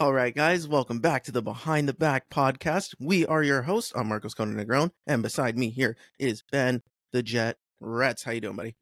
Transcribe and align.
All 0.00 0.14
right, 0.14 0.34
guys, 0.34 0.66
welcome 0.66 1.00
back 1.00 1.24
to 1.24 1.30
the 1.30 1.42
Behind 1.42 1.86
the 1.86 1.92
Back 1.92 2.30
podcast. 2.30 2.94
We 2.98 3.26
are 3.26 3.42
your 3.42 3.60
hosts. 3.60 3.92
I'm 3.94 4.08
Marcos 4.08 4.32
Conan 4.32 4.56
Negron, 4.56 4.92
and 5.06 5.22
beside 5.22 5.58
me 5.58 5.68
here 5.68 5.94
is 6.18 6.42
Ben 6.50 6.80
the 7.12 7.22
Jet 7.22 7.58
Rets. 7.80 8.22
How 8.22 8.32
you 8.32 8.40
doing, 8.40 8.56
buddy? 8.56 8.76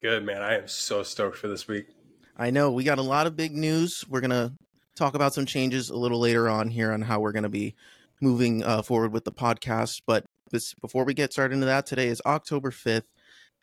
Good, 0.00 0.24
man. 0.24 0.42
I 0.42 0.58
am 0.58 0.68
so 0.68 1.02
stoked 1.02 1.38
for 1.38 1.48
this 1.48 1.66
week. 1.66 1.88
I 2.36 2.50
know 2.50 2.70
we 2.70 2.84
got 2.84 3.00
a 3.00 3.02
lot 3.02 3.26
of 3.26 3.34
big 3.34 3.50
news. 3.50 4.04
We're 4.08 4.20
gonna 4.20 4.52
talk 4.94 5.16
about 5.16 5.34
some 5.34 5.44
changes 5.44 5.90
a 5.90 5.96
little 5.96 6.20
later 6.20 6.48
on 6.48 6.68
here 6.68 6.92
on 6.92 7.02
how 7.02 7.18
we're 7.18 7.32
gonna 7.32 7.48
be 7.48 7.74
moving 8.20 8.62
uh, 8.62 8.82
forward 8.82 9.12
with 9.12 9.24
the 9.24 9.32
podcast. 9.32 10.02
But 10.06 10.24
this, 10.52 10.72
before 10.74 11.04
we 11.04 11.14
get 11.14 11.32
started 11.32 11.54
into 11.54 11.66
that, 11.66 11.84
today 11.84 12.06
is 12.06 12.22
October 12.24 12.70
5th, 12.70 13.02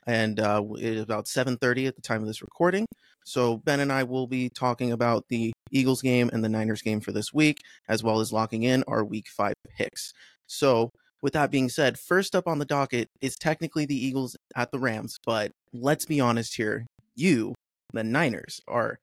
and 0.07 0.39
uh, 0.39 0.63
it 0.77 0.83
is 0.83 1.01
about 1.01 1.25
7:30 1.25 1.87
at 1.87 1.95
the 1.95 2.01
time 2.01 2.21
of 2.21 2.27
this 2.27 2.41
recording. 2.41 2.85
So 3.23 3.57
Ben 3.57 3.79
and 3.79 3.91
I 3.91 4.03
will 4.03 4.27
be 4.27 4.49
talking 4.49 4.91
about 4.91 5.25
the 5.29 5.53
Eagles 5.71 6.01
game 6.01 6.29
and 6.33 6.43
the 6.43 6.49
Niners 6.49 6.81
game 6.81 7.01
for 7.01 7.11
this 7.11 7.33
week, 7.33 7.59
as 7.87 8.03
well 8.03 8.19
as 8.19 8.33
locking 8.33 8.63
in 8.63 8.83
our 8.87 9.03
Week 9.03 9.27
Five 9.27 9.53
picks. 9.77 10.13
So 10.47 10.89
with 11.21 11.33
that 11.33 11.51
being 11.51 11.69
said, 11.69 11.99
first 11.99 12.35
up 12.35 12.47
on 12.47 12.59
the 12.59 12.65
docket 12.65 13.09
is 13.21 13.35
technically 13.35 13.85
the 13.85 14.05
Eagles 14.05 14.35
at 14.55 14.71
the 14.71 14.79
Rams, 14.79 15.17
but 15.25 15.51
let's 15.71 16.05
be 16.05 16.19
honest 16.19 16.55
here, 16.55 16.87
you, 17.15 17.53
the 17.93 18.03
Niners, 18.03 18.59
are 18.67 18.97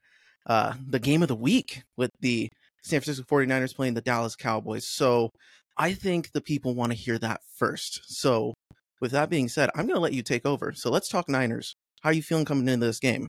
uh, 0.47 0.75
the 0.85 0.99
game 0.99 1.23
of 1.23 1.29
the 1.29 1.37
week 1.37 1.83
with 1.97 2.11
the 2.21 2.49
San 2.83 3.01
Francisco 3.01 3.25
49ers 3.25 3.75
playing 3.75 3.95
the 3.95 4.01
Dallas 4.01 4.35
Cowboys. 4.35 4.87
So 4.87 5.31
I 5.77 5.93
think 5.93 6.33
the 6.33 6.41
people 6.41 6.75
want 6.75 6.91
to 6.91 6.99
hear 6.99 7.19
that 7.19 7.41
first. 7.57 8.01
So 8.13 8.55
with 9.01 9.13
that 9.13 9.31
being 9.31 9.49
said, 9.49 9.71
I'm 9.75 9.87
going 9.87 9.97
to 9.97 10.01
let 10.01 10.13
you 10.13 10.23
take 10.23 10.47
over. 10.47 10.73
So 10.73 10.91
let's 10.91 11.09
talk 11.09 11.29
Niners. 11.29 11.77
How 12.03 12.11
are 12.11 12.15
you 12.15 12.23
feeling 12.23 12.45
coming 12.45 12.69
into 12.69 12.87
this 12.87 13.01
game? 13.01 13.29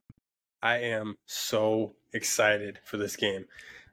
I 0.62 0.78
am 0.78 1.16
so 1.26 1.96
excited 2.14 2.80
for 2.84 2.98
this 2.98 3.16
game. 3.16 3.46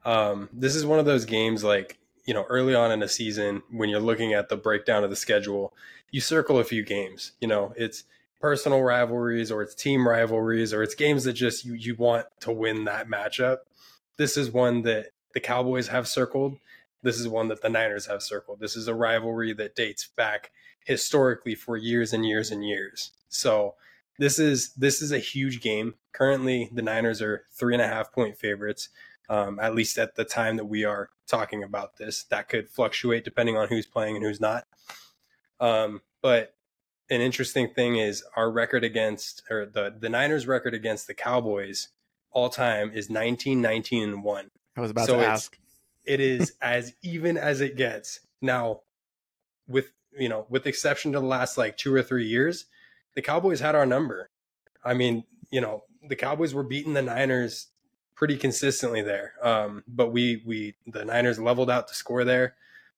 Um, 0.05 0.49
this 0.53 0.75
is 0.75 0.87
one 0.87 0.99
of 0.99 1.07
those 1.07 1.25
games 1.25 1.65
like, 1.65 1.99
you 2.25 2.35
know, 2.35 2.45
early 2.45 2.75
on 2.75 2.93
in 2.93 3.03
a 3.03 3.09
season 3.09 3.63
when 3.71 3.89
you're 3.89 4.01
looking 4.01 4.33
at 4.33 4.49
the 4.49 4.57
breakdown 4.57 5.05
of 5.05 5.11
the 5.11 5.17
schedule, 5.17 5.73
you 6.11 6.21
circle 6.21 6.59
a 6.59 6.65
few 6.65 6.85
games. 6.85 7.33
You 7.41 7.49
know, 7.49 7.73
it's 7.77 8.05
personal 8.41 8.83
rivalries 8.83 9.51
or 9.51 9.63
it's 9.63 9.75
team 9.75 10.07
rivalries 10.07 10.73
or 10.73 10.83
it's 10.83 10.95
games 10.95 11.25
that 11.25 11.35
just 11.35 11.65
you, 11.65 11.75
you 11.75 11.95
want 11.97 12.27
to 12.41 12.53
win 12.53 12.85
that 12.85 13.09
matchup. 13.09 13.59
This 14.17 14.37
is 14.37 14.51
one 14.51 14.83
that 14.83 15.09
the 15.35 15.41
Cowboys 15.41 15.89
have 15.89 16.09
circled. 16.09 16.57
This 17.03 17.21
is 17.21 17.29
one 17.29 17.49
that 17.49 17.63
the 17.63 17.69
Niners 17.69 18.07
have 18.07 18.23
circled. 18.23 18.61
This 18.61 18.77
is 18.77 18.89
a 18.89 18.95
rivalry 18.95 19.53
that 19.55 19.77
dates 19.77 20.09
back 20.17 20.51
historically 20.87 21.57
for 21.57 21.77
years 21.77 22.13
and 22.13 22.25
years 22.25 22.51
and 22.51 22.65
years. 22.65 23.11
So 23.29 23.75
this 24.19 24.39
is 24.39 24.73
this 24.75 25.03
is 25.03 25.13
a 25.13 25.19
huge 25.19 25.61
game. 25.61 25.95
Currently, 26.13 26.71
the 26.73 26.81
Niners 26.81 27.21
are 27.21 27.45
three 27.53 27.75
and 27.75 27.83
a 27.83 27.89
half 27.89 28.13
point 28.13 28.39
favorites. 28.39 28.89
Um, 29.29 29.59
at 29.59 29.75
least 29.75 29.99
at 29.99 30.15
the 30.15 30.25
time 30.25 30.57
that 30.57 30.67
we 30.67 30.85
are 30.85 31.11
talking 31.27 31.65
about 31.65 31.97
this, 31.97 32.23
that 32.31 32.49
could 32.49 32.69
fluctuate 32.69 33.25
depending 33.25 33.57
on 33.57 33.67
who's 33.67 33.85
playing 33.85 34.15
and 34.15 34.25
who's 34.25 34.41
not. 34.41 34.65
Um, 35.59 36.03
but 36.23 36.55
an 37.11 37.21
interesting 37.21 37.69
thing 37.69 37.97
is 37.97 38.23
our 38.37 38.49
record 38.49 38.85
against 38.85 39.43
or 39.51 39.67
the 39.67 39.93
the 39.99 40.09
Niners 40.09 40.47
record 40.47 40.73
against 40.73 41.09
the 41.09 41.15
Cowboys 41.15 41.89
all 42.31 42.49
time 42.49 42.93
is 42.95 43.11
19 43.11 43.61
19 43.61 44.03
and 44.05 44.23
1. 44.23 44.51
I 44.77 44.81
was 44.81 44.93
about 44.93 45.07
so 45.09 45.19
to 45.19 45.27
ask. 45.27 45.59
It 46.05 46.21
is 46.21 46.53
as 46.63 46.95
even 47.03 47.37
as 47.37 47.61
it 47.61 47.77
gets. 47.77 48.21
Now 48.41 48.83
with 49.67 49.91
you 50.19 50.29
know, 50.29 50.47
with 50.49 50.65
the 50.65 50.69
exception 50.69 51.13
to 51.13 51.21
the 51.21 51.27
last 51.27 51.59
like 51.59 51.77
2 51.77 51.95
or 51.95 52.03
3 52.03 52.27
years, 52.27 52.67
the 53.15 53.23
Cowboys 53.23 53.61
had 53.61 53.75
our 53.75 53.87
number. 53.87 54.31
I 54.85 54.95
mean, 54.95 55.25
you 55.51 55.61
know, 55.61 55.85
the 56.09 56.17
Cowboys 56.17 56.55
were 56.55 56.63
beating 56.63 56.95
the 56.95 57.03
Niners 57.03 57.69
pretty 58.15 58.37
consistently 58.37 59.03
there. 59.03 59.35
Um, 59.43 59.85
but 59.87 60.13
we 60.13 60.43
we 60.47 60.75
the 60.87 61.05
Niners 61.05 61.39
leveled 61.39 61.71
out 61.71 61.89
the 61.89 61.95
score 61.95 62.25
there. 62.25 62.55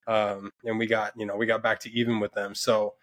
Um, 0.06 0.52
and 0.64 0.78
we 0.78 0.86
got, 0.86 1.12
you 1.18 1.26
know, 1.26 1.36
we 1.36 1.44
got 1.44 1.62
back 1.62 1.80
to 1.80 1.92
even 1.92 2.18
with 2.18 2.32
them. 2.32 2.54
So 2.54 2.94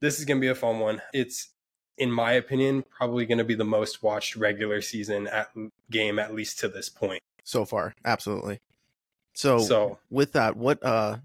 this 0.00 0.18
is 0.18 0.26
going 0.26 0.38
to 0.38 0.44
be 0.44 0.48
a 0.48 0.54
fun 0.54 0.80
one. 0.80 1.00
It's 1.14 1.48
in 1.96 2.10
my 2.10 2.32
opinion 2.32 2.84
probably 2.90 3.24
going 3.24 3.38
to 3.38 3.44
be 3.44 3.54
the 3.54 3.64
most 3.64 4.02
watched 4.02 4.36
regular 4.36 4.82
season 4.82 5.26
at 5.28 5.48
game 5.90 6.18
at 6.18 6.34
least 6.34 6.58
to 6.58 6.68
this 6.68 6.90
point 6.90 7.22
so 7.42 7.64
far. 7.64 7.94
Absolutely. 8.04 8.60
So, 9.32 9.58
so 9.58 9.98
with 10.10 10.32
that, 10.32 10.56
what 10.56 10.84
uh 10.84 11.18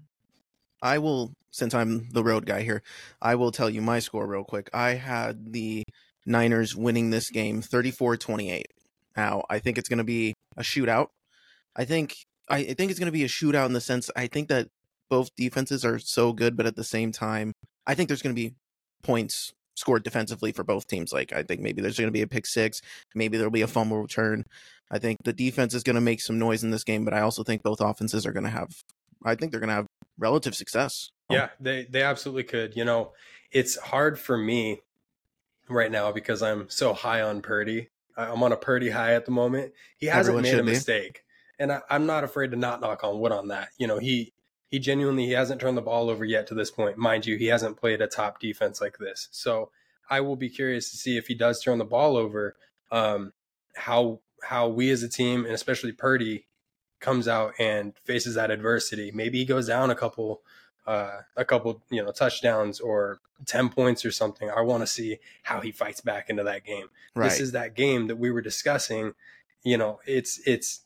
I 0.82 0.98
will 0.98 1.32
since 1.52 1.74
I'm 1.74 2.08
the 2.10 2.24
road 2.24 2.46
guy 2.46 2.62
here, 2.62 2.82
I 3.20 3.34
will 3.34 3.52
tell 3.52 3.70
you 3.70 3.82
my 3.82 3.98
score 4.00 4.26
real 4.26 4.44
quick. 4.44 4.70
I 4.72 4.94
had 4.94 5.52
the 5.52 5.84
Niners 6.26 6.74
winning 6.74 7.10
this 7.10 7.30
game 7.30 7.62
34-28. 7.62 8.64
Now, 9.16 9.44
I 9.50 9.58
think 9.58 9.76
it's 9.78 9.88
going 9.88 9.98
to 9.98 10.04
be 10.04 10.34
a 10.56 10.62
shootout. 10.62 11.08
I 11.76 11.84
think 11.84 12.16
I 12.48 12.64
think 12.64 12.90
it's 12.90 12.98
going 12.98 13.06
to 13.06 13.12
be 13.12 13.24
a 13.24 13.28
shootout 13.28 13.66
in 13.66 13.72
the 13.72 13.80
sense 13.80 14.10
I 14.16 14.26
think 14.26 14.48
that 14.48 14.68
both 15.08 15.34
defenses 15.36 15.84
are 15.84 15.98
so 15.98 16.32
good, 16.32 16.56
but 16.56 16.66
at 16.66 16.76
the 16.76 16.84
same 16.84 17.12
time, 17.12 17.52
I 17.86 17.94
think 17.94 18.08
there's 18.08 18.22
going 18.22 18.34
to 18.34 18.40
be 18.40 18.54
points 19.02 19.52
scored 19.74 20.02
defensively 20.02 20.52
for 20.52 20.64
both 20.64 20.86
teams. 20.86 21.12
Like 21.12 21.32
I 21.32 21.42
think 21.42 21.60
maybe 21.60 21.82
there's 21.82 21.98
going 21.98 22.08
to 22.08 22.12
be 22.12 22.22
a 22.22 22.26
pick 22.26 22.46
six, 22.46 22.80
maybe 23.14 23.36
there'll 23.36 23.50
be 23.50 23.62
a 23.62 23.66
fumble 23.68 23.98
return. 23.98 24.44
I 24.90 24.98
think 24.98 25.18
the 25.24 25.32
defense 25.32 25.72
is 25.74 25.82
going 25.82 25.94
to 25.94 26.02
make 26.02 26.20
some 26.20 26.38
noise 26.38 26.62
in 26.62 26.70
this 26.70 26.84
game, 26.84 27.04
but 27.04 27.14
I 27.14 27.20
also 27.20 27.42
think 27.42 27.62
both 27.62 27.80
offenses 27.80 28.26
are 28.26 28.32
going 28.32 28.44
to 28.44 28.50
have. 28.50 28.70
I 29.24 29.34
think 29.34 29.52
they're 29.52 29.60
going 29.60 29.68
to 29.68 29.74
have 29.74 29.86
relative 30.18 30.54
success. 30.54 31.10
Yeah, 31.30 31.48
they 31.60 31.86
they 31.88 32.02
absolutely 32.02 32.44
could. 32.44 32.76
You 32.76 32.84
know, 32.84 33.12
it's 33.50 33.76
hard 33.78 34.18
for 34.18 34.36
me 34.36 34.80
right 35.68 35.90
now 35.90 36.12
because 36.12 36.42
I'm 36.42 36.68
so 36.68 36.92
high 36.92 37.22
on 37.22 37.42
Purdy. 37.42 37.88
I'm 38.16 38.42
on 38.42 38.52
a 38.52 38.56
Purdy 38.56 38.90
high 38.90 39.14
at 39.14 39.24
the 39.24 39.30
moment. 39.30 39.72
He 39.96 40.06
hasn't 40.06 40.36
Everyone 40.36 40.42
made 40.42 40.60
a 40.60 40.64
mistake, 40.64 41.14
be. 41.14 41.62
and 41.62 41.72
I, 41.72 41.80
I'm 41.88 42.06
not 42.06 42.24
afraid 42.24 42.50
to 42.50 42.56
not 42.56 42.80
knock 42.80 43.04
on 43.04 43.18
wood 43.18 43.32
on 43.32 43.48
that. 43.48 43.70
You 43.78 43.86
know, 43.86 43.98
he 43.98 44.32
he 44.68 44.78
genuinely 44.78 45.26
he 45.26 45.32
hasn't 45.32 45.60
turned 45.60 45.76
the 45.76 45.82
ball 45.82 46.10
over 46.10 46.24
yet 46.24 46.46
to 46.48 46.54
this 46.54 46.70
point. 46.70 46.98
Mind 46.98 47.26
you, 47.26 47.36
he 47.36 47.46
hasn't 47.46 47.78
played 47.78 48.02
a 48.02 48.06
top 48.06 48.40
defense 48.40 48.80
like 48.80 48.98
this. 48.98 49.28
So 49.30 49.70
I 50.10 50.20
will 50.20 50.36
be 50.36 50.50
curious 50.50 50.90
to 50.90 50.96
see 50.96 51.16
if 51.16 51.26
he 51.26 51.34
does 51.34 51.62
turn 51.62 51.78
the 51.78 51.84
ball 51.84 52.16
over, 52.16 52.56
um, 52.90 53.32
how 53.74 54.20
how 54.42 54.68
we 54.68 54.90
as 54.90 55.02
a 55.02 55.08
team 55.08 55.44
and 55.44 55.54
especially 55.54 55.92
Purdy 55.92 56.46
comes 57.02 57.28
out 57.28 57.52
and 57.58 57.92
faces 58.04 58.36
that 58.36 58.50
adversity. 58.50 59.10
Maybe 59.12 59.38
he 59.38 59.44
goes 59.44 59.66
down 59.66 59.90
a 59.90 59.94
couple 59.94 60.42
uh, 60.86 61.20
a 61.36 61.44
couple, 61.44 61.82
you 61.90 62.02
know, 62.02 62.10
touchdowns 62.10 62.80
or 62.80 63.20
10 63.46 63.68
points 63.68 64.04
or 64.04 64.10
something. 64.10 64.50
I 64.50 64.62
want 64.62 64.82
to 64.82 64.86
see 64.86 65.18
how 65.42 65.60
he 65.60 65.70
fights 65.70 66.00
back 66.00 66.28
into 66.28 66.42
that 66.44 66.64
game. 66.64 66.88
Right. 67.14 67.28
This 67.28 67.40
is 67.40 67.52
that 67.52 67.74
game 67.74 68.08
that 68.08 68.16
we 68.16 68.30
were 68.30 68.40
discussing. 68.40 69.14
You 69.62 69.78
know, 69.78 70.00
it's, 70.06 70.40
it's, 70.46 70.80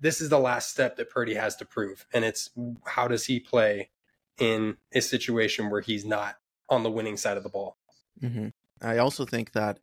this 0.00 0.20
is 0.20 0.28
the 0.28 0.38
last 0.38 0.70
step 0.70 0.96
that 0.96 1.10
Purdy 1.10 1.34
has 1.34 1.56
to 1.56 1.64
prove. 1.64 2.06
And 2.12 2.24
it's 2.24 2.50
how 2.84 3.08
does 3.08 3.26
he 3.26 3.38
play 3.38 3.90
in 4.38 4.76
a 4.92 5.00
situation 5.00 5.70
where 5.70 5.80
he's 5.80 6.04
not 6.04 6.36
on 6.68 6.82
the 6.82 6.90
winning 6.90 7.16
side 7.16 7.36
of 7.36 7.42
the 7.42 7.48
ball? 7.48 7.76
Mm-hmm. 8.20 8.48
I 8.82 8.98
also 8.98 9.24
think 9.24 9.52
that 9.52 9.78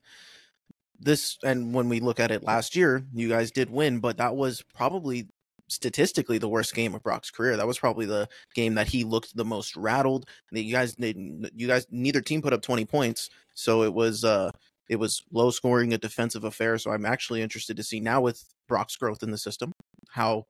this, 1.04 1.38
and 1.44 1.74
when 1.74 1.90
we 1.90 2.00
look 2.00 2.20
at 2.20 2.32
it 2.32 2.44
last 2.44 2.76
year, 2.76 3.06
you 3.14 3.30
guys 3.30 3.52
did 3.52 3.70
win, 3.70 4.00
but 4.00 4.18
that 4.18 4.36
was 4.36 4.64
probably 4.76 5.28
statistically 5.68 6.38
the 6.38 6.50
worst 6.50 6.76
game 6.76 6.94
of 6.94 7.04
Brock's 7.04 7.32
career. 7.32 7.58
That 7.58 7.68
was 7.68 7.80
probably 7.80 8.06
the 8.06 8.28
game 8.54 8.76
that 8.76 8.88
he 8.88 9.04
looked 9.04 9.36
the 9.36 9.46
most 9.46 9.76
rattled. 9.76 10.26
You 10.52 10.72
guys, 10.72 10.96
you 10.98 11.68
guys, 11.68 11.88
neither 11.90 12.22
team 12.22 12.42
put 12.42 12.54
up 12.54 12.62
20 12.62 12.86
points, 12.86 13.30
so 13.54 13.84
it 13.84 13.94
was 13.94 14.24
uh, 14.24 14.52
it 14.90 14.98
was 14.98 15.24
low 15.32 15.52
scoring, 15.52 15.94
a 15.94 15.98
defensive 15.98 16.44
affair. 16.44 16.78
So 16.78 16.92
I'm 16.92 17.06
actually 17.06 17.42
interested 17.42 17.78
to 17.78 17.84
see 17.84 18.00
now 18.00 18.22
with 18.22 18.44
Brock's 18.68 18.96
growth 18.96 19.24
in 19.24 19.32
the 19.32 19.38
system 19.38 19.74
how 20.10 20.46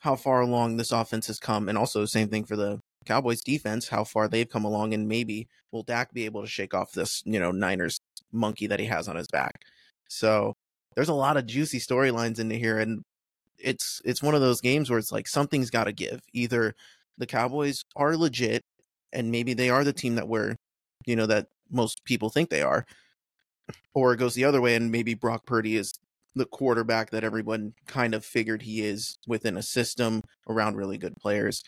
how 0.00 0.16
far 0.16 0.40
along 0.40 0.76
this 0.76 0.92
offense 0.92 1.26
has 1.28 1.38
come, 1.38 1.68
and 1.68 1.78
also 1.78 2.04
same 2.04 2.28
thing 2.28 2.44
for 2.44 2.56
the 2.56 2.80
Cowboys 3.06 3.40
defense, 3.40 3.88
how 3.88 4.04
far 4.04 4.28
they've 4.28 4.48
come 4.48 4.64
along, 4.64 4.92
and 4.92 5.08
maybe 5.08 5.48
will 5.72 5.82
Dak 5.82 6.12
be 6.12 6.26
able 6.26 6.42
to 6.42 6.48
shake 6.48 6.74
off 6.74 6.92
this 6.92 7.22
you 7.24 7.40
know 7.40 7.50
Niners 7.50 8.00
monkey 8.32 8.66
that 8.66 8.80
he 8.80 8.86
has 8.86 9.08
on 9.08 9.16
his 9.16 9.28
back. 9.28 9.60
So 10.10 10.56
there's 10.96 11.08
a 11.08 11.14
lot 11.14 11.36
of 11.36 11.46
juicy 11.46 11.78
storylines 11.78 12.40
into 12.40 12.56
here, 12.56 12.78
and 12.78 13.02
it's 13.58 14.02
it's 14.04 14.22
one 14.22 14.34
of 14.34 14.40
those 14.40 14.60
games 14.60 14.90
where 14.90 14.98
it's 14.98 15.12
like 15.12 15.28
something's 15.28 15.70
got 15.70 15.84
to 15.84 15.92
give. 15.92 16.20
Either 16.32 16.74
the 17.16 17.26
Cowboys 17.26 17.84
are 17.96 18.16
legit 18.16 18.64
and 19.12 19.30
maybe 19.30 19.54
they 19.54 19.70
are 19.70 19.84
the 19.84 19.92
team 19.92 20.16
that 20.16 20.28
we're, 20.28 20.56
you 21.06 21.16
know, 21.16 21.26
that 21.26 21.46
most 21.70 22.04
people 22.04 22.28
think 22.28 22.50
they 22.50 22.62
are, 22.62 22.86
or 23.94 24.12
it 24.12 24.18
goes 24.18 24.34
the 24.34 24.44
other 24.44 24.60
way 24.60 24.74
and 24.74 24.90
maybe 24.90 25.14
Brock 25.14 25.46
Purdy 25.46 25.76
is 25.76 25.94
the 26.34 26.46
quarterback 26.46 27.10
that 27.10 27.24
everyone 27.24 27.74
kind 27.86 28.14
of 28.14 28.24
figured 28.24 28.62
he 28.62 28.82
is 28.82 29.18
within 29.26 29.56
a 29.56 29.62
system 29.62 30.22
around 30.48 30.76
really 30.76 30.98
good 30.98 31.16
players. 31.16 31.62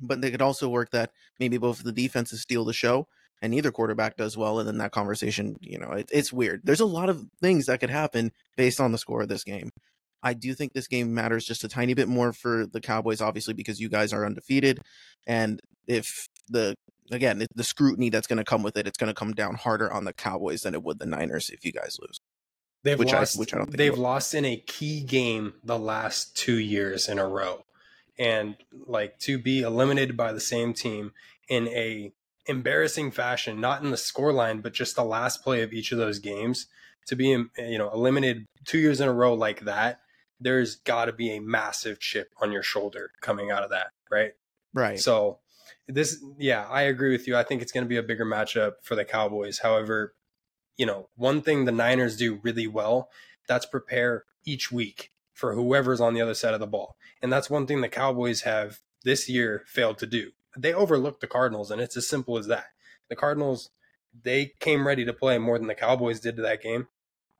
But 0.00 0.20
they 0.20 0.30
could 0.30 0.42
also 0.42 0.68
work 0.68 0.90
that 0.90 1.10
maybe 1.40 1.58
both 1.58 1.78
of 1.78 1.84
the 1.84 1.92
defenses 1.92 2.42
steal 2.42 2.64
the 2.64 2.72
show 2.72 3.08
and 3.42 3.50
neither 3.50 3.72
quarterback 3.72 4.16
does 4.16 4.36
well, 4.36 4.60
and 4.60 4.68
then 4.68 4.78
that 4.78 4.92
conversation, 4.92 5.56
you 5.60 5.78
know, 5.78 5.90
it, 5.90 6.08
it's 6.12 6.32
weird. 6.32 6.60
There's 6.64 6.80
a 6.80 6.86
lot 6.86 7.10
of 7.10 7.26
things 7.42 7.66
that 7.66 7.80
could 7.80 7.90
happen 7.90 8.30
based 8.56 8.80
on 8.80 8.92
the 8.92 8.98
score 8.98 9.22
of 9.22 9.28
this 9.28 9.44
game. 9.44 9.70
I 10.22 10.34
do 10.34 10.54
think 10.54 10.72
this 10.72 10.86
game 10.86 11.12
matters 11.12 11.44
just 11.44 11.64
a 11.64 11.68
tiny 11.68 11.94
bit 11.94 12.06
more 12.06 12.32
for 12.32 12.64
the 12.64 12.80
Cowboys, 12.80 13.20
obviously, 13.20 13.54
because 13.54 13.80
you 13.80 13.88
guys 13.88 14.12
are 14.12 14.24
undefeated. 14.24 14.80
And 15.26 15.60
if 15.88 16.28
the, 16.48 16.76
again, 17.10 17.44
the 17.52 17.64
scrutiny 17.64 18.08
that's 18.08 18.28
going 18.28 18.36
to 18.36 18.44
come 18.44 18.62
with 18.62 18.76
it, 18.76 18.86
it's 18.86 18.96
going 18.96 19.12
to 19.12 19.18
come 19.18 19.32
down 19.32 19.56
harder 19.56 19.92
on 19.92 20.04
the 20.04 20.12
Cowboys 20.12 20.60
than 20.60 20.74
it 20.74 20.84
would 20.84 21.00
the 21.00 21.06
Niners 21.06 21.50
if 21.50 21.64
you 21.64 21.72
guys 21.72 21.98
lose. 22.00 22.20
They've 22.84 22.98
which 22.98 23.12
lost. 23.12 23.36
I, 23.36 23.40
which 23.40 23.52
I 23.52 23.58
don't 23.58 23.66
think 23.66 23.78
they've 23.78 23.98
lost 23.98 24.34
in 24.34 24.44
a 24.44 24.56
key 24.56 25.02
game 25.02 25.54
the 25.64 25.78
last 25.78 26.36
two 26.36 26.58
years 26.58 27.08
in 27.08 27.18
a 27.18 27.26
row, 27.26 27.64
and 28.18 28.56
like 28.86 29.18
to 29.20 29.38
be 29.38 29.62
eliminated 29.62 30.16
by 30.16 30.32
the 30.32 30.40
same 30.40 30.72
team 30.74 31.12
in 31.48 31.68
a 31.68 32.12
embarrassing 32.46 33.10
fashion, 33.10 33.60
not 33.60 33.82
in 33.82 33.90
the 33.90 33.96
scoreline, 33.96 34.62
but 34.62 34.72
just 34.72 34.96
the 34.96 35.04
last 35.04 35.42
play 35.42 35.62
of 35.62 35.72
each 35.72 35.92
of 35.92 35.98
those 35.98 36.18
games, 36.18 36.66
to 37.06 37.16
be 37.16 37.26
you 37.26 37.78
know 37.78 37.90
eliminated 37.90 38.46
two 38.64 38.78
years 38.78 39.00
in 39.00 39.08
a 39.08 39.12
row 39.12 39.34
like 39.34 39.60
that, 39.60 40.00
there's 40.40 40.76
got 40.76 41.06
to 41.06 41.12
be 41.12 41.30
a 41.30 41.40
massive 41.40 42.00
chip 42.00 42.28
on 42.40 42.52
your 42.52 42.62
shoulder 42.62 43.10
coming 43.20 43.50
out 43.50 43.62
of 43.62 43.70
that, 43.70 43.88
right? 44.10 44.32
Right. 44.74 44.98
So 45.00 45.38
this, 45.88 46.22
yeah, 46.38 46.66
I 46.68 46.82
agree 46.82 47.12
with 47.12 47.26
you. 47.26 47.36
I 47.36 47.42
think 47.42 47.62
it's 47.62 47.72
going 47.72 47.84
to 47.84 47.88
be 47.88 47.96
a 47.96 48.02
bigger 48.02 48.24
matchup 48.24 48.72
for 48.82 48.94
the 48.94 49.04
Cowboys. 49.04 49.58
However, 49.58 50.14
you 50.76 50.86
know, 50.86 51.08
one 51.16 51.42
thing 51.42 51.64
the 51.64 51.72
Niners 51.72 52.16
do 52.16 52.40
really 52.42 52.66
well, 52.66 53.10
that's 53.48 53.66
prepare 53.66 54.24
each 54.44 54.72
week 54.72 55.10
for 55.32 55.54
whoever's 55.54 56.00
on 56.00 56.14
the 56.14 56.20
other 56.20 56.34
side 56.34 56.54
of 56.54 56.60
the 56.60 56.66
ball. 56.66 56.96
And 57.20 57.32
that's 57.32 57.50
one 57.50 57.66
thing 57.66 57.80
the 57.80 57.88
Cowboys 57.88 58.42
have 58.42 58.80
this 59.04 59.28
year 59.28 59.64
failed 59.66 59.98
to 59.98 60.06
do. 60.06 60.32
They 60.56 60.72
overlooked 60.72 61.20
the 61.20 61.26
Cardinals, 61.26 61.70
and 61.70 61.80
it's 61.80 61.96
as 61.96 62.08
simple 62.08 62.38
as 62.38 62.46
that. 62.46 62.66
The 63.08 63.16
Cardinals, 63.16 63.70
they 64.22 64.52
came 64.60 64.86
ready 64.86 65.04
to 65.04 65.12
play 65.12 65.38
more 65.38 65.58
than 65.58 65.68
the 65.68 65.74
Cowboys 65.74 66.20
did 66.20 66.36
to 66.36 66.42
that 66.42 66.62
game. 66.62 66.88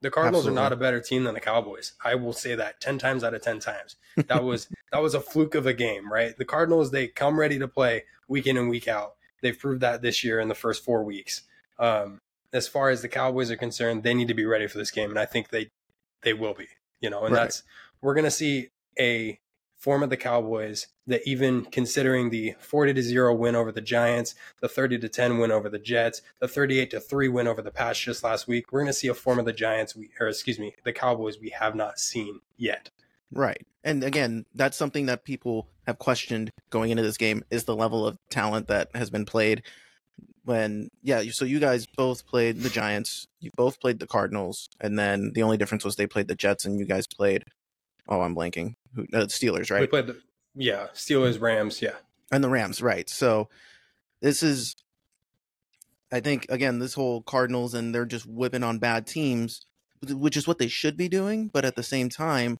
The 0.00 0.10
Cardinals 0.10 0.42
Absolutely. 0.42 0.60
are 0.60 0.64
not 0.64 0.72
a 0.72 0.76
better 0.76 1.00
team 1.00 1.24
than 1.24 1.34
the 1.34 1.40
Cowboys. 1.40 1.92
I 2.04 2.16
will 2.16 2.32
say 2.32 2.56
that 2.56 2.80
10 2.80 2.98
times 2.98 3.22
out 3.22 3.34
of 3.34 3.42
10 3.42 3.60
times. 3.60 3.96
That 4.26 4.44
was 4.44 4.68
that 4.90 5.00
was 5.00 5.14
a 5.14 5.20
fluke 5.20 5.54
of 5.54 5.66
a 5.66 5.72
game, 5.72 6.12
right? 6.12 6.36
The 6.36 6.44
Cardinals 6.44 6.90
they 6.90 7.08
come 7.08 7.40
ready 7.40 7.58
to 7.58 7.66
play 7.66 8.04
week 8.28 8.46
in 8.46 8.58
and 8.58 8.68
week 8.68 8.86
out. 8.86 9.14
They've 9.40 9.58
proved 9.58 9.80
that 9.80 10.02
this 10.02 10.22
year 10.22 10.38
in 10.38 10.48
the 10.48 10.54
first 10.54 10.84
4 10.84 11.02
weeks. 11.02 11.42
Um, 11.78 12.20
as 12.52 12.68
far 12.68 12.90
as 12.90 13.00
the 13.00 13.08
Cowboys 13.08 13.50
are 13.50 13.56
concerned, 13.56 14.02
they 14.02 14.12
need 14.12 14.28
to 14.28 14.34
be 14.34 14.44
ready 14.44 14.66
for 14.66 14.76
this 14.76 14.90
game, 14.90 15.08
and 15.08 15.18
I 15.18 15.24
think 15.24 15.48
they 15.48 15.70
they 16.22 16.34
will 16.34 16.52
be. 16.54 16.68
You 17.00 17.10
know, 17.10 17.24
and 17.24 17.34
right. 17.34 17.42
that's 17.42 17.62
we're 18.02 18.14
going 18.14 18.24
to 18.24 18.30
see 18.30 18.68
a 18.98 19.40
form 19.82 20.04
of 20.04 20.10
the 20.10 20.16
Cowboys 20.16 20.86
that 21.08 21.26
even 21.26 21.64
considering 21.64 22.30
the 22.30 22.54
40 22.60 22.94
to 22.94 23.02
0 23.02 23.34
win 23.34 23.56
over 23.56 23.72
the 23.72 23.80
Giants, 23.80 24.36
the 24.60 24.68
30 24.68 25.00
to 25.00 25.08
10 25.08 25.38
win 25.38 25.50
over 25.50 25.68
the 25.68 25.78
Jets, 25.78 26.22
the 26.38 26.46
38 26.46 26.92
to 26.92 27.00
3 27.00 27.28
win 27.28 27.48
over 27.48 27.60
the 27.60 27.72
Pats 27.72 27.98
just 27.98 28.22
last 28.22 28.46
week, 28.46 28.70
we're 28.70 28.78
going 28.78 28.86
to 28.86 28.92
see 28.92 29.08
a 29.08 29.14
form 29.14 29.40
of 29.40 29.44
the 29.44 29.52
Giants 29.52 29.96
we 29.96 30.10
or 30.20 30.28
excuse 30.28 30.60
me, 30.60 30.76
the 30.84 30.92
Cowboys 30.92 31.40
we 31.40 31.50
have 31.50 31.74
not 31.74 31.98
seen 31.98 32.40
yet. 32.56 32.90
Right. 33.32 33.66
And 33.82 34.04
again, 34.04 34.46
that's 34.54 34.76
something 34.76 35.06
that 35.06 35.24
people 35.24 35.66
have 35.88 35.98
questioned 35.98 36.50
going 36.70 36.90
into 36.90 37.02
this 37.02 37.16
game 37.16 37.42
is 37.50 37.64
the 37.64 37.74
level 37.74 38.06
of 38.06 38.16
talent 38.30 38.68
that 38.68 38.88
has 38.94 39.10
been 39.10 39.24
played 39.24 39.62
when 40.44 40.88
yeah 41.02 41.22
so 41.30 41.44
you 41.44 41.60
guys 41.60 41.86
both 41.96 42.26
played 42.26 42.60
the 42.60 42.68
giants 42.68 43.26
you 43.40 43.50
both 43.56 43.80
played 43.80 44.00
the 44.00 44.06
cardinals 44.08 44.68
and 44.80 44.98
then 44.98 45.30
the 45.34 45.42
only 45.42 45.56
difference 45.56 45.84
was 45.84 45.94
they 45.94 46.06
played 46.06 46.26
the 46.26 46.34
jets 46.34 46.64
and 46.64 46.80
you 46.80 46.84
guys 46.84 47.06
played 47.06 47.44
oh 48.08 48.20
i'm 48.22 48.34
blanking 48.34 48.74
Who, 48.94 49.02
uh, 49.12 49.26
steelers 49.26 49.70
right 49.70 49.80
we 49.80 49.86
played 49.86 50.06
the 50.06 50.20
yeah 50.54 50.88
steelers 50.94 51.40
rams 51.40 51.80
yeah 51.80 51.94
and 52.30 52.42
the 52.42 52.48
rams 52.48 52.82
right 52.82 53.08
so 53.08 53.48
this 54.20 54.42
is 54.42 54.74
i 56.12 56.20
think 56.20 56.46
again 56.48 56.78
this 56.78 56.94
whole 56.94 57.22
cardinals 57.22 57.74
and 57.74 57.94
they're 57.94 58.04
just 58.04 58.26
whipping 58.26 58.62
on 58.62 58.78
bad 58.78 59.06
teams 59.06 59.66
which 60.08 60.36
is 60.36 60.46
what 60.48 60.58
they 60.58 60.68
should 60.68 60.96
be 60.96 61.08
doing 61.08 61.48
but 61.48 61.64
at 61.64 61.76
the 61.76 61.82
same 61.82 62.08
time 62.08 62.58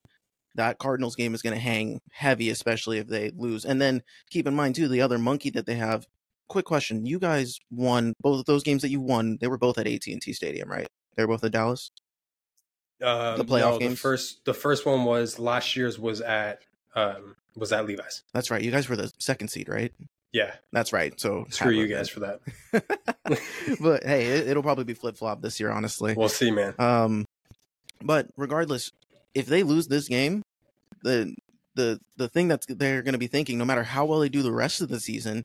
that 0.55 0.77
Cardinals 0.77 1.15
game 1.15 1.33
is 1.33 1.41
going 1.41 1.55
to 1.55 1.59
hang 1.59 1.99
heavy, 2.11 2.49
especially 2.49 2.99
if 2.99 3.07
they 3.07 3.31
lose. 3.35 3.65
And 3.65 3.81
then 3.81 4.03
keep 4.29 4.47
in 4.47 4.53
mind 4.53 4.75
too, 4.75 4.87
the 4.87 5.01
other 5.01 5.17
monkey 5.17 5.49
that 5.51 5.65
they 5.65 5.75
have 5.75 6.05
quick 6.47 6.65
question: 6.65 7.05
You 7.05 7.19
guys 7.19 7.59
won 7.71 8.13
both 8.21 8.39
of 8.39 8.45
those 8.45 8.63
games 8.63 8.81
that 8.83 8.89
you 8.89 9.01
won. 9.01 9.37
They 9.41 9.47
were 9.47 9.57
both 9.57 9.77
at 9.77 9.87
AT 9.87 10.05
and 10.07 10.21
T 10.21 10.33
Stadium, 10.33 10.69
right? 10.69 10.87
They 11.15 11.23
were 11.23 11.33
both 11.33 11.43
at 11.43 11.51
Dallas. 11.51 11.91
Um, 13.03 13.37
the 13.37 13.45
playoff 13.45 13.73
no, 13.73 13.79
games. 13.79 13.91
The 13.91 13.97
first, 13.97 14.45
the 14.45 14.53
first 14.53 14.85
one 14.85 15.03
was 15.03 15.37
last 15.37 15.75
year's 15.75 15.99
was 15.99 16.21
at 16.21 16.61
um, 16.95 17.35
was 17.55 17.71
at 17.71 17.85
Levi's. 17.85 18.23
That's 18.33 18.49
right. 18.49 18.61
You 18.61 18.71
guys 18.71 18.87
were 18.87 18.95
the 18.95 19.11
second 19.19 19.49
seed, 19.49 19.69
right? 19.69 19.93
Yeah, 20.31 20.51
that's 20.71 20.91
right. 20.93 21.19
So 21.19 21.45
screw 21.49 21.71
you 21.71 21.87
guys 21.87 22.09
for 22.09 22.21
that. 22.21 22.39
but 23.81 24.03
hey, 24.03 24.25
it, 24.25 24.55
will 24.55 24.63
probably 24.63 24.83
be 24.83 24.95
flip 24.95 25.17
flop 25.17 25.41
this 25.41 25.59
year. 25.59 25.69
Honestly, 25.69 26.15
we'll 26.15 26.29
see, 26.29 26.49
man. 26.49 26.73
Um, 26.79 27.25
but 28.01 28.27
regardless, 28.35 28.91
if 29.35 29.45
they 29.45 29.63
lose 29.63 29.87
this 29.87 30.07
game, 30.07 30.41
the 31.03 31.35
the 31.75 31.99
the 32.17 32.27
thing 32.27 32.47
that 32.47 32.65
they're 32.67 33.03
going 33.03 33.13
to 33.13 33.19
be 33.19 33.27
thinking, 33.27 33.57
no 33.57 33.65
matter 33.65 33.83
how 33.83 34.05
well 34.05 34.19
they 34.19 34.29
do 34.29 34.41
the 34.41 34.51
rest 34.51 34.81
of 34.81 34.89
the 34.89 34.99
season, 34.99 35.43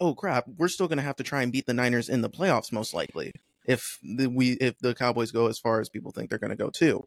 oh 0.00 0.14
crap, 0.14 0.44
we're 0.56 0.68
still 0.68 0.86
going 0.88 0.98
to 0.98 1.04
have 1.04 1.16
to 1.16 1.24
try 1.24 1.42
and 1.42 1.50
beat 1.50 1.66
the 1.66 1.74
Niners 1.74 2.08
in 2.08 2.22
the 2.22 2.30
playoffs 2.30 2.70
most 2.70 2.94
likely 2.94 3.32
if 3.68 3.98
the 4.02 4.26
we 4.26 4.52
if 4.52 4.76
the 4.78 4.94
Cowboys 4.94 5.30
go 5.30 5.46
as 5.46 5.58
far 5.58 5.80
as 5.80 5.88
people 5.88 6.10
think 6.10 6.30
they're 6.30 6.38
going 6.40 6.50
to 6.50 6.56
go 6.56 6.70
too. 6.70 7.04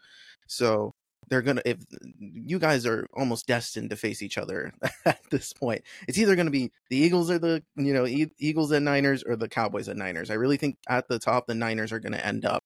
So 0.47 0.93
they're 1.27 1.41
gonna 1.41 1.61
if 1.65 1.77
you 2.19 2.59
guys 2.59 2.85
are 2.85 3.07
almost 3.13 3.47
destined 3.47 3.89
to 3.89 3.95
face 3.95 4.21
each 4.21 4.37
other 4.37 4.71
at 5.05 5.19
this 5.29 5.51
point. 5.51 5.81
It's 6.07 6.17
either 6.17 6.35
going 6.35 6.45
to 6.45 6.51
be 6.51 6.71
the 6.89 6.97
Eagles 6.97 7.29
or 7.29 7.39
the 7.39 7.63
you 7.75 7.93
know 7.93 8.07
Eagles 8.39 8.71
and 8.71 8.85
Niners 8.85 9.23
or 9.23 9.35
the 9.35 9.49
Cowboys 9.49 9.87
and 9.87 9.99
Niners. 9.99 10.29
I 10.29 10.35
really 10.35 10.57
think 10.57 10.77
at 10.87 11.09
the 11.09 11.19
top 11.19 11.47
the 11.47 11.55
Niners 11.55 11.91
are 11.91 11.99
going 11.99 12.13
to 12.13 12.25
end 12.25 12.45
up 12.45 12.63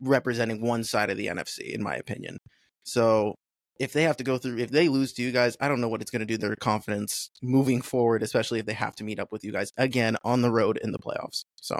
representing 0.00 0.60
one 0.60 0.84
side 0.84 1.10
of 1.10 1.16
the 1.16 1.28
NFC 1.28 1.72
in 1.72 1.82
my 1.82 1.94
opinion. 1.94 2.38
So 2.82 3.36
if 3.78 3.92
they 3.92 4.02
have 4.02 4.16
to 4.16 4.24
go 4.24 4.38
through 4.38 4.58
if 4.58 4.70
they 4.70 4.88
lose 4.88 5.12
to 5.12 5.22
you 5.22 5.32
guys 5.32 5.56
i 5.60 5.66
don't 5.66 5.80
know 5.80 5.88
what 5.88 6.00
it's 6.00 6.10
going 6.10 6.20
to 6.20 6.26
do 6.26 6.36
their 6.36 6.54
confidence 6.54 7.30
moving 7.42 7.82
forward 7.82 8.22
especially 8.22 8.60
if 8.60 8.66
they 8.66 8.72
have 8.72 8.94
to 8.94 9.02
meet 9.02 9.18
up 9.18 9.32
with 9.32 9.42
you 9.42 9.50
guys 9.50 9.72
again 9.76 10.16
on 10.24 10.42
the 10.42 10.50
road 10.50 10.78
in 10.82 10.92
the 10.92 10.98
playoffs 10.98 11.44
so 11.56 11.76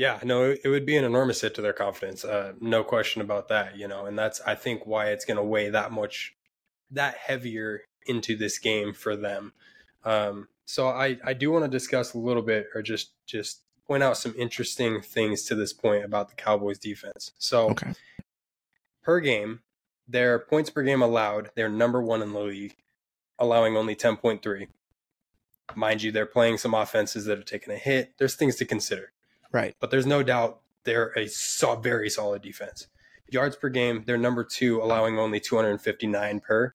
yeah 0.00 0.18
no 0.24 0.54
it 0.64 0.68
would 0.68 0.86
be 0.86 0.96
an 0.96 1.04
enormous 1.04 1.42
hit 1.42 1.54
to 1.54 1.60
their 1.60 1.72
confidence 1.72 2.24
uh, 2.24 2.52
no 2.60 2.82
question 2.82 3.20
about 3.20 3.48
that 3.48 3.76
you 3.76 3.86
know 3.86 4.06
and 4.06 4.18
that's 4.18 4.40
i 4.46 4.54
think 4.54 4.86
why 4.86 5.08
it's 5.08 5.24
going 5.24 5.36
to 5.36 5.42
weigh 5.42 5.68
that 5.68 5.92
much 5.92 6.34
that 6.90 7.16
heavier 7.16 7.82
into 8.06 8.34
this 8.36 8.58
game 8.58 8.92
for 8.94 9.14
them 9.14 9.52
um, 10.04 10.48
so 10.64 10.88
i 10.88 11.18
i 11.24 11.34
do 11.34 11.50
want 11.50 11.64
to 11.64 11.70
discuss 11.70 12.14
a 12.14 12.18
little 12.18 12.42
bit 12.42 12.66
or 12.74 12.82
just 12.82 13.12
just 13.26 13.60
point 13.86 14.02
out 14.02 14.16
some 14.16 14.34
interesting 14.38 15.02
things 15.02 15.42
to 15.42 15.54
this 15.54 15.72
point 15.72 16.04
about 16.04 16.28
the 16.30 16.34
cowboys 16.34 16.78
defense 16.78 17.32
so 17.38 17.70
okay. 17.70 17.92
per 19.02 19.20
game 19.20 19.60
their 20.10 20.40
points 20.40 20.70
per 20.70 20.82
game 20.82 21.02
allowed, 21.02 21.50
they're 21.54 21.68
number 21.68 22.02
one 22.02 22.20
in 22.20 22.32
the 22.32 22.40
league, 22.40 22.76
allowing 23.38 23.76
only 23.76 23.94
10.3. 23.94 24.66
Mind 25.76 26.02
you, 26.02 26.10
they're 26.10 26.26
playing 26.26 26.58
some 26.58 26.74
offenses 26.74 27.26
that 27.26 27.38
have 27.38 27.46
taken 27.46 27.72
a 27.72 27.76
hit. 27.76 28.14
There's 28.18 28.34
things 28.34 28.56
to 28.56 28.64
consider. 28.64 29.12
Right. 29.52 29.74
But 29.80 29.90
there's 29.90 30.06
no 30.06 30.22
doubt 30.22 30.60
they're 30.84 31.12
a 31.16 31.28
so, 31.28 31.76
very 31.76 32.10
solid 32.10 32.42
defense. 32.42 32.86
Yards 33.30 33.56
per 33.56 33.68
game, 33.68 34.02
they're 34.06 34.18
number 34.18 34.44
two, 34.44 34.82
allowing 34.82 35.18
only 35.18 35.40
259 35.40 36.40
per. 36.40 36.74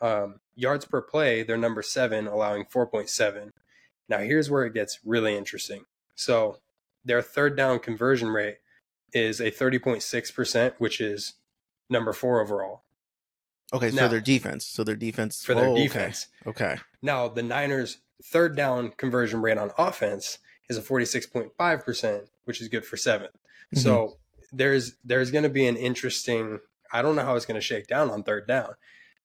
Um, 0.00 0.40
yards 0.54 0.84
per 0.84 1.00
play, 1.00 1.42
they're 1.42 1.56
number 1.56 1.82
seven, 1.82 2.26
allowing 2.26 2.64
4.7. 2.66 3.50
Now, 4.08 4.18
here's 4.18 4.50
where 4.50 4.64
it 4.64 4.74
gets 4.74 5.00
really 5.04 5.36
interesting. 5.36 5.84
So, 6.14 6.58
their 7.04 7.22
third 7.22 7.56
down 7.56 7.78
conversion 7.78 8.28
rate 8.28 8.56
is 9.12 9.40
a 9.40 9.50
30.6%, 9.50 10.74
which 10.78 11.00
is 11.00 11.34
number 11.88 12.12
four 12.12 12.40
overall. 12.40 12.82
Okay, 13.72 13.90
so 13.90 13.96
now, 13.96 14.08
their 14.08 14.20
defense. 14.20 14.64
So 14.64 14.84
their 14.84 14.96
defense 14.96 15.44
for 15.44 15.54
their 15.54 15.68
oh, 15.68 15.76
defense. 15.76 16.28
Okay. 16.46 16.64
okay. 16.64 16.80
Now 17.02 17.28
the 17.28 17.42
Niners' 17.42 17.98
third 18.22 18.56
down 18.56 18.92
conversion 18.96 19.42
rate 19.42 19.58
on 19.58 19.72
offense 19.76 20.38
is 20.68 20.76
a 20.76 20.82
forty 20.82 21.04
six 21.04 21.26
point 21.26 21.52
five 21.56 21.84
percent, 21.84 22.24
which 22.44 22.60
is 22.60 22.68
good 22.68 22.84
for 22.84 22.96
7th 22.96 23.20
mm-hmm. 23.20 23.78
So 23.78 24.16
there's 24.52 24.96
there's 25.04 25.30
going 25.30 25.44
to 25.44 25.50
be 25.50 25.66
an 25.66 25.76
interesting. 25.76 26.60
I 26.92 27.02
don't 27.02 27.16
know 27.16 27.24
how 27.24 27.36
it's 27.36 27.46
going 27.46 27.60
to 27.60 27.66
shake 27.66 27.88
down 27.88 28.10
on 28.10 28.22
third 28.22 28.46
down. 28.46 28.74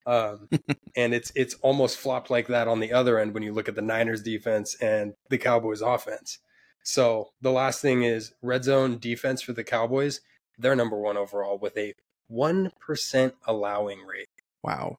Um, 0.04 0.48
and 0.96 1.14
it's 1.14 1.32
it's 1.34 1.54
almost 1.54 1.98
flopped 1.98 2.30
like 2.30 2.48
that 2.48 2.68
on 2.68 2.80
the 2.80 2.92
other 2.92 3.18
end 3.18 3.34
when 3.34 3.42
you 3.42 3.52
look 3.52 3.68
at 3.68 3.74
the 3.74 3.82
Niners 3.82 4.22
defense 4.22 4.74
and 4.80 5.14
the 5.30 5.38
Cowboys 5.38 5.80
offense. 5.80 6.38
So 6.82 7.30
the 7.40 7.52
last 7.52 7.80
thing 7.80 8.02
is 8.02 8.34
red 8.42 8.64
zone 8.64 8.98
defense 8.98 9.42
for 9.42 9.52
the 9.52 9.64
Cowboys. 9.64 10.20
They're 10.58 10.76
number 10.76 10.98
one 10.98 11.16
overall 11.16 11.58
with 11.58 11.76
a 11.76 11.94
1% 12.30 13.32
allowing 13.46 14.00
rate. 14.00 14.28
Wow. 14.62 14.98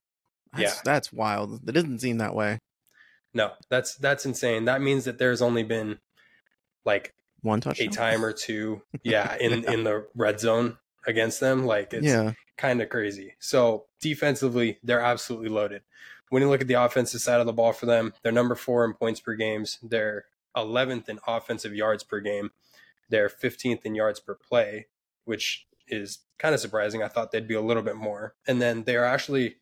That's, 0.53 0.75
yeah. 0.75 0.81
That's 0.85 1.11
wild. 1.11 1.67
It 1.67 1.71
doesn't 1.71 1.99
seem 1.99 2.19
that 2.19 2.35
way. 2.35 2.59
No, 3.33 3.51
that's 3.69 3.95
that's 3.95 4.25
insane. 4.25 4.65
That 4.65 4.81
means 4.81 5.05
that 5.05 5.17
there's 5.17 5.41
only 5.41 5.63
been 5.63 5.97
like 6.85 7.13
one 7.41 7.61
touch 7.61 7.79
a 7.79 7.87
time 7.87 8.23
or 8.23 8.33
two, 8.33 8.81
yeah, 9.03 9.35
in 9.39 9.65
in 9.65 9.83
the 9.83 10.07
red 10.15 10.39
zone 10.39 10.77
against 11.05 11.39
them. 11.39 11.65
Like 11.65 11.93
it's 11.93 12.05
yeah. 12.05 12.33
kind 12.57 12.81
of 12.81 12.89
crazy. 12.89 13.35
So 13.39 13.85
defensively, 13.99 14.79
they're 14.83 15.01
absolutely 15.01 15.49
loaded. 15.49 15.81
When 16.29 16.41
you 16.41 16.49
look 16.49 16.61
at 16.61 16.67
the 16.67 16.73
offensive 16.73 17.21
side 17.21 17.39
of 17.39 17.45
the 17.45 17.53
ball 17.53 17.73
for 17.73 17.85
them, 17.85 18.13
they're 18.23 18.31
number 18.31 18.55
four 18.55 18.85
in 18.85 18.93
points 18.93 19.19
per 19.19 19.35
games. 19.35 19.77
They're 19.83 20.25
11th 20.57 21.07
in 21.09 21.19
offensive 21.27 21.75
yards 21.75 22.03
per 22.03 22.19
game. 22.19 22.51
They're 23.09 23.29
15th 23.29 23.85
in 23.85 23.93
yards 23.93 24.19
per 24.19 24.33
play, 24.33 24.87
which 25.25 25.67
is 25.87 26.19
kind 26.39 26.55
of 26.55 26.61
surprising. 26.61 27.03
I 27.03 27.07
thought 27.07 27.31
they'd 27.31 27.47
be 27.47 27.53
a 27.53 27.61
little 27.61 27.83
bit 27.83 27.95
more. 27.97 28.33
And 28.47 28.61
then 28.61 28.83
they're 28.83 29.05
actually 29.05 29.57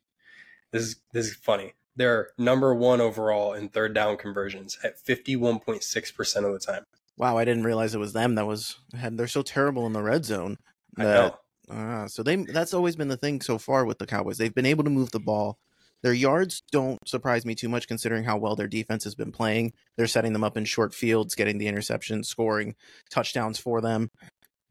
this 0.71 0.83
is 0.83 0.95
this 1.11 1.27
is 1.27 1.35
funny. 1.35 1.73
They're 1.95 2.29
number 2.37 2.73
one 2.73 3.01
overall 3.01 3.53
in 3.53 3.69
third 3.69 3.93
down 3.93 4.17
conversions 4.17 4.79
at 4.83 4.99
fifty 4.99 5.35
one 5.35 5.59
point 5.59 5.83
six 5.83 6.11
percent 6.11 6.45
of 6.45 6.53
the 6.53 6.59
time. 6.59 6.85
Wow, 7.17 7.37
I 7.37 7.45
didn't 7.45 7.63
realize 7.63 7.93
it 7.93 7.99
was 7.99 8.13
them 8.13 8.35
that 8.35 8.47
was 8.47 8.77
had. 8.93 9.17
They're 9.17 9.27
so 9.27 9.41
terrible 9.41 9.85
in 9.85 9.93
the 9.93 10.01
red 10.01 10.25
zone 10.25 10.57
that 10.97 11.35
Uh, 11.69 12.07
so 12.07 12.23
they 12.23 12.35
that's 12.35 12.73
always 12.73 12.95
been 12.95 13.07
the 13.07 13.17
thing 13.17 13.41
so 13.41 13.57
far 13.57 13.85
with 13.85 13.97
the 13.97 14.07
Cowboys. 14.07 14.37
They've 14.37 14.53
been 14.53 14.65
able 14.65 14.83
to 14.83 14.89
move 14.89 15.11
the 15.11 15.19
ball. 15.19 15.57
Their 16.03 16.13
yards 16.13 16.63
don't 16.71 16.97
surprise 17.07 17.45
me 17.45 17.53
too 17.53 17.69
much 17.69 17.87
considering 17.87 18.23
how 18.23 18.37
well 18.37 18.55
their 18.55 18.67
defense 18.67 19.03
has 19.03 19.13
been 19.13 19.31
playing. 19.31 19.73
They're 19.95 20.07
setting 20.07 20.33
them 20.33 20.43
up 20.43 20.57
in 20.57 20.65
short 20.65 20.95
fields, 20.95 21.35
getting 21.35 21.59
the 21.59 21.67
interceptions, 21.67 22.25
scoring 22.25 22.75
touchdowns 23.11 23.59
for 23.59 23.81
them. 23.81 24.09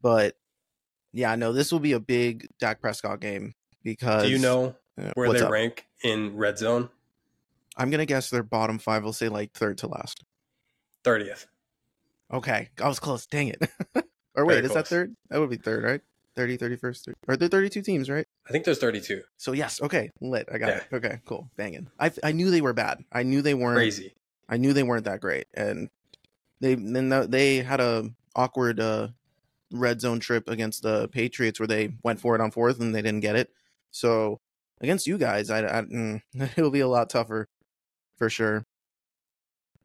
But 0.01 0.35
yeah, 1.13 1.35
no, 1.35 1.53
this 1.53 1.71
will 1.71 1.79
be 1.79 1.93
a 1.93 1.99
big 1.99 2.47
Dak 2.59 2.81
Prescott 2.81 3.21
game 3.21 3.53
because 3.83 4.23
Do 4.23 4.29
you 4.29 4.39
know 4.39 4.75
uh, 5.01 5.11
where 5.13 5.31
they 5.31 5.39
up? 5.39 5.51
rank 5.51 5.85
in 6.03 6.35
red 6.35 6.57
zone? 6.57 6.89
I'm 7.77 7.89
gonna 7.89 8.05
guess 8.05 8.29
their 8.29 8.43
bottom 8.43 8.77
five 8.77 9.03
will 9.03 9.13
say 9.13 9.29
like 9.29 9.53
third 9.53 9.77
to 9.79 9.87
last. 9.87 10.23
Thirtieth. 11.03 11.47
Okay. 12.31 12.69
I 12.81 12.87
was 12.87 12.99
close. 12.99 13.25
Dang 13.25 13.49
it. 13.49 13.61
or 14.35 14.45
wait, 14.45 14.55
Very 14.55 14.65
is 14.65 14.71
close. 14.71 14.83
that 14.83 14.87
third? 14.87 15.15
That 15.29 15.39
would 15.39 15.49
be 15.49 15.57
third, 15.57 15.83
right? 15.83 16.01
30, 16.35 16.57
31st. 16.57 17.05
30. 17.05 17.17
Are 17.27 17.35
there 17.35 17.49
32 17.49 17.81
teams, 17.81 18.09
right? 18.09 18.25
I 18.47 18.51
think 18.51 18.65
there's 18.65 18.79
32. 18.79 19.21
So 19.37 19.51
yes, 19.51 19.81
okay, 19.81 20.09
lit. 20.21 20.47
I 20.51 20.57
got 20.57 20.69
yeah. 20.69 20.77
it. 20.77 20.83
Okay, 20.93 21.19
cool. 21.25 21.49
Banging. 21.57 21.89
I 21.99 22.11
I 22.23 22.31
knew 22.31 22.51
they 22.51 22.61
were 22.61 22.73
bad. 22.73 23.03
I 23.11 23.23
knew 23.23 23.41
they 23.41 23.53
weren't 23.53 23.75
crazy. 23.75 24.15
I 24.47 24.57
knew 24.57 24.73
they 24.73 24.83
weren't 24.83 25.05
that 25.05 25.21
great, 25.21 25.47
and 25.53 25.89
they 26.61 26.75
then 26.75 27.09
they 27.29 27.57
had 27.57 27.81
a 27.81 28.09
awkward 28.35 28.79
uh, 28.79 29.09
red 29.71 30.01
zone 30.01 30.19
trip 30.19 30.47
against 30.47 30.83
the 30.83 31.09
Patriots 31.09 31.59
where 31.59 31.67
they 31.67 31.93
went 32.03 32.19
for 32.19 32.35
it 32.35 32.41
on 32.41 32.51
fourth 32.51 32.79
and 32.79 32.93
they 32.93 33.01
didn't 33.01 33.21
get 33.21 33.35
it. 33.35 33.49
So 33.91 34.39
against 34.79 35.07
you 35.07 35.17
guys, 35.17 35.49
I, 35.49 35.59
I 35.59 35.81
mm, 35.81 36.21
it'll 36.57 36.71
be 36.71 36.79
a 36.79 36.87
lot 36.87 37.09
tougher 37.09 37.47
for 38.17 38.29
sure. 38.29 38.65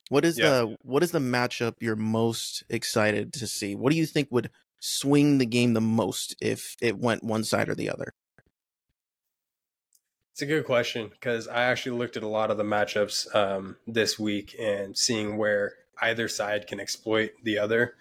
What 0.09 0.25
is 0.25 0.39
yeah. 0.39 0.49
the 0.49 0.77
what 0.83 1.03
is 1.03 1.11
the 1.11 1.19
matchup 1.19 1.75
you're 1.81 1.97
most 1.97 2.63
excited 2.69 3.33
to 3.35 3.47
see? 3.47 3.75
What 3.75 3.91
do 3.91 3.99
you 3.99 4.07
think 4.07 4.29
would 4.31 4.51
swing 4.81 5.39
the 5.39 5.47
game 5.47 5.75
the 5.75 5.81
most 5.81 6.37
if 6.41 6.77
it 6.81 6.99
went 6.99 7.25
one 7.25 7.45
side 7.45 7.69
or 7.69 7.75
the 7.75 7.91
other? 7.91 8.13
It's 10.33 10.43
a 10.43 10.47
good 10.47 10.67
question 10.67 11.09
because 11.09 11.49
I 11.49 11.63
actually 11.63 11.97
looked 11.97 12.17
at 12.17 12.23
a 12.23 12.29
lot 12.29 12.51
of 12.51 12.59
the 12.59 12.63
matchups 12.63 13.35
um, 13.35 13.77
this 13.87 14.19
week 14.19 14.55
and 14.61 14.97
seeing 14.97 15.39
where 15.39 15.73
either 16.03 16.29
side 16.29 16.67
can 16.67 16.79
exploit 16.79 17.31
the 17.43 17.59
other. 17.59 17.95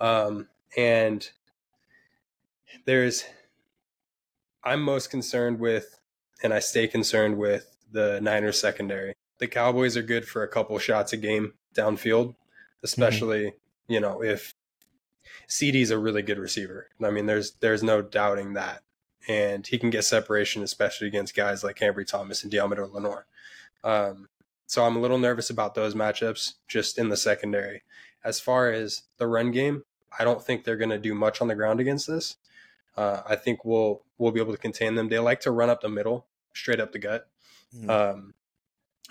Um, 0.00 0.48
and 0.78 1.28
there's, 2.86 3.24
I'm 4.64 4.80
most 4.80 5.10
concerned 5.10 5.60
with, 5.60 6.00
and 6.42 6.54
I 6.54 6.60
stay 6.60 6.88
concerned 6.88 7.36
with 7.36 7.76
the 7.92 8.18
Niners 8.22 8.58
secondary. 8.58 9.14
The 9.38 9.48
Cowboys 9.48 9.96
are 9.96 10.02
good 10.02 10.26
for 10.26 10.42
a 10.42 10.48
couple 10.48 10.78
shots 10.78 11.12
a 11.12 11.16
game 11.16 11.54
downfield, 11.74 12.34
especially, 12.82 13.42
mm-hmm. 13.46 13.92
you 13.92 14.00
know, 14.00 14.22
if 14.22 14.54
CeeDee's 15.48 15.90
a 15.90 15.98
really 15.98 16.22
good 16.22 16.38
receiver. 16.38 16.88
I 17.02 17.10
mean, 17.10 17.26
there's 17.26 17.52
there's 17.60 17.82
no 17.82 18.02
doubting 18.02 18.54
that, 18.54 18.82
and 19.28 19.66
he 19.66 19.78
can 19.78 19.90
get 19.90 20.04
separation, 20.04 20.62
especially 20.62 21.08
against 21.08 21.34
guys 21.34 21.64
like 21.64 21.78
Ambry 21.78 22.06
Thomas 22.06 22.42
and 22.42 22.52
Deommodo 22.52 22.92
Lenoir. 22.92 23.26
Um, 23.82 24.28
so 24.66 24.84
I'm 24.84 24.96
a 24.96 25.00
little 25.00 25.18
nervous 25.18 25.50
about 25.50 25.74
those 25.74 25.94
matchups 25.94 26.54
just 26.66 26.98
in 26.98 27.08
the 27.08 27.16
secondary. 27.16 27.82
As 28.24 28.40
far 28.40 28.70
as 28.72 29.02
the 29.18 29.26
run 29.26 29.50
game, 29.50 29.84
I 30.18 30.24
don't 30.24 30.42
think 30.42 30.64
they're 30.64 30.76
going 30.76 30.90
to 30.90 30.98
do 30.98 31.14
much 31.14 31.40
on 31.40 31.48
the 31.48 31.54
ground 31.54 31.80
against 31.80 32.06
this. 32.06 32.36
Uh, 32.96 33.22
I 33.26 33.36
think 33.36 33.64
we'll 33.64 34.02
we'll 34.18 34.32
be 34.32 34.40
able 34.40 34.52
to 34.52 34.58
contain 34.58 34.94
them. 34.94 35.08
They 35.08 35.18
like 35.18 35.40
to 35.40 35.50
run 35.50 35.70
up 35.70 35.80
the 35.80 35.88
middle, 35.88 36.26
straight 36.52 36.80
up 36.80 36.92
the 36.92 36.98
gut. 36.98 37.28
Mm-hmm. 37.76 37.90
Um, 37.90 38.34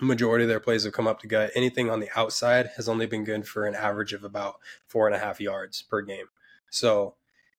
majority 0.00 0.44
of 0.44 0.48
their 0.48 0.60
plays 0.60 0.84
have 0.84 0.92
come 0.92 1.06
up 1.06 1.20
to 1.20 1.26
gut. 1.26 1.50
Anything 1.54 1.90
on 1.90 2.00
the 2.00 2.08
outside 2.16 2.70
has 2.76 2.88
only 2.88 3.06
been 3.06 3.24
good 3.24 3.46
for 3.46 3.66
an 3.66 3.74
average 3.74 4.12
of 4.12 4.24
about 4.24 4.56
four 4.86 5.06
and 5.06 5.14
a 5.14 5.18
half 5.18 5.40
yards 5.40 5.82
per 5.82 6.02
game. 6.02 6.26
So 6.70 7.14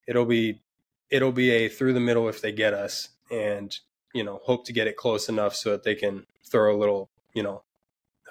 it'll 0.08 0.26
be 0.26 0.62
it'll 1.10 1.32
be 1.32 1.52
a 1.52 1.70
through 1.70 1.94
the 1.94 2.00
middle 2.00 2.28
if 2.28 2.42
they 2.42 2.52
get 2.52 2.74
us, 2.74 3.10
and 3.32 3.78
you 4.14 4.24
know 4.24 4.42
hope 4.44 4.66
to 4.66 4.74
get 4.74 4.88
it 4.88 4.98
close 4.98 5.30
enough 5.30 5.56
so 5.56 5.72
that 5.72 5.84
they 5.84 5.96
can 5.96 6.26
throw 6.44 6.76
a 6.76 6.78
little 6.78 7.10
you 7.34 7.44
know 7.44 7.64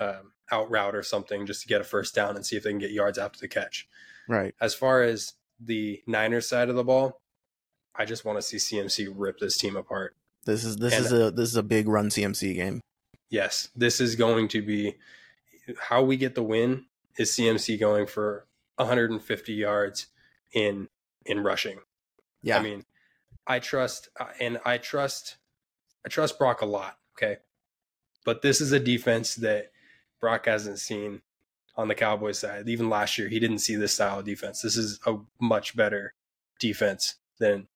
um, 0.01 0.33
out 0.51 0.71
route 0.71 0.95
or 0.95 1.03
something 1.03 1.47
just 1.47 1.63
to 1.63 1.69
get 1.69 1.81
a 1.81 1.85
first 1.85 2.15
down 2.15 2.37
and 2.37 2.45
see 2.45 2.57
if 2.57 2.63
they 2.63 2.71
can 2.71 2.79
get 2.79 2.91
yards 2.91 3.19
after 3.19 3.41
the 3.41 3.49
catch. 3.49 3.89
Right. 4.29 4.55
As 4.61 4.75
far 4.75 5.03
as 5.03 5.35
the 5.59 6.03
Niners 6.07 6.49
side 6.49 6.69
of 6.69 6.77
the 6.77 6.85
ball, 6.85 7.21
I 7.95 8.05
just 8.05 8.25
want 8.25 8.39
to 8.39 8.43
see 8.43 8.57
CMC 8.57 9.13
rip 9.15 9.39
this 9.39 9.57
team 9.57 9.77
apart. 9.77 10.15
This 10.45 10.65
is 10.65 10.77
this 10.77 10.95
and, 10.95 11.07
is 11.07 11.13
a 11.13 11.31
this 11.31 11.49
is 11.49 11.57
a 11.57 11.63
big 11.63 11.89
run 11.89 12.11
CMC 12.11 12.55
game 12.55 12.81
yes, 13.35 13.69
this 13.75 14.00
is 14.00 14.14
going 14.14 14.47
to 14.49 14.62
be 14.62 14.95
how 15.79 16.03
we 16.03 16.17
get 16.17 16.35
the 16.35 16.43
win 16.43 16.87
is 17.19 17.33
CMC 17.33 17.79
going 17.81 18.07
for 18.07 18.47
150 18.76 19.53
yards 19.53 20.07
in 20.53 20.88
in 21.26 21.43
rushing. 21.43 21.81
Yeah. 22.43 22.59
I 22.59 22.62
mean, 22.62 22.85
I 23.47 23.59
trust 23.59 24.09
and 24.41 24.59
I 24.64 24.79
trust 24.79 25.37
I 26.07 26.09
trust 26.09 26.38
Brock 26.38 26.62
a 26.62 26.67
lot, 26.67 26.97
okay? 27.17 27.38
But 28.25 28.43
this 28.43 28.61
is 28.61 28.73
a 28.73 28.81
defense 28.81 29.35
that 29.37 29.73
Brock 30.21 30.47
hasn't 30.47 30.79
seen 30.79 31.23
on 31.76 31.88
the 31.88 31.95
Cowboys 31.95 32.38
side. 32.38 32.69
Even 32.69 32.88
last 32.88 33.19
year, 33.19 33.29
he 33.29 33.41
didn't 33.41 33.59
see 33.59 33.75
this 33.75 33.95
style 33.95 34.21
of 34.21 34.25
defense. 34.25 34.62
This 34.62 34.76
is 34.76 35.00
a 35.07 35.17
much 35.41 35.76
better 35.76 36.14
defense 36.61 37.17
than 37.41 37.67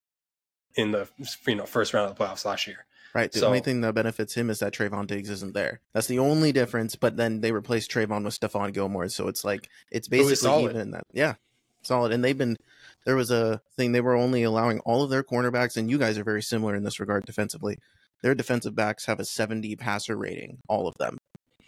in 0.76 0.92
the 0.92 1.08
you 1.46 1.56
know 1.56 1.66
first 1.66 1.92
round 1.92 2.08
of 2.08 2.16
the 2.16 2.24
playoffs 2.24 2.44
last 2.44 2.68
year. 2.68 2.86
Right. 3.14 3.32
The 3.32 3.40
so, 3.40 3.46
only 3.46 3.60
thing 3.60 3.80
that 3.80 3.94
benefits 3.94 4.34
him 4.34 4.50
is 4.50 4.58
that 4.58 4.74
Trevon 4.74 5.06
Diggs 5.06 5.30
isn't 5.30 5.54
there. 5.54 5.80
That's 5.94 6.06
the 6.06 6.18
only 6.18 6.52
difference. 6.52 6.94
But 6.94 7.16
then 7.16 7.40
they 7.40 7.52
replaced 7.52 7.90
Trevon 7.90 8.24
with 8.24 8.38
Stephon 8.38 8.72
Gilmore, 8.72 9.08
so 9.08 9.28
it's 9.28 9.44
like 9.44 9.68
it's 9.90 10.08
basically 10.08 10.64
even 10.64 10.76
in 10.76 10.90
that. 10.90 11.04
Yeah, 11.12 11.34
solid. 11.82 12.12
And 12.12 12.22
they've 12.22 12.36
been 12.36 12.56
there 13.04 13.16
was 13.16 13.30
a 13.30 13.60
thing 13.76 13.92
they 13.92 14.00
were 14.00 14.14
only 14.14 14.42
allowing 14.42 14.80
all 14.80 15.02
of 15.02 15.10
their 15.10 15.22
cornerbacks, 15.22 15.76
and 15.76 15.90
you 15.90 15.98
guys 15.98 16.18
are 16.18 16.24
very 16.24 16.42
similar 16.42 16.74
in 16.74 16.84
this 16.84 17.00
regard 17.00 17.24
defensively. 17.24 17.78
Their 18.22 18.34
defensive 18.34 18.74
backs 18.74 19.06
have 19.06 19.20
a 19.20 19.24
70 19.24 19.76
passer 19.76 20.16
rating, 20.16 20.58
all 20.68 20.88
of 20.88 20.94
them, 20.98 21.16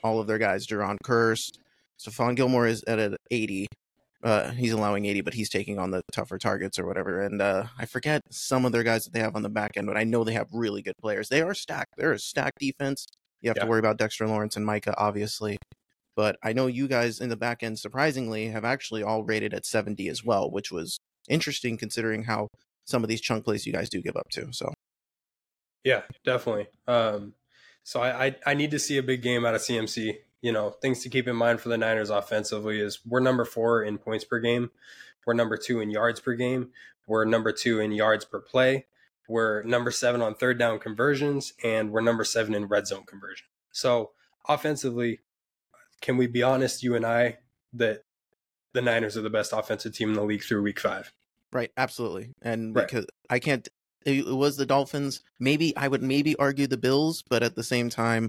all 0.03 0.21
of 0.21 0.27
their 0.27 0.39
guys. 0.39 0.67
Jayron 0.67 0.99
Kearse, 1.05 1.51
Stephon 1.99 2.35
Gilmore 2.35 2.67
is 2.67 2.85
at 2.87 2.99
an 2.99 3.17
80, 3.31 3.69
uh, 4.23 4.51
he's 4.51 4.73
allowing 4.73 5.07
80, 5.07 5.23
but 5.23 5.35
he's 5.35 5.49
taking 5.49 5.79
on 5.79 5.91
the 5.91 6.03
tougher 6.13 6.39
targets 6.39 6.79
or 6.79 6.87
whatever. 6.87 7.23
And 7.23 7.41
uh, 7.41 7.65
I 7.79 7.87
forget 7.87 8.23
some 8.31 8.65
of 8.65 8.73
their 8.73 8.83
guys 8.83 9.05
that 9.05 9.13
they 9.13 9.21
have 9.21 9.35
on 9.35 9.43
the 9.43 9.49
back 9.49 9.77
end, 9.77 9.87
but 9.87 9.97
I 9.97 10.05
know 10.05 10.25
they 10.25 10.35
have 10.35 10.49
really 10.53 10.83
good 10.83 10.97
players. 11.01 11.29
They 11.29 11.41
are 11.41 11.55
stacked. 11.55 11.95
They're 11.97 12.13
a 12.13 12.19
stacked 12.19 12.59
defense. 12.59 13.07
You 13.41 13.49
have 13.49 13.57
yeah. 13.57 13.65
to 13.65 13.69
worry 13.69 13.79
about 13.79 13.97
Dexter 13.97 14.27
Lawrence 14.27 14.57
and 14.57 14.67
Micah, 14.67 14.95
obviously. 14.99 15.59
But 16.17 16.37
I 16.43 16.53
know 16.53 16.67
you 16.67 16.87
guys 16.87 17.21
in 17.21 17.31
the 17.31 17.37
back 17.37 17.63
end, 17.63 17.79
surprisingly, 17.79 18.49
have 18.49 18.65
actually 18.65 19.03
all 19.03 19.25
rated 19.25 19.55
at 19.55 19.65
70 19.65 20.09
as 20.09 20.23
well, 20.23 20.51
which 20.51 20.71
was 20.71 20.99
interesting 21.29 21.79
considering 21.79 22.25
how 22.25 22.49
some 22.85 23.03
of 23.03 23.09
these 23.09 23.21
chunk 23.23 23.45
plays 23.45 23.67
you 23.67 23.73
guys 23.73 23.89
do 23.89 24.03
give 24.03 24.17
up 24.17 24.29
to. 24.31 24.53
So, 24.53 24.73
yeah, 25.83 26.03
definitely. 26.25 26.67
Um, 26.87 27.35
so 27.85 28.01
I, 28.03 28.27
I, 28.27 28.37
I 28.49 28.55
need 28.55 28.73
to 28.73 28.79
see 28.79 28.99
a 28.99 29.03
big 29.03 29.23
game 29.23 29.47
out 29.47 29.55
of 29.55 29.63
CMC 29.63 30.19
you 30.43 30.53
know, 30.53 30.71
things 30.71 31.03
to 31.03 31.09
keep 31.09 31.29
in 31.29 31.37
mind 31.37 31.61
for 31.61 31.69
the 31.69 31.79
Niners 31.79 32.11
offensively 32.11 32.81
is 32.81 33.01
we're 33.07 33.21
number 33.21 33.45
four 33.45 33.83
in 33.83 33.99
points 33.99 34.25
per 34.25 34.39
game. 34.39 34.71
We're 35.27 35.35
number 35.35 35.57
two 35.57 35.81
in 35.81 35.91
yards 35.91 36.21
per 36.21 36.35
game. 36.35 36.71
We're 37.07 37.25
number 37.25 37.53
two 37.53 37.81
in 37.81 37.93
yards 37.93 38.25
per 38.25 38.41
play. 38.41 38.87
We're 39.29 39.63
number 39.63 39.91
seven 39.91 40.23
on 40.23 40.35
third 40.35 40.59
down 40.59 40.79
conversions, 40.79 41.53
and 41.63 41.93
we're 41.93 42.01
number 42.01 42.25
seven 42.25 42.55
in 42.55 42.67
red 42.67 42.87
zone 42.87 43.05
conversion. 43.05 43.47
So 43.71 44.11
offensively, 44.49 45.21
can 46.01 46.17
we 46.17 46.27
be 46.27 46.43
honest, 46.43 46.83
you 46.83 46.97
and 46.97 47.05
I, 47.05 47.39
that 47.75 48.05
the 48.73 48.83
Niners 48.83 49.17
are 49.17 49.23
the 49.23 49.31
best 49.31 49.53
offensive 49.53 49.95
team 49.95 50.09
in 50.09 50.15
the 50.15 50.25
league 50.25 50.43
through 50.43 50.63
week 50.63 50.81
five? 50.81 51.13
Right, 51.53 51.71
absolutely. 51.77 52.31
And 52.43 52.75
right. 52.75 52.87
because 52.87 53.07
I 53.29 53.39
can't 53.39 53.69
it 54.07 54.27
was 54.27 54.57
the 54.57 54.67
Dolphins. 54.67 55.23
Maybe 55.39 55.77
I 55.77 55.89
would 55.89 56.03
maybe 56.03 56.35
argue 56.37 56.67
the 56.67 56.79
Bills, 56.79 57.23
but 57.29 57.43
at 57.43 57.55
the 57.55 57.63
same 57.63 57.91
time, 57.91 58.29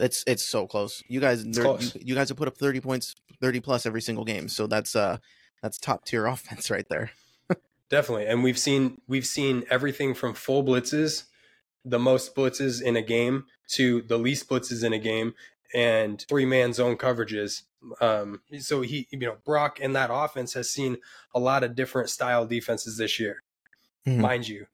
it's 0.00 0.24
it's 0.26 0.44
so 0.44 0.66
close. 0.66 1.02
You 1.08 1.20
guys, 1.20 1.44
close. 1.54 1.94
You, 1.94 2.02
you, 2.04 2.14
guys 2.14 2.28
have 2.28 2.38
put 2.38 2.48
up 2.48 2.56
thirty 2.56 2.80
points, 2.80 3.14
thirty 3.40 3.60
plus 3.60 3.86
every 3.86 4.02
single 4.02 4.24
game. 4.24 4.48
So 4.48 4.66
that's 4.66 4.96
uh 4.96 5.18
that's 5.62 5.78
top 5.78 6.04
tier 6.04 6.26
offense 6.34 6.70
right 6.70 6.86
there. 6.88 7.10
Definitely, 7.90 8.26
and 8.26 8.44
we've 8.44 8.58
seen 8.58 9.00
we've 9.08 9.26
seen 9.26 9.64
everything 9.70 10.14
from 10.14 10.34
full 10.34 10.62
blitzes, 10.62 11.24
the 11.84 11.98
most 11.98 12.34
blitzes 12.34 12.82
in 12.82 12.96
a 12.96 13.02
game, 13.02 13.46
to 13.68 14.02
the 14.02 14.18
least 14.18 14.48
blitzes 14.48 14.84
in 14.84 14.92
a 14.92 14.98
game, 14.98 15.34
and 15.74 16.24
three 16.28 16.44
man 16.44 16.72
zone 16.72 16.96
coverages. 16.96 17.62
Um, 18.00 18.42
so 18.58 18.82
he, 18.82 19.06
you 19.10 19.18
know, 19.18 19.36
Brock 19.44 19.78
and 19.80 19.94
that 19.96 20.10
offense 20.12 20.52
has 20.54 20.68
seen 20.68 20.98
a 21.34 21.38
lot 21.38 21.64
of 21.64 21.76
different 21.76 22.10
style 22.10 22.44
defenses 22.44 22.98
this 22.98 23.18
year. 23.20 23.42
Mm-hmm. 24.06 24.20
Mind 24.20 24.48
you, 24.48 24.66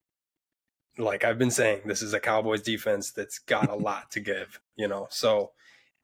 like 0.98 1.24
I've 1.24 1.38
been 1.38 1.50
saying, 1.50 1.82
this 1.86 2.02
is 2.02 2.12
a 2.12 2.20
Cowboys 2.20 2.62
defense 2.62 3.10
that's 3.10 3.38
got 3.38 3.68
a 3.70 3.74
lot 3.74 4.10
to 4.12 4.20
give, 4.20 4.60
you 4.76 4.88
know. 4.88 5.06
So 5.10 5.52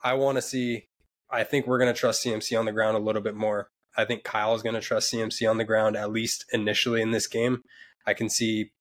I 0.02 0.14
want 0.14 0.36
to 0.36 0.42
see. 0.42 0.86
I 1.30 1.44
think 1.44 1.66
we're 1.66 1.78
going 1.78 1.92
to 1.92 1.98
trust 1.98 2.24
CMC 2.24 2.58
on 2.58 2.64
the 2.64 2.72
ground 2.72 2.96
a 2.96 3.00
little 3.00 3.22
bit 3.22 3.36
more. 3.36 3.70
I 3.96 4.04
think 4.04 4.24
Kyle 4.24 4.54
is 4.54 4.62
going 4.62 4.74
to 4.74 4.80
trust 4.80 5.12
CMC 5.12 5.48
on 5.48 5.58
the 5.58 5.64
ground 5.64 5.96
at 5.96 6.10
least 6.10 6.44
initially 6.52 7.00
in 7.00 7.12
this 7.12 7.26
game. 7.26 7.62
I 8.06 8.14
can 8.14 8.28
see, 8.28 8.72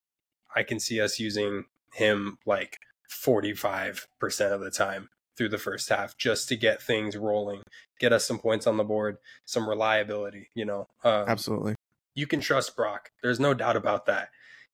I 0.56 0.64
can 0.64 0.80
see 0.80 1.00
us 1.00 1.20
using 1.20 1.66
him 1.94 2.38
like 2.46 2.78
forty 3.08 3.54
five 3.54 4.08
percent 4.20 4.54
of 4.54 4.62
the 4.62 4.72
time 4.72 5.10
through 5.38 5.50
the 5.50 5.58
first 5.58 5.90
half 5.90 6.18
just 6.18 6.50
to 6.50 6.56
get 6.56 6.82
things 6.82 7.16
rolling, 7.16 7.62
get 8.00 8.12
us 8.12 8.26
some 8.26 8.40
points 8.40 8.68
on 8.68 8.78
the 8.78 8.84
board, 8.84 9.18
some 9.46 9.70
reliability. 9.70 10.50
You 10.56 10.66
know, 10.66 10.88
um, 11.04 11.26
absolutely. 11.28 11.76
you 12.16 12.26
can 12.26 12.40
trust 12.40 12.76
Brock. 12.76 13.12
There's 13.22 13.40
no 13.40 13.54
doubt 13.54 13.76
about 13.76 14.06
that. 14.08 14.30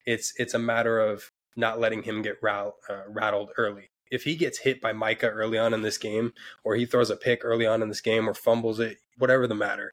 It's 0.06 0.32
it's 0.38 0.54
a 0.54 0.58
matter 0.58 1.00
of 1.00 1.32
not 1.56 1.80
letting 1.80 2.02
him 2.02 2.22
get 2.22 2.36
rattled, 2.42 2.74
uh, 2.88 3.02
rattled 3.08 3.50
early. 3.56 3.90
If 4.10 4.22
he 4.22 4.36
gets 4.36 4.58
hit 4.58 4.80
by 4.80 4.92
Micah 4.92 5.28
early 5.28 5.58
on 5.58 5.74
in 5.74 5.82
this 5.82 5.98
game, 5.98 6.32
or 6.62 6.76
he 6.76 6.86
throws 6.86 7.10
a 7.10 7.16
pick 7.16 7.44
early 7.44 7.66
on 7.66 7.82
in 7.82 7.88
this 7.88 8.00
game, 8.00 8.28
or 8.28 8.34
fumbles 8.34 8.78
it, 8.78 8.98
whatever 9.18 9.46
the 9.46 9.54
matter, 9.54 9.92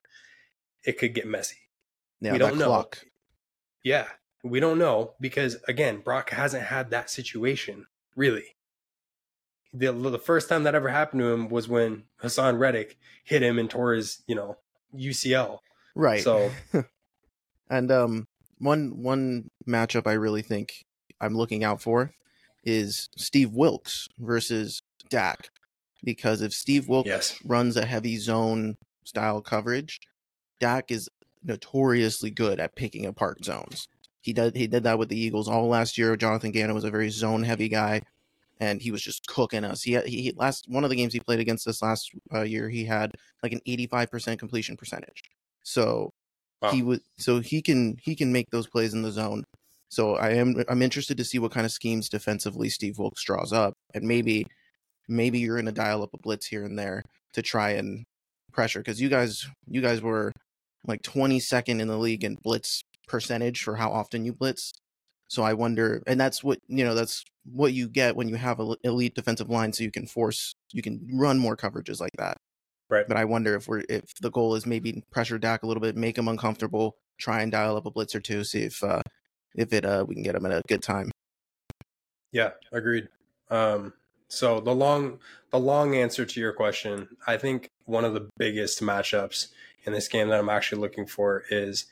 it 0.86 1.00
could 1.00 1.16
get 1.16 1.28
messy. 1.28 1.58
Yeah, 2.22 2.34
we 2.34 2.38
don't 2.38 2.58
know. 2.58 2.68
Clock. 2.68 3.00
Yeah, 3.84 4.08
we 4.44 4.60
don't 4.60 4.78
know 4.78 5.14
because 5.20 5.58
again, 5.68 6.02
Brock 6.02 6.30
hasn't 6.30 6.66
had 6.66 6.92
that 6.92 7.10
situation 7.10 7.88
really. 8.16 8.56
The, 9.74 9.92
the 9.92 10.20
first 10.20 10.50
time 10.50 10.64
that 10.64 10.76
ever 10.76 10.90
happened 10.90 11.22
to 11.22 11.32
him 11.32 11.50
was 11.50 11.68
when 11.68 12.04
Haason 12.22 12.60
Reddick 12.60 12.98
hit 13.24 13.42
him 13.42 13.58
and 13.58 13.70
tore 13.70 13.94
his, 13.94 14.22
you 14.28 14.36
know, 14.36 14.58
UCL. 14.96 15.60
Right. 15.96 16.22
So, 16.22 16.52
and 17.70 17.92
um, 17.92 18.28
one 18.64 19.02
one 19.02 19.50
matchup 19.68 20.08
I 20.08 20.14
really 20.14 20.42
think 20.42 20.86
I'm 21.22 21.36
looking 21.36 21.64
out 21.64 21.82
for 21.82 22.14
is 22.64 23.10
Steve 23.18 23.52
Wilks 23.52 24.08
versus 24.20 24.82
Dak, 25.10 25.50
because 26.04 26.42
if 26.42 26.54
Steve 26.54 26.88
Wilks 26.88 27.08
yes. 27.08 27.40
runs 27.46 27.78
a 27.78 27.86
heavy 27.86 28.18
zone 28.18 28.78
style 29.04 29.42
coverage, 29.42 30.00
Dak 30.60 30.92
is 30.92 31.10
notoriously 31.44 32.32
good 32.32 32.60
at 32.60 32.76
picking 32.76 33.06
apart 33.06 33.44
zones. 33.44 33.88
He 34.22 34.32
did 34.32 34.56
he 34.56 34.68
did 34.68 34.84
that 34.84 34.98
with 34.98 35.10
the 35.10 35.20
Eagles 35.20 35.50
all 35.50 35.68
last 35.68 35.98
year. 35.98 36.16
Jonathan 36.16 36.52
Gannon 36.52 36.76
was 36.76 36.86
a 36.86 36.92
very 36.92 37.10
zone 37.10 37.44
heavy 37.44 37.68
guy, 37.68 38.02
and 38.62 38.82
he 38.82 38.92
was 38.92 39.02
just 39.02 39.28
cooking 39.28 39.66
us. 39.66 39.84
He, 39.84 40.00
he, 40.02 40.22
he 40.22 40.34
last 40.38 40.66
one 40.70 40.86
of 40.86 40.90
the 40.90 40.96
games 40.96 41.12
he 41.12 41.20
played 41.20 41.42
against 41.42 41.68
us 41.68 41.82
last 41.82 42.12
uh, 42.34 42.42
year, 42.44 42.70
he 42.70 42.86
had 42.86 43.12
like 43.44 43.52
an 43.52 43.60
eighty 43.66 43.88
five 43.88 44.10
percent 44.10 44.40
completion 44.40 44.78
percentage. 44.78 45.24
So 45.64 46.14
wow. 46.64 46.72
he 46.72 46.82
was 46.82 47.00
so 47.18 47.40
he 47.40 47.62
can 47.62 47.98
he 48.02 48.16
can 48.16 48.32
make 48.32 48.50
those 48.52 48.68
plays 48.68 48.94
in 48.94 49.02
the 49.02 49.12
zone. 49.12 49.44
So 49.90 50.16
I 50.16 50.32
am 50.32 50.64
I'm 50.70 50.82
interested 50.82 51.18
to 51.18 51.26
see 51.26 51.40
what 51.40 51.52
kind 51.52 51.66
of 51.66 51.72
schemes 51.72 52.10
defensively 52.10 52.70
Steve 52.70 52.98
Wilks 52.98 53.24
draws 53.24 53.54
up, 53.54 53.76
and 53.94 54.06
maybe 54.06 54.48
maybe 55.08 55.40
you're 55.40 55.58
going 55.58 55.66
to 55.66 55.72
dial 55.72 56.02
up 56.04 56.14
a 56.14 56.18
blitz 56.18 56.48
here 56.48 56.64
and 56.64 56.80
there 56.80 57.04
to 57.34 57.42
try 57.42 57.72
and 57.72 58.06
pressure 58.52 58.80
because 58.80 59.02
you 59.02 59.10
guys 59.10 59.48
you 59.68 59.82
guys 59.82 60.02
were 60.02 60.32
like 60.88 61.02
22nd 61.02 61.80
in 61.80 61.88
the 61.88 61.98
league 61.98 62.24
in 62.24 62.38
blitz 62.44 62.84
percentage 63.08 63.62
for 63.64 63.76
how 63.76 63.92
often 63.92 64.26
you 64.26 64.34
blitz. 64.34 64.74
So 65.30 65.44
I 65.44 65.54
wonder, 65.54 66.04
and 66.06 66.20
that's 66.20 66.44
what 66.44 66.60
you 66.68 66.84
know. 66.84 66.96
That's 66.96 67.24
what 67.46 67.74
you 67.74 67.90
get 67.90 68.16
when 68.16 68.30
you 68.30 68.36
have 68.36 68.60
an 68.60 68.76
elite 68.84 69.16
defensive 69.16 69.50
line, 69.50 69.74
so 69.74 69.84
you 69.84 69.92
can 69.92 70.06
force, 70.06 70.54
you 70.72 70.82
can 70.82 71.08
run 71.12 71.40
more 71.40 71.58
coverages 71.58 72.00
like 72.00 72.12
that. 72.18 72.38
Right. 72.90 73.08
But 73.08 73.18
I 73.18 73.26
wonder 73.26 73.56
if 73.56 73.68
we're 73.68 73.84
if 73.90 74.14
the 74.22 74.32
goal 74.32 74.56
is 74.56 74.66
maybe 74.66 75.04
pressure 75.12 75.38
Dak 75.38 75.64
a 75.64 75.68
little 75.68 75.82
bit, 75.82 75.96
make 75.96 76.18
him 76.18 76.28
uncomfortable, 76.28 76.98
try 77.18 77.42
and 77.42 77.52
dial 77.52 77.78
up 77.78 77.86
a 77.86 77.92
blitz 77.92 78.16
or 78.16 78.20
two, 78.20 78.44
see 78.44 78.64
if 78.64 78.84
uh 78.84 79.02
if 79.56 79.74
it 79.74 79.86
uh 79.86 80.06
we 80.08 80.16
can 80.16 80.24
get 80.24 80.36
him 80.36 80.46
at 80.46 80.52
a 80.52 80.62
good 80.68 80.82
time. 80.82 81.12
Yeah, 82.32 82.52
agreed. 82.72 83.08
Um, 83.50 83.94
so 84.28 84.60
the 84.60 84.74
long 84.74 85.20
the 85.52 85.60
long 85.60 85.96
answer 85.96 86.26
to 86.26 86.40
your 86.40 86.54
question, 86.54 87.08
I 87.28 87.38
think 87.38 87.70
one 87.86 88.04
of 88.04 88.14
the 88.14 88.30
biggest 88.38 88.82
matchups 88.82 89.48
in 89.86 89.94
this 89.94 90.08
game 90.08 90.30
that 90.30 90.40
I'm 90.40 90.50
actually 90.50 90.82
looking 90.82 91.06
for 91.06 91.44
is 91.50 91.86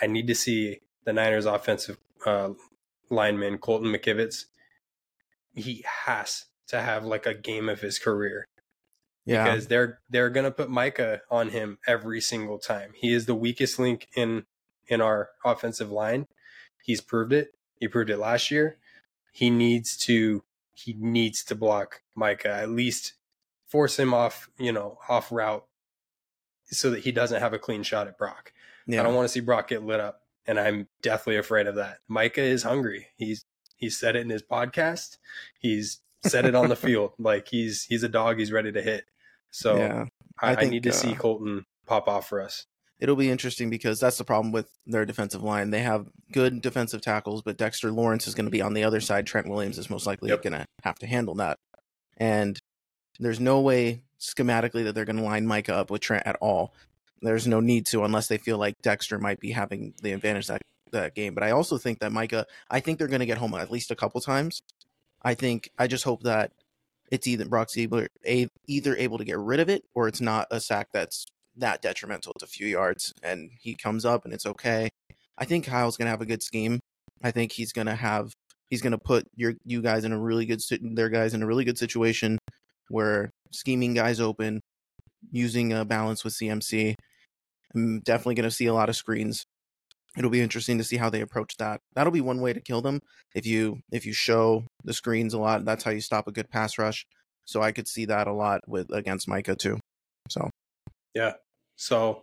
I 0.00 0.06
need 0.06 0.26
to 0.28 0.34
see 0.34 0.80
the 1.04 1.12
Niners 1.12 1.46
offensive 1.46 1.98
uh, 2.24 2.50
lineman 3.10 3.58
Colton 3.58 3.92
McKivitz. 3.92 4.44
He 5.54 5.84
has 6.06 6.44
to 6.68 6.80
have 6.80 7.04
like 7.04 7.26
a 7.26 7.34
game 7.34 7.68
of 7.68 7.80
his 7.80 7.98
career. 7.98 8.46
Yeah. 9.28 9.44
Because 9.44 9.66
they're 9.66 10.00
they're 10.08 10.30
gonna 10.30 10.50
put 10.50 10.70
Micah 10.70 11.20
on 11.30 11.50
him 11.50 11.78
every 11.86 12.20
single 12.20 12.58
time. 12.58 12.92
He 12.94 13.12
is 13.12 13.26
the 13.26 13.34
weakest 13.34 13.78
link 13.78 14.08
in 14.16 14.46
in 14.86 15.02
our 15.02 15.28
offensive 15.44 15.90
line. 15.90 16.26
He's 16.82 17.02
proved 17.02 17.34
it. 17.34 17.52
He 17.78 17.88
proved 17.88 18.08
it 18.08 18.16
last 18.16 18.50
year. 18.50 18.78
He 19.30 19.50
needs 19.50 19.98
to 19.98 20.44
he 20.72 20.94
needs 20.98 21.44
to 21.44 21.54
block 21.54 22.00
Micah 22.14 22.54
at 22.54 22.70
least 22.70 23.14
force 23.66 23.98
him 23.98 24.14
off, 24.14 24.48
you 24.58 24.72
know, 24.72 24.98
off 25.10 25.30
route 25.30 25.66
so 26.64 26.90
that 26.90 27.00
he 27.00 27.12
doesn't 27.12 27.40
have 27.40 27.52
a 27.52 27.58
clean 27.58 27.82
shot 27.82 28.06
at 28.08 28.16
Brock. 28.16 28.52
Yeah. 28.86 29.00
I 29.00 29.02
don't 29.02 29.14
want 29.14 29.26
to 29.26 29.32
see 29.32 29.40
Brock 29.40 29.68
get 29.68 29.84
lit 29.84 30.00
up, 30.00 30.22
and 30.46 30.58
I'm 30.58 30.88
deathly 31.02 31.36
afraid 31.36 31.66
of 31.66 31.74
that. 31.74 31.98
Micah 32.08 32.40
is 32.40 32.62
hungry. 32.62 33.08
He's 33.18 33.44
he 33.76 33.90
said 33.90 34.16
it 34.16 34.20
in 34.20 34.30
his 34.30 34.42
podcast. 34.42 35.18
He's 35.58 36.00
said 36.24 36.46
it 36.46 36.54
on 36.54 36.70
the 36.70 36.76
field. 36.88 37.12
Like 37.18 37.48
he's 37.48 37.84
he's 37.84 38.02
a 38.02 38.08
dog. 38.08 38.38
He's 38.38 38.52
ready 38.52 38.72
to 38.72 38.80
hit. 38.80 39.04
So 39.50 39.76
yeah, 39.76 40.04
I, 40.40 40.52
I, 40.52 40.54
think, 40.54 40.68
I 40.68 40.70
need 40.70 40.82
to 40.84 40.90
uh, 40.90 40.92
see 40.92 41.14
Colton 41.14 41.64
pop 41.86 42.08
off 42.08 42.28
for 42.28 42.40
us. 42.40 42.66
It'll 43.00 43.16
be 43.16 43.30
interesting 43.30 43.70
because 43.70 44.00
that's 44.00 44.18
the 44.18 44.24
problem 44.24 44.50
with 44.50 44.68
their 44.86 45.06
defensive 45.06 45.42
line. 45.42 45.70
They 45.70 45.82
have 45.82 46.06
good 46.32 46.60
defensive 46.60 47.00
tackles, 47.00 47.42
but 47.42 47.56
Dexter 47.56 47.92
Lawrence 47.92 48.26
is 48.26 48.34
going 48.34 48.46
to 48.46 48.50
be 48.50 48.60
on 48.60 48.74
the 48.74 48.82
other 48.82 49.00
side. 49.00 49.26
Trent 49.26 49.48
Williams 49.48 49.78
is 49.78 49.88
most 49.88 50.06
likely 50.06 50.30
yep. 50.30 50.42
going 50.42 50.54
to 50.54 50.64
have 50.82 50.98
to 50.98 51.06
handle 51.06 51.36
that. 51.36 51.58
And 52.16 52.58
there's 53.20 53.38
no 53.38 53.60
way 53.60 54.02
schematically 54.20 54.84
that 54.84 54.96
they're 54.96 55.04
going 55.04 55.16
to 55.16 55.22
line 55.22 55.46
Micah 55.46 55.74
up 55.74 55.90
with 55.90 56.00
Trent 56.00 56.26
at 56.26 56.36
all. 56.40 56.74
There's 57.22 57.46
no 57.46 57.60
need 57.60 57.86
to 57.86 58.04
unless 58.04 58.26
they 58.26 58.38
feel 58.38 58.58
like 58.58 58.74
Dexter 58.82 59.18
might 59.18 59.38
be 59.38 59.52
having 59.52 59.94
the 60.02 60.12
advantage 60.12 60.48
that 60.48 60.62
that 60.92 61.14
game. 61.14 61.34
But 61.34 61.44
I 61.44 61.50
also 61.50 61.78
think 61.78 62.00
that 62.00 62.12
Micah, 62.12 62.46
I 62.70 62.80
think 62.80 62.98
they're 62.98 63.08
going 63.08 63.20
to 63.20 63.26
get 63.26 63.38
home 63.38 63.54
at 63.54 63.70
least 63.70 63.90
a 63.90 63.96
couple 63.96 64.20
times. 64.20 64.62
I 65.22 65.34
think 65.34 65.70
I 65.78 65.86
just 65.86 66.04
hope 66.04 66.22
that 66.22 66.52
it's 67.10 67.26
either 67.26 67.46
Brock's 67.46 67.76
either, 67.76 68.08
either 68.66 68.96
able 68.96 69.18
to 69.18 69.24
get 69.24 69.38
rid 69.38 69.60
of 69.60 69.68
it 69.68 69.82
or 69.94 70.08
it's 70.08 70.20
not 70.20 70.46
a 70.50 70.60
sack 70.60 70.88
that's 70.92 71.26
that 71.56 71.82
detrimental. 71.82 72.32
It's 72.36 72.44
a 72.44 72.46
few 72.46 72.66
yards 72.66 73.12
and 73.22 73.50
he 73.60 73.74
comes 73.74 74.04
up 74.04 74.24
and 74.24 74.32
it's 74.32 74.46
okay. 74.46 74.88
I 75.36 75.44
think 75.44 75.66
Kyle's 75.66 75.96
going 75.96 76.06
to 76.06 76.10
have 76.10 76.20
a 76.20 76.26
good 76.26 76.42
scheme. 76.42 76.80
I 77.22 77.30
think 77.30 77.52
he's 77.52 77.72
going 77.72 77.86
to 77.86 77.94
have 77.94 78.32
he's 78.70 78.82
going 78.82 78.92
to 78.92 78.98
put 78.98 79.26
your 79.34 79.54
you 79.64 79.82
guys 79.82 80.04
in 80.04 80.12
a 80.12 80.18
really 80.18 80.46
good 80.46 80.60
their 80.80 81.08
guys 81.08 81.34
in 81.34 81.42
a 81.42 81.46
really 81.46 81.64
good 81.64 81.78
situation 81.78 82.38
where 82.88 83.30
scheming 83.52 83.94
guys 83.94 84.20
open, 84.20 84.60
using 85.30 85.72
a 85.72 85.84
balance 85.84 86.24
with 86.24 86.34
CMC. 86.34 86.94
I'm 87.74 88.00
definitely 88.00 88.36
going 88.36 88.48
to 88.48 88.54
see 88.54 88.66
a 88.66 88.74
lot 88.74 88.88
of 88.88 88.96
screens. 88.96 89.44
It'll 90.16 90.30
be 90.30 90.40
interesting 90.40 90.78
to 90.78 90.84
see 90.84 90.96
how 90.96 91.10
they 91.10 91.20
approach 91.20 91.56
that. 91.58 91.80
That'll 91.94 92.12
be 92.12 92.20
one 92.20 92.40
way 92.40 92.52
to 92.52 92.60
kill 92.60 92.80
them. 92.80 93.00
If 93.34 93.46
you 93.46 93.80
if 93.92 94.06
you 94.06 94.12
show 94.12 94.64
the 94.84 94.94
screens 94.94 95.34
a 95.34 95.38
lot, 95.38 95.64
that's 95.64 95.84
how 95.84 95.90
you 95.90 96.00
stop 96.00 96.26
a 96.26 96.32
good 96.32 96.50
pass 96.50 96.78
rush. 96.78 97.06
So 97.44 97.62
I 97.62 97.72
could 97.72 97.88
see 97.88 98.04
that 98.06 98.26
a 98.26 98.32
lot 98.32 98.60
with 98.66 98.90
against 98.92 99.28
Micah 99.28 99.56
too. 99.56 99.78
So 100.28 100.50
yeah. 101.14 101.34
So 101.76 102.22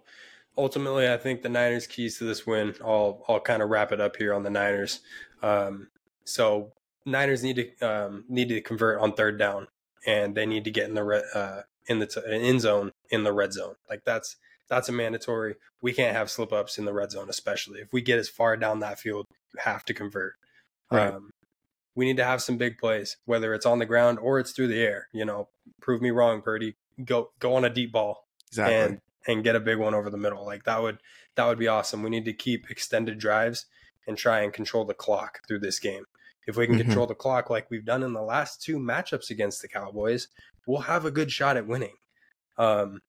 ultimately, 0.58 1.10
I 1.12 1.17
think 1.17 1.41
the 1.41 1.50
Niners' 1.50 1.88
keys 1.88 2.17
to 2.17 2.26
this 2.26 2.45
win. 2.45 2.76
I'll 2.84 3.24
I'll 3.28 3.39
kind 3.39 3.62
of 3.62 3.69
wrap 3.69 3.91
it 3.91 4.02
up 4.02 4.15
here 4.15 4.34
on 4.34 4.43
the 4.43 4.50
Niners. 4.50 5.02
Um, 5.41 5.88
so 6.26 6.74
Niners 7.06 7.43
need 7.43 7.56
to 7.80 7.88
um, 7.88 8.26
need 8.28 8.50
to 8.50 8.62
convert 8.62 9.00
on 9.00 9.13
third 9.13 9.38
down 9.38 9.67
and 10.06 10.36
they 10.36 10.45
need 10.45 10.63
to 10.63 10.71
get 10.71 10.88
in 10.88 10.95
the 10.95 11.04
red, 11.04 11.24
uh, 11.34 11.62
in 11.88 12.00
the 12.00 12.08
t- 12.08 12.21
end 12.28 12.62
zone 12.62 12.91
in 13.10 13.24
the 13.24 13.34
red 13.34 13.54
zone. 13.54 13.76
Like 13.89 14.04
that's 14.06 14.38
that's 14.67 14.89
a 14.89 14.91
mandatory. 14.91 15.56
We 15.82 15.93
can't 15.93 16.15
have 16.15 16.30
slip 16.30 16.51
ups 16.51 16.78
in 16.78 16.86
the 16.86 16.93
red 16.93 17.12
zone, 17.12 17.30
especially 17.30 17.80
if 17.80 17.91
we 17.93 18.01
get 18.01 18.19
as 18.19 18.30
far 18.30 18.58
down 18.58 18.80
that 18.80 18.99
field. 18.99 19.28
You 19.54 19.62
have 19.63 19.86
to 19.86 19.93
convert. 19.93 20.36
Right. 20.91 21.13
Um, 21.13 21.32
we 21.95 22.06
need 22.06 22.17
to 22.17 22.25
have 22.25 22.41
some 22.41 22.58
big 22.58 22.78
plays, 22.78 23.17
whether 23.25 23.54
it's 23.54 23.65
on 23.65 23.80
the 23.80 23.86
ground 23.86 24.19
or 24.19 24.39
it's 24.39 24.51
through 24.51 24.67
the 24.67 24.82
air. 24.82 25.08
You 25.13 25.25
know, 25.25 25.47
prove 25.82 26.01
me 26.01 26.12
wrong, 26.12 26.41
Purdy. 26.41 26.75
Go 27.04 27.32
go 27.39 27.56
on 27.56 27.65
a 27.65 27.69
deep 27.69 27.91
ball 27.91 28.25
exactly. 28.49 28.75
and 28.75 29.01
and 29.28 29.43
get 29.43 29.56
a 29.56 29.60
big 29.60 29.78
one 29.78 29.93
over 29.93 30.10
the 30.10 30.17
middle. 30.17 30.45
Like 30.45 30.63
that 30.65 30.82
would 30.82 30.99
that 31.36 31.47
would 31.47 31.60
be 31.60 31.67
awesome. 31.67 32.04
We 32.04 32.10
need 32.10 32.25
to 32.25 32.34
keep 32.34 32.69
extended 32.69 33.17
drives 33.17 33.65
and 34.08 34.17
try 34.17 34.41
and 34.41 34.54
control 34.54 34.86
the 34.86 34.93
clock 34.93 35.39
through 35.47 35.60
this 35.60 35.80
game. 35.80 36.06
If 36.47 36.58
we 36.58 36.67
can 36.67 36.75
mm-hmm. 36.75 36.86
control 36.86 37.08
the 37.08 37.15
clock 37.15 37.49
like 37.49 37.71
we've 37.71 37.86
done 37.86 38.04
in 38.04 38.13
the 38.13 38.21
last 38.21 38.62
two 38.62 38.78
matchups 38.78 39.32
against 39.32 39.62
the 39.62 39.67
Cowboys, 39.67 40.28
we'll 40.67 40.82
have 40.82 41.06
a 41.06 41.12
good 41.12 41.32
shot 41.32 41.58
at 41.58 41.67
winning. 41.67 41.95
Um, 42.58 43.01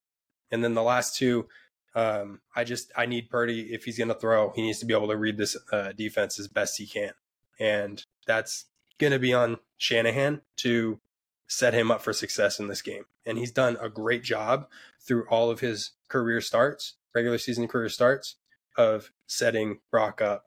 and 0.51 0.63
then 0.63 0.75
the 0.75 0.83
last 0.83 1.17
two, 1.17 1.49
um, 1.95 2.41
I 2.55 2.65
just 2.65 2.93
I 2.97 3.07
need 3.07 3.31
Purdy 3.31 3.73
if 3.73 3.85
he's 3.85 3.99
going 3.99 4.09
to 4.09 4.15
throw, 4.15 4.53
he 4.55 4.63
needs 4.63 4.79
to 4.81 4.87
be 4.87 4.95
able 4.95 5.09
to 5.09 5.17
read 5.17 5.37
this 5.37 5.57
uh, 5.73 5.93
defense 5.93 6.39
as 6.39 6.49
best 6.49 6.79
he 6.79 6.87
can, 6.87 7.13
and 7.59 8.05
that's 8.27 8.67
going 8.99 9.13
to 9.13 9.19
be 9.19 9.33
on 9.33 9.59
Shanahan 9.79 10.43
to 10.57 11.01
set 11.49 11.75
him 11.75 11.91
up 11.91 12.03
for 12.03 12.13
success 12.13 12.59
in 12.59 12.69
this 12.69 12.83
game. 12.83 13.05
And 13.25 13.39
he's 13.39 13.53
done 13.53 13.77
a 13.81 13.89
great 13.89 14.23
job 14.23 14.69
through 15.01 15.27
all 15.29 15.51
of 15.51 15.61
his 15.61 15.93
career 16.09 16.41
starts, 16.41 16.95
regular 17.15 17.39
season 17.39 17.69
career 17.69 17.89
starts, 17.89 18.37
of 18.77 19.11
setting 19.27 19.81
Brock 19.91 20.21
up 20.21 20.47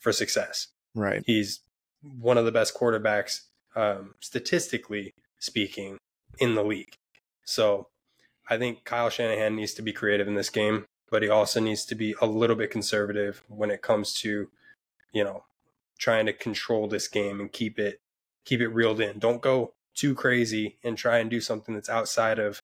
for 0.00 0.12
success. 0.12 0.68
Right. 0.94 1.22
He's 1.26 1.60
one 2.02 2.38
of 2.38 2.44
the 2.44 2.52
best 2.52 2.74
quarterbacks, 2.74 3.42
um, 3.74 4.14
statistically 4.20 5.12
speaking, 5.38 5.98
in 6.38 6.54
the 6.54 6.64
league. 6.64 6.94
So 7.44 7.88
I 8.48 8.58
think 8.58 8.84
Kyle 8.84 9.10
Shanahan 9.10 9.56
needs 9.56 9.74
to 9.74 9.82
be 9.82 9.92
creative 9.92 10.28
in 10.28 10.34
this 10.34 10.50
game, 10.50 10.86
but 11.10 11.22
he 11.22 11.28
also 11.28 11.60
needs 11.60 11.84
to 11.86 11.94
be 11.94 12.14
a 12.20 12.26
little 12.26 12.56
bit 12.56 12.70
conservative 12.70 13.42
when 13.48 13.70
it 13.70 13.82
comes 13.82 14.14
to, 14.20 14.48
you 15.12 15.24
know, 15.24 15.44
trying 15.98 16.26
to 16.26 16.32
control 16.32 16.86
this 16.88 17.08
game 17.08 17.40
and 17.40 17.52
keep 17.52 17.78
it 17.78 18.00
keep 18.44 18.60
it 18.60 18.68
reeled 18.68 19.00
in. 19.00 19.18
Don't 19.18 19.42
go 19.42 19.74
too 19.94 20.14
crazy 20.14 20.78
and 20.84 20.96
try 20.96 21.18
and 21.18 21.30
do 21.30 21.40
something 21.40 21.74
that's 21.74 21.88
outside 21.88 22.38
of 22.38 22.62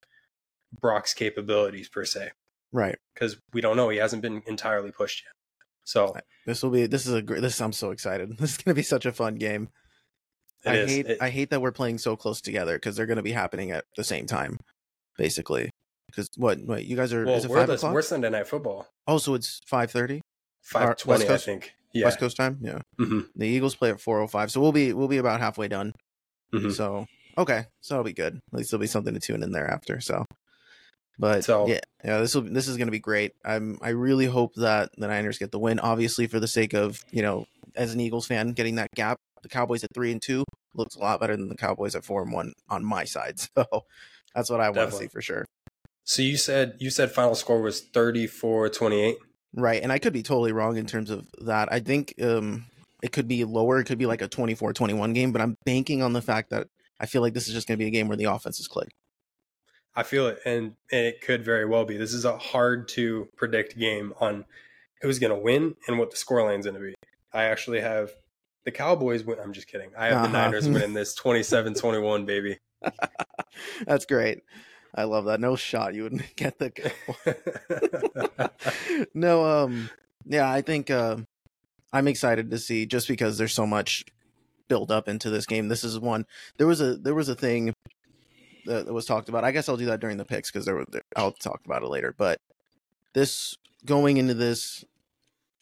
Brock's 0.78 1.14
capabilities 1.14 1.88
per 1.88 2.04
se. 2.04 2.30
Right. 2.72 2.96
Because 3.14 3.36
we 3.52 3.60
don't 3.60 3.76
know. 3.76 3.88
He 3.88 3.98
hasn't 3.98 4.22
been 4.22 4.42
entirely 4.46 4.92
pushed 4.92 5.24
yet. 5.24 5.32
So 5.84 6.14
this 6.46 6.62
will 6.62 6.70
be 6.70 6.86
this 6.86 7.06
is 7.06 7.14
a 7.14 7.22
great 7.22 7.42
this 7.42 7.60
I'm 7.60 7.72
so 7.72 7.90
excited. 7.90 8.30
This 8.38 8.52
is 8.52 8.56
going 8.58 8.74
to 8.74 8.78
be 8.78 8.82
such 8.82 9.06
a 9.06 9.12
fun 9.12 9.36
game. 9.36 9.68
I 10.64 10.76
is. 10.76 10.90
hate 10.90 11.06
it, 11.06 11.18
I 11.20 11.30
hate 11.30 11.50
that 11.50 11.60
we're 11.60 11.72
playing 11.72 11.98
so 11.98 12.16
close 12.16 12.40
together 12.40 12.76
because 12.76 12.94
they're 12.94 13.06
going 13.06 13.16
to 13.16 13.22
be 13.22 13.32
happening 13.32 13.72
at 13.72 13.84
the 13.96 14.04
same 14.04 14.26
time, 14.26 14.60
basically. 15.16 15.70
Because 16.06 16.28
what? 16.36 16.58
Wait, 16.60 16.86
you 16.86 16.96
guys 16.96 17.12
are? 17.12 17.24
Well, 17.24 17.36
is 17.36 17.44
it 17.44 17.50
we're, 17.50 17.66
the, 17.66 17.90
we're 17.90 18.02
Sunday 18.02 18.28
night 18.28 18.46
football. 18.46 18.86
Oh, 19.06 19.18
so 19.18 19.34
it's 19.34 19.60
five 19.66 19.90
thirty. 19.90 20.20
Five 20.60 20.96
twenty, 20.96 21.28
I 21.28 21.38
think. 21.38 21.72
Yeah. 21.92 22.06
West 22.06 22.18
Coast 22.18 22.36
time. 22.36 22.58
Yeah. 22.60 22.80
Mm-hmm. 23.00 23.20
The 23.34 23.46
Eagles 23.46 23.74
play 23.74 23.90
at 23.90 24.00
four 24.00 24.20
oh 24.20 24.26
five, 24.26 24.50
so 24.50 24.60
we'll 24.60 24.72
be 24.72 24.92
we'll 24.92 25.08
be 25.08 25.18
about 25.18 25.40
halfway 25.40 25.68
done. 25.68 25.92
Mm-hmm. 26.54 26.70
So 26.70 27.06
okay, 27.38 27.64
so 27.80 27.94
it'll 27.94 28.04
be 28.04 28.12
good. 28.12 28.40
At 28.52 28.58
least 28.58 28.70
there'll 28.70 28.80
be 28.80 28.86
something 28.86 29.14
to 29.14 29.20
tune 29.20 29.42
in 29.42 29.52
there 29.52 29.70
after. 29.70 30.00
So, 30.00 30.24
but 31.18 31.44
so, 31.44 31.66
yeah, 31.66 31.80
yeah, 32.04 32.18
this 32.18 32.34
will 32.34 32.42
this 32.42 32.68
is 32.68 32.76
going 32.76 32.88
to 32.88 32.92
be 32.92 33.00
great. 33.00 33.32
I'm 33.44 33.78
I 33.82 33.90
really 33.90 34.26
hope 34.26 34.54
that 34.56 34.90
the 34.96 35.08
Niners 35.08 35.38
get 35.38 35.50
the 35.50 35.58
win. 35.58 35.80
Obviously, 35.80 36.26
for 36.26 36.40
the 36.40 36.48
sake 36.48 36.74
of 36.74 37.02
you 37.10 37.22
know, 37.22 37.46
as 37.74 37.94
an 37.94 38.00
Eagles 38.00 38.26
fan, 38.26 38.52
getting 38.52 38.74
that 38.76 38.90
gap. 38.94 39.18
The 39.42 39.48
Cowboys 39.48 39.84
at 39.84 39.90
three 39.94 40.12
and 40.12 40.22
two 40.22 40.44
looks 40.74 40.96
a 40.96 41.00
lot 41.00 41.20
better 41.20 41.36
than 41.36 41.48
the 41.48 41.56
Cowboys 41.56 41.94
at 41.94 42.04
four 42.04 42.22
and 42.22 42.32
one 42.32 42.52
on 42.68 42.84
my 42.84 43.04
side. 43.04 43.40
So 43.54 43.84
that's 44.34 44.48
what 44.48 44.60
I 44.60 44.70
want 44.70 44.90
to 44.90 44.96
see 44.96 45.08
for 45.08 45.20
sure. 45.20 45.44
So 46.04 46.22
you 46.22 46.38
said 46.38 46.76
you 46.78 46.88
said 46.88 47.10
final 47.12 47.34
score 47.34 47.60
was 47.60 47.82
34-28? 47.82 49.16
Right, 49.54 49.82
and 49.82 49.92
I 49.92 49.98
could 49.98 50.14
be 50.14 50.22
totally 50.22 50.52
wrong 50.52 50.78
in 50.78 50.86
terms 50.86 51.10
of 51.10 51.26
that. 51.42 51.70
I 51.70 51.80
think 51.80 52.14
um 52.22 52.64
it 53.02 53.12
could 53.12 53.28
be 53.28 53.44
lower, 53.44 53.80
it 53.80 53.84
could 53.84 53.98
be 53.98 54.06
like 54.06 54.22
a 54.22 54.28
24-21 54.28 55.12
game, 55.12 55.32
but 55.32 55.42
I'm 55.42 55.56
banking 55.66 56.02
on 56.02 56.12
the 56.12 56.22
fact 56.22 56.50
that 56.50 56.68
I 57.00 57.06
feel 57.06 57.20
like 57.20 57.34
this 57.34 57.48
is 57.48 57.54
just 57.54 57.66
going 57.66 57.76
to 57.76 57.84
be 57.84 57.88
a 57.88 57.90
game 57.90 58.06
where 58.08 58.16
the 58.16 58.24
offense 58.24 58.60
is 58.60 58.68
click. 58.68 58.90
I 59.94 60.04
feel 60.04 60.28
it 60.28 60.38
and, 60.46 60.76
and 60.90 61.06
it 61.06 61.20
could 61.20 61.44
very 61.44 61.66
well 61.66 61.84
be. 61.84 61.96
This 61.96 62.14
is 62.14 62.24
a 62.24 62.38
hard 62.38 62.88
to 62.90 63.28
predict 63.36 63.76
game 63.76 64.14
on 64.20 64.44
who's 65.02 65.18
going 65.18 65.34
to 65.34 65.38
win 65.38 65.74
and 65.88 65.98
what 65.98 66.10
the 66.10 66.16
scoreline's 66.16 66.64
going 66.64 66.76
to 66.76 66.80
be. 66.80 66.94
I 67.32 67.44
actually 67.44 67.80
have 67.80 68.12
the 68.64 68.70
Cowboys 68.70 69.24
win. 69.24 69.38
I'm 69.42 69.52
just 69.52 69.68
kidding. 69.68 69.90
I 69.96 70.06
have 70.06 70.16
uh-huh. 70.16 70.26
the 70.26 70.32
Niners 70.32 70.68
winning 70.68 70.94
this 70.94 71.14
27 71.14 71.74
21, 71.74 72.24
baby. 72.24 72.58
That's 73.86 74.06
great. 74.06 74.42
I 74.94 75.04
love 75.04 75.24
that. 75.24 75.40
No 75.40 75.56
shot 75.56 75.94
you 75.94 76.02
wouldn't 76.04 76.22
get 76.36 76.58
the 76.58 76.72
No, 79.14 79.44
um 79.44 79.90
yeah, 80.26 80.50
I 80.50 80.62
think 80.62 80.90
uh, 80.90 81.16
I'm 81.92 82.08
excited 82.08 82.50
to 82.50 82.58
see 82.58 82.86
just 82.86 83.08
because 83.08 83.38
there's 83.38 83.52
so 83.52 83.66
much 83.66 84.04
build 84.68 84.90
up 84.90 85.08
into 85.08 85.30
this 85.30 85.46
game. 85.46 85.68
This 85.68 85.84
is 85.84 85.98
one. 85.98 86.26
There 86.58 86.66
was 86.66 86.80
a 86.80 86.96
there 86.96 87.14
was 87.14 87.28
a 87.28 87.34
thing 87.34 87.74
that, 88.66 88.86
that 88.86 88.92
was 88.92 89.06
talked 89.06 89.28
about. 89.28 89.44
I 89.44 89.52
guess 89.52 89.68
I'll 89.68 89.76
do 89.76 89.86
that 89.86 90.00
during 90.00 90.16
the 90.16 90.24
picks 90.24 90.50
because 90.50 90.64
there, 90.64 90.84
there 90.90 91.02
I'll 91.16 91.32
talk 91.32 91.60
about 91.64 91.82
it 91.82 91.88
later. 91.88 92.14
But 92.16 92.40
this 93.12 93.56
going 93.84 94.16
into 94.16 94.34
this 94.34 94.84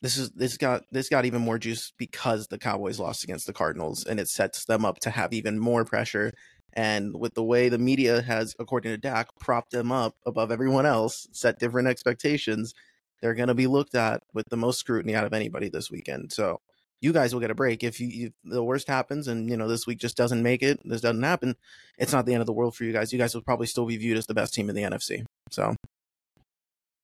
this 0.03 0.17
is 0.17 0.31
this 0.31 0.57
got 0.57 0.85
this 0.91 1.09
got 1.09 1.25
even 1.25 1.43
more 1.43 1.59
juice 1.59 1.93
because 1.99 2.47
the 2.49 2.59
Cowboys 2.59 2.99
lost 2.99 3.25
against 3.25 3.47
the 3.47 3.53
Cardinals, 3.53 4.05
and 4.05 4.19
it 4.19 4.29
sets 4.29 4.65
them 4.65 4.85
up 4.85 4.99
to 5.01 5.11
have 5.11 5.33
even 5.33 5.59
more 5.59 5.85
pressure. 5.85 6.33
And 6.73 7.19
with 7.19 7.35
the 7.35 7.43
way 7.43 7.69
the 7.69 7.79
media 7.79 8.23
has, 8.23 8.55
according 8.59 8.93
to 8.93 8.97
Dak, 8.97 9.29
propped 9.41 9.73
them 9.73 9.91
up 9.91 10.15
above 10.25 10.53
everyone 10.53 10.87
else, 10.87 11.27
set 11.33 11.59
different 11.59 11.89
expectations, 11.89 12.75
they're 13.21 13.35
going 13.35 13.49
to 13.49 13.55
be 13.55 13.67
looked 13.67 13.95
at 13.95 14.23
with 14.33 14.49
the 14.51 14.57
most 14.57 14.79
scrutiny 14.79 15.15
out 15.15 15.25
of 15.25 15.33
anybody 15.33 15.69
this 15.69 15.91
weekend. 15.91 16.33
So 16.33 16.61
you 17.01 17.13
guys 17.13 17.33
will 17.33 17.41
get 17.41 17.51
a 17.51 17.55
break 17.55 17.83
if, 17.83 17.99
you, 17.99 18.27
if 18.27 18.33
the 18.45 18.63
worst 18.63 18.87
happens 18.87 19.27
and 19.27 19.49
you 19.51 19.57
know 19.57 19.69
this 19.69 19.87
week 19.87 19.99
just 19.99 20.17
doesn't 20.17 20.43
make 20.43 20.63
it. 20.63 20.81
This 20.85 21.01
doesn't 21.01 21.23
happen. 21.23 21.57
It's 21.99 22.13
not 22.13 22.27
the 22.27 22.35
end 22.35 22.43
of 22.43 22.47
the 22.47 22.53
world 22.53 22.77
for 22.77 22.85
you 22.85 22.93
guys. 22.93 23.13
You 23.13 23.19
guys 23.19 23.35
will 23.35 23.43
probably 23.43 23.67
still 23.67 23.87
be 23.87 23.97
viewed 23.97 24.19
as 24.19 24.27
the 24.27 24.35
best 24.35 24.55
team 24.55 24.69
in 24.69 24.77
the 24.77 24.83
NFC. 24.83 25.25
So 25.51 25.75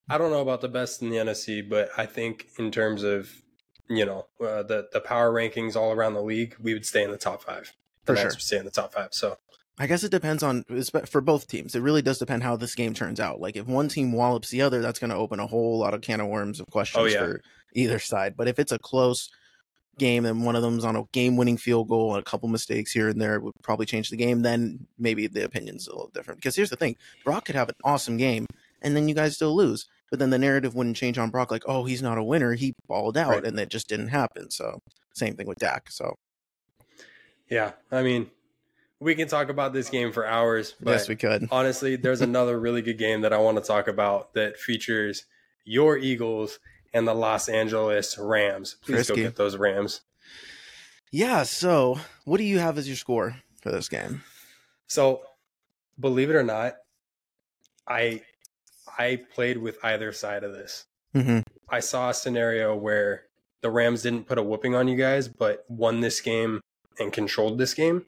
I 0.08 0.18
don't 0.18 0.30
know 0.30 0.40
about 0.40 0.60
the 0.60 0.68
best 0.68 1.02
in 1.02 1.10
the 1.10 1.16
NFC, 1.16 1.68
but 1.68 1.90
I 1.96 2.06
think 2.06 2.48
in 2.58 2.70
terms 2.70 3.02
of 3.02 3.30
you 3.88 4.04
know 4.04 4.26
uh, 4.40 4.62
the 4.62 4.88
the 4.92 5.00
power 5.00 5.32
rankings 5.32 5.76
all 5.76 5.92
around 5.92 6.14
the 6.14 6.22
league, 6.22 6.56
we 6.60 6.74
would 6.74 6.86
stay 6.86 7.02
in 7.02 7.10
the 7.10 7.18
top 7.18 7.42
five. 7.42 7.72
The 8.04 8.14
for 8.14 8.20
sure, 8.20 8.30
stay 8.32 8.58
in 8.58 8.64
the 8.64 8.70
top 8.70 8.94
five. 8.94 9.08
So 9.12 9.36
I 9.78 9.86
guess 9.86 10.04
it 10.04 10.10
depends 10.10 10.42
on 10.42 10.64
for 11.06 11.20
both 11.20 11.48
teams. 11.48 11.74
It 11.74 11.80
really 11.80 12.02
does 12.02 12.18
depend 12.18 12.42
how 12.42 12.56
this 12.56 12.74
game 12.74 12.94
turns 12.94 13.20
out. 13.20 13.40
Like 13.40 13.56
if 13.56 13.66
one 13.66 13.88
team 13.88 14.12
wallops 14.12 14.48
the 14.48 14.62
other, 14.62 14.80
that's 14.80 14.98
going 14.98 15.10
to 15.10 15.16
open 15.16 15.38
a 15.38 15.46
whole 15.46 15.78
lot 15.78 15.92
of 15.92 16.00
can 16.00 16.20
of 16.20 16.28
worms 16.28 16.60
of 16.60 16.66
questions 16.68 17.02
oh, 17.02 17.06
yeah. 17.06 17.18
for 17.18 17.42
either 17.74 17.98
side. 17.98 18.36
But 18.36 18.48
if 18.48 18.58
it's 18.58 18.72
a 18.72 18.78
close 18.78 19.28
game 19.98 20.24
and 20.24 20.44
one 20.44 20.56
of 20.56 20.62
them's 20.62 20.84
on 20.84 20.96
a 20.96 21.04
game-winning 21.12 21.56
field 21.56 21.88
goal 21.88 22.14
and 22.14 22.20
a 22.20 22.24
couple 22.24 22.48
mistakes 22.48 22.92
here 22.92 23.08
and 23.08 23.20
there 23.20 23.40
would 23.40 23.52
probably 23.62 23.86
change 23.86 24.10
the 24.10 24.16
game, 24.16 24.42
then 24.42 24.86
maybe 24.98 25.26
the 25.26 25.44
opinion's 25.44 25.88
a 25.88 25.90
little 25.90 26.10
different. 26.14 26.38
Because 26.38 26.56
here's 26.56 26.70
the 26.70 26.76
thing: 26.76 26.96
Brock 27.24 27.44
could 27.44 27.54
have 27.54 27.68
an 27.68 27.76
awesome 27.84 28.16
game, 28.16 28.46
and 28.80 28.96
then 28.96 29.08
you 29.08 29.14
guys 29.14 29.34
still 29.34 29.54
lose 29.54 29.86
but 30.10 30.18
then 30.18 30.30
the 30.30 30.38
narrative 30.38 30.74
wouldn't 30.74 30.96
change 30.96 31.18
on 31.18 31.30
Brock 31.30 31.50
like, 31.50 31.64
oh, 31.66 31.84
he's 31.84 32.02
not 32.02 32.18
a 32.18 32.22
winner. 32.22 32.54
He 32.54 32.74
balled 32.88 33.16
out, 33.16 33.30
right. 33.30 33.44
and 33.44 33.58
that 33.58 33.70
just 33.70 33.88
didn't 33.88 34.08
happen. 34.08 34.50
So 34.50 34.80
same 35.14 35.34
thing 35.34 35.46
with 35.46 35.58
Dak. 35.58 35.90
So 35.90 36.14
yeah, 37.48 37.72
I 37.90 38.02
mean, 38.02 38.30
we 39.00 39.14
can 39.14 39.28
talk 39.28 39.48
about 39.48 39.72
this 39.72 39.88
game 39.88 40.12
for 40.12 40.26
hours. 40.26 40.74
yes, 40.84 41.08
we 41.08 41.16
could. 41.16 41.48
honestly, 41.52 41.96
there's 41.96 42.22
another 42.22 42.58
really 42.58 42.82
good 42.82 42.98
game 42.98 43.20
that 43.22 43.32
I 43.32 43.38
want 43.38 43.56
to 43.58 43.62
talk 43.62 43.88
about 43.88 44.34
that 44.34 44.56
features 44.58 45.24
your 45.64 45.98
Eagles 45.98 46.58
and 46.92 47.06
the 47.06 47.14
Los 47.14 47.48
Angeles 47.48 48.16
Rams. 48.18 48.76
Please 48.82 49.06
Frisky. 49.06 49.16
go 49.16 49.22
get 49.22 49.36
those 49.36 49.56
Rams. 49.56 50.00
Yeah. 51.12 51.42
So, 51.42 52.00
what 52.24 52.38
do 52.38 52.44
you 52.44 52.58
have 52.58 52.78
as 52.78 52.88
your 52.88 52.96
score 52.96 53.36
for 53.62 53.70
this 53.70 53.88
game? 53.88 54.22
So, 54.86 55.22
believe 55.98 56.30
it 56.30 56.36
or 56.36 56.42
not, 56.42 56.74
I 57.86 58.22
I 58.98 59.22
played 59.35 59.59
with 59.59 59.78
either 59.85 60.12
side 60.12 60.44
of 60.44 60.52
this. 60.52 60.85
Mm-hmm. 61.14 61.40
I 61.68 61.80
saw 61.80 62.11
a 62.11 62.14
scenario 62.14 62.74
where 62.76 63.24
the 63.62 63.70
Rams 63.70 64.02
didn't 64.02 64.26
put 64.26 64.38
a 64.38 64.42
whooping 64.42 64.74
on 64.74 64.88
you 64.88 64.96
guys, 64.96 65.28
but 65.28 65.64
won 65.68 66.00
this 66.00 66.20
game 66.20 66.61
and 66.98 67.12
controlled 67.12 67.59
this 67.59 67.74
game. 67.74 68.06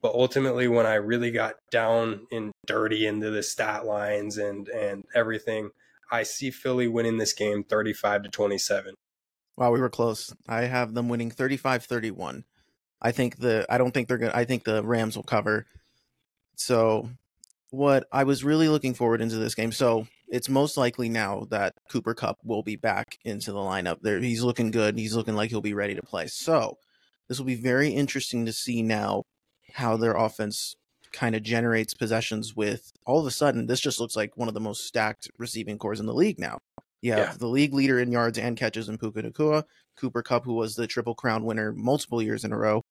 But 0.00 0.14
ultimately, 0.14 0.68
when 0.68 0.86
I 0.86 0.94
really 0.94 1.30
got 1.30 1.56
down 1.70 2.26
and 2.30 2.52
dirty 2.66 3.06
into 3.06 3.30
the 3.30 3.42
stat 3.42 3.84
lines 3.84 4.38
and 4.38 4.68
and 4.68 5.04
everything, 5.14 5.70
I 6.10 6.22
see 6.22 6.50
Philly 6.50 6.86
winning 6.86 7.18
this 7.18 7.32
game 7.32 7.64
35 7.64 8.22
to 8.24 8.28
27. 8.28 8.94
Wow, 9.56 9.72
we 9.72 9.80
were 9.80 9.90
close. 9.90 10.32
I 10.46 10.62
have 10.62 10.94
them 10.94 11.08
winning 11.08 11.32
35-31. 11.32 12.44
I 13.02 13.10
think 13.10 13.38
the 13.38 13.66
I 13.68 13.76
don't 13.76 13.92
think 13.92 14.06
they're 14.06 14.18
going 14.18 14.30
to 14.30 14.38
I 14.38 14.44
think 14.44 14.64
the 14.64 14.84
Rams 14.84 15.16
will 15.16 15.24
cover. 15.24 15.66
So 16.54 17.10
what 17.70 18.06
I 18.12 18.24
was 18.24 18.44
really 18.44 18.68
looking 18.68 18.94
forward 18.94 19.20
into 19.20 19.36
this 19.36 19.54
game. 19.54 19.72
So 19.72 20.06
it's 20.28 20.48
most 20.48 20.76
likely 20.76 21.08
now 21.08 21.46
that 21.50 21.74
Cooper 21.90 22.14
Kupp 22.14 22.38
will 22.44 22.62
be 22.62 22.76
back 22.76 23.18
into 23.24 23.52
the 23.52 23.58
lineup. 23.58 23.98
There, 24.00 24.20
he's 24.20 24.42
looking 24.42 24.70
good. 24.70 24.98
He's 24.98 25.14
looking 25.14 25.34
like 25.34 25.50
he'll 25.50 25.60
be 25.60 25.74
ready 25.74 25.94
to 25.94 26.02
play. 26.02 26.26
So 26.26 26.78
this 27.28 27.38
will 27.38 27.46
be 27.46 27.54
very 27.54 27.90
interesting 27.90 28.46
to 28.46 28.52
see 28.52 28.82
now 28.82 29.22
how 29.74 29.96
their 29.96 30.14
offense 30.14 30.74
kind 31.12 31.34
of 31.34 31.42
generates 31.42 31.94
possessions. 31.94 32.54
With 32.56 32.90
all 33.06 33.20
of 33.20 33.26
a 33.26 33.30
sudden, 33.30 33.66
this 33.66 33.80
just 33.80 34.00
looks 34.00 34.16
like 34.16 34.36
one 34.36 34.48
of 34.48 34.54
the 34.54 34.60
most 34.60 34.86
stacked 34.86 35.30
receiving 35.38 35.78
corps 35.78 36.00
in 36.00 36.06
the 36.06 36.14
league 36.14 36.38
now. 36.38 36.58
Yeah. 37.00 37.32
the 37.38 37.46
league 37.46 37.74
leader 37.74 38.00
in 38.00 38.10
yards 38.10 38.38
and 38.38 38.56
catches 38.56 38.88
in 38.88 38.98
Puka 38.98 39.22
Nacua, 39.22 39.62
Cooper 39.96 40.22
Kupp, 40.22 40.44
who 40.44 40.54
was 40.54 40.74
the 40.74 40.86
Triple 40.86 41.14
Crown 41.14 41.44
winner 41.44 41.72
multiple 41.72 42.20
years 42.20 42.44
in 42.44 42.52
a 42.52 42.58
row, 42.58 42.82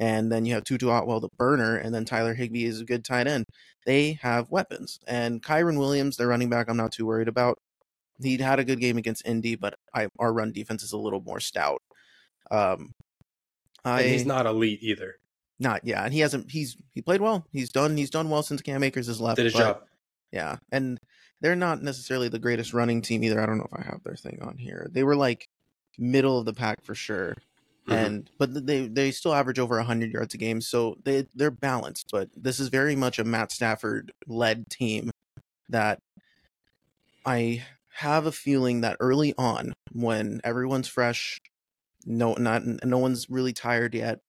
and 0.00 0.32
then 0.32 0.46
you 0.46 0.54
have 0.54 0.64
Tutu 0.64 0.88
Atwell, 0.88 1.20
the 1.20 1.28
burner, 1.36 1.76
and 1.76 1.94
then 1.94 2.06
Tyler 2.06 2.32
Higbee 2.32 2.64
is 2.64 2.80
a 2.80 2.86
good 2.86 3.04
tight 3.04 3.26
end. 3.26 3.44
They 3.84 4.18
have 4.22 4.50
weapons. 4.50 4.98
And 5.06 5.42
Kyren 5.42 5.78
Williams, 5.78 6.16
their 6.16 6.26
running 6.26 6.48
back, 6.48 6.68
I'm 6.68 6.76
not 6.78 6.90
too 6.90 7.04
worried 7.04 7.28
about. 7.28 7.58
He 8.20 8.38
had 8.38 8.58
a 8.58 8.64
good 8.64 8.80
game 8.80 8.96
against 8.96 9.26
Indy, 9.26 9.56
but 9.56 9.74
I, 9.94 10.08
our 10.18 10.32
run 10.32 10.52
defense 10.52 10.82
is 10.82 10.92
a 10.92 10.98
little 10.98 11.20
more 11.20 11.38
stout. 11.38 11.82
Um, 12.50 12.92
I, 13.84 14.00
and 14.00 14.10
he's 14.10 14.26
not 14.26 14.46
elite 14.46 14.80
either. 14.82 15.16
Not 15.58 15.82
yeah, 15.84 16.02
and 16.02 16.12
he 16.12 16.20
hasn't. 16.20 16.50
He's 16.50 16.76
he 16.92 17.02
played 17.02 17.20
well. 17.20 17.46
He's 17.52 17.70
done. 17.70 17.96
He's 17.96 18.10
done 18.10 18.30
well 18.30 18.42
since 18.42 18.62
Cam 18.62 18.82
Akers 18.82 19.06
has 19.06 19.20
left. 19.20 19.36
Did 19.36 19.44
his 19.44 19.54
job. 19.54 19.82
Yeah, 20.32 20.56
and 20.72 20.98
they're 21.42 21.56
not 21.56 21.82
necessarily 21.82 22.28
the 22.28 22.38
greatest 22.38 22.72
running 22.72 23.02
team 23.02 23.22
either. 23.22 23.40
I 23.40 23.46
don't 23.46 23.58
know 23.58 23.68
if 23.70 23.78
I 23.78 23.84
have 23.84 24.02
their 24.02 24.16
thing 24.16 24.38
on 24.40 24.56
here. 24.56 24.88
They 24.90 25.02
were 25.02 25.16
like 25.16 25.46
middle 25.98 26.38
of 26.38 26.46
the 26.46 26.54
pack 26.54 26.82
for 26.82 26.94
sure. 26.94 27.36
Mm-hmm. 27.88 27.92
And 27.92 28.30
but 28.38 28.66
they 28.66 28.86
they 28.88 29.10
still 29.10 29.34
average 29.34 29.58
over 29.58 29.76
100 29.76 30.12
yards 30.12 30.34
a 30.34 30.38
game, 30.38 30.60
so 30.60 30.96
they 31.04 31.26
they're 31.34 31.50
balanced. 31.50 32.08
But 32.12 32.28
this 32.36 32.60
is 32.60 32.68
very 32.68 32.94
much 32.94 33.18
a 33.18 33.24
Matt 33.24 33.52
Stafford 33.52 34.12
led 34.26 34.68
team 34.68 35.10
that 35.68 36.00
I 37.24 37.64
have 37.94 38.26
a 38.26 38.32
feeling 38.32 38.82
that 38.82 38.96
early 39.00 39.34
on, 39.36 39.72
when 39.92 40.40
everyone's 40.44 40.88
fresh, 40.88 41.40
no 42.04 42.34
not 42.34 42.62
no 42.84 42.98
one's 42.98 43.28
really 43.30 43.52
tired 43.52 43.94
yet, 43.94 44.20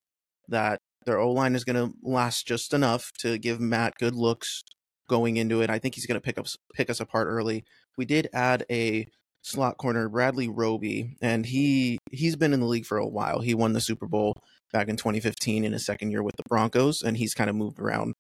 that 0.47 0.79
their 1.05 1.19
O 1.19 1.31
line 1.31 1.55
is 1.55 1.63
going 1.63 1.75
to 1.75 1.95
last 2.03 2.47
just 2.47 2.73
enough 2.73 3.11
to 3.19 3.37
give 3.37 3.59
Matt 3.59 3.95
good 3.97 4.15
looks 4.15 4.63
going 5.07 5.37
into 5.37 5.61
it. 5.61 5.69
I 5.69 5.79
think 5.79 5.95
he's 5.95 6.05
going 6.05 6.19
to 6.19 6.23
pick 6.23 6.37
up 6.37 6.47
pick 6.73 6.89
us 6.89 6.99
apart 6.99 7.27
early. 7.27 7.65
We 7.97 8.05
did 8.05 8.29
add 8.33 8.65
a 8.71 9.07
slot 9.41 9.77
corner 9.77 10.07
Bradley 10.09 10.47
Roby, 10.47 11.17
and 11.21 11.45
he 11.45 11.97
he's 12.11 12.35
been 12.35 12.53
in 12.53 12.59
the 12.59 12.65
league 12.65 12.85
for 12.85 12.97
a 12.97 13.07
while. 13.07 13.41
He 13.41 13.53
won 13.53 13.73
the 13.73 13.81
Super 13.81 14.07
Bowl 14.07 14.35
back 14.71 14.87
in 14.87 14.97
2015 14.97 15.65
in 15.65 15.73
his 15.73 15.85
second 15.85 16.11
year 16.11 16.23
with 16.23 16.35
the 16.37 16.43
Broncos, 16.47 17.01
and 17.01 17.17
he's 17.17 17.33
kind 17.33 17.49
of 17.49 17.55
moved 17.55 17.79
around 17.79 18.13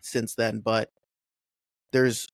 since 0.00 0.34
then. 0.34 0.60
But 0.60 0.90
there's 1.92 2.26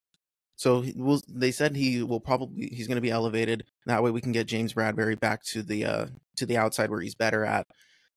So 0.56 0.84
we'll, 0.96 1.20
they 1.28 1.52
said 1.52 1.76
he 1.76 2.02
will 2.02 2.20
probably 2.20 2.68
he's 2.72 2.88
going 2.88 2.96
to 2.96 3.02
be 3.02 3.10
elevated. 3.10 3.64
That 3.86 4.02
way 4.02 4.10
we 4.10 4.20
can 4.20 4.32
get 4.32 4.46
James 4.48 4.74
Bradberry 4.74 5.18
back 5.18 5.42
to 5.44 5.62
the 5.62 5.84
uh, 5.84 6.06
to 6.36 6.46
the 6.46 6.56
outside 6.58 6.90
where 6.90 7.00
he's 7.00 7.14
better 7.14 7.44
at, 7.44 7.66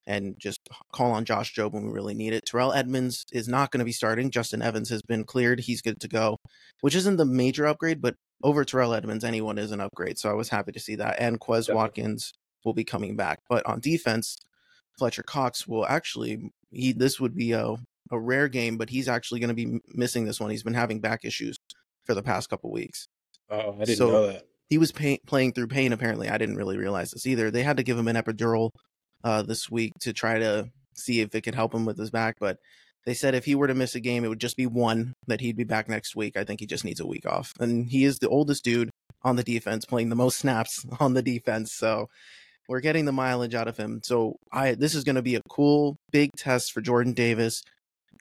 and 0.07 0.35
just 0.39 0.59
call 0.91 1.11
on 1.11 1.25
Josh 1.25 1.53
Jobe 1.53 1.73
when 1.73 1.85
we 1.85 1.91
really 1.91 2.13
need 2.13 2.33
it. 2.33 2.45
Terrell 2.45 2.73
Edmunds 2.73 3.25
is 3.31 3.47
not 3.47 3.71
going 3.71 3.79
to 3.79 3.85
be 3.85 3.91
starting. 3.91 4.31
Justin 4.31 4.61
Evans 4.61 4.89
has 4.89 5.01
been 5.01 5.23
cleared; 5.23 5.61
he's 5.61 5.81
good 5.81 5.99
to 5.99 6.07
go, 6.07 6.37
which 6.81 6.95
isn't 6.95 7.17
the 7.17 7.25
major 7.25 7.65
upgrade, 7.67 8.01
but 8.01 8.15
over 8.43 8.65
Terrell 8.65 8.93
Edmunds, 8.93 9.23
anyone 9.23 9.57
is 9.57 9.71
an 9.71 9.81
upgrade. 9.81 10.17
So 10.17 10.29
I 10.29 10.33
was 10.33 10.49
happy 10.49 10.71
to 10.71 10.79
see 10.79 10.95
that. 10.95 11.17
And 11.19 11.39
Quez 11.39 11.67
Definitely. 11.67 11.75
Watkins 11.75 12.33
will 12.65 12.73
be 12.73 12.83
coming 12.83 13.15
back, 13.15 13.39
but 13.49 13.65
on 13.65 13.79
defense, 13.79 14.37
Fletcher 14.97 15.23
Cox 15.23 15.67
will 15.67 15.85
actually 15.85 16.51
he 16.71 16.93
this 16.93 17.19
would 17.19 17.35
be 17.35 17.51
a 17.51 17.75
a 18.11 18.19
rare 18.19 18.49
game, 18.49 18.77
but 18.77 18.89
he's 18.89 19.07
actually 19.07 19.39
going 19.39 19.55
to 19.55 19.55
be 19.55 19.79
missing 19.93 20.25
this 20.25 20.39
one. 20.39 20.51
He's 20.51 20.63
been 20.63 20.73
having 20.73 20.99
back 20.99 21.23
issues 21.23 21.57
for 22.05 22.13
the 22.13 22.23
past 22.23 22.49
couple 22.49 22.71
weeks. 22.71 23.07
Oh, 23.49 23.75
I 23.79 23.85
didn't 23.85 23.97
so 23.97 24.11
know 24.11 24.27
that. 24.27 24.43
He 24.69 24.77
was 24.77 24.91
pay- 24.91 25.19
playing 25.25 25.53
through 25.53 25.67
pain. 25.67 25.93
Apparently, 25.93 26.29
I 26.29 26.37
didn't 26.37 26.55
really 26.55 26.77
realize 26.77 27.11
this 27.11 27.25
either. 27.25 27.51
They 27.51 27.63
had 27.63 27.77
to 27.77 27.83
give 27.83 27.97
him 27.97 28.07
an 28.07 28.15
epidural 28.15 28.71
uh, 29.23 29.41
this 29.41 29.69
week 29.69 29.93
to 30.01 30.13
try 30.13 30.39
to 30.39 30.69
see 30.93 31.21
if 31.21 31.33
it 31.35 31.41
could 31.41 31.55
help 31.55 31.73
him 31.73 31.85
with 31.85 31.97
his 31.97 32.11
back, 32.11 32.37
but 32.39 32.57
they 33.05 33.13
said 33.13 33.33
if 33.33 33.45
he 33.45 33.55
were 33.55 33.67
to 33.67 33.73
miss 33.73 33.95
a 33.95 33.99
game, 33.99 34.23
it 34.23 34.27
would 34.27 34.39
just 34.39 34.57
be 34.57 34.67
one 34.67 35.13
that 35.27 35.41
he'd 35.41 35.57
be 35.57 35.63
back 35.63 35.89
next 35.89 36.15
week. 36.15 36.37
I 36.37 36.43
think 36.43 36.59
he 36.59 36.65
just 36.67 36.85
needs 36.85 36.99
a 36.99 37.05
week 37.05 37.25
off, 37.25 37.53
and 37.59 37.89
he 37.89 38.03
is 38.03 38.19
the 38.19 38.29
oldest 38.29 38.63
dude 38.63 38.91
on 39.23 39.35
the 39.35 39.43
defense, 39.43 39.85
playing 39.85 40.09
the 40.09 40.15
most 40.15 40.37
snaps 40.39 40.85
on 40.99 41.13
the 41.13 41.21
defense. 41.21 41.73
So 41.73 42.07
we're 42.67 42.79
getting 42.79 43.05
the 43.05 43.11
mileage 43.11 43.55
out 43.55 43.67
of 43.67 43.77
him. 43.77 44.01
So 44.03 44.37
I 44.51 44.75
this 44.75 44.95
is 44.95 45.03
going 45.03 45.15
to 45.15 45.21
be 45.21 45.35
a 45.35 45.41
cool 45.49 45.97
big 46.11 46.31
test 46.37 46.71
for 46.71 46.81
Jordan 46.81 47.13
Davis, 47.13 47.63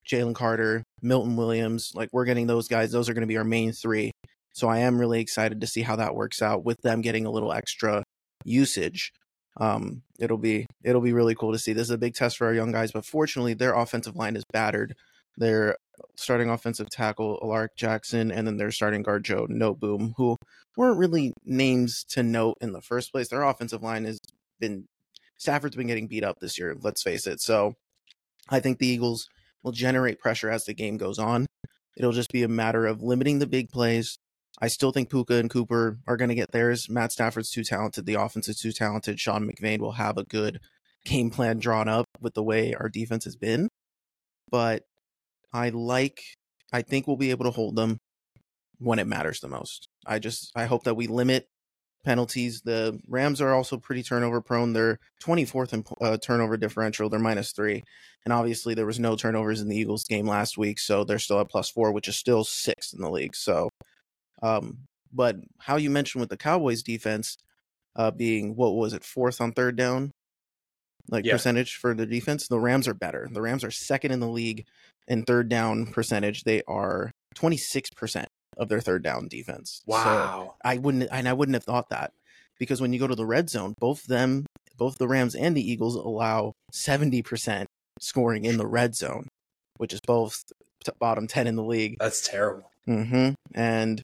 Jalen 0.09 0.35
Carter, 0.35 0.83
Milton 1.03 1.37
Williams. 1.37 1.93
Like 1.95 2.09
we're 2.13 2.25
getting 2.25 2.47
those 2.47 2.69
guys. 2.69 2.91
Those 2.91 3.09
are 3.09 3.15
going 3.15 3.23
to 3.23 3.29
be 3.29 3.39
our 3.39 3.45
main 3.45 3.73
three. 3.73 4.11
So 4.53 4.69
I 4.69 4.79
am 4.79 4.99
really 4.99 5.21
excited 5.21 5.61
to 5.61 5.67
see 5.67 5.83
how 5.83 5.97
that 5.97 6.15
works 6.15 6.43
out 6.43 6.65
with 6.65 6.81
them 6.83 7.03
getting 7.03 7.27
a 7.27 7.31
little 7.31 7.53
extra 7.53 8.03
usage. 8.45 9.13
Um, 9.57 10.03
it'll 10.19 10.39
be 10.39 10.67
it'll 10.83 11.01
be 11.01 11.13
really 11.13 11.35
cool 11.35 11.53
to 11.53 11.59
see. 11.59 11.73
This 11.73 11.85
is 11.85 11.91
a 11.91 11.99
big 11.99 12.15
test 12.15 12.39
for 12.39 12.47
our 12.47 12.55
young 12.55 12.73
guys, 12.73 12.93
but 12.93 13.05
fortunately, 13.05 13.55
their 13.55 13.75
offensive 13.75 14.17
line 14.17 14.37
is 14.37 14.45
battered. 14.53 14.95
Their 15.37 15.77
starting 16.17 16.51
offensive 16.51 16.89
tackle 16.91 17.39
Alaric 17.43 17.77
Jackson, 17.77 18.31
and 18.31 18.47
then 18.47 18.57
their 18.57 18.71
starting 18.71 19.03
guard 19.03 19.25
Joe 19.25 19.47
Noteboom, 19.49 20.15
who 20.17 20.37
weren't 20.77 20.99
really 20.99 21.33
names 21.45 22.05
to 22.11 22.23
note 22.23 22.57
in 22.61 22.73
the 22.73 22.81
first 22.81 23.13
place. 23.13 23.29
Their 23.29 23.43
offensive 23.43 23.83
line 23.83 24.05
has 24.05 24.19
been 24.59 24.87
Stafford's 25.37 25.77
been 25.77 25.87
getting 25.87 26.07
beat 26.07 26.25
up 26.25 26.39
this 26.41 26.59
year. 26.59 26.77
Let's 26.81 27.03
face 27.03 27.27
it. 27.27 27.41
So 27.41 27.75
I 28.49 28.61
think 28.61 28.79
the 28.79 28.87
Eagles 28.87 29.29
will 29.63 29.73
generate 29.73 30.21
pressure 30.21 30.51
as 30.51 30.65
the 30.65 30.75
game 30.75 30.97
goes 30.97 31.19
on. 31.19 31.47
It'll 31.97 32.13
just 32.13 32.31
be 32.31 32.43
a 32.43 32.49
matter 32.49 32.87
of 32.87 33.03
limiting 33.03 33.39
the 33.39 33.47
big 33.47 33.71
plays. 33.71 34.17
I 34.61 34.69
still 34.69 34.93
think 34.93 35.11
Puka 35.11 35.35
and 35.37 35.49
Cooper 35.49 35.99
are 36.07 36.17
going 36.17 36.29
to 36.29 36.35
get 36.35 36.53
theirs. 36.53 36.89
Matt 36.89 37.13
Stafford's 37.13 37.51
too 37.51 37.65
talented. 37.65 38.07
The 38.07 38.15
offense 38.15 38.49
is 38.49 38.59
too 38.59 38.73
talented. 38.73 39.19
Sean 39.19 39.51
McVay 39.51 39.79
will 39.79 39.93
have 39.93 40.19
a 40.19 40.25
good 40.25 40.61
game 41.05 41.31
plan 41.31 41.59
drawn 41.59 41.89
up 41.89 42.07
with 42.21 42.35
the 42.35 42.43
way 42.43 42.75
our 42.75 42.89
defense 42.89 43.25
has 43.25 43.37
been. 43.37 43.69
But 44.51 44.83
I 45.53 45.71
like, 45.71 46.21
I 46.73 46.83
think 46.83 47.07
we'll 47.07 47.17
be 47.17 47.31
able 47.31 47.47
to 47.47 47.51
hold 47.51 47.77
them 47.77 47.99
when 48.79 48.99
it 48.99 49.07
matters 49.07 49.41
the 49.41 49.49
most. 49.49 49.89
I 50.07 50.19
just, 50.19 50.53
I 50.55 50.67
hope 50.67 50.85
that 50.85 50.97
we 50.97 51.07
limit 51.07 51.47
penalties. 52.05 52.63
The 52.63 52.99
Rams 53.09 53.41
are 53.41 53.55
also 53.55 53.79
pretty 53.79 54.03
turnover 54.03 54.41
prone. 54.41 54.73
They're 54.73 54.99
24th 55.23 55.73
in 55.73 55.85
uh, 56.01 56.19
turnover 56.19 56.57
differential. 56.57 57.09
They're 57.09 57.21
minus 57.21 57.53
three. 57.53 57.83
And 58.25 58.33
obviously, 58.33 58.75
there 58.75 58.87
was 58.87 58.99
no 58.99 59.17
turnovers 59.17 59.61
in 59.61 59.69
the 59.69 59.77
Eagles 59.77 60.05
game 60.05 60.27
last 60.27 60.59
week. 60.59 60.79
So 60.79 61.05
they're 61.05 61.19
still 61.19 61.41
at 61.41 61.49
plus 61.49 61.71
four, 61.71 61.93
which 61.93 62.09
is 62.09 62.17
still 62.17 62.45
sixth 62.45 62.93
in 62.95 63.01
the 63.01 63.11
league. 63.11 63.35
So, 63.35 63.71
um, 64.43 64.79
but 65.13 65.37
how 65.59 65.77
you 65.77 65.91
mentioned 65.91 66.21
with 66.21 66.31
the 66.31 66.37
Cowboys 66.37 66.83
defense 66.83 67.37
uh, 67.97 68.11
being, 68.11 68.55
what 68.57 68.75
was 68.75 68.93
it, 68.93 69.05
fourth 69.05 69.41
on 69.41 69.53
third 69.53 69.77
down? 69.77 70.13
Like 71.09 71.25
yeah. 71.25 71.33
percentage 71.33 71.77
for 71.77 71.95
the 71.95 72.07
defense, 72.07 72.47
the 72.47 72.61
Rams 72.61 72.87
are 72.87 72.95
better. 72.95 73.29
The 73.31 73.43
Rams 73.43 73.65
are 73.65 73.71
second 73.71 74.13
in 74.13 74.21
the 74.21 74.29
league 74.29 74.67
in 75.09 75.25
third 75.25 75.49
down 75.49 75.87
percentage. 75.87 76.45
They 76.45 76.63
are 76.69 77.11
26% 77.37 78.27
of 78.57 78.69
their 78.69 78.81
third 78.81 79.03
down 79.03 79.27
defense. 79.29 79.83
Wow. 79.87 80.05
So 80.05 80.55
I 80.65 80.79
wouldn't 80.79 81.09
and 81.11 81.29
I 81.29 81.33
wouldn't 81.33 81.55
have 81.55 81.65
thought 81.65 81.89
that 81.91 82.13
because 82.59 82.81
when 82.81 82.93
you 82.93 83.01
go 83.01 83.09
to 83.09 83.15
the 83.17 83.27
red 83.27 83.51
zone, 83.51 83.75
both 83.81 84.05
them, 84.05 84.47
both 84.77 84.99
the 84.99 85.09
Rams 85.09 85.35
and 85.35 85.57
the 85.57 85.69
Eagles 85.69 85.97
allow 85.97 86.53
70% 86.73 87.67
scoring 87.99 88.45
in 88.45 88.57
the 88.57 88.67
red 88.67 88.95
zone, 88.95 89.29
which 89.79 89.93
is 89.93 90.01
both 90.07 90.45
bottom 90.99 91.27
10 91.27 91.47
in 91.47 91.57
the 91.57 91.65
league. 91.65 91.97
That's 91.99 92.27
terrible. 92.27 92.71
Mm 92.87 93.11
Mhm. 93.11 93.35
And 93.55 94.03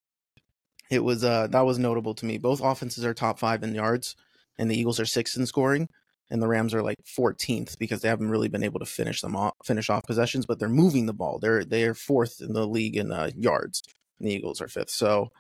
it 0.91 1.05
was 1.05 1.25
uh 1.25 1.47
that 1.49 1.67
was 1.67 1.79
notable 1.79 2.15
to 2.15 2.27
me. 2.27 2.39
Both 2.39 2.61
offenses 2.63 3.05
are 3.05 3.15
top 3.15 3.39
5 3.39 3.63
in 3.63 3.75
yards 3.75 4.17
and 4.59 4.71
the 4.71 4.79
Eagles 4.79 5.01
are 5.01 5.05
6th 5.05 5.37
in 5.37 5.47
scoring 5.47 5.89
and 6.31 6.43
the 6.43 6.49
Rams 6.49 6.75
are 6.75 6.83
like 6.83 6.99
14th 7.19 7.79
because 7.79 8.01
they 8.01 8.09
haven't 8.09 8.31
really 8.31 8.49
been 8.49 8.65
able 8.65 8.81
to 8.81 8.87
finish 8.87 9.21
them 9.21 9.37
off, 9.37 9.55
finish 9.65 9.89
off 9.89 10.03
possessions, 10.05 10.45
but 10.47 10.59
they're 10.59 10.69
moving 10.69 11.07
the 11.07 11.15
ball. 11.15 11.39
They're 11.39 11.65
they're 11.65 11.95
fourth 11.95 12.41
in 12.41 12.53
the 12.53 12.67
league 12.67 12.97
in 12.97 13.13
uh, 13.13 13.31
yards 13.37 13.83
the 14.21 14.33
Eagles 14.33 14.61
are 14.61 14.69
fifth. 14.69 14.91
So 14.91 15.31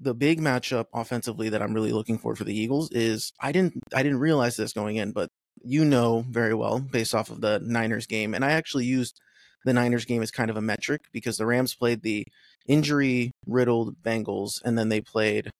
the 0.00 0.14
big 0.14 0.40
matchup 0.40 0.86
offensively 0.92 1.48
that 1.50 1.62
I'm 1.62 1.74
really 1.74 1.92
looking 1.92 2.18
for 2.18 2.34
for 2.34 2.44
the 2.44 2.56
Eagles 2.58 2.90
is 2.90 3.32
I 3.40 3.52
didn't 3.52 3.74
I 3.94 4.02
didn't 4.02 4.18
realize 4.18 4.56
this 4.56 4.72
going 4.72 4.96
in, 4.96 5.12
but 5.12 5.28
you 5.62 5.84
know 5.84 6.24
very 6.28 6.54
well 6.54 6.80
based 6.80 7.14
off 7.14 7.30
of 7.30 7.40
the 7.40 7.60
Niners 7.60 8.06
game, 8.06 8.34
and 8.34 8.44
I 8.44 8.52
actually 8.52 8.86
used 8.86 9.20
the 9.64 9.72
Niners 9.72 10.04
game 10.04 10.22
is 10.22 10.30
kind 10.30 10.50
of 10.50 10.56
a 10.56 10.62
metric 10.62 11.02
because 11.12 11.36
the 11.36 11.46
Rams 11.46 11.74
played 11.74 12.02
the 12.02 12.24
injury 12.66 13.32
riddled 13.46 14.02
Bengals, 14.02 14.60
and 14.64 14.78
then 14.78 14.88
they 14.88 15.00
played 15.00 15.50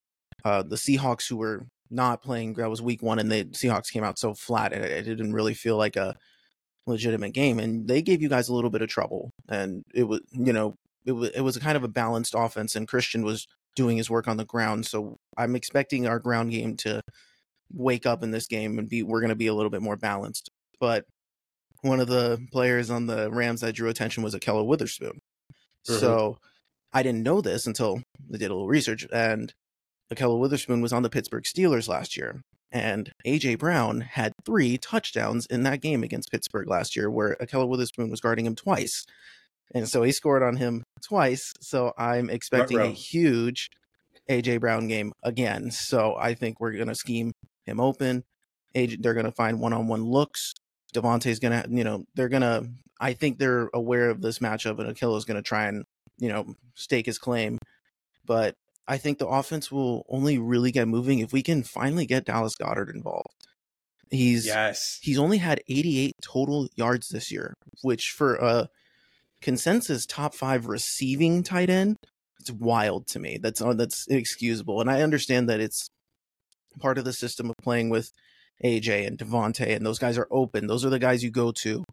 uh, 0.44 0.62
the 0.62 0.76
Seahawks, 0.76 1.28
who 1.28 1.36
were 1.36 1.66
not 1.90 2.22
playing. 2.22 2.54
That 2.54 2.70
was 2.70 2.82
Week 2.82 3.02
One, 3.02 3.18
and 3.18 3.30
the 3.30 3.44
Seahawks 3.46 3.90
came 3.90 4.04
out 4.04 4.18
so 4.18 4.34
flat, 4.34 4.72
it, 4.72 4.84
it 4.84 5.02
didn't 5.04 5.32
really 5.32 5.54
feel 5.54 5.76
like 5.76 5.96
a 5.96 6.14
legitimate 6.86 7.32
game, 7.32 7.58
and 7.58 7.88
they 7.88 8.02
gave 8.02 8.22
you 8.22 8.28
guys 8.28 8.48
a 8.48 8.54
little 8.54 8.70
bit 8.70 8.82
of 8.82 8.88
trouble, 8.88 9.30
and 9.48 9.82
it 9.94 10.04
was 10.04 10.20
you 10.32 10.52
know 10.52 10.74
it 11.06 11.12
was 11.12 11.30
it 11.30 11.40
was 11.40 11.56
kind 11.58 11.76
of 11.76 11.84
a 11.84 11.88
balanced 11.88 12.34
offense, 12.36 12.76
and 12.76 12.88
Christian 12.88 13.24
was 13.24 13.46
doing 13.76 13.96
his 13.96 14.10
work 14.10 14.28
on 14.28 14.36
the 14.36 14.44
ground. 14.44 14.86
So 14.86 15.16
I'm 15.36 15.56
expecting 15.56 16.06
our 16.06 16.18
ground 16.18 16.52
game 16.52 16.76
to 16.78 17.02
wake 17.72 18.06
up 18.06 18.22
in 18.22 18.30
this 18.30 18.46
game 18.46 18.78
and 18.78 18.88
be 18.88 19.02
we're 19.02 19.20
going 19.20 19.30
to 19.30 19.34
be 19.34 19.48
a 19.48 19.54
little 19.54 19.70
bit 19.70 19.82
more 19.82 19.96
balanced. 19.96 20.50
But 20.80 21.04
one 21.84 22.00
of 22.00 22.08
the 22.08 22.44
players 22.52 22.90
on 22.90 23.06
the 23.06 23.30
Rams 23.30 23.60
that 23.60 23.74
drew 23.74 23.88
attention 23.88 24.22
was 24.22 24.34
Ahkello 24.34 24.66
Witherspoon. 24.66 25.20
Mm-hmm. 25.88 26.00
So 26.00 26.38
I 26.92 27.02
didn't 27.02 27.22
know 27.22 27.40
this 27.40 27.66
until 27.66 28.02
I 28.32 28.38
did 28.38 28.50
a 28.50 28.54
little 28.54 28.68
research, 28.68 29.06
and 29.12 29.52
Ahkello 30.12 30.38
Witherspoon 30.38 30.80
was 30.80 30.92
on 30.92 31.02
the 31.02 31.10
Pittsburgh 31.10 31.44
Steelers 31.44 31.88
last 31.88 32.16
year. 32.16 32.42
And 32.72 33.12
AJ 33.24 33.60
Brown 33.60 34.00
had 34.00 34.32
three 34.44 34.78
touchdowns 34.78 35.46
in 35.46 35.62
that 35.62 35.80
game 35.80 36.02
against 36.02 36.32
Pittsburgh 36.32 36.68
last 36.68 36.96
year, 36.96 37.08
where 37.08 37.36
Ahkello 37.40 37.68
Witherspoon 37.68 38.10
was 38.10 38.20
guarding 38.20 38.46
him 38.46 38.56
twice 38.56 39.04
and 39.72 39.88
so 39.88 40.02
he 40.02 40.12
scored 40.12 40.42
on 40.42 40.56
him 40.56 40.84
twice. 41.02 41.52
So 41.60 41.92
I'm 41.96 42.28
expecting 42.28 42.78
a 42.78 42.88
huge 42.88 43.70
AJ 44.28 44.60
Brown 44.60 44.88
game 44.88 45.12
again. 45.22 45.70
So 45.70 46.16
I 46.18 46.34
think 46.34 46.60
we're 46.60 46.72
gonna 46.72 46.94
scheme 46.94 47.32
him 47.64 47.80
open. 47.80 48.24
AJ, 48.74 49.02
they're 49.02 49.14
gonna 49.14 49.32
find 49.32 49.60
one-on-one 49.60 50.04
looks. 50.04 50.52
DeVonta's 50.94 51.38
gonna, 51.38 51.66
you 51.68 51.84
know, 51.84 52.04
they're 52.14 52.28
gonna. 52.28 52.62
I 53.00 53.12
think 53.12 53.38
they're 53.38 53.68
aware 53.74 54.08
of 54.08 54.22
this 54.22 54.38
matchup, 54.38 54.78
and 54.78 55.16
is 55.16 55.24
gonna 55.24 55.42
try 55.42 55.66
and, 55.66 55.84
you 56.18 56.28
know, 56.28 56.54
stake 56.74 57.06
his 57.06 57.18
claim. 57.18 57.58
But 58.24 58.54
I 58.86 58.98
think 58.98 59.18
the 59.18 59.26
offense 59.26 59.70
will 59.70 60.06
only 60.08 60.38
really 60.38 60.70
get 60.70 60.88
moving 60.88 61.18
if 61.18 61.32
we 61.32 61.42
can 61.42 61.62
finally 61.62 62.06
get 62.06 62.24
Dallas 62.24 62.54
Goedert 62.54 62.94
involved. 62.94 63.34
He's 64.10 64.46
yes. 64.46 64.98
He's 65.02 65.18
only 65.18 65.38
had 65.38 65.60
88 65.68 66.14
total 66.22 66.68
yards 66.76 67.08
this 67.08 67.32
year, 67.32 67.54
which 67.82 68.14
for 68.16 68.36
a 68.36 68.68
consensus 69.40 70.06
top 70.06 70.34
five 70.34 70.66
receiving 70.66 71.42
tight 71.42 71.70
end. 71.70 71.96
It's 72.40 72.50
wild 72.50 73.06
to 73.08 73.18
me. 73.18 73.38
That's 73.38 73.60
uh, 73.60 73.74
that's 73.74 74.06
inexcusable, 74.06 74.80
and 74.80 74.90
I 74.90 75.02
understand 75.02 75.48
that 75.48 75.60
it's 75.60 75.88
part 76.78 76.98
of 76.98 77.04
the 77.04 77.12
system 77.12 77.48
of 77.50 77.56
playing 77.62 77.88
with 77.88 78.10
AJ 78.62 79.06
and 79.06 79.18
DeVonta, 79.18 79.74
and 79.74 79.84
those 79.84 79.98
guys 79.98 80.18
are 80.18 80.28
open. 80.30 80.66
Those 80.66 80.84
are 80.84 80.90
the 80.90 80.98
guys 80.98 81.24
you 81.24 81.30
go 81.30 81.52
to, 81.52 81.84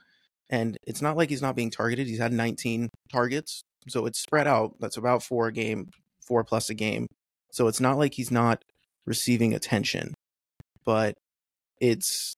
and 0.49 0.77
it's 0.85 1.01
not 1.01 1.17
like 1.17 1.29
he's 1.29 1.41
not 1.41 1.55
being 1.55 1.71
targeted. 1.71 2.07
He's 2.07 2.19
had 2.19 2.33
19 2.33 2.89
targets, 3.11 3.61
so 3.87 4.05
it's 4.05 4.19
spread 4.19 4.47
out. 4.47 4.75
That's 4.79 4.97
about 4.97 5.23
four 5.23 5.47
a 5.47 5.53
game, 5.53 5.89
four 6.25 6.43
plus 6.43 6.69
a 6.69 6.73
game. 6.73 7.07
So 7.51 7.67
it's 7.67 7.79
not 7.79 7.97
like 7.97 8.13
he's 8.13 8.31
not 8.31 8.63
receiving 9.05 9.53
attention, 9.53 10.13
but 10.85 11.15
it's 11.79 12.33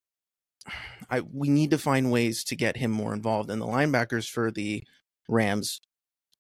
I 1.10 1.22
we 1.22 1.50
need 1.50 1.72
to 1.72 1.78
find 1.78 2.12
ways 2.12 2.44
to 2.46 2.56
get 2.56 2.78
him 2.78 2.92
more 2.92 3.14
involved. 3.14 3.50
And 3.50 3.62
the 3.62 3.66
linebackers 3.66 4.30
for 4.30 4.52
the 4.52 4.84
Rams 5.28 5.80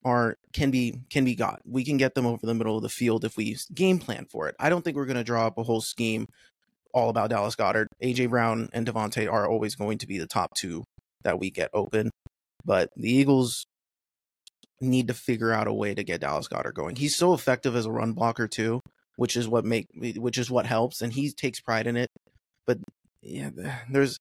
are 0.06 0.38
can 0.54 0.72
be 0.72 1.02
can 1.10 1.26
be 1.26 1.36
got. 1.36 1.62
We 1.66 1.84
can 1.84 1.98
get 1.98 2.16
them 2.16 2.26
over 2.26 2.46
the 2.46 2.54
middle 2.54 2.78
of 2.78 2.84
the 2.84 2.90
field 2.90 3.26
if 3.26 3.38
we 3.38 3.58
game 3.74 4.00
plan 4.00 4.26
for 4.30 4.48
it. 4.48 4.56
I 4.60 4.70
don't 4.70 4.84
think 4.84 4.98
we're 4.98 5.06
going 5.06 5.18
to 5.18 5.24
draw 5.24 5.48
up 5.48 5.58
a 5.58 5.64
whole 5.64 5.82
scheme 5.82 6.28
all 6.94 7.10
about 7.10 7.30
Dallas 7.30 7.56
Goedert. 7.56 7.88
AJ 8.02 8.30
Brown 8.30 8.70
and 8.74 8.88
DeVonta 8.88 9.32
are 9.32 9.48
always 9.48 9.76
going 9.76 9.98
to 10.00 10.08
be 10.08 10.18
the 10.18 10.28
top 10.28 10.54
two 10.56 10.84
that 11.24 11.40
we 11.40 11.50
get 11.50 11.70
open. 11.74 12.12
But 12.66 12.90
the 12.96 13.12
Eagles, 13.12 13.66
need 14.84 15.08
to 15.08 15.14
figure 15.14 15.52
out 15.52 15.68
a 15.68 15.74
way 15.74 15.96
to 15.96 16.04
get 16.04 16.22
Dallas 16.22 16.48
Goedert 16.48 16.74
going. 16.74 16.96
He's 16.96 17.16
so 17.16 17.34
effective 17.34 17.76
as 17.76 17.86
a 17.86 17.92
run 17.92 18.14
blocker 18.14 18.48
too, 18.48 18.82
which 19.16 19.36
is 19.36 19.48
what 19.48 19.66
make 19.66 19.88
which 19.96 20.38
is 20.38 20.52
what 20.52 20.66
helps, 20.66 21.02
and 21.02 21.14
he 21.14 21.32
takes 21.32 21.60
pride 21.60 21.88
in 21.88 21.98
it. 21.98 22.10
But 22.68 22.80
yeah, 23.22 23.50
there's 23.90 24.18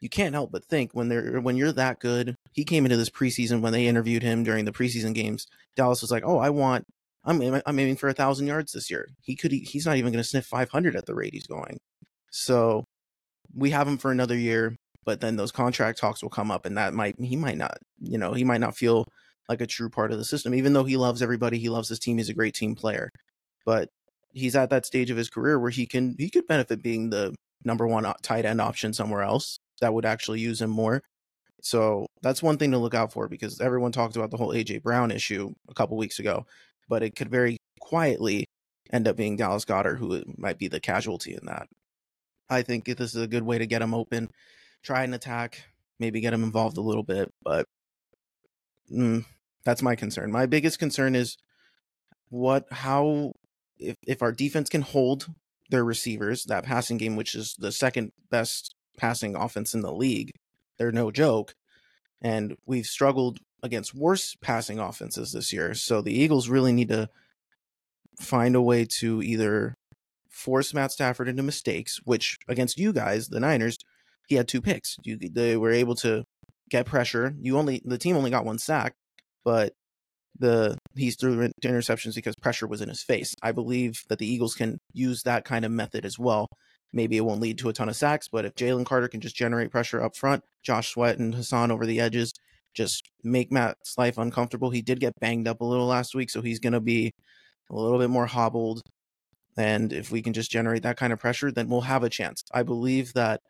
you 0.00 0.08
can't 0.08 0.34
help 0.34 0.50
but 0.50 0.64
think 0.64 0.92
when 0.92 1.08
they're 1.08 1.40
when 1.40 1.56
you're 1.56 1.72
that 1.72 2.00
good. 2.00 2.34
He 2.52 2.64
came 2.64 2.84
into 2.84 2.96
this 2.96 3.10
preseason 3.10 3.60
when 3.60 3.72
they 3.72 3.86
interviewed 3.86 4.22
him 4.22 4.42
during 4.42 4.64
the 4.64 4.72
preseason 4.72 5.14
games. 5.14 5.46
Dallas 5.76 6.02
was 6.02 6.10
like, 6.10 6.24
"Oh, 6.26 6.38
I 6.38 6.50
want 6.50 6.86
I'm 7.24 7.40
I'm 7.42 7.78
aiming 7.78 7.96
for 7.96 8.08
a 8.08 8.14
thousand 8.14 8.46
yards 8.46 8.72
this 8.72 8.90
year. 8.90 9.08
He 9.20 9.36
could 9.36 9.52
he's 9.52 9.86
not 9.86 9.96
even 9.96 10.12
going 10.12 10.22
to 10.22 10.28
sniff 10.28 10.46
500 10.46 10.96
at 10.96 11.06
the 11.06 11.14
rate 11.14 11.34
he's 11.34 11.46
going. 11.46 11.78
So 12.30 12.84
we 13.54 13.70
have 13.70 13.88
him 13.88 13.98
for 13.98 14.10
another 14.10 14.36
year, 14.36 14.76
but 15.04 15.20
then 15.20 15.36
those 15.36 15.52
contract 15.52 15.98
talks 15.98 16.22
will 16.22 16.30
come 16.30 16.50
up, 16.50 16.66
and 16.66 16.76
that 16.78 16.94
might 16.94 17.20
he 17.20 17.36
might 17.36 17.58
not 17.58 17.78
you 18.00 18.18
know 18.18 18.32
he 18.32 18.44
might 18.44 18.60
not 18.60 18.76
feel 18.76 19.06
like 19.48 19.60
a 19.60 19.66
true 19.66 19.90
part 19.90 20.12
of 20.12 20.18
the 20.18 20.24
system, 20.24 20.54
even 20.54 20.72
though 20.72 20.84
he 20.84 20.96
loves 20.96 21.22
everybody, 21.22 21.58
he 21.58 21.68
loves 21.68 21.88
his 21.88 21.98
team, 21.98 22.18
he's 22.18 22.28
a 22.28 22.34
great 22.34 22.54
team 22.54 22.74
player, 22.76 23.10
but 23.66 23.88
he's 24.32 24.54
at 24.56 24.70
that 24.70 24.86
stage 24.86 25.10
of 25.10 25.16
his 25.16 25.28
career 25.28 25.58
where 25.58 25.70
he 25.70 25.86
can 25.86 26.14
he 26.18 26.30
could 26.30 26.46
benefit 26.46 26.82
being 26.82 27.10
the 27.10 27.34
number 27.64 27.86
one 27.86 28.10
tight 28.22 28.44
end 28.44 28.60
option 28.60 28.92
somewhere 28.92 29.22
else 29.22 29.58
that 29.80 29.92
would 29.94 30.06
actually 30.06 30.40
use 30.40 30.62
him 30.62 30.70
more. 30.70 31.02
So 31.62 32.06
that's 32.22 32.42
one 32.42 32.56
thing 32.58 32.70
to 32.72 32.78
look 32.78 32.94
out 32.94 33.12
for 33.12 33.28
because 33.28 33.60
everyone 33.60 33.92
talked 33.92 34.16
about 34.16 34.30
the 34.30 34.36
whole 34.38 34.54
AJ 34.54 34.82
Brown 34.82 35.10
issue 35.10 35.52
a 35.68 35.74
couple 35.74 35.96
weeks 35.96 36.18
ago 36.18 36.46
but 36.90 37.02
it 37.02 37.16
could 37.16 37.30
very 37.30 37.56
quietly 37.80 38.44
end 38.92 39.08
up 39.08 39.16
being 39.16 39.36
Dallas 39.36 39.64
Goedert 39.64 39.96
who 39.96 40.22
might 40.36 40.58
be 40.58 40.68
the 40.68 40.80
casualty 40.80 41.32
in 41.32 41.46
that. 41.46 41.68
I 42.50 42.62
think 42.62 42.84
this 42.84 43.14
is 43.14 43.22
a 43.22 43.28
good 43.28 43.44
way 43.44 43.58
to 43.58 43.66
get 43.66 43.80
him 43.80 43.94
open, 43.94 44.28
try 44.82 45.04
and 45.04 45.14
attack, 45.14 45.62
maybe 45.98 46.20
get 46.20 46.34
him 46.34 46.42
involved 46.42 46.76
a 46.76 46.82
little 46.82 47.04
bit, 47.04 47.32
but 47.42 47.66
mm, 48.92 49.24
that's 49.64 49.82
my 49.82 49.94
concern. 49.94 50.32
My 50.32 50.46
biggest 50.46 50.78
concern 50.78 51.14
is 51.14 51.36
what 52.28 52.66
how 52.70 53.32
if 53.78 53.96
if 54.06 54.22
our 54.22 54.32
defense 54.32 54.68
can 54.68 54.82
hold 54.82 55.26
their 55.70 55.84
receivers, 55.84 56.44
that 56.44 56.64
passing 56.64 56.98
game 56.98 57.16
which 57.16 57.34
is 57.34 57.54
the 57.58 57.72
second 57.72 58.12
best 58.30 58.74
passing 58.98 59.36
offense 59.36 59.74
in 59.74 59.82
the 59.82 59.92
league, 59.92 60.32
they're 60.78 60.92
no 60.92 61.10
joke. 61.10 61.54
And 62.20 62.56
we've 62.66 62.86
struggled 62.86 63.38
against 63.62 63.94
worse 63.94 64.36
passing 64.40 64.78
offenses 64.78 65.32
this 65.32 65.52
year. 65.52 65.74
So 65.74 66.02
the 66.02 66.12
Eagles 66.12 66.48
really 66.48 66.72
need 66.72 66.88
to 66.88 67.08
find 68.20 68.54
a 68.54 68.62
way 68.62 68.84
to 68.84 69.22
either 69.22 69.76
force 70.40 70.74
Matt 70.74 70.92
Stafford 70.92 71.28
into 71.28 71.42
mistakes, 71.42 72.00
which 72.04 72.38
against 72.48 72.78
you 72.78 72.92
guys, 72.92 73.28
the 73.28 73.40
Niners, 73.40 73.76
he 74.28 74.36
had 74.36 74.48
two 74.48 74.60
picks. 74.60 74.96
You 75.02 75.18
they 75.18 75.56
were 75.56 75.72
able 75.72 75.94
to 75.96 76.24
get 76.70 76.86
pressure. 76.86 77.34
You 77.40 77.58
only 77.58 77.82
the 77.84 77.98
team 77.98 78.16
only 78.16 78.30
got 78.30 78.44
one 78.44 78.58
sack, 78.58 78.94
but 79.44 79.72
the 80.38 80.78
he's 80.96 81.16
threw 81.16 81.50
interceptions 81.62 82.14
because 82.14 82.34
pressure 82.36 82.66
was 82.66 82.80
in 82.80 82.88
his 82.88 83.02
face. 83.02 83.34
I 83.42 83.52
believe 83.52 84.02
that 84.08 84.18
the 84.18 84.26
Eagles 84.26 84.54
can 84.54 84.78
use 84.92 85.22
that 85.24 85.44
kind 85.44 85.64
of 85.64 85.72
method 85.72 86.04
as 86.04 86.18
well. 86.18 86.48
Maybe 86.92 87.16
it 87.16 87.24
won't 87.24 87.40
lead 87.40 87.58
to 87.58 87.68
a 87.68 87.72
ton 87.72 87.88
of 87.88 87.96
sacks, 87.96 88.28
but 88.28 88.44
if 88.44 88.54
Jalen 88.54 88.86
Carter 88.86 89.08
can 89.08 89.20
just 89.20 89.36
generate 89.36 89.70
pressure 89.70 90.02
up 90.02 90.16
front, 90.16 90.42
Josh 90.62 90.92
Sweat 90.92 91.18
and 91.18 91.34
Haason 91.34 91.70
over 91.70 91.86
the 91.86 92.00
edges, 92.00 92.32
just 92.74 93.08
make 93.22 93.52
Matt's 93.52 93.96
life 93.96 94.18
uncomfortable. 94.18 94.70
He 94.70 94.82
did 94.82 95.00
get 95.00 95.18
banged 95.20 95.46
up 95.46 95.60
a 95.60 95.64
little 95.64 95.86
last 95.86 96.14
week, 96.14 96.30
so 96.30 96.42
he's 96.42 96.58
going 96.58 96.72
to 96.72 96.80
be 96.80 97.12
a 97.70 97.74
little 97.74 97.98
bit 97.98 98.10
more 98.10 98.26
hobbled. 98.26 98.82
And 99.56 99.92
if 99.92 100.10
we 100.10 100.22
can 100.22 100.32
just 100.32 100.50
generate 100.50 100.82
that 100.82 100.96
kind 100.96 101.12
of 101.12 101.18
pressure, 101.18 101.50
then 101.50 101.68
we'll 101.68 101.82
have 101.82 102.02
a 102.02 102.10
chance. 102.10 102.44
I 102.52 102.62
believe 102.62 103.12
that 103.14 103.42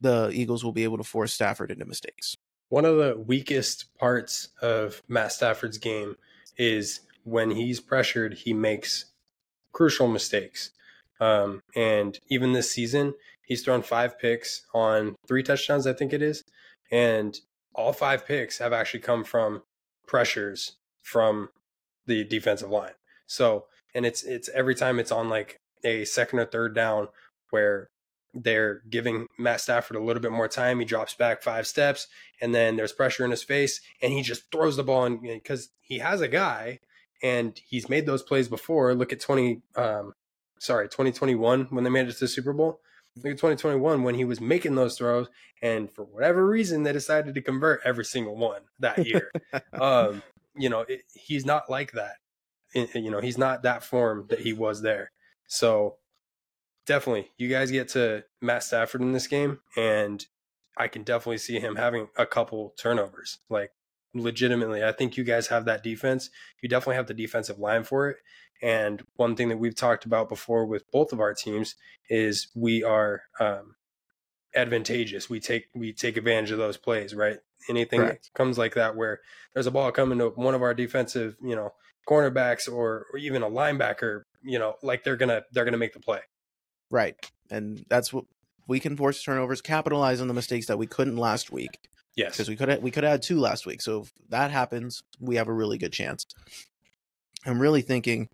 the 0.00 0.30
Eagles 0.32 0.64
will 0.64 0.72
be 0.72 0.84
able 0.84 0.98
to 0.98 1.04
force 1.04 1.32
Stafford 1.32 1.70
into 1.70 1.84
mistakes. 1.84 2.36
One 2.68 2.84
of 2.84 2.96
the 2.96 3.16
weakest 3.18 3.96
parts 3.98 4.48
of 4.60 5.02
Matt 5.08 5.32
Stafford's 5.32 5.78
game 5.78 6.16
is 6.56 7.00
when 7.24 7.50
he's 7.50 7.80
pressured, 7.80 8.34
he 8.34 8.52
makes 8.52 9.06
crucial 9.72 10.08
mistakes. 10.08 10.70
Um, 11.20 11.62
and 11.74 12.18
even 12.28 12.52
this 12.52 12.70
season, 12.70 13.14
he's 13.44 13.62
thrown 13.62 13.82
five 13.82 14.18
picks 14.18 14.66
on 14.74 15.16
three 15.26 15.42
touchdowns, 15.42 15.86
I 15.86 15.92
think 15.92 16.12
it 16.12 16.22
is. 16.22 16.44
And 16.90 17.38
all 17.74 17.92
five 17.92 18.26
picks 18.26 18.58
have 18.58 18.72
actually 18.72 19.00
come 19.00 19.24
from 19.24 19.62
pressures 20.06 20.76
from 21.02 21.48
the 22.06 22.24
defensive 22.24 22.70
line. 22.70 22.92
So, 23.26 23.66
and 23.94 24.04
it's 24.04 24.22
it's 24.22 24.48
every 24.50 24.74
time 24.74 24.98
it's 24.98 25.12
on 25.12 25.28
like 25.28 25.60
a 25.84 26.04
second 26.04 26.38
or 26.38 26.46
third 26.46 26.74
down 26.74 27.08
where 27.50 27.90
they're 28.34 28.82
giving 28.90 29.28
Matt 29.38 29.60
Stafford 29.60 29.96
a 29.96 30.02
little 30.02 30.22
bit 30.22 30.32
more 30.32 30.48
time. 30.48 30.80
He 30.80 30.84
drops 30.84 31.14
back 31.14 31.42
five 31.42 31.66
steps, 31.66 32.08
and 32.40 32.54
then 32.54 32.76
there's 32.76 32.92
pressure 32.92 33.24
in 33.24 33.30
his 33.30 33.44
face, 33.44 33.80
and 34.02 34.12
he 34.12 34.22
just 34.22 34.50
throws 34.50 34.76
the 34.76 34.82
ball 34.82 35.04
in 35.04 35.20
because 35.20 35.68
he 35.80 35.98
has 35.98 36.20
a 36.20 36.28
guy, 36.28 36.80
and 37.22 37.58
he's 37.66 37.88
made 37.88 38.06
those 38.06 38.22
plays 38.22 38.48
before. 38.48 38.94
Look 38.94 39.12
at 39.12 39.20
twenty, 39.20 39.62
um, 39.76 40.14
sorry, 40.58 40.88
twenty 40.88 41.12
twenty 41.12 41.34
one 41.34 41.66
when 41.70 41.84
they 41.84 41.90
made 41.90 42.08
it 42.08 42.12
to 42.14 42.20
the 42.20 42.28
Super 42.28 42.52
Bowl. 42.52 42.80
Look 43.16 43.26
at 43.26 43.38
2021 43.38 44.02
when 44.02 44.16
he 44.16 44.24
was 44.24 44.40
making 44.40 44.74
those 44.74 44.98
throws, 44.98 45.28
and 45.62 45.88
for 45.88 46.04
whatever 46.04 46.44
reason, 46.44 46.82
they 46.82 46.92
decided 46.92 47.36
to 47.36 47.40
convert 47.40 47.80
every 47.84 48.04
single 48.04 48.36
one 48.36 48.62
that 48.80 49.06
year. 49.06 49.30
um, 49.72 50.20
you 50.56 50.68
know, 50.68 50.80
it, 50.80 51.02
he's 51.14 51.46
not 51.46 51.70
like 51.70 51.92
that. 51.92 52.16
You 52.74 53.10
know, 53.10 53.20
he's 53.20 53.38
not 53.38 53.62
that 53.62 53.84
form 53.84 54.26
that 54.28 54.40
he 54.40 54.52
was 54.52 54.82
there. 54.82 55.12
So 55.46 55.96
definitely, 56.86 57.30
you 57.36 57.48
guys 57.48 57.70
get 57.70 57.88
to 57.90 58.24
Matt 58.40 58.64
Stafford 58.64 59.00
in 59.00 59.12
this 59.12 59.26
game, 59.26 59.60
and 59.76 60.24
I 60.76 60.88
can 60.88 61.02
definitely 61.02 61.38
see 61.38 61.60
him 61.60 61.76
having 61.76 62.08
a 62.16 62.26
couple 62.26 62.74
turnovers. 62.76 63.38
Like 63.48 63.70
legitimately, 64.14 64.82
I 64.82 64.92
think 64.92 65.16
you 65.16 65.24
guys 65.24 65.48
have 65.48 65.64
that 65.66 65.82
defense. 65.82 66.30
You 66.62 66.68
definitely 66.68 66.96
have 66.96 67.06
the 67.06 67.14
defensive 67.14 67.58
line 67.58 67.84
for 67.84 68.08
it. 68.10 68.18
And 68.62 69.02
one 69.16 69.36
thing 69.36 69.48
that 69.50 69.58
we've 69.58 69.74
talked 69.74 70.04
about 70.04 70.28
before 70.28 70.64
with 70.64 70.90
both 70.90 71.12
of 71.12 71.20
our 71.20 71.34
teams 71.34 71.74
is 72.08 72.48
we 72.54 72.82
are 72.82 73.22
um, 73.40 73.74
advantageous. 74.54 75.28
We 75.28 75.40
take 75.40 75.66
we 75.74 75.92
take 75.92 76.16
advantage 76.16 76.50
of 76.50 76.58
those 76.58 76.76
plays, 76.76 77.14
right? 77.14 77.38
Anything 77.68 78.00
Correct. 78.00 78.24
that 78.24 78.38
comes 78.38 78.58
like 78.58 78.74
that 78.74 78.96
where 78.96 79.20
there's 79.52 79.66
a 79.66 79.70
ball 79.70 79.90
coming 79.92 80.18
to 80.18 80.28
one 80.28 80.54
of 80.54 80.62
our 80.62 80.74
defensive, 80.74 81.36
you 81.42 81.56
know, 81.56 81.72
cornerbacks 82.08 82.68
or 82.70 83.06
or 83.12 83.18
even 83.18 83.42
a 83.42 83.48
linebacker, 83.48 84.22
you 84.42 84.58
know, 84.58 84.74
like 84.82 85.04
they're 85.04 85.16
gonna 85.16 85.42
they're 85.52 85.64
gonna 85.64 85.78
make 85.78 85.92
the 85.92 86.00
play. 86.00 86.20
Right. 86.90 87.16
And 87.50 87.84
that's 87.88 88.12
what 88.12 88.24
we 88.66 88.80
can 88.80 88.96
force 88.96 89.22
turnovers, 89.22 89.60
capitalize 89.60 90.20
on 90.20 90.28
the 90.28 90.34
mistakes 90.34 90.66
that 90.66 90.78
we 90.78 90.86
couldn't 90.86 91.16
last 91.16 91.52
week. 91.52 91.78
Yes. 92.16 92.32
Because 92.32 92.48
we 92.48 92.56
could 92.56 92.68
have, 92.68 92.82
we 92.82 92.90
could 92.90 93.04
have 93.04 93.10
had 93.10 93.22
two 93.22 93.40
last 93.40 93.66
week. 93.66 93.82
So 93.82 94.02
if 94.02 94.12
that 94.28 94.50
happens, 94.50 95.02
we 95.20 95.36
have 95.36 95.48
a 95.48 95.52
really 95.52 95.78
good 95.78 95.92
chance. 95.92 96.24
I'm 97.44 97.60
really 97.60 97.82
thinking 97.82 98.28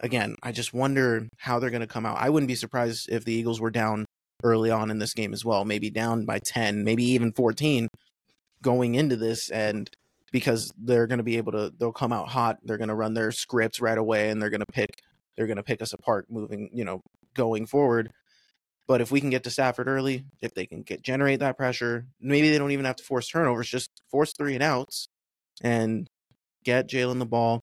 again, 0.00 0.36
I 0.42 0.52
just 0.52 0.72
wonder 0.72 1.28
how 1.38 1.58
they're 1.58 1.70
going 1.70 1.80
to 1.80 1.86
come 1.86 2.06
out. 2.06 2.16
I 2.18 2.30
wouldn't 2.30 2.48
be 2.48 2.54
surprised 2.54 3.08
if 3.10 3.24
the 3.24 3.34
Eagles 3.34 3.60
were 3.60 3.70
down 3.70 4.06
early 4.42 4.70
on 4.70 4.90
in 4.90 4.98
this 4.98 5.14
game 5.14 5.32
as 5.32 5.44
well, 5.44 5.64
maybe 5.64 5.90
down 5.90 6.24
by 6.24 6.38
10, 6.38 6.82
maybe 6.82 7.04
even 7.04 7.32
14 7.32 7.88
going 8.62 8.94
into 8.94 9.16
this 9.16 9.50
and 9.50 9.90
because 10.30 10.72
they're 10.78 11.06
going 11.06 11.18
to 11.18 11.24
be 11.24 11.36
able 11.36 11.52
to 11.52 11.72
they'll 11.78 11.92
come 11.92 12.12
out 12.12 12.28
hot, 12.28 12.58
they're 12.64 12.78
going 12.78 12.88
to 12.88 12.94
run 12.94 13.14
their 13.14 13.32
scripts 13.32 13.80
right 13.80 13.98
away 13.98 14.30
and 14.30 14.40
they're 14.40 14.50
going 14.50 14.60
to 14.60 14.72
pick 14.72 15.00
they're 15.36 15.46
going 15.46 15.56
to 15.56 15.62
pick 15.62 15.80
us 15.80 15.92
apart 15.92 16.26
moving, 16.28 16.70
you 16.72 16.84
know, 16.84 17.00
going 17.34 17.66
forward. 17.66 18.10
But 18.86 19.00
if 19.00 19.12
we 19.12 19.20
can 19.20 19.30
get 19.30 19.44
to 19.44 19.50
Stafford 19.50 19.88
early, 19.88 20.24
if 20.42 20.52
they 20.52 20.66
can 20.66 20.82
get 20.82 21.02
generate 21.02 21.40
that 21.40 21.56
pressure, 21.56 22.06
maybe 22.20 22.50
they 22.50 22.58
don't 22.58 22.72
even 22.72 22.84
have 22.84 22.96
to 22.96 23.04
force 23.04 23.28
turnovers, 23.28 23.68
just 23.68 24.02
force 24.10 24.32
three 24.32 24.54
and 24.54 24.62
outs 24.62 25.08
and 25.62 26.08
get 26.64 26.88
Jalen 26.88 27.18
the 27.18 27.26
ball, 27.26 27.60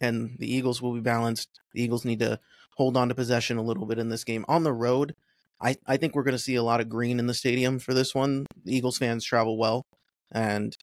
and 0.00 0.36
the 0.38 0.52
Eagles 0.52 0.82
will 0.82 0.92
be 0.92 1.00
balanced. 1.00 1.48
The 1.72 1.82
Eagles 1.82 2.04
need 2.04 2.18
to 2.18 2.40
hold 2.76 2.96
on 2.96 3.08
to 3.08 3.14
possession 3.14 3.56
a 3.56 3.62
little 3.62 3.86
bit 3.86 3.98
in 3.98 4.08
this 4.08 4.24
game. 4.24 4.44
On 4.48 4.64
the 4.64 4.72
road, 4.72 5.14
I, 5.60 5.76
I 5.86 5.96
think 5.96 6.14
we're 6.14 6.24
going 6.24 6.36
to 6.36 6.42
see 6.42 6.56
a 6.56 6.62
lot 6.62 6.80
of 6.80 6.88
green 6.88 7.18
in 7.18 7.26
the 7.26 7.34
stadium 7.34 7.78
for 7.78 7.94
this 7.94 8.14
one. 8.14 8.46
The 8.64 8.76
Eagles 8.76 8.98
fans 8.98 9.24
travel 9.24 9.56
well, 9.56 9.86
and 10.32 10.76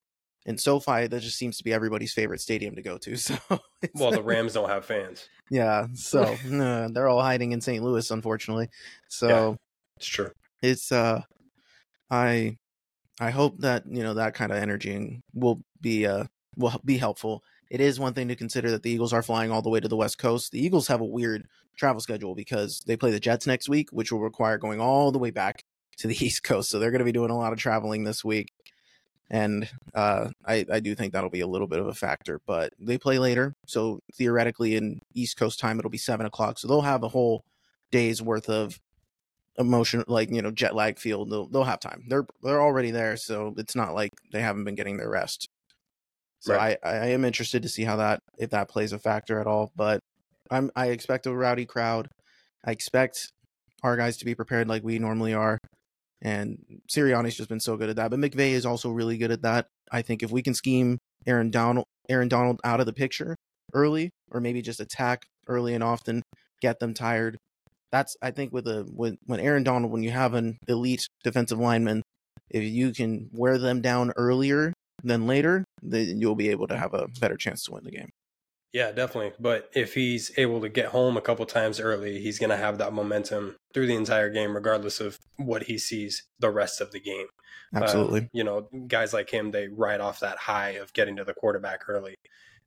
in 0.46 0.58
SoFi, 0.58 1.08
that 1.08 1.22
just 1.22 1.38
seems 1.38 1.58
to 1.58 1.64
be 1.64 1.74
everybody's 1.74 2.14
favorite 2.14 2.42
stadium 2.42 2.76
to 2.76 2.82
go 2.82 2.98
to. 2.98 3.16
So, 3.18 3.38
well, 3.96 4.12
the 4.12 4.24
Rams 4.24 4.54
don't 4.54 4.70
have 4.70 4.86
fans. 4.86 5.28
Yeah, 5.50 5.88
so 5.94 6.24
uh, 6.54 6.90
they're 6.92 7.08
all 7.08 7.22
hiding 7.22 7.52
in 7.52 7.62
St. 7.62 7.84
Louis, 7.84 8.10
unfortunately. 8.10 8.70
So 9.08 9.28
yeah, 9.28 9.56
it's 9.98 10.08
true. 10.08 10.32
It's 10.62 10.92
uh, 10.92 11.22
I 12.10 12.58
I 13.20 13.32
hope 13.32 13.60
that 13.60 13.84
you 13.88 14.04
know 14.04 14.16
that 14.16 14.34
kind 14.34 14.52
of 14.52 14.58
energy 14.58 15.22
will 15.34 15.62
be 15.80 16.06
uh 16.06 16.26
will 16.58 16.80
be 16.84 16.98
helpful 16.98 17.44
it 17.72 17.80
is 17.80 18.02
one 18.02 18.14
thing 18.14 18.28
to 18.28 18.36
consider 18.36 18.70
that 18.72 18.84
the 18.84 18.92
Eagles 18.92 19.14
are 19.14 19.24
flying 19.24 19.50
all 19.50 19.62
the 19.62 19.70
way 19.70 19.80
to 19.80 19.88
the 19.88 19.96
West 19.96 20.18
Coast. 20.18 20.52
The 20.52 20.64
Eagles 20.64 20.90
have 20.90 21.00
a 21.00 21.06
weird 21.06 21.48
travel 21.78 22.02
schedule 22.02 22.36
because 22.36 22.82
they 22.86 22.98
play 22.98 23.12
the 23.12 23.20
Jets 23.20 23.48
next 23.48 23.70
week, 23.70 23.92
which 23.94 24.12
will 24.12 24.20
require 24.20 24.58
going 24.58 24.82
all 24.82 25.10
the 25.14 25.20
way 25.20 25.32
back 25.32 25.64
to 26.00 26.08
the 26.10 26.16
East 26.26 26.44
Coast. 26.44 26.70
So 26.70 26.80
they're 26.80 26.92
going 26.92 27.00
to 27.00 27.06
be 27.06 27.14
doing 27.14 27.32
a 27.32 27.38
lot 27.38 27.54
of 27.54 27.60
traveling 27.60 28.04
this 28.04 28.26
week. 28.26 28.50
And 29.34 29.68
uh, 29.96 30.30
I, 30.46 30.66
I 30.70 30.80
do 30.82 30.94
think 30.94 31.14
that'll 31.14 31.30
be 31.30 31.40
a 31.40 31.48
little 31.48 31.68
bit 31.68 31.80
of 31.80 31.88
a 31.88 31.94
factor, 31.94 32.42
but 32.46 32.74
they 32.78 32.98
play 32.98 33.18
later. 33.18 33.54
So 33.66 34.02
theoretically, 34.14 34.76
in 34.76 35.00
East 35.16 35.38
Coast 35.38 35.58
time, 35.58 35.80
it'll 35.80 35.90
be 35.90 35.98
seven 35.98 36.26
o'clock. 36.26 36.60
So 36.60 36.68
they'll 36.68 36.82
have 36.82 37.04
a 37.04 37.08
whole 37.08 37.42
day's 37.92 38.22
worth 38.22 38.50
of 38.50 38.78
emotion, 39.58 40.04
like, 40.08 40.30
you 40.30 40.42
know, 40.42 40.52
jet 40.52 40.76
lag 40.76 41.00
field. 41.00 41.32
They'll, 41.32 41.48
they'll 41.48 41.64
have 41.64 41.80
time. 41.80 42.04
They're, 42.10 42.26
they're 42.44 42.62
already 42.62 42.92
there. 42.92 43.16
So 43.16 43.54
it's 43.58 43.76
not 43.76 43.96
like 43.96 44.12
they 44.34 44.42
haven't 44.42 44.66
been 44.66 44.76
getting 44.76 44.98
their 44.98 45.10
rest. 45.10 45.48
So 46.42 46.56
right. 46.56 46.78
I, 46.84 46.90
I 46.90 47.06
am 47.08 47.24
interested 47.24 47.64
to 47.64 47.70
see 47.70 47.84
how 47.84 47.98
that 47.98 48.20
if 48.38 48.50
that 48.50 48.68
plays 48.68 48.94
a 48.94 49.00
factor 49.00 49.40
at 49.40 49.48
all. 49.48 49.72
But 49.76 50.00
I'm 50.50 50.72
I 50.76 50.88
expect 50.88 51.28
a 51.28 51.34
rowdy 51.34 51.66
crowd. 51.66 52.10
I 52.66 52.72
expect 52.72 53.32
our 53.84 53.96
guys 53.96 54.18
to 54.18 54.26
be 54.26 54.36
prepared 54.36 54.68
like 54.68 54.84
we 54.84 55.00
normally 55.00 55.34
are. 55.34 55.60
And 56.22 56.82
Sirianni's 56.88 57.36
just 57.36 57.50
been 57.50 57.60
so 57.60 57.78
good 57.78 57.90
at 57.90 57.96
that. 57.96 58.12
But 58.12 58.20
McVay 58.20 58.52
is 58.52 58.66
also 58.66 58.92
really 58.92 59.18
good 59.18 59.32
at 59.32 59.42
that. 59.42 59.68
I 59.92 60.02
think 60.02 60.22
if 60.22 60.32
we 60.32 60.42
can 60.42 60.54
scheme 60.54 61.00
Aaron 61.26 61.52
Donald 61.52 61.86
Aaron 62.10 62.28
Donald 62.28 62.60
out 62.64 62.80
of 62.80 62.86
the 62.86 62.94
picture 62.94 63.36
early, 63.74 64.10
or 64.32 64.42
maybe 64.42 64.62
just 64.62 64.80
attack 64.80 65.26
early 65.48 65.74
and 65.74 65.84
often, 65.84 66.22
get 66.62 66.80
them 66.80 66.94
tired. 66.94 67.38
That's 67.92 68.16
I 68.22 68.32
think 68.32 68.54
with 68.54 68.68
a 68.68 68.84
when 68.94 69.18
when 69.26 69.40
Aaron 69.40 69.64
Donald, 69.64 69.92
when 69.92 70.04
you 70.04 70.12
have 70.12 70.34
an 70.34 70.58
elite 70.68 71.08
defensive 71.24 71.60
lineman, 71.60 72.04
if 72.50 72.64
you 72.64 72.94
can 72.94 73.30
wear 73.34 73.58
them 73.58 73.82
down 73.82 74.12
earlier 74.16 74.74
than 75.04 75.28
later, 75.28 75.66
then 75.82 76.20
you'll 76.20 76.36
be 76.36 76.50
able 76.50 76.68
to 76.68 76.78
have 76.78 76.94
a 76.94 77.08
better 77.20 77.38
chance 77.38 77.64
to 77.64 77.72
win 77.72 77.84
the 77.84 77.92
game. 77.92 78.10
Yeah, 78.74 78.92
definitely. 78.92 79.34
But 79.38 79.70
if 79.74 79.94
he's 79.94 80.32
able 80.38 80.62
to 80.62 80.70
get 80.70 80.88
home 80.88 81.18
a 81.18 81.22
couple 81.22 81.46
times 81.46 81.80
early, 81.80 82.22
he's 82.22 82.40
going 82.40 82.52
to 82.52 82.58
have 82.58 82.78
that 82.78 82.94
momentum 82.94 83.58
through 83.74 83.88
the 83.88 83.96
entire 83.96 84.30
game, 84.30 84.56
regardless 84.56 85.02
of 85.02 85.20
what 85.36 85.64
he 85.64 85.78
sees 85.78 86.24
the 86.40 86.50
rest 86.50 86.80
of 86.80 86.92
the 86.92 87.00
game. 87.00 87.28
Uh, 87.76 87.80
Absolutely. 87.80 88.30
you 88.32 88.44
know, 88.44 88.70
guys 88.88 89.14
like 89.14 89.30
him, 89.30 89.52
they 89.52 89.68
ride 89.68 90.00
off 90.00 90.22
that 90.22 90.38
high 90.38 90.72
of 90.72 90.94
getting 90.94 91.18
to 91.18 91.26
the 91.26 91.34
quarterback 91.34 91.82
early. 91.90 92.16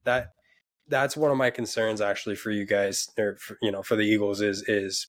That 0.04 0.32
that's 0.88 1.16
one 1.16 1.30
of 1.30 1.38
my 1.38 1.48
concerns 1.48 2.02
actually 2.02 2.36
for 2.36 2.50
you 2.50 2.66
guys, 2.66 3.08
or 3.18 3.36
for, 3.36 3.56
you 3.62 3.72
know, 3.72 3.82
for 3.82 3.96
the 3.96 4.04
Eagles 4.04 4.42
is 4.42 4.62
is 4.68 5.06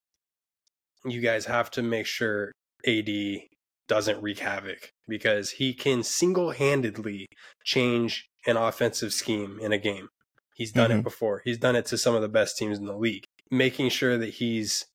you 1.04 1.20
guys 1.20 1.46
have 1.46 1.70
to 1.72 1.82
make 1.82 2.06
sure 2.06 2.54
AD 2.88 3.10
doesn't 3.88 4.22
wreak 4.22 4.40
havoc 4.40 4.90
because 5.08 5.52
he 5.52 5.74
can 5.74 6.04
single 6.04 6.52
handedly 6.52 7.28
change 7.64 8.28
an 8.48 8.58
offensive 8.58 9.14
scheme 9.14 9.60
in 9.62 9.72
a 9.72 9.78
game. 9.78 10.08
He's 10.56 10.72
done 10.72 10.90
mm-hmm. 10.90 11.00
it 11.00 11.04
before. 11.04 11.42
He's 11.44 11.58
done 11.58 11.76
it 11.76 11.86
to 11.88 11.98
some 11.98 12.16
of 12.16 12.22
the 12.22 12.30
best 12.30 12.58
teams 12.58 12.80
in 12.80 12.86
the 12.86 12.96
league. 12.96 13.26
Making 13.52 13.90
sure 13.90 14.18
that 14.18 14.36
he's 14.36 14.86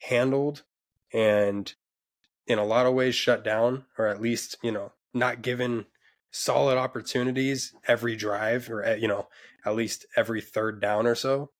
handled 0.00 0.64
and 1.12 1.72
in 2.46 2.58
a 2.58 2.64
lot 2.64 2.86
of 2.86 2.94
ways 2.94 3.14
shut 3.14 3.44
down, 3.44 3.84
or 3.98 4.08
at 4.08 4.20
least, 4.20 4.56
you 4.62 4.72
know, 4.72 4.92
not 5.12 5.42
given 5.42 5.84
solid 6.30 6.78
opportunities 6.78 7.74
every 7.86 8.16
drive 8.16 8.70
or, 8.70 8.82
eh, 8.82 8.96
you 8.96 9.06
know, 9.06 9.28
at 9.66 9.76
least 9.76 10.06
every 10.16 10.40
third 10.40 10.80
down 10.80 11.06
or 11.06 11.14
so, 11.14 11.50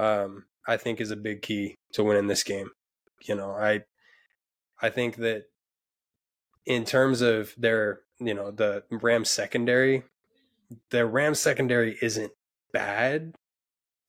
um, 0.00 0.46
I 0.66 0.76
think 0.76 1.00
is 1.00 1.12
a 1.12 1.16
big 1.16 1.42
key 1.42 1.76
to 1.92 2.02
winning 2.02 2.26
this 2.26 2.42
game. 2.42 2.70
You 3.22 3.36
know, 3.36 3.52
I, 3.52 3.84
I 4.82 4.90
think 4.90 5.16
that 5.16 5.44
in 6.66 6.84
terms 6.84 7.20
of 7.20 7.54
their, 7.56 8.00
you 8.18 8.34
know, 8.34 8.50
the 8.50 8.82
Rams 8.90 9.30
secondary, 9.30 10.02
the 10.90 11.06
Rams 11.06 11.38
secondary 11.38 11.96
isn't 12.02 12.32
bad, 12.72 13.34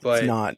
but 0.02 0.20
it's 0.20 0.28
not. 0.28 0.56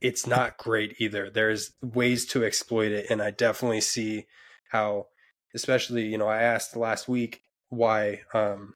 It's 0.00 0.26
not 0.26 0.58
great 0.58 0.96
either. 0.98 1.30
There's 1.30 1.72
ways 1.80 2.26
to 2.26 2.44
exploit 2.44 2.92
it, 2.92 3.06
and 3.10 3.22
I 3.22 3.30
definitely 3.30 3.80
see 3.80 4.26
how, 4.70 5.06
especially 5.54 6.06
you 6.06 6.18
know, 6.18 6.28
I 6.28 6.42
asked 6.42 6.76
last 6.76 7.08
week 7.08 7.42
why. 7.68 8.20
um 8.34 8.74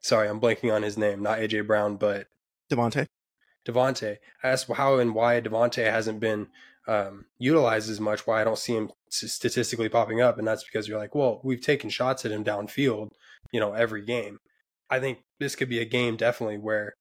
Sorry, 0.00 0.28
I'm 0.28 0.40
blanking 0.40 0.72
on 0.72 0.84
his 0.84 0.96
name. 0.96 1.22
Not 1.22 1.38
AJ 1.40 1.66
Brown, 1.66 1.96
but 1.96 2.28
DeVonta. 2.70 3.06
DeVonta. 3.66 4.16
I 4.42 4.48
asked 4.48 4.70
how 4.72 4.98
and 4.98 5.14
why 5.14 5.40
DeVonta 5.40 5.90
hasn't 5.90 6.20
been 6.20 6.48
um, 6.86 7.26
utilized 7.38 7.90
as 7.90 8.00
much. 8.00 8.26
Why 8.26 8.40
I 8.40 8.44
don't 8.44 8.58
see 8.58 8.74
him 8.74 8.90
statistically 9.10 9.88
popping 9.88 10.20
up, 10.20 10.38
and 10.38 10.48
that's 10.48 10.64
because 10.64 10.88
you're 10.88 10.98
like, 10.98 11.14
well, 11.14 11.40
we've 11.44 11.60
taken 11.60 11.90
shots 11.90 12.24
at 12.24 12.32
him 12.32 12.44
downfield, 12.44 13.10
you 13.52 13.60
know, 13.60 13.74
every 13.74 14.02
game. 14.02 14.38
I 14.90 15.00
think 15.00 15.18
this 15.38 15.54
could 15.54 15.68
be 15.68 15.80
a 15.80 15.84
game 15.84 16.16
definitely 16.16 16.58
where 16.58 16.94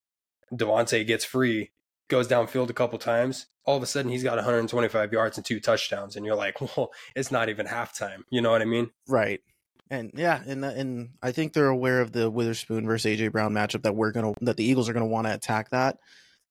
DeVonta 0.54 1.06
gets 1.06 1.26
free, 1.26 1.72
goes 2.08 2.28
downfield 2.28 2.70
a 2.70 2.74
couple 2.74 3.00
times. 3.00 3.48
All 3.66 3.78
of 3.78 3.84
a 3.84 3.86
sudden, 3.86 4.12
he's 4.12 4.24
got 4.24 4.36
125 4.36 5.12
yards 5.12 5.38
and 5.38 5.46
two 5.46 5.60
touchdowns, 5.60 6.16
and 6.16 6.26
you're 6.26 6.36
like, 6.36 6.60
well, 6.78 6.92
it's 7.16 7.32
not 7.32 7.50
even 7.50 7.68
halftime. 7.68 8.24
You 8.30 8.42
know 8.42 8.52
what 8.52 8.62
I 8.62 8.66
mean? 8.66 8.92
Right. 9.08 9.42
And 9.90 10.12
yeah, 10.16 10.42
and 10.46 10.66
uh, 10.66 10.74
and 10.76 11.10
I 11.22 11.32
think 11.32 11.54
they're 11.54 11.68
aware 11.68 12.02
of 12.02 12.12
the 12.12 12.30
Witherspoon 12.30 12.86
versus 12.86 13.18
AJ 13.18 13.32
Brown 13.32 13.54
matchup 13.54 13.84
that 13.84 13.96
we're 13.96 14.12
gonna 14.12 14.34
that 14.42 14.58
the 14.58 14.66
Eagles 14.66 14.90
are 14.90 14.94
gonna 14.94 15.06
want 15.06 15.28
to 15.28 15.34
attack 15.34 15.70
that. 15.70 15.98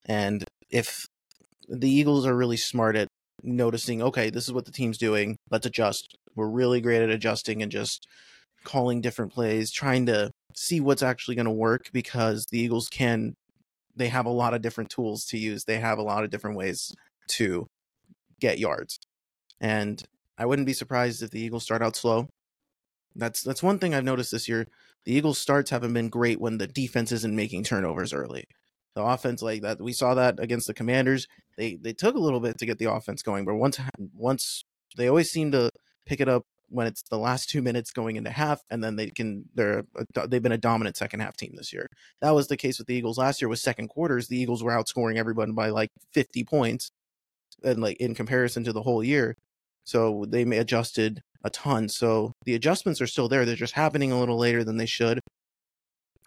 And 0.06 0.42
if 0.70 1.06
the 1.68 1.90
Eagles 1.90 2.26
are 2.26 2.34
really 2.34 2.56
smart 2.56 2.96
at 2.96 3.08
noticing, 3.42 4.02
okay, 4.02 4.30
this 4.30 4.44
is 4.44 4.52
what 4.52 4.64
the 4.64 4.72
team's 4.72 4.96
doing, 4.96 5.36
let's 5.50 5.66
adjust. 5.66 6.16
We're 6.34 6.48
really 6.48 6.80
great 6.80 7.02
at 7.02 7.10
adjusting 7.10 7.62
and 7.62 7.70
just 7.70 8.06
calling 8.64 9.00
different 9.00 9.32
plays, 9.32 9.70
trying 9.70 10.06
to 10.06 10.30
see 10.54 10.80
what's 10.80 11.02
actually 11.02 11.34
going 11.34 11.46
to 11.46 11.52
work 11.52 11.90
because 11.92 12.46
the 12.50 12.58
Eagles 12.58 12.88
can 12.88 13.34
they 13.96 14.08
have 14.08 14.26
a 14.26 14.30
lot 14.30 14.54
of 14.54 14.62
different 14.62 14.90
tools 14.90 15.24
to 15.26 15.38
use. 15.38 15.64
They 15.64 15.78
have 15.78 15.98
a 15.98 16.02
lot 16.02 16.22
of 16.22 16.30
different 16.30 16.56
ways 16.56 16.94
to 17.28 17.66
get 18.40 18.58
yards. 18.58 18.98
And 19.60 20.02
I 20.38 20.46
wouldn't 20.46 20.66
be 20.66 20.72
surprised 20.72 21.22
if 21.22 21.30
the 21.30 21.40
Eagles 21.40 21.64
start 21.64 21.82
out 21.82 21.96
slow. 21.96 22.28
That's 23.14 23.42
that's 23.42 23.62
one 23.62 23.78
thing 23.78 23.94
I've 23.94 24.04
noticed 24.04 24.30
this 24.30 24.48
year. 24.48 24.68
The 25.04 25.12
Eagles 25.12 25.38
starts 25.38 25.70
haven't 25.70 25.94
been 25.94 26.10
great 26.10 26.40
when 26.40 26.58
the 26.58 26.66
defense 26.66 27.12
isn't 27.12 27.34
making 27.34 27.64
turnovers 27.64 28.12
early. 28.12 28.44
The 28.94 29.02
offense 29.02 29.42
like 29.42 29.62
that 29.62 29.80
we 29.80 29.92
saw 29.92 30.14
that 30.14 30.38
against 30.38 30.66
the 30.66 30.74
Commanders. 30.74 31.26
They 31.56 31.76
they 31.76 31.94
took 31.94 32.14
a 32.14 32.20
little 32.20 32.40
bit 32.40 32.58
to 32.58 32.66
get 32.66 32.78
the 32.78 32.92
offense 32.92 33.22
going, 33.22 33.46
but 33.46 33.54
once 33.54 33.80
once 34.14 34.64
they 34.96 35.08
always 35.08 35.30
seem 35.30 35.52
to 35.52 35.70
pick 36.04 36.20
it 36.20 36.28
up 36.28 36.44
when 36.68 36.86
it's 36.86 37.02
the 37.02 37.18
last 37.18 37.48
two 37.48 37.62
minutes 37.62 37.92
going 37.92 38.16
into 38.16 38.30
half, 38.30 38.60
and 38.70 38.82
then 38.82 38.96
they 38.96 39.10
can 39.10 39.44
they're 39.54 39.84
they've 40.28 40.42
been 40.42 40.52
a 40.52 40.58
dominant 40.58 40.96
second 40.96 41.20
half 41.20 41.36
team 41.36 41.54
this 41.56 41.72
year. 41.72 41.86
That 42.20 42.34
was 42.34 42.48
the 42.48 42.56
case 42.56 42.78
with 42.78 42.86
the 42.88 42.94
Eagles 42.94 43.18
last 43.18 43.40
year. 43.40 43.48
With 43.48 43.58
second 43.58 43.88
quarters, 43.88 44.28
the 44.28 44.38
Eagles 44.38 44.62
were 44.62 44.72
outscoring 44.72 45.16
everyone 45.16 45.52
by 45.52 45.70
like 45.70 45.90
50 46.12 46.44
points, 46.44 46.90
and 47.62 47.80
like 47.80 47.96
in 47.98 48.14
comparison 48.14 48.64
to 48.64 48.72
the 48.72 48.82
whole 48.82 49.02
year. 49.02 49.36
So 49.84 50.24
they 50.28 50.42
adjusted 50.42 51.22
a 51.44 51.50
ton. 51.50 51.88
So 51.88 52.32
the 52.44 52.54
adjustments 52.54 53.00
are 53.00 53.06
still 53.06 53.28
there. 53.28 53.44
They're 53.44 53.54
just 53.54 53.74
happening 53.74 54.12
a 54.12 54.18
little 54.18 54.38
later 54.38 54.64
than 54.64 54.76
they 54.76 54.86
should. 54.86 55.20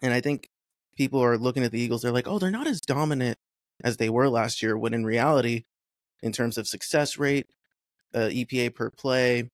And 0.02 0.14
I 0.14 0.20
think 0.20 0.48
people 0.96 1.22
are 1.22 1.36
looking 1.36 1.62
at 1.62 1.70
the 1.72 1.80
Eagles. 1.80 2.02
They're 2.02 2.12
like, 2.12 2.26
oh, 2.26 2.38
they're 2.38 2.50
not 2.50 2.66
as 2.66 2.80
dominant 2.80 3.36
as 3.84 3.98
they 3.98 4.08
were 4.08 4.28
last 4.28 4.62
year. 4.62 4.78
When 4.78 4.94
in 4.94 5.04
reality, 5.04 5.64
in 6.22 6.32
terms 6.32 6.58
of 6.58 6.66
success 6.66 7.18
rate, 7.18 7.46
uh, 8.14 8.28
EPA 8.30 8.74
per 8.74 8.90
play, 8.90 9.50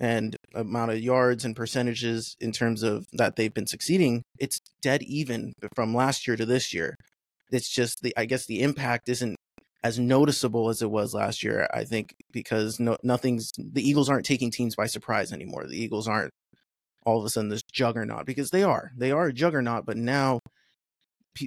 and 0.00 0.36
amount 0.54 0.90
of 0.90 1.00
yards 1.00 1.44
and 1.44 1.54
percentages 1.54 2.36
in 2.40 2.52
terms 2.52 2.82
of 2.82 3.06
that 3.12 3.36
they've 3.36 3.54
been 3.54 3.66
succeeding, 3.66 4.22
it's 4.38 4.60
dead 4.82 5.02
even 5.02 5.52
from 5.74 5.94
last 5.94 6.26
year 6.26 6.36
to 6.36 6.46
this 6.46 6.74
year. 6.74 6.96
It's 7.50 7.68
just 7.68 8.02
the 8.02 8.14
I 8.16 8.24
guess 8.24 8.46
the 8.46 8.62
impact 8.62 9.08
isn't 9.08 9.36
as 9.82 9.98
noticeable 9.98 10.70
as 10.70 10.82
it 10.82 10.90
was 10.90 11.14
last 11.14 11.44
year. 11.44 11.68
I 11.72 11.84
think 11.84 12.14
because 12.32 12.80
no 12.80 12.96
nothing's 13.02 13.52
the 13.56 13.86
Eagles 13.88 14.08
aren't 14.08 14.26
taking 14.26 14.50
teams 14.50 14.74
by 14.74 14.86
surprise 14.86 15.32
anymore. 15.32 15.66
The 15.66 15.80
Eagles 15.80 16.08
aren't 16.08 16.32
all 17.06 17.18
of 17.18 17.24
a 17.24 17.28
sudden 17.28 17.50
this 17.50 17.62
juggernaut 17.62 18.26
because 18.26 18.50
they 18.50 18.62
are 18.62 18.90
they 18.96 19.12
are 19.12 19.26
a 19.26 19.32
juggernaut, 19.32 19.86
but 19.86 19.96
now 19.96 20.40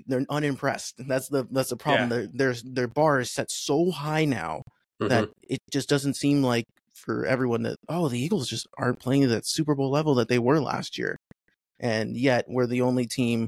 they're 0.05 0.25
unimpressed. 0.29 0.95
That's 1.07 1.29
the 1.29 1.47
that's 1.51 1.69
the 1.69 1.77
problem. 1.77 2.11
Yeah. 2.11 2.27
Their 2.33 2.53
their 2.53 2.61
their 2.63 2.87
bar 2.87 3.19
is 3.19 3.31
set 3.31 3.51
so 3.51 3.91
high 3.91 4.25
now 4.25 4.61
mm-hmm. 5.01 5.07
that 5.07 5.29
it 5.47 5.59
just 5.71 5.89
doesn't 5.89 6.15
seem 6.15 6.43
like 6.43 6.65
for 6.97 7.25
everyone 7.25 7.63
that 7.63 7.77
oh 7.87 8.09
the 8.09 8.19
Eagles 8.19 8.49
just 8.49 8.67
aren't 8.77 8.99
playing 8.99 9.23
at 9.23 9.29
that 9.29 9.45
Super 9.45 9.75
Bowl 9.75 9.91
level 9.91 10.15
that 10.15 10.27
they 10.27 10.39
were 10.39 10.59
last 10.59 10.97
year, 10.97 11.17
and 11.79 12.17
yet 12.17 12.45
we're 12.47 12.67
the 12.67 12.81
only 12.81 13.05
team 13.05 13.47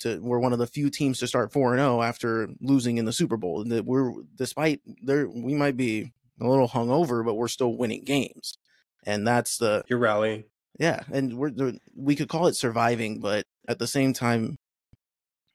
to 0.00 0.20
we're 0.20 0.38
one 0.38 0.52
of 0.52 0.58
the 0.58 0.66
few 0.66 0.90
teams 0.90 1.18
to 1.18 1.26
start 1.26 1.52
four 1.52 1.72
and 1.72 1.80
zero 1.80 1.98
oh 1.98 2.02
after 2.02 2.48
losing 2.60 2.98
in 2.98 3.04
the 3.04 3.12
Super 3.12 3.36
Bowl. 3.36 3.64
That 3.64 3.84
we're 3.84 4.12
despite 4.36 4.80
there 5.02 5.28
we 5.28 5.54
might 5.54 5.76
be 5.76 6.12
a 6.40 6.46
little 6.46 6.68
hungover, 6.68 7.24
but 7.24 7.34
we're 7.34 7.48
still 7.48 7.76
winning 7.76 8.04
games, 8.04 8.58
and 9.04 9.26
that's 9.26 9.58
the 9.58 9.84
you're 9.88 9.98
rallying. 9.98 10.44
Yeah, 10.78 11.00
and 11.12 11.38
we're 11.38 11.74
we 11.96 12.16
could 12.16 12.28
call 12.28 12.46
it 12.46 12.56
surviving, 12.56 13.20
but 13.20 13.44
at 13.68 13.78
the 13.78 13.86
same 13.86 14.12
time, 14.12 14.56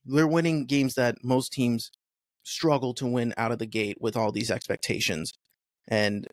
we're 0.05 0.27
winning 0.27 0.65
games 0.65 0.95
that 0.95 1.23
most 1.23 1.51
teams 1.51 1.91
struggle 2.43 2.93
to 2.95 3.05
win 3.05 3.33
out 3.37 3.51
of 3.51 3.59
the 3.59 3.65
gate 3.65 3.97
with 3.99 4.15
all 4.17 4.31
these 4.31 4.49
expectations. 4.49 5.33
And 5.87 6.27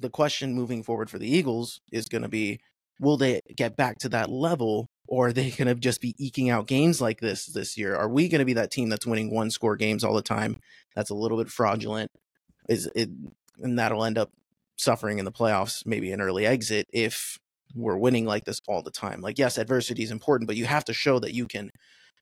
the 0.00 0.10
question 0.10 0.54
moving 0.54 0.82
forward 0.82 1.10
for 1.10 1.18
the 1.18 1.30
Eagles 1.30 1.80
is 1.92 2.08
going 2.08 2.22
to 2.22 2.28
be 2.28 2.60
will 3.00 3.16
they 3.16 3.40
get 3.56 3.76
back 3.76 3.98
to 3.98 4.08
that 4.10 4.30
level 4.30 4.88
or 5.08 5.28
are 5.28 5.32
they 5.32 5.50
going 5.56 5.68
to 5.68 5.74
just 5.74 6.00
be 6.00 6.14
eking 6.18 6.50
out 6.50 6.66
games 6.66 7.00
like 7.00 7.20
this 7.20 7.46
this 7.46 7.76
year? 7.76 7.96
Are 7.96 8.08
we 8.08 8.28
going 8.28 8.40
to 8.40 8.44
be 8.44 8.54
that 8.54 8.70
team 8.70 8.88
that's 8.88 9.06
winning 9.06 9.34
one 9.34 9.50
score 9.50 9.76
games 9.76 10.04
all 10.04 10.14
the 10.14 10.22
time? 10.22 10.58
That's 10.94 11.10
a 11.10 11.14
little 11.14 11.38
bit 11.38 11.48
fraudulent. 11.48 12.10
Is 12.68 12.90
it 12.94 13.10
and 13.62 13.78
that'll 13.78 14.04
end 14.04 14.18
up 14.18 14.30
suffering 14.76 15.18
in 15.18 15.24
the 15.24 15.32
playoffs, 15.32 15.84
maybe 15.84 16.12
an 16.12 16.20
early 16.20 16.46
exit 16.46 16.86
if 16.92 17.38
we're 17.74 17.98
winning 17.98 18.24
like 18.24 18.44
this 18.44 18.60
all 18.66 18.82
the 18.82 18.90
time. 18.90 19.20
Like 19.20 19.38
yes, 19.38 19.58
adversity 19.58 20.02
is 20.02 20.10
important, 20.10 20.46
but 20.46 20.56
you 20.56 20.66
have 20.66 20.84
to 20.86 20.94
show 20.94 21.18
that 21.20 21.34
you 21.34 21.46
can 21.46 21.70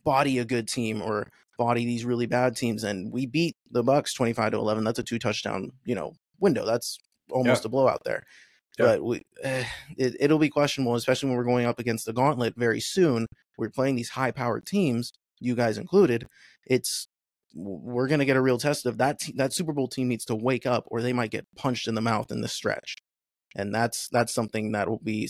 body 0.05 0.39
a 0.39 0.45
good 0.45 0.68
team 0.68 1.03
or 1.03 1.29
body 1.59 1.85
these 1.85 2.05
really 2.05 2.26
bad 2.26 2.57
teams 2.57 2.85
and 2.85 3.12
we 3.12 3.26
beat 3.26 3.57
the 3.70 3.83
Bucks 3.83 4.14
25 4.14 4.53
to 4.53 4.59
11. 4.59 4.85
That's 4.85 4.99
a 4.99 5.03
two 5.03 5.18
touchdown, 5.18 5.72
you 5.85 5.95
know, 5.95 6.14
window. 6.41 6.64
That's 6.64 6.99
almost 7.31 7.64
yeah. 7.64 7.68
a 7.68 7.70
blowout 7.70 8.03
there. 8.05 8.24
Yeah. 8.79 8.87
But 8.87 9.05
we, 9.05 9.22
uh, 9.45 9.64
it, 9.97 10.16
it'll 10.20 10.39
be 10.39 10.51
questionable, 10.51 10.95
especially 10.95 11.29
when 11.29 11.39
we're 11.39 11.45
going 11.45 11.66
up 11.66 11.79
against 11.79 12.07
the 12.07 12.12
gauntlet 12.12 12.55
very 12.57 12.81
soon. 12.81 13.26
We're 13.57 13.70
playing 13.70 13.97
these 13.97 14.11
high 14.11 14.31
powered 14.31 14.66
teams. 14.66 15.12
you 15.41 15.55
guys 15.55 15.79
included, 15.79 16.26
it's 16.66 17.09
we're 17.55 18.09
going 18.09 18.20
to 18.20 18.24
get 18.24 18.37
a 18.37 18.41
real 18.41 18.59
test 18.59 18.87
of 18.87 18.99
that. 18.99 19.20
Te- 19.20 19.35
that 19.37 19.53
Super 19.53 19.72
Bowl 19.72 19.89
team 19.89 20.09
needs 20.09 20.24
to 20.26 20.35
wake 20.35 20.66
up, 20.66 20.85
or 20.89 21.03
they 21.03 21.12
might 21.12 21.31
get 21.31 21.47
punched 21.57 21.89
in 21.89 21.95
the 21.95 22.01
mouth 22.01 22.31
in 22.31 22.41
the 22.41 22.49
stretch, 22.49 22.97
and 23.57 23.74
that's 23.74 24.09
that's 24.09 24.33
something 24.33 24.72
that 24.72 24.89
will 24.89 25.01
be. 25.03 25.29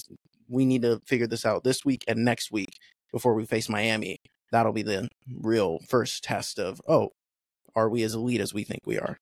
We 0.49 0.65
need 0.65 0.83
to 0.83 1.01
figure 1.07 1.27
this 1.27 1.47
out 1.47 1.65
this 1.65 1.85
week 1.85 2.05
and 2.09 2.25
next 2.25 2.51
week 2.51 2.71
before 3.13 3.35
we 3.35 3.45
face 3.45 3.69
Miami. 3.69 4.19
That'll 4.51 4.73
be 4.73 4.83
the 4.83 5.09
real 5.31 5.79
first 5.89 6.25
test 6.25 6.59
of 6.59 6.81
oh, 6.89 7.11
are 7.75 7.89
we 7.89 8.03
as 8.03 8.15
elite 8.15 8.41
as 8.41 8.53
we 8.53 8.65
think 8.65 8.81
we 8.85 8.99
are? 8.99 9.19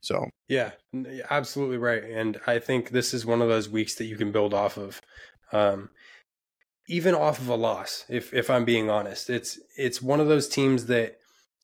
So 0.00 0.26
yeah, 0.48 0.72
absolutely 1.30 1.78
right. 1.78 2.04
And 2.04 2.40
I 2.46 2.58
think 2.58 2.90
this 2.90 3.12
is 3.12 3.26
one 3.26 3.42
of 3.42 3.48
those 3.48 3.68
weeks 3.68 3.96
that 3.96 4.04
you 4.04 4.16
can 4.16 4.32
build 4.32 4.54
off 4.54 4.76
of. 4.76 5.00
Um, 5.52 5.90
even 6.88 7.14
off 7.14 7.38
of 7.38 7.48
a 7.48 7.54
loss, 7.54 8.04
if 8.08 8.32
if 8.32 8.48
I'm 8.48 8.64
being 8.64 8.88
honest, 8.88 9.28
it's 9.28 9.58
it's 9.76 10.00
one 10.00 10.20
of 10.20 10.28
those 10.28 10.48
teams 10.48 10.86
that 10.86 11.16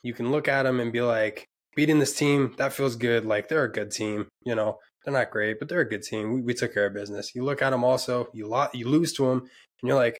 you 0.03 0.13
can 0.13 0.31
look 0.31 0.49
at 0.49 0.65
them 0.65 0.81
and 0.81 0.93
be 0.93 1.01
like, 1.01 1.47
beating 1.75 1.99
this 1.99 2.17
team, 2.17 2.55
that 2.59 2.73
feels 2.73 2.97
good. 2.97 3.25
Like 3.25 3.49
they're 3.49 3.65
a 3.65 3.73
good 3.73 3.91
team. 3.91 4.29
You 4.45 4.55
know, 4.55 4.79
they're 5.05 5.15
not 5.15 5.31
great, 5.31 5.59
but 5.59 5.69
they're 5.69 5.81
a 5.81 5.89
good 5.89 6.03
team. 6.03 6.33
We, 6.33 6.43
we 6.43 6.55
took 6.55 6.75
care 6.75 6.87
of 6.87 6.95
business. 6.95 7.35
You 7.35 7.45
look 7.45 7.63
at 7.63 7.71
them 7.71 7.85
also, 7.85 8.29
you 8.33 8.47
lot, 8.47 8.75
you 8.75 8.89
lose 8.89 9.13
to 9.15 9.27
them, 9.27 9.41
and 9.41 9.89
you're 9.89 9.97
like, 9.97 10.19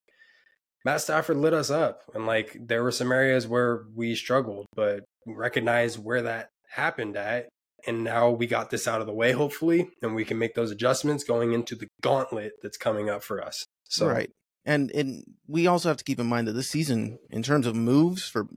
Matt 0.83 1.01
Stafford 1.01 1.37
lit 1.37 1.53
us 1.53 1.71
up, 1.71 2.01
and 2.13 2.27
like 2.27 2.57
there 2.59 2.83
were 2.83 2.91
some 2.91 3.11
areas 3.11 3.47
where 3.47 3.85
we 3.95 4.15
struggled, 4.15 4.67
but 4.75 5.03
recognize 5.25 5.97
where 5.97 6.21
that 6.23 6.49
happened 6.69 7.17
at, 7.17 7.47
and 7.87 8.03
now 8.03 8.29
we 8.29 8.47
got 8.47 8.69
this 8.69 8.87
out 8.87 9.01
of 9.01 9.07
the 9.07 9.13
way, 9.13 9.31
hopefully, 9.31 9.89
and 10.01 10.15
we 10.15 10.25
can 10.25 10.37
make 10.37 10.55
those 10.55 10.71
adjustments 10.71 11.23
going 11.23 11.53
into 11.53 11.75
the 11.75 11.87
gauntlet 12.01 12.53
that's 12.61 12.77
coming 12.77 13.09
up 13.09 13.23
for 13.23 13.43
us. 13.43 13.65
So 13.89 14.07
right. 14.07 14.31
And 14.65 14.89
and 14.91 15.23
we 15.47 15.67
also 15.67 15.89
have 15.89 15.97
to 15.97 16.03
keep 16.03 16.19
in 16.19 16.25
mind 16.25 16.47
that 16.47 16.53
this 16.53 16.69
season, 16.69 17.19
in 17.29 17.43
terms 17.43 17.67
of 17.67 17.75
moves 17.75 18.27
for 18.27 18.47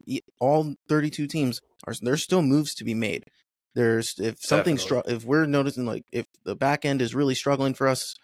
all 0.40 0.74
32 0.88 1.26
teams, 1.26 1.60
are 1.86 1.94
there's 2.00 2.22
still 2.22 2.42
moves 2.42 2.74
to 2.76 2.84
be 2.84 2.94
made. 2.94 3.24
There's 3.74 4.18
if 4.18 4.40
something 4.40 4.78
str- 4.78 5.00
if 5.06 5.24
we're 5.24 5.46
noticing 5.46 5.84
like 5.84 6.04
if 6.10 6.26
the 6.44 6.56
back 6.56 6.86
end 6.86 7.02
is 7.02 7.14
really 7.14 7.34
struggling 7.34 7.74
for 7.74 7.86
us 7.86 8.14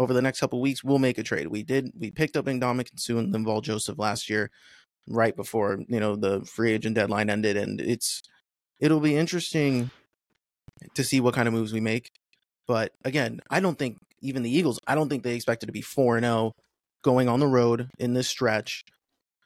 over 0.00 0.12
the 0.12 0.22
next 0.22 0.40
couple 0.40 0.60
weeks, 0.60 0.82
we'll 0.82 0.98
make 0.98 1.16
a 1.16 1.22
trade. 1.22 1.46
We 1.46 1.62
did 1.62 1.92
we 1.96 2.10
picked 2.10 2.36
up 2.36 2.46
Ndamukong 2.46 2.98
Suh 2.98 3.18
and 3.18 3.32
Linval 3.32 3.62
Joseph 3.62 3.98
last 3.98 4.28
year, 4.28 4.50
right 5.08 5.34
before 5.36 5.78
you 5.88 6.00
know 6.00 6.16
the 6.16 6.40
free 6.44 6.72
agent 6.72 6.96
deadline 6.96 7.30
ended, 7.30 7.56
and 7.56 7.80
it's 7.80 8.22
it'll 8.80 9.00
be 9.00 9.16
interesting 9.16 9.92
to 10.94 11.04
see 11.04 11.20
what 11.20 11.34
kind 11.34 11.48
of 11.48 11.54
moves 11.54 11.72
we 11.72 11.80
make. 11.80 12.10
But 12.66 12.92
again, 13.04 13.40
I 13.50 13.60
don't 13.60 13.78
think 13.78 13.98
even 14.20 14.42
the 14.42 14.50
Eagles, 14.50 14.78
I 14.86 14.94
don't 14.94 15.08
think 15.08 15.22
they 15.22 15.34
expected 15.34 15.66
to 15.66 15.72
be 15.72 15.80
4 15.80 16.20
0 16.20 16.52
going 17.02 17.28
on 17.28 17.40
the 17.40 17.46
road 17.46 17.88
in 17.98 18.14
this 18.14 18.28
stretch. 18.28 18.84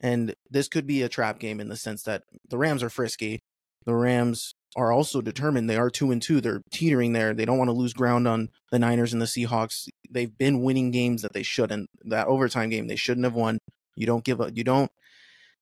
And 0.01 0.35
this 0.49 0.67
could 0.67 0.85
be 0.85 1.01
a 1.01 1.09
trap 1.09 1.39
game 1.39 1.59
in 1.61 1.69
the 1.69 1.77
sense 1.77 2.03
that 2.03 2.23
the 2.49 2.57
Rams 2.57 2.83
are 2.83 2.89
frisky. 2.89 3.39
The 3.85 3.95
Rams 3.95 4.53
are 4.75 4.91
also 4.91 5.21
determined. 5.21 5.69
They 5.69 5.77
are 5.77 5.89
two 5.89 6.11
and 6.11 6.21
two. 6.21 6.41
They're 6.41 6.61
teetering 6.71 7.13
there. 7.13 7.33
They 7.33 7.45
don't 7.45 7.57
want 7.57 7.69
to 7.69 7.73
lose 7.73 7.93
ground 7.93 8.27
on 8.27 8.49
the 8.71 8.79
Niners 8.79 9.13
and 9.13 9.21
the 9.21 9.25
Seahawks. 9.25 9.87
They've 10.09 10.35
been 10.37 10.61
winning 10.61 10.91
games 10.91 11.21
that 11.21 11.33
they 11.33 11.43
shouldn't. 11.43 11.89
That 12.03 12.27
overtime 12.27 12.69
game 12.69 12.87
they 12.87 12.95
shouldn't 12.95 13.25
have 13.25 13.35
won. 13.35 13.59
You 13.95 14.05
don't 14.05 14.25
give 14.25 14.41
up. 14.41 14.51
You 14.55 14.63
don't. 14.63 14.91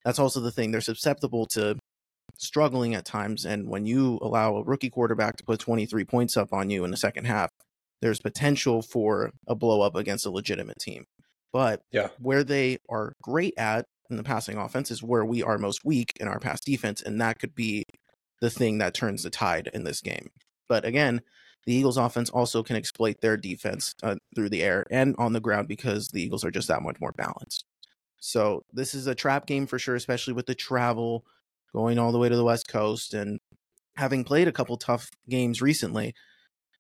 That's 0.06 0.20
also 0.20 0.40
the 0.40 0.52
thing. 0.52 0.72
They're 0.72 0.82
susceptible 0.82 1.46
to 1.48 1.78
struggling 2.42 2.96
at 2.96 3.06
times. 3.06 3.46
And 3.46 3.70
when 3.70 3.86
you 3.86 4.20
allow 4.22 4.56
a 4.56 4.64
rookie 4.64 4.90
quarterback 4.90 5.38
to 5.38 5.44
put 5.44 5.60
23 5.60 6.04
points 6.06 6.36
up 6.36 6.52
on 6.52 6.70
you 6.70 6.84
in 6.84 6.92
the 6.92 6.98
second 6.98 7.26
half, 7.26 7.52
there's 8.02 8.20
potential 8.20 8.82
for 8.82 9.32
a 9.48 9.56
blow 9.56 9.82
up 9.82 9.96
against 9.96 10.26
a 10.26 10.32
legitimate 10.32 10.80
team. 10.80 11.06
But 11.54 11.84
yeah. 11.92 12.10
where 12.20 12.44
they 12.44 12.80
are 12.90 13.14
great 13.22 13.54
at 13.58 13.86
in 14.10 14.18
the 14.18 14.24
passing 14.24 14.58
offense 14.58 14.90
is 14.90 15.04
where 15.04 15.24
we 15.24 15.44
are 15.44 15.58
most 15.58 15.86
weak 15.86 16.14
in 16.20 16.28
our 16.28 16.40
pass 16.40 16.60
defense. 16.62 17.02
And 17.02 17.22
that 17.22 17.40
could 17.40 17.54
be 17.54 17.86
the 18.42 18.50
thing 18.50 18.80
that 18.80 18.94
turns 18.94 19.24
the 19.24 19.30
tide 19.30 19.70
in 19.74 19.84
this 19.84 20.02
game. 20.02 20.32
But 20.68 20.84
again, 20.84 21.22
the 21.66 21.74
Eagles 21.76 21.98
offense 21.98 22.30
also 22.32 22.64
can 22.64 22.76
exploit 22.76 23.22
their 23.22 23.38
defense 23.38 23.94
uh, 24.02 24.16
through 24.36 24.50
the 24.50 24.64
air 24.64 24.86
and 24.90 25.16
on 25.20 25.34
the 25.34 25.40
ground 25.40 25.68
because 25.68 26.08
the 26.08 26.24
Eagles 26.24 26.44
are 26.44 26.50
just 26.50 26.68
that 26.70 26.82
much 26.82 27.00
more 27.00 27.12
balanced. 27.12 27.66
So 28.18 28.64
this 28.74 28.96
is 28.96 29.06
a 29.06 29.16
trap 29.16 29.46
game 29.46 29.68
for 29.68 29.78
sure, 29.78 29.96
especially 29.96 30.34
with 30.34 30.48
the 30.48 30.56
travel 30.56 31.26
going 31.74 32.00
all 32.00 32.12
the 32.12 32.20
way 32.20 32.30
to 32.30 32.36
the 32.36 32.44
West 32.44 32.68
Coast 32.68 33.14
and 33.14 33.40
having 33.96 34.24
played 34.24 34.48
a 34.48 34.52
couple 34.52 34.78
tough 34.78 35.10
games 35.30 35.62
recently 35.62 36.14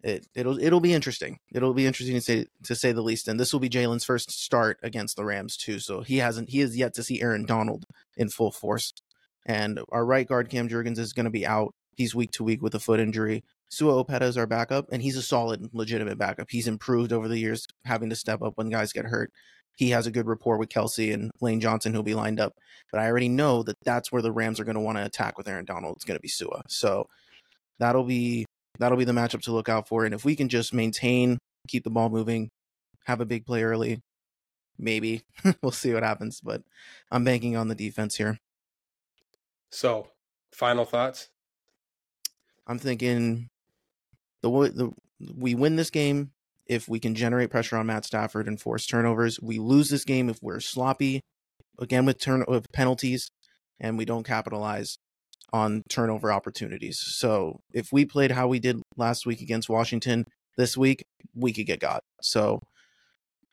it 0.04 0.28
it'll 0.36 0.60
it'll 0.60 0.80
be 0.80 0.94
interesting. 0.94 1.39
It'll 1.52 1.74
be 1.74 1.86
interesting 1.86 2.16
to 2.16 2.22
say 2.22 2.46
to 2.64 2.76
say 2.76 2.92
the 2.92 3.02
least. 3.02 3.28
And 3.28 3.39
this 3.39 3.54
will 3.54 3.60
be 3.60 3.70
Jalen's 3.70 4.04
first 4.04 4.32
start 4.32 4.80
against 4.84 5.16
the 5.16 5.26
Rams 5.26 5.58
too. 5.58 5.80
So 5.80 6.02
he 6.02 6.18
hasn't 6.18 6.50
he 6.50 6.60
has 6.60 6.78
yet 6.78 6.94
to 6.96 7.04
see 7.04 7.22
Aaron 7.22 7.46
Donald 7.46 7.86
in 8.18 8.30
full 8.30 8.52
force. 8.52 8.94
And 9.46 9.80
our 9.89 10.06
right 10.06 10.28
guard 10.28 10.50
Cam 10.50 10.70
Jurgens 10.70 11.00
is 11.00 11.14
going 11.14 11.26
to 11.26 11.32
be 11.32 11.46
out. 11.46 11.74
He's 11.96 12.16
week 12.16 12.32
to 12.32 12.44
week 12.44 12.62
with 12.62 12.76
a 12.76 12.80
foot 12.80 13.00
injury. 13.00 13.44
Sua 13.70 14.04
Opeta 14.04 14.24
is 14.24 14.38
our 14.38 14.48
backup, 14.48 14.88
and 14.92 15.02
he's 15.02 15.16
a 15.16 15.22
solid, 15.22 15.70
legitimate 15.72 16.18
backup. 16.18 16.48
He's 16.50 16.68
improved 16.68 17.14
over 17.14 17.28
the 17.28 17.39
years, 17.39 17.66
having 17.86 18.10
to 18.10 18.16
step 18.16 18.42
up 18.42 18.54
when 18.56 18.70
guys 18.70 18.92
get 18.92 19.06
hurt. 19.06 19.32
He 19.76 19.91
has 19.91 20.05
a 20.07 20.11
good 20.11 20.28
rapport 20.28 20.57
with 20.57 20.69
Kelce 20.69 21.13
and 21.13 21.32
Lane 21.41 21.59
Johnson, 21.59 21.93
who'll 21.93 22.03
be 22.03 22.13
lined 22.13 22.39
up. 22.39 22.53
But 22.91 23.01
I 23.01 23.07
already 23.07 23.30
know 23.30 23.63
that 23.63 23.78
that's 23.84 24.11
where 24.11 24.22
the 24.22 24.32
Rams 24.32 24.59
are 24.59 24.63
going 24.63 24.76
to 24.76 24.82
want 24.82 24.97
to 24.97 25.05
attack 25.05 25.38
with 25.38 25.47
Aaron 25.47 25.65
Donald. 25.65 25.95
It's 25.95 26.05
going 26.05 26.17
to 26.17 26.22
be 26.22 26.28
Sua. 26.28 26.61
So 26.67 27.07
that'll 27.80 28.03
be 28.03 28.45
that'll 28.80 28.97
be 28.97 29.05
the 29.05 29.11
matchup 29.11 29.41
to 29.43 29.51
look 29.51 29.69
out 29.69 29.88
for. 29.88 30.05
And 30.05 30.13
if 30.13 30.26
we 30.26 30.36
can 30.36 30.49
just 30.49 30.74
maintain, 30.74 31.38
keep 31.67 31.84
the 31.84 31.89
ball 31.89 32.09
moving, 32.09 32.49
have 33.05 33.22
a 33.22 33.26
big 33.26 33.45
play 33.45 33.63
early, 33.63 33.99
maybe 34.78 35.22
we'll 35.61 35.72
see 35.72 35.93
what 35.93 36.03
happens. 36.03 36.41
But 36.41 36.63
I'm 37.11 37.24
banking 37.24 37.55
on 37.55 37.67
the 37.67 37.76
defense 37.76 38.15
here. 38.15 38.38
So, 39.72 40.07
final 40.51 40.86
thoughts? 40.86 41.30
I'm 42.67 42.80
thinking 42.80 43.47
the 44.41 44.49
the 44.49 44.91
we 45.36 45.55
win 45.55 45.76
this 45.76 45.89
game 45.89 46.32
if 46.72 46.88
we 46.88 47.01
can 47.01 47.13
generate 47.13 47.49
pressure 47.49 47.76
on 47.76 47.86
Matt 47.86 48.05
Stafford 48.05 48.47
and 48.47 48.59
force 48.59 48.86
turnovers. 48.86 49.38
We 49.41 49.59
lose 49.59 49.89
this 49.89 50.05
game 50.05 50.30
if 50.30 50.41
we're 50.41 50.61
sloppy, 50.61 51.19
again 51.78 52.05
with 52.05 52.17
turn 52.17 52.45
with 52.47 52.72
penalties, 52.72 53.30
and 53.78 53.97
we 53.97 54.05
don't 54.05 54.24
capitalize 54.24 54.97
on 55.51 55.84
turnover 55.89 56.32
opportunities. 56.32 56.97
So 56.97 57.59
if 57.74 57.91
we 57.91 58.05
played 58.05 58.32
how 58.32 58.47
we 58.47 58.59
did 58.59 58.82
last 58.95 59.26
week 59.26 59.41
against 59.41 59.67
Washington 59.67 60.24
this 60.57 60.78
week, 60.78 61.03
we 61.36 61.51
could 61.51 61.65
get 61.65 61.82
got. 61.82 62.03
So 62.22 62.61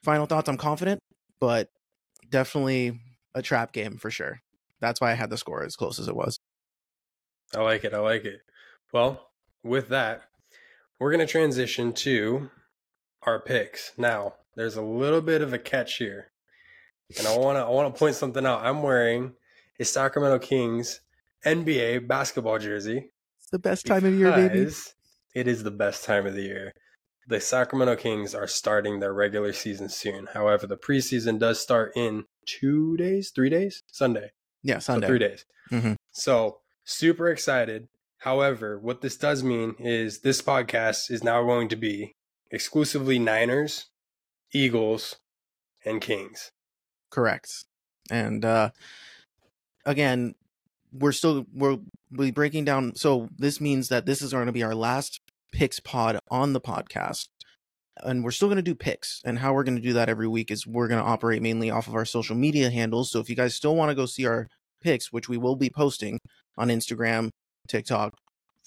final 0.01 0.25
thoughts, 0.25 0.47
I'm 0.47 0.55
confident, 0.55 1.01
but 1.41 1.67
definitely 2.29 3.01
a 3.35 3.41
trap 3.41 3.73
game 3.73 3.97
for 3.97 4.09
sure. 4.09 4.39
That's 4.79 5.01
why 5.01 5.11
I 5.11 5.15
had 5.15 5.29
the 5.29 5.37
score 5.37 5.65
as 5.65 5.75
close 5.75 5.99
as 5.99 6.07
it 6.07 6.15
was. 6.15 6.39
I 7.53 7.59
like 7.59 7.83
it. 7.83 7.93
I 7.93 7.99
like 7.99 8.23
it. 8.23 8.39
Well, 8.93 9.27
with 9.61 9.89
that, 9.89 10.21
we're 11.01 11.11
going 11.11 11.25
to 11.25 11.29
transition 11.29 11.91
to 11.93 12.49
our 13.23 13.39
picks. 13.39 13.93
Now, 13.97 14.35
there's 14.55 14.75
a 14.75 14.81
little 14.81 15.21
bit 15.21 15.41
of 15.41 15.53
a 15.53 15.59
catch 15.59 15.97
here. 15.97 16.31
And 17.17 17.27
I 17.27 17.37
want 17.37 17.57
to 17.57 17.63
I 17.63 17.69
want 17.69 17.93
to 17.93 17.97
point 17.97 18.15
something 18.15 18.45
out. 18.45 18.63
I'm 18.63 18.83
wearing 18.83 19.33
a 19.79 19.85
Sacramento 19.85 20.39
Kings 20.39 21.01
NBA 21.45 22.07
basketball 22.07 22.59
jersey. 22.59 23.11
It's 23.39 23.49
the 23.49 23.59
best 23.59 23.85
time 23.85 24.05
of 24.05 24.13
year, 24.13 24.31
baby. 24.31 24.69
It 25.33 25.47
is 25.47 25.63
the 25.63 25.71
best 25.71 26.03
time 26.03 26.27
of 26.27 26.35
the 26.35 26.41
year. 26.41 26.73
The 27.27 27.39
Sacramento 27.39 27.95
Kings 27.95 28.35
are 28.35 28.47
starting 28.47 28.99
their 28.99 29.13
regular 29.13 29.53
season 29.53 29.89
soon. 29.89 30.27
However, 30.33 30.67
the 30.67 30.77
preseason 30.77 31.39
does 31.39 31.59
start 31.59 31.93
in 31.95 32.25
two 32.45 32.97
days, 32.97 33.31
three 33.33 33.49
days, 33.49 33.83
Sunday. 33.87 34.31
Yeah, 34.63 34.79
Sunday. 34.79 35.05
So 35.05 35.09
three 35.09 35.19
days. 35.19 35.45
Mm-hmm. 35.71 35.93
So 36.11 36.59
super 36.83 37.29
excited. 37.29 37.87
However, 38.19 38.79
what 38.79 39.01
this 39.01 39.15
does 39.15 39.43
mean 39.43 39.75
is 39.79 40.19
this 40.19 40.41
podcast 40.41 41.09
is 41.09 41.23
now 41.23 41.43
going 41.43 41.69
to 41.69 41.75
be 41.75 42.15
exclusively 42.51 43.19
Niners, 43.19 43.87
Eagles, 44.53 45.17
and 45.85 46.01
Kings. 46.01 46.51
Correct. 47.09 47.65
And 48.11 48.43
uh, 48.43 48.71
again, 49.85 50.35
we're 50.91 51.11
still 51.11 51.45
we're 51.53 51.77
be 52.11 52.31
breaking 52.31 52.65
down. 52.65 52.95
So 52.95 53.29
this 53.37 53.61
means 53.61 53.89
that 53.89 54.05
this 54.05 54.21
is 54.21 54.31
going 54.31 54.47
to 54.47 54.51
be 54.51 54.63
our 54.63 54.75
last 54.75 55.21
picks 55.51 55.79
pod 55.79 56.19
on 56.29 56.53
the 56.53 56.61
podcast, 56.61 57.27
and 57.97 58.23
we're 58.23 58.31
still 58.31 58.47
going 58.47 58.57
to 58.57 58.61
do 58.61 58.75
picks. 58.75 59.21
And 59.23 59.39
how 59.39 59.53
we're 59.53 59.63
going 59.63 59.77
to 59.77 59.81
do 59.81 59.93
that 59.93 60.09
every 60.09 60.27
week 60.27 60.51
is 60.51 60.65
we're 60.65 60.87
going 60.87 61.03
to 61.03 61.09
operate 61.09 61.41
mainly 61.41 61.69
off 61.69 61.87
of 61.87 61.95
our 61.95 62.05
social 62.05 62.35
media 62.35 62.69
handles. 62.69 63.11
So 63.11 63.19
if 63.19 63.29
you 63.29 63.35
guys 63.35 63.55
still 63.55 63.75
want 63.75 63.89
to 63.89 63.95
go 63.95 64.05
see 64.05 64.25
our 64.25 64.47
picks, 64.81 65.11
which 65.11 65.29
we 65.29 65.37
will 65.37 65.55
be 65.55 65.69
posting 65.69 66.19
on 66.57 66.69
Instagram, 66.69 67.29
TikTok, 67.67 68.15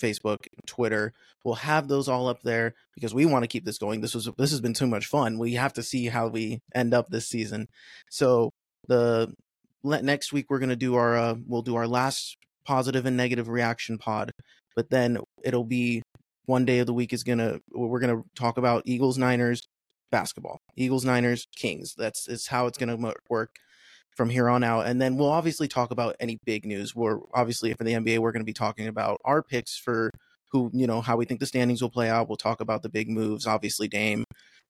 Facebook, 0.03 0.47
Twitter. 0.67 1.13
We'll 1.45 1.55
have 1.57 1.89
those 1.89 2.09
all 2.09 2.29
up 2.29 2.43
there 2.43 2.75
because 2.95 3.15
we 3.15 3.27
want 3.27 3.45
to 3.45 3.49
keep 3.49 3.65
this 3.65 3.79
going. 3.79 4.01
This 4.01 4.15
was 4.15 4.29
this 4.37 4.51
has 4.51 4.61
been 4.61 4.75
too 4.75 4.87
much 4.87 5.07
fun. 5.07 5.39
We 5.39 5.55
have 5.55 5.73
to 5.75 5.83
see 5.83 6.07
how 6.07 6.29
we 6.29 6.61
end 6.75 6.93
up 6.95 7.09
this 7.09 7.29
season. 7.29 7.69
So 8.11 8.51
the 8.89 9.33
next 9.85 10.33
week 10.33 10.47
we're 10.49 10.59
going 10.59 10.69
to 10.69 10.77
do 10.77 10.95
our 10.95 11.17
uh, 11.17 11.35
we'll 11.47 11.63
do 11.63 11.77
our 11.77 11.87
last 11.87 12.37
positive 12.65 13.07
and 13.07 13.17
negative 13.17 13.49
reaction 13.49 13.99
pod 13.99 14.31
but 14.75 14.91
then 14.91 15.19
it'll 15.43 15.65
be 15.65 16.03
one 16.47 16.65
day 16.65 16.79
of 16.79 16.87
the 16.87 16.95
week 16.95 17.13
is 17.13 17.25
gonna 17.25 17.59
we're 17.73 18.01
gonna 18.01 18.23
talk 18.37 18.59
about 18.59 18.83
eagles 18.87 19.19
niners 19.19 19.63
basketball 20.11 20.61
eagles 20.77 21.05
niners 21.05 21.47
kings 21.57 21.95
that's 21.97 22.29
is 22.29 22.49
how 22.49 22.67
it's 22.67 22.79
gonna 22.79 23.13
work 23.29 23.57
from 24.17 24.31
here 24.31 24.49
on 24.49 24.63
out. 24.63 24.87
And 24.87 25.01
then 25.01 25.17
we'll 25.17 25.31
obviously 25.31 25.69
talk 25.69 25.91
about 25.91 26.17
any 26.21 26.39
big 26.45 26.67
news. 26.67 26.95
We're 26.95 27.19
obviously 27.35 27.73
for 27.75 27.85
the 27.85 27.93
NBA, 27.93 28.19
we're 28.19 28.33
going 28.33 28.43
to 28.43 28.47
be 28.47 28.53
talking 28.53 28.87
about 28.87 29.21
our 29.25 29.43
picks 29.43 29.77
for 29.77 30.11
who, 30.51 30.71
you 30.75 30.87
know, 30.87 31.01
how 31.01 31.17
we 31.17 31.25
think 31.25 31.41
the 31.41 31.47
standings 31.47 31.81
will 31.81 31.91
play 31.91 32.11
out. 32.11 32.29
We'll 32.29 32.37
talk 32.37 32.61
about 32.61 32.83
the 32.83 32.91
big 32.91 33.09
moves, 33.09 33.47
obviously 33.47 33.89
Dame 33.89 34.25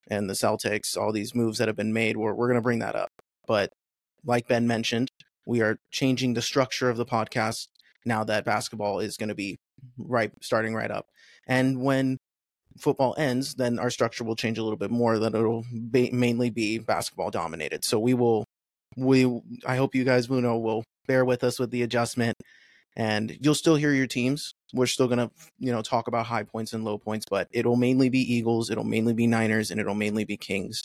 and 0.09 0.31
the 0.31 0.35
Celtics, 0.35 0.97
all 0.97 1.13
these 1.13 1.35
moves 1.35 1.59
that 1.59 1.69
have 1.69 1.77
been 1.77 1.93
made. 1.93 2.17
We're, 2.17 2.35
we're 2.35 2.49
going 2.49 2.57
to 2.57 2.63
bring 2.63 2.79
that 2.81 2.95
up. 2.95 3.09
But 3.47 3.71
like 4.25 4.47
Ben 4.47 4.67
mentioned, 4.67 5.11
we 5.47 5.61
are 5.61 5.79
changing 5.91 6.35
the 6.35 6.43
structure 6.43 6.89
of 6.89 6.97
the 6.97 7.07
podcast 7.07 7.67
now 8.05 8.25
that 8.25 8.45
basketball 8.45 9.01
is 9.01 9.17
going 9.17 9.29
to 9.29 9.35
be 9.35 9.57
right 9.99 10.33
starting 10.41 10.75
right 10.75 10.91
up. 10.91 11.07
And 11.47 11.83
when 11.83 12.19
football 12.79 13.15
ends, 13.19 13.55
then 13.55 13.79
our 13.79 13.91
structure 13.91 14.25
will 14.25 14.37
change 14.37 14.59
a 14.59 14.63
little 14.63 14.79
bit 14.79 14.91
more. 14.91 15.19
That 15.19 15.35
it'll 15.35 15.65
be, 15.91 16.11
mainly 16.11 16.51
be 16.51 16.79
basketball 16.79 17.31
dominated. 17.31 17.85
So 17.85 17.99
we 17.99 18.15
will, 18.15 18.45
we 18.97 19.41
I 19.67 19.77
hope 19.77 19.95
you 19.95 20.05
guys 20.05 20.29
know 20.29 20.59
will 20.59 20.85
bear 21.07 21.25
with 21.25 21.45
us 21.45 21.59
with 21.59 21.71
the 21.71 21.83
adjustment, 21.83 22.37
and 22.97 23.37
you'll 23.41 23.55
still 23.55 23.77
hear 23.77 23.93
your 23.93 24.07
teams. 24.07 24.55
We're 24.73 24.87
still 24.87 25.09
gonna 25.09 25.31
you 25.59 25.73
know 25.73 25.83
talk 25.83 26.09
about 26.09 26.27
high 26.27 26.45
points 26.45 26.73
and 26.73 26.85
low 26.85 26.99
points, 26.99 27.27
but 27.29 27.49
it'll 27.53 27.77
mainly 27.77 28.09
be 28.09 28.21
Eagles, 28.21 28.71
it'll 28.71 28.85
mainly 28.85 29.13
be 29.13 29.27
Niners, 29.27 29.71
and 29.71 29.81
it'll 29.81 29.95
mainly 29.95 30.25
be 30.25 30.37
Kings 30.37 30.85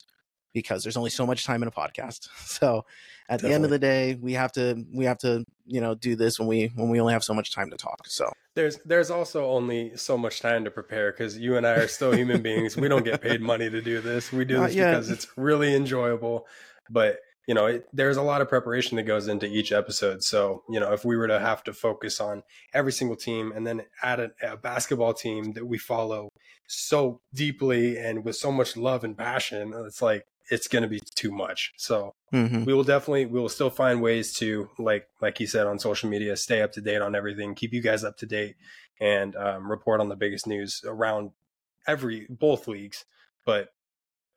because 0.54 0.82
there's 0.84 0.98
only 0.98 1.10
so 1.10 1.26
much 1.26 1.46
time 1.46 1.62
in 1.62 1.68
a 1.68 1.72
podcast. 1.72 2.30
So 2.58 2.86
at 3.30 3.42
Definitely. 3.42 3.50
the 3.50 3.56
end 3.56 3.64
of 3.66 3.70
the 3.72 3.80
day, 3.80 4.18
we 4.20 4.34
have 4.34 4.52
to 4.54 4.86
we 4.94 5.06
have 5.06 5.18
to 5.20 5.44
you 5.66 5.82
know 5.82 5.94
do 5.96 6.16
this 6.16 6.40
when 6.40 6.48
we 6.48 6.72
when 6.76 6.90
we 6.90 7.00
only 7.00 7.14
have 7.14 7.24
so 7.24 7.34
much 7.34 7.54
time 7.54 7.70
to 7.70 7.78
talk. 7.78 8.08
So 8.08 8.32
there's 8.56 8.78
there's 8.86 9.12
also 9.12 9.46
only 9.52 9.96
so 9.96 10.18
much 10.18 10.40
time 10.40 10.64
to 10.64 10.72
prepare 10.72 11.12
because 11.12 11.38
you 11.38 11.58
and 11.58 11.68
I 11.68 11.74
are 11.74 11.88
still 11.88 12.16
human 12.16 12.42
beings. 12.42 12.76
We 12.78 12.88
don't 12.88 13.06
get 13.06 13.22
paid 13.22 13.42
money 13.42 13.70
to 13.70 13.82
do 13.82 14.02
this. 14.02 14.32
We 14.32 14.46
do 14.46 14.60
this 14.62 14.74
because 14.74 15.10
it's 15.10 15.28
really 15.38 15.76
enjoyable. 15.76 16.48
But 16.90 17.20
you 17.48 17.54
know, 17.54 17.66
it, 17.66 17.88
there's 17.94 18.18
a 18.18 18.22
lot 18.22 18.42
of 18.42 18.50
preparation 18.50 18.98
that 18.98 19.04
goes 19.04 19.28
into 19.28 19.48
each 19.48 19.72
episode. 19.72 20.22
So 20.24 20.64
you 20.70 20.80
know, 20.80 20.94
if 20.94 21.06
we 21.06 21.18
were 21.18 21.28
to 21.28 21.40
have 21.40 21.64
to 21.64 21.74
focus 21.74 22.20
on 22.20 22.44
every 22.74 22.92
single 22.92 23.16
team 23.16 23.52
and 23.56 23.66
then 23.66 23.84
add 24.04 24.20
a, 24.20 24.32
a 24.44 24.58
basketball 24.58 25.14
team 25.14 25.54
that 25.54 25.66
we 25.66 25.78
follow 25.78 26.30
so 26.68 27.22
deeply 27.34 27.98
and 27.98 28.26
with 28.26 28.36
so 28.36 28.52
much 28.52 28.76
love 28.76 29.04
and 29.04 29.18
passion, 29.18 29.74
it's 29.86 30.02
like 30.02 30.26
it's 30.50 30.68
going 30.68 30.82
to 30.82 30.88
be 30.90 31.00
too 31.16 31.32
much. 31.32 31.74
So 31.78 32.14
mm-hmm. 32.34 32.66
we 32.66 32.74
will 32.74 32.84
definitely 32.84 33.26
we 33.26 33.40
will 33.40 33.50
still 33.50 33.70
find 33.70 34.02
ways 34.02 34.34
to 34.36 34.70
like 34.78 35.08
like 35.22 35.40
you 35.40 35.48
said 35.48 35.68
on 35.68 35.80
social 35.80 36.10
media, 36.10 36.36
stay 36.36 36.62
up 36.62 36.74
to 36.74 36.82
date 36.82 37.02
on 37.02 37.16
everything, 37.16 37.56
keep 37.56 37.74
you 37.74 37.82
guys 37.82 38.04
up 38.04 38.18
to 38.18 38.26
date, 38.26 38.56
and 39.00 39.36
um, 39.36 39.70
report 39.70 40.02
on 40.02 40.10
the 40.10 40.16
biggest 40.16 40.48
news 40.48 40.82
around 40.86 41.32
every 41.88 42.28
both 42.30 42.68
leagues. 42.68 43.06
But 43.46 43.70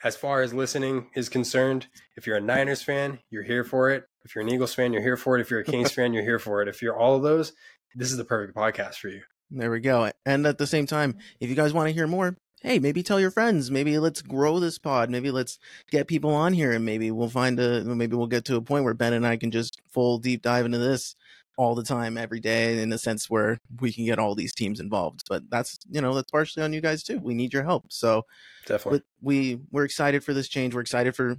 as 0.03 0.17
far 0.17 0.43
as 0.43 0.55
listening 0.55 1.09
is 1.15 1.29
concerned, 1.29 1.87
if 2.17 2.27
you're 2.27 2.37
a 2.37 2.41
Niners 2.41 2.83
fan, 2.83 3.19
you're 3.31 3.43
here 3.43 3.65
for 3.65 3.91
it. 3.91 4.05
If 4.25 4.35
you're 4.35 4.43
an 4.43 4.53
Eagles 4.53 4.75
fan, 4.75 4.93
you're 4.93 5.03
here 5.03 5.17
for 5.17 5.37
it. 5.37 5.41
If 5.41 5.51
you're 5.51 5.61
a 5.61 5.65
Kings 5.65 5.93
fan, 5.95 6.13
you're 6.13 6.23
here 6.23 6.39
for 6.39 6.63
it. 6.63 6.69
If 6.69 6.83
you're 6.83 6.97
all 6.97 7.17
of 7.17 7.23
those, 7.23 7.53
this 7.95 8.11
is 8.11 8.17
the 8.17 8.25
perfect 8.25 8.57
podcast 8.57 8.97
for 8.97 9.09
you. 9.09 9.23
There 9.51 9.71
we 9.71 9.81
go. 9.81 10.11
And 10.25 10.47
at 10.47 10.59
the 10.59 10.67
same 10.67 10.87
time, 10.87 11.19
if 11.41 11.51
you 11.51 11.57
guys 11.57 11.73
want 11.73 11.89
to 11.89 11.95
hear 11.95 12.07
more, 12.07 12.37
hey, 12.63 12.79
maybe 12.79 13.03
tell 13.03 13.19
your 13.19 13.31
friends. 13.31 13.71
Maybe 13.71 13.99
let's 13.99 14.23
grow 14.23 14.61
this 14.61 14.79
pod. 14.79 15.11
Maybe 15.11 15.31
let's 15.31 15.59
get 15.91 16.07
people 16.07 16.33
on 16.33 16.53
here, 16.53 16.73
and 16.73 16.85
maybe 16.85 17.11
we'll 17.11 17.29
find 17.29 17.59
a. 17.59 17.83
Maybe 17.85 18.17
we'll 18.17 18.27
get 18.27 18.45
to 18.47 18.57
a 18.57 18.63
point 18.63 18.85
where 18.85 18.95
Ben 18.95 19.13
and 19.13 19.27
I 19.27 19.37
can 19.37 19.51
just 19.51 19.81
full 19.89 20.19
deep 20.19 20.43
dive 20.43 20.67
into 20.67 20.79
this 20.79 21.17
all 21.57 21.75
the 21.75 21.83
time, 21.83 22.17
every 22.17 22.41
day, 22.41 22.81
in 22.81 22.93
a 22.93 22.99
sense 22.99 23.29
where 23.29 23.59
we 23.81 23.93
can 23.93 24.05
get 24.05 24.19
all 24.19 24.35
these 24.35 24.55
teams 24.55 24.81
involved. 24.81 25.25
But 25.29 25.51
that's 25.51 25.79
you 25.91 26.01
know 26.01 26.15
that's 26.15 26.31
partially 26.31 26.63
on 26.63 26.73
you 26.73 26.81
guys 26.81 27.03
too. 27.03 27.19
We 27.19 27.35
need 27.35 27.53
your 27.53 27.65
help. 27.65 27.93
So 27.93 28.25
definitely, 28.67 29.03
we 29.21 29.61
we're 29.71 29.85
excited 29.85 30.25
for 30.25 30.33
this 30.35 30.49
change. 30.49 30.75
We're 30.75 30.81
excited 30.81 31.15
for 31.15 31.37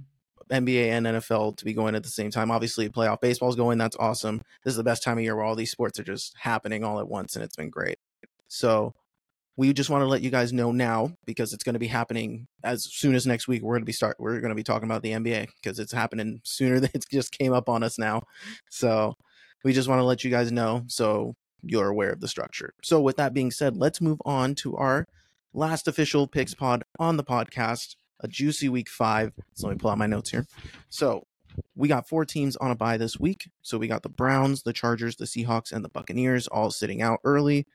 NBA 0.50 0.90
and 0.90 1.06
NFL 1.06 1.56
to 1.56 1.64
be 1.64 1.72
going 1.72 1.94
at 1.94 2.02
the 2.02 2.08
same 2.08 2.30
time. 2.30 2.50
Obviously, 2.50 2.88
playoff 2.88 3.20
baseball's 3.20 3.56
going. 3.56 3.78
That's 3.78 3.96
awesome. 3.96 4.42
This 4.64 4.72
is 4.72 4.76
the 4.76 4.84
best 4.84 5.02
time 5.02 5.18
of 5.18 5.24
year 5.24 5.34
where 5.36 5.44
all 5.44 5.56
these 5.56 5.70
sports 5.70 5.98
are 5.98 6.04
just 6.04 6.36
happening 6.38 6.84
all 6.84 7.00
at 7.00 7.08
once, 7.08 7.34
and 7.34 7.44
it's 7.44 7.56
been 7.56 7.70
great. 7.70 7.98
So 8.48 8.94
we 9.56 9.72
just 9.72 9.90
want 9.90 10.02
to 10.02 10.06
let 10.06 10.22
you 10.22 10.30
guys 10.30 10.52
know 10.52 10.72
now 10.72 11.12
because 11.26 11.52
it's 11.52 11.64
going 11.64 11.74
to 11.74 11.78
be 11.78 11.86
happening 11.86 12.46
as 12.64 12.84
soon 12.84 13.14
as 13.14 13.26
next 13.26 13.48
week. 13.48 13.62
We're 13.62 13.74
going 13.74 13.82
to 13.82 13.86
be 13.86 13.92
start. 13.92 14.16
We're 14.18 14.40
going 14.40 14.50
to 14.50 14.54
be 14.54 14.62
talking 14.62 14.88
about 14.88 15.02
the 15.02 15.12
NBA 15.12 15.48
because 15.62 15.78
it's 15.78 15.92
happening 15.92 16.40
sooner 16.44 16.80
than 16.80 16.90
it 16.94 17.04
just 17.10 17.36
came 17.36 17.52
up 17.52 17.68
on 17.68 17.82
us 17.82 17.98
now. 17.98 18.22
So 18.70 19.14
we 19.64 19.72
just 19.72 19.88
want 19.88 20.00
to 20.00 20.04
let 20.04 20.24
you 20.24 20.30
guys 20.30 20.50
know 20.52 20.84
so 20.86 21.34
you're 21.62 21.88
aware 21.88 22.10
of 22.10 22.20
the 22.20 22.28
structure. 22.28 22.74
So 22.82 23.00
with 23.00 23.16
that 23.16 23.32
being 23.34 23.50
said, 23.50 23.76
let's 23.76 24.00
move 24.00 24.20
on 24.24 24.54
to 24.56 24.76
our 24.76 25.06
last 25.54 25.86
official 25.86 26.26
picks 26.26 26.54
pod 26.54 26.82
on 26.98 27.16
the 27.16 27.24
podcast. 27.24 27.96
A 28.24 28.28
juicy 28.28 28.68
week 28.68 28.88
five. 28.88 29.32
So 29.54 29.66
let 29.66 29.74
me 29.74 29.78
pull 29.78 29.90
out 29.90 29.98
my 29.98 30.06
notes 30.06 30.30
here. 30.30 30.46
So 30.90 31.26
we 31.74 31.88
got 31.88 32.08
four 32.08 32.24
teams 32.24 32.56
on 32.56 32.70
a 32.70 32.74
bye 32.76 32.96
this 32.96 33.18
week. 33.18 33.50
So 33.62 33.78
we 33.78 33.88
got 33.88 34.04
the 34.04 34.08
Browns, 34.08 34.62
the 34.62 34.72
Chargers, 34.72 35.16
the 35.16 35.24
Seahawks, 35.24 35.72
and 35.72 35.84
the 35.84 35.88
Buccaneers 35.88 36.46
all 36.46 36.70
sitting 36.70 37.02
out 37.02 37.18
early 37.24 37.66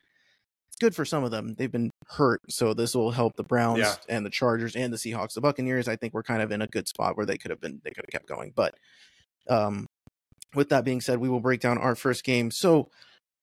It's 0.68 0.76
good 0.80 0.94
for 0.94 1.04
some 1.04 1.24
of 1.24 1.30
them. 1.30 1.54
They've 1.56 1.70
been 1.70 1.90
hurt, 2.06 2.40
so 2.50 2.72
this 2.72 2.94
will 2.94 3.10
help 3.10 3.36
the 3.36 3.42
Browns 3.42 3.80
yeah. 3.80 3.94
and 4.08 4.24
the 4.24 4.30
Chargers 4.30 4.76
and 4.76 4.92
the 4.92 4.96
Seahawks. 4.96 5.34
The 5.34 5.40
Buccaneers, 5.40 5.88
I 5.88 5.96
think, 5.96 6.14
we're 6.14 6.22
kind 6.22 6.40
of 6.40 6.52
in 6.52 6.62
a 6.62 6.66
good 6.66 6.88
spot 6.88 7.16
where 7.16 7.26
they 7.26 7.36
could 7.36 7.50
have 7.50 7.60
been 7.60 7.80
they 7.84 7.90
could 7.90 8.04
have 8.06 8.12
kept 8.12 8.26
going. 8.26 8.52
But 8.54 8.74
um, 9.48 9.86
with 10.54 10.68
that 10.70 10.84
being 10.84 11.00
said, 11.00 11.18
we 11.18 11.28
will 11.28 11.40
break 11.40 11.60
down 11.60 11.78
our 11.78 11.94
first 11.94 12.24
game. 12.24 12.50
So 12.50 12.90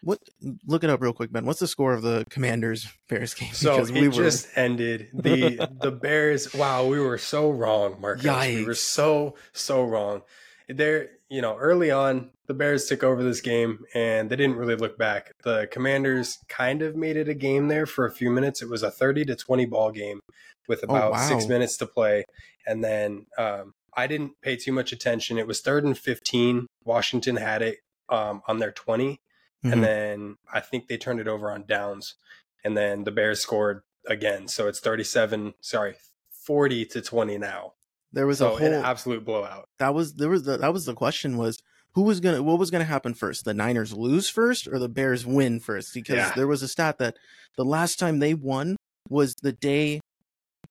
what 0.01 0.19
look 0.67 0.83
it 0.83 0.89
up 0.89 1.01
real 1.01 1.13
quick, 1.13 1.31
Ben. 1.31 1.45
What's 1.45 1.59
the 1.59 1.67
score 1.67 1.93
of 1.93 2.01
the 2.01 2.25
Commanders 2.29 2.87
Bears 3.09 3.33
game? 3.33 3.53
So 3.53 3.75
because 3.75 3.91
we 3.91 4.05
it 4.05 4.15
were... 4.15 4.23
just 4.23 4.47
ended. 4.55 5.09
The 5.13 5.69
the 5.81 5.91
Bears, 5.91 6.53
wow, 6.53 6.85
we 6.85 6.99
were 6.99 7.17
so 7.17 7.49
wrong, 7.49 7.99
Marcos. 7.99 8.23
Yikes. 8.23 8.55
We 8.55 8.65
were 8.65 8.73
so, 8.75 9.35
so 9.53 9.83
wrong. 9.83 10.21
There, 10.69 11.09
you 11.29 11.41
know, 11.41 11.57
early 11.57 11.91
on, 11.91 12.31
the 12.47 12.53
Bears 12.53 12.85
took 12.85 13.03
over 13.03 13.23
this 13.23 13.41
game 13.41 13.79
and 13.93 14.29
they 14.29 14.35
didn't 14.35 14.55
really 14.55 14.75
look 14.75 14.97
back. 14.97 15.33
The 15.43 15.67
Commanders 15.71 16.39
kind 16.47 16.81
of 16.81 16.95
made 16.95 17.17
it 17.17 17.29
a 17.29 17.33
game 17.33 17.67
there 17.67 17.85
for 17.85 18.05
a 18.05 18.11
few 18.11 18.29
minutes. 18.29 18.61
It 18.61 18.69
was 18.69 18.83
a 18.83 18.91
30 18.91 19.25
to 19.25 19.35
20 19.35 19.65
ball 19.65 19.91
game 19.91 20.19
with 20.67 20.83
oh, 20.83 20.95
about 20.95 21.09
oh, 21.09 21.11
wow. 21.11 21.27
six 21.27 21.47
minutes 21.47 21.77
to 21.77 21.87
play. 21.87 22.25
And 22.67 22.83
then 22.83 23.25
um, 23.37 23.73
I 23.95 24.07
didn't 24.07 24.41
pay 24.41 24.55
too 24.55 24.71
much 24.71 24.91
attention. 24.91 25.37
It 25.37 25.47
was 25.47 25.61
third 25.61 25.83
and 25.83 25.97
15. 25.97 26.67
Washington 26.83 27.37
had 27.37 27.61
it 27.61 27.79
um, 28.09 28.41
on 28.47 28.59
their 28.59 28.71
20. 28.71 29.13
Mm-hmm. 29.13 29.73
And 29.73 29.83
then 29.83 30.37
I 30.51 30.59
think 30.59 30.87
they 30.87 30.97
turned 30.97 31.19
it 31.19 31.27
over 31.27 31.51
on 31.51 31.65
downs. 31.65 32.15
And 32.63 32.75
then 32.75 33.03
the 33.03 33.11
Bears 33.11 33.39
scored 33.39 33.83
again. 34.07 34.47
So 34.47 34.67
it's 34.67 34.79
37, 34.79 35.53
sorry, 35.61 35.95
40 36.29 36.85
to 36.85 37.01
20 37.01 37.37
now. 37.37 37.73
There 38.11 38.27
was 38.27 38.37
so 38.37 38.53
a 38.53 38.57
whole 38.57 38.67
an 38.67 38.73
absolute 38.73 39.25
blowout. 39.25 39.67
That 39.77 39.93
was 39.93 40.13
there 40.13 40.29
was 40.29 40.43
the, 40.43 40.57
that 40.57 40.71
was 40.71 40.85
the 40.85 40.93
question 40.93 41.37
was 41.37 41.61
who 41.95 42.03
was 42.03 42.21
gonna 42.21 42.41
what 42.41 42.57
was 42.57 42.71
gonna 42.71 42.85
happen 42.85 43.13
first? 43.13 43.43
The 43.43 43.53
Niners 43.53 43.93
lose 43.93 44.29
first 44.29 44.67
or 44.67 44.79
the 44.79 44.87
Bears 44.87 45.25
win 45.25 45.59
first? 45.59 45.93
Because 45.93 46.15
yeah. 46.15 46.31
there 46.33 46.47
was 46.47 46.63
a 46.63 46.67
stat 46.69 46.97
that 46.99 47.17
the 47.57 47.65
last 47.65 47.99
time 47.99 48.19
they 48.19 48.33
won 48.33 48.77
was 49.09 49.35
the 49.41 49.51
day 49.51 49.99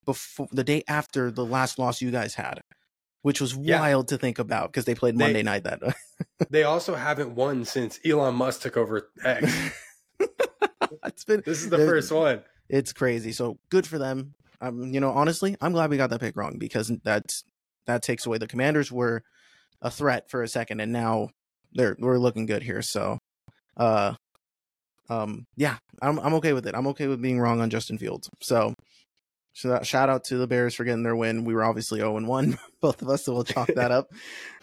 before 0.05 0.47
the 0.51 0.63
day 0.63 0.83
after 0.87 1.29
the 1.29 1.45
last 1.45 1.77
loss 1.77 2.01
you 2.01 2.09
guys 2.09 2.35
had, 2.35 2.61
which 3.25 3.41
was 3.41 3.55
yeah. 3.55 3.79
wild 3.79 4.07
to 4.09 4.19
think 4.19 4.37
about 4.37 4.71
because 4.71 4.85
they 4.85 4.93
played 4.93 5.17
Monday 5.17 5.33
they, 5.33 5.41
night 5.41 5.63
that. 5.63 5.81
they 6.51 6.61
also 6.61 6.93
haven't 6.93 7.33
won 7.33 7.65
since 7.65 7.99
Elon 8.05 8.35
Musk 8.35 8.61
took 8.61 8.77
over 8.77 9.09
X. 9.23 9.51
it's 11.05 11.23
been 11.23 11.41
this 11.43 11.63
is 11.63 11.71
the 11.71 11.77
first 11.79 12.11
one. 12.11 12.43
It's 12.69 12.93
crazy. 12.93 13.31
So 13.31 13.57
good 13.71 13.87
for 13.87 13.97
them. 13.97 14.35
Um, 14.61 14.93
you 14.93 14.99
know, 14.99 15.09
honestly, 15.09 15.57
I'm 15.59 15.71
glad 15.71 15.89
we 15.89 15.97
got 15.97 16.11
that 16.11 16.19
pick 16.19 16.35
wrong 16.37 16.57
because 16.59 16.91
that's 17.03 17.43
that 17.87 18.03
takes 18.03 18.27
away 18.27 18.37
the 18.37 18.45
Commanders 18.45 18.91
were 18.91 19.23
a 19.81 19.89
threat 19.89 20.29
for 20.29 20.43
a 20.43 20.47
second, 20.47 20.79
and 20.79 20.91
now 20.91 21.29
they're 21.73 21.97
we're 21.97 22.19
looking 22.19 22.45
good 22.45 22.61
here. 22.61 22.83
So, 22.83 23.17
uh, 23.75 24.13
um, 25.09 25.47
yeah, 25.57 25.77
I'm 25.99 26.19
I'm 26.19 26.35
okay 26.35 26.53
with 26.53 26.67
it. 26.67 26.75
I'm 26.75 26.85
okay 26.89 27.07
with 27.07 27.23
being 27.23 27.39
wrong 27.39 27.59
on 27.59 27.71
Justin 27.71 27.97
Fields. 27.97 28.29
So, 28.39 28.75
so 29.55 29.69
that 29.69 29.87
shout 29.87 30.09
out 30.09 30.25
to 30.25 30.37
the 30.37 30.47
Bears 30.47 30.75
for 30.75 30.83
getting 30.83 31.03
their 31.03 31.15
win. 31.15 31.45
We 31.45 31.53
were 31.53 31.63
obviously 31.63 31.99
0 31.99 32.17
and 32.17 32.27
1, 32.27 32.59
both 32.81 33.01
of 33.01 33.07
us, 33.07 33.23
so 33.23 33.33
we'll 33.33 33.45
chalk 33.45 33.69
that 33.75 33.89
up. 33.89 34.11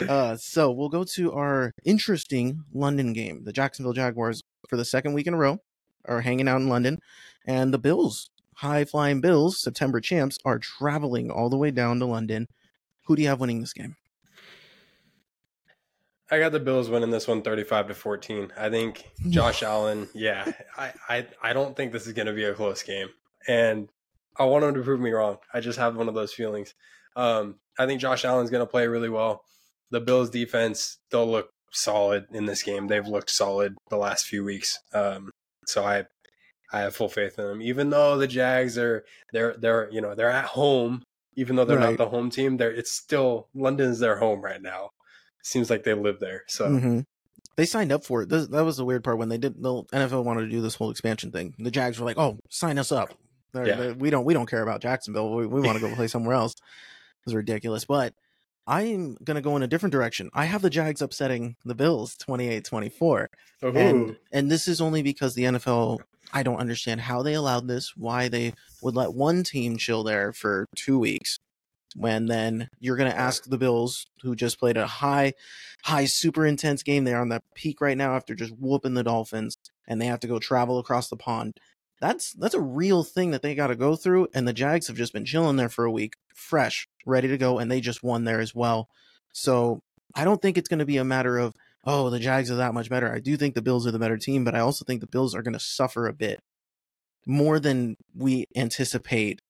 Uh, 0.07 0.36
so 0.36 0.70
we'll 0.70 0.90
go 0.90 1.03
to 1.14 1.32
our 1.32 1.72
interesting 1.82 2.64
London 2.74 3.14
game. 3.14 3.45
The 3.45 3.55
Jacksonville 3.55 3.95
Jaguars 3.95 4.43
for 4.68 4.76
the 4.76 4.84
second 4.84 5.14
week 5.14 5.26
in 5.26 5.32
a 5.32 5.38
row 5.38 5.61
are 6.05 6.20
hanging 6.20 6.47
out 6.47 6.61
in 6.61 6.68
London, 6.68 6.99
and 7.47 7.72
the 7.72 7.78
Bills, 7.78 8.28
high 8.57 8.84
flying 8.84 9.22
Bills, 9.22 9.59
September 9.59 9.99
champs, 9.99 10.36
are 10.45 10.59
traveling 10.59 11.30
all 11.30 11.49
the 11.49 11.57
way 11.57 11.70
down 11.70 11.99
to 12.01 12.05
London. 12.05 12.47
Who 13.07 13.16
do 13.16 13.22
you 13.22 13.28
have 13.28 13.40
winning 13.40 13.61
this 13.61 13.72
game? 13.72 13.97
I 16.30 16.38
got 16.38 16.53
the 16.53 16.61
Bills 16.61 16.90
winning 16.90 17.11
this 17.11 17.26
one 17.26 17.40
35 17.40 17.88
to 17.88 17.95
14. 17.95 18.53
I 18.59 18.68
think 18.68 19.11
Josh 19.30 19.62
Allen, 19.62 20.11
yeah, 20.12 20.53
I, 20.76 20.93
I, 21.09 21.26
I 21.43 21.53
don't 21.55 21.74
think 21.74 21.93
this 21.93 22.07
is 22.07 22.12
going 22.12 22.26
to 22.26 22.34
be 22.34 22.45
a 22.45 22.53
close 22.53 22.82
game. 22.82 23.09
And 23.49 23.88
I 24.37 24.45
want 24.45 24.64
him 24.64 24.74
to 24.74 24.83
prove 24.83 25.01
me 25.01 25.11
wrong. 25.11 25.39
I 25.53 25.61
just 25.61 25.78
have 25.78 25.97
one 25.97 26.09
of 26.09 26.14
those 26.14 26.33
feelings. 26.33 26.74
Um, 27.16 27.57
I 27.78 27.87
think 27.87 28.01
Josh 28.01 28.24
Allen's 28.24 28.51
going 28.51 28.64
to 28.64 28.70
play 28.70 28.87
really 28.87 29.09
well. 29.09 29.45
The 29.91 30.01
Bills 30.01 30.30
defense, 30.30 30.99
they'll 31.11 31.30
look 31.30 31.51
solid 31.70 32.26
in 32.33 32.47
this 32.47 32.62
game. 32.62 32.87
They've 32.87 33.07
looked 33.07 33.30
solid 33.30 33.76
the 33.91 33.97
last 33.97 34.26
few 34.26 34.45
weeks. 34.45 34.78
Um, 34.95 35.30
so 35.66 35.85
I, 35.85 36.05
I 36.72 36.80
have 36.80 36.97
full 36.97 37.09
faith 37.09 37.39
in 37.39 37.47
them. 37.47 37.62
Even 37.62 37.91
though 37.91 38.16
the 38.16 38.26
Jags 38.26 38.78
are, 38.78 39.05
they're, 39.33 39.55
they're, 39.59 39.91
you 39.91 40.01
know, 40.01 40.14
they're 40.14 40.30
at 40.30 40.47
home. 40.47 41.03
Even 41.35 41.57
though 41.57 41.64
they're 41.64 41.78
right. 41.78 41.91
not 41.91 41.99
the 41.99 42.09
home 42.09 42.30
team, 42.30 42.59
they're, 42.59 42.72
it's 42.72 42.93
still 42.93 43.49
London's 43.55 43.99
their 43.99 44.18
home 44.18 44.43
right 44.43 44.61
now. 44.61 44.91
seems 45.43 45.70
like 45.70 45.85
they 45.85 45.95
live 45.95 46.20
there. 46.20 46.43
So 46.47 46.68
mm-hmm. 46.68 47.01
they 47.57 47.64
signed 47.64 47.91
up 47.91 48.05
for 48.05 48.22
it. 48.22 48.28
This, 48.28 48.49
that 48.49 48.64
was 48.64 48.76
the 48.76 48.85
weird 48.85 49.03
part 49.03 49.18
when 49.18 49.30
they 49.30 49.39
did. 49.39 49.62
The 49.62 49.83
NFL 49.85 50.24
wanted 50.24 50.43
to 50.43 50.51
do 50.51 50.61
this 50.61 50.74
whole 50.74 50.91
expansion 50.91 51.33
thing. 51.33 51.55
The 51.59 51.70
Jags 51.70 51.99
were 51.99 52.05
like, 52.05 52.18
"Oh, 52.18 52.39
sign 52.51 52.78
us 52.78 52.93
up." 52.93 53.14
They're, 53.53 53.66
yeah. 53.66 53.76
They're, 53.76 53.94
we 53.94 54.11
don't 54.11 54.24
we 54.24 54.34
don't 54.34 54.48
care 54.48 54.62
about 54.62 54.80
Jacksonville. 54.80 55.34
We, 55.34 55.46
we 55.46 55.61
want 55.61 55.78
to 55.78 55.86
go 55.86 55.94
play 55.94 56.09
somewhere 56.09 56.34
else. 56.34 56.53
It 56.53 57.26
was 57.26 57.34
ridiculous, 57.34 57.84
but 57.84 58.14
I'm 58.66 59.16
going 59.24 59.34
to 59.34 59.40
go 59.40 59.57
in 59.57 59.62
a 59.62 59.66
different 59.66 59.92
direction. 59.92 60.30
I 60.34 60.44
have 60.44 60.62
the 60.62 60.70
Jags 60.70 61.03
upsetting 61.03 61.57
the 61.64 61.74
Bills 61.74 62.16
28-24. 62.16 63.26
And 63.62 64.16
and 64.32 64.50
this 64.50 64.68
is 64.68 64.80
only 64.80 65.03
because 65.03 65.34
the 65.34 65.44
NFL 65.44 66.00
I 66.32 66.42
don't 66.42 66.59
understand 66.59 67.00
how 67.00 67.22
they 67.22 67.34
allowed 67.34 67.68
this, 67.68 67.96
why 67.96 68.28
they 68.28 68.55
would 68.82 68.96
let 68.96 69.12
one 69.12 69.42
team 69.44 69.76
chill 69.76 70.03
there 70.03 70.32
for 70.32 70.66
2 70.76 70.98
weeks 70.98 71.38
when 71.94 72.26
then 72.26 72.70
you're 72.80 72.96
going 72.96 73.11
to 73.11 73.18
ask 73.18 73.44
the 73.44 73.59
Bills 73.59 74.07
who 74.22 74.34
just 74.34 74.59
played 74.59 74.76
a 74.76 74.86
high 74.86 75.34
high 75.84 76.07
super 76.07 76.46
intense 76.46 76.82
game 76.82 77.05
they're 77.05 77.20
on 77.20 77.28
the 77.28 77.42
peak 77.55 77.80
right 77.80 77.98
now 77.98 78.14
after 78.14 78.34
just 78.34 78.55
whooping 78.59 78.94
the 78.94 79.03
Dolphins 79.03 79.57
and 79.86 80.00
they 80.00 80.07
have 80.07 80.20
to 80.20 80.28
go 80.28 80.38
travel 80.38 80.78
across 80.78 81.09
the 81.09 81.16
pond. 81.16 81.59
That's 82.03 82.32
that's 82.32 82.55
a 82.55 82.61
real 82.61 83.05
thing 83.05 83.30
that 83.30 83.42
they 83.42 83.55
got 83.55 83.68
to 83.68 83.76
go 83.76 83.94
through 83.94 84.26
and 84.34 84.46
the 84.46 84.53
Jags 84.53 84.88
have 84.88 84.96
just 84.96 85.12
been 85.12 85.24
chilling 85.24 85.55
there 85.55 85.68
for 85.68 85.84
a 85.84 85.90
week, 85.90 86.14
fresh, 86.34 86.88
ready 87.07 87.28
to 87.28 87.38
go 87.38 87.61
and 87.61 87.70
they 87.70 87.80
just 87.80 88.03
won 88.03 88.24
there 88.24 88.40
as 88.40 88.53
well. 88.53 88.88
So, 89.32 89.82
I 90.14 90.24
don't 90.24 90.42
think 90.42 90.59
it's 90.59 90.68
going 90.68 90.80
to 90.80 90.84
be 90.84 90.96
a 90.98 91.05
matter 91.05 91.38
of 91.38 91.55
oh, 91.84 92.11
the 92.11 92.18
Jags 92.18 92.50
are 92.50 92.57
that 92.57 92.74
much 92.74 92.90
better. 92.90 93.12
I 93.12 93.20
do 93.20 93.36
think 93.36 93.55
the 93.55 93.62
Bills 93.62 93.86
are 93.86 93.92
the 93.92 94.00
better 94.00 94.16
team, 94.16 94.44
but 94.44 94.55
I 94.55 94.61
also 94.61 94.84
think 94.84 95.00
the 95.00 95.07
Bills 95.07 95.32
are 95.34 95.42
going 95.42 95.55
to 95.55 95.61
suffer 95.61 96.07
a 96.07 96.12
bit 96.12 96.40
more 97.24 97.61
than 97.61 97.96
we 98.16 98.46
anticipate 98.57 99.40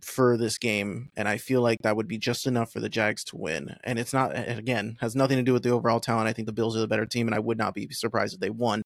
for 0.00 0.36
this 0.36 0.58
game, 0.58 1.10
and 1.16 1.28
I 1.28 1.36
feel 1.36 1.60
like 1.60 1.78
that 1.82 1.96
would 1.96 2.08
be 2.08 2.16
just 2.18 2.46
enough 2.46 2.72
for 2.72 2.80
the 2.80 2.88
Jags 2.88 3.24
to 3.24 3.36
win. 3.36 3.76
And 3.84 3.98
it's 3.98 4.12
not, 4.12 4.32
again, 4.34 4.96
has 5.00 5.14
nothing 5.14 5.36
to 5.36 5.42
do 5.42 5.52
with 5.52 5.62
the 5.62 5.70
overall 5.70 6.00
talent. 6.00 6.28
I 6.28 6.32
think 6.32 6.46
the 6.46 6.52
Bills 6.52 6.76
are 6.76 6.80
the 6.80 6.88
better 6.88 7.06
team, 7.06 7.28
and 7.28 7.34
I 7.34 7.40
would 7.40 7.58
not 7.58 7.74
be 7.74 7.88
surprised 7.90 8.34
if 8.34 8.40
they 8.40 8.50
won. 8.50 8.82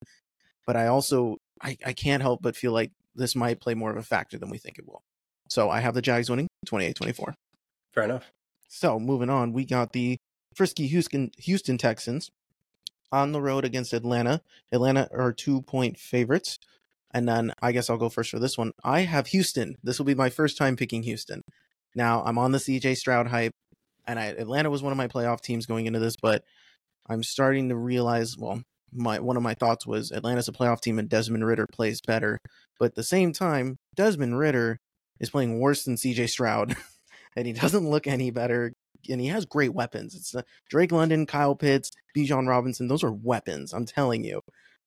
But 0.66 0.76
I 0.76 0.88
also, 0.88 1.36
I, 1.62 1.76
I 1.84 1.92
can't 1.92 2.22
help 2.22 2.42
but 2.42 2.56
feel 2.56 2.72
like 2.72 2.92
this 3.14 3.34
might 3.34 3.60
play 3.60 3.74
more 3.74 3.90
of 3.90 3.96
a 3.96 4.02
factor 4.02 4.38
than 4.38 4.50
we 4.50 4.58
think 4.58 4.78
it 4.78 4.86
will. 4.86 5.02
So 5.48 5.70
I 5.70 5.80
have 5.80 5.94
the 5.94 6.02
Jags 6.02 6.28
winning 6.28 6.48
28 6.66 6.94
24. 6.96 7.34
Fair 7.92 8.04
enough. 8.04 8.32
So 8.68 8.98
moving 8.98 9.30
on, 9.30 9.52
we 9.52 9.64
got 9.64 9.92
the 9.92 10.18
frisky 10.54 10.86
Houston, 10.88 11.30
Houston 11.38 11.78
Texans 11.78 12.30
on 13.12 13.32
the 13.32 13.40
road 13.40 13.64
against 13.64 13.92
Atlanta. 13.92 14.40
Atlanta 14.72 15.08
are 15.12 15.32
two 15.32 15.62
point 15.62 15.98
favorites. 15.98 16.58
And 17.12 17.28
then 17.28 17.54
I 17.62 17.72
guess 17.72 17.88
I'll 17.88 17.96
go 17.96 18.08
first 18.08 18.30
for 18.30 18.38
this 18.38 18.58
one. 18.58 18.72
I 18.84 19.00
have 19.00 19.28
Houston. 19.28 19.76
This 19.82 19.98
will 19.98 20.04
be 20.04 20.14
my 20.14 20.28
first 20.28 20.58
time 20.58 20.76
picking 20.76 21.02
Houston. 21.04 21.42
Now 21.94 22.22
I'm 22.24 22.36
on 22.36 22.52
the 22.52 22.58
CJ 22.58 22.96
Stroud 22.96 23.28
hype, 23.28 23.52
and 24.06 24.18
I, 24.18 24.26
Atlanta 24.26 24.68
was 24.68 24.82
one 24.82 24.92
of 24.92 24.98
my 24.98 25.08
playoff 25.08 25.40
teams 25.40 25.64
going 25.64 25.86
into 25.86 25.98
this, 25.98 26.16
but 26.20 26.44
I'm 27.08 27.22
starting 27.22 27.70
to 27.70 27.76
realize. 27.76 28.36
Well, 28.36 28.62
my 28.96 29.20
one 29.20 29.36
of 29.36 29.42
my 29.42 29.54
thoughts 29.54 29.86
was 29.86 30.10
Atlanta's 30.12 30.48
a 30.48 30.52
playoff 30.52 30.80
team, 30.80 30.98
and 30.98 31.08
Desmond 31.08 31.46
Ridder 31.46 31.66
plays 31.70 32.00
better. 32.00 32.38
But 32.78 32.86
at 32.86 32.94
the 32.94 33.02
same 33.02 33.32
time, 33.32 33.78
Desmond 33.94 34.38
Ridder 34.38 34.78
is 35.20 35.30
playing 35.30 35.58
worse 35.58 35.84
than 35.84 35.96
CJ 35.96 36.28
Stroud, 36.28 36.76
and 37.36 37.46
he 37.46 37.52
doesn't 37.52 37.88
look 37.88 38.06
any 38.06 38.30
better. 38.30 38.72
And 39.08 39.20
he 39.20 39.28
has 39.28 39.44
great 39.44 39.72
weapons. 39.72 40.16
It's 40.16 40.34
uh, 40.34 40.42
Drake 40.68 40.90
London, 40.90 41.26
Kyle 41.26 41.54
Pitts, 41.54 41.92
Bijan 42.16 42.48
Robinson. 42.48 42.88
Those 42.88 43.04
are 43.04 43.12
weapons. 43.12 43.72
I'm 43.72 43.86
telling 43.86 44.24
you, 44.24 44.40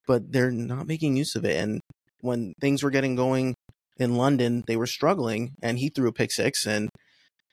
but 0.08 0.34
they're 0.34 0.52
not 0.52 0.88
making 0.88 1.16
use 1.16 1.36
of 1.36 1.46
it. 1.46 1.56
And 1.56 1.80
when 2.20 2.54
things 2.60 2.84
were 2.84 2.90
getting 2.90 3.16
going 3.16 3.56
in 3.98 4.16
London, 4.16 4.64
they 4.68 4.76
were 4.76 4.88
struggling, 4.88 5.54
and 5.62 5.80
he 5.80 5.90
threw 5.90 6.10
a 6.10 6.14
pick 6.14 6.32
six. 6.32 6.66
And 6.66 6.90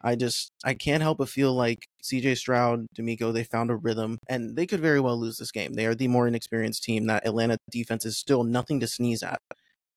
I 0.03 0.15
just 0.15 0.53
I 0.65 0.75
can't 0.75 1.03
help 1.03 1.19
but 1.19 1.29
feel 1.29 1.55
like 1.55 1.87
CJ 2.03 2.37
Stroud, 2.37 2.87
DeMeco, 2.99 3.33
they 3.33 3.45
found 3.45 3.71
a 3.71 3.77
rhythm, 3.77 4.19
and 4.29 4.57
they 4.57 4.67
could 4.67 4.81
very 4.81 5.01
well 5.01 5.19
lose 5.19 5.39
this 5.39 5.51
game. 5.51 5.75
They 5.75 5.87
are 5.87 5.95
the 5.95 6.09
more 6.09 6.29
inexperienced 6.29 6.85
team. 6.85 7.07
That 7.07 7.27
Atlanta 7.27 7.59
defense 7.71 8.05
is 8.05 8.19
still 8.19 8.45
nothing 8.45 8.81
to 8.81 8.87
sneeze 8.87 9.23
at. 9.23 9.41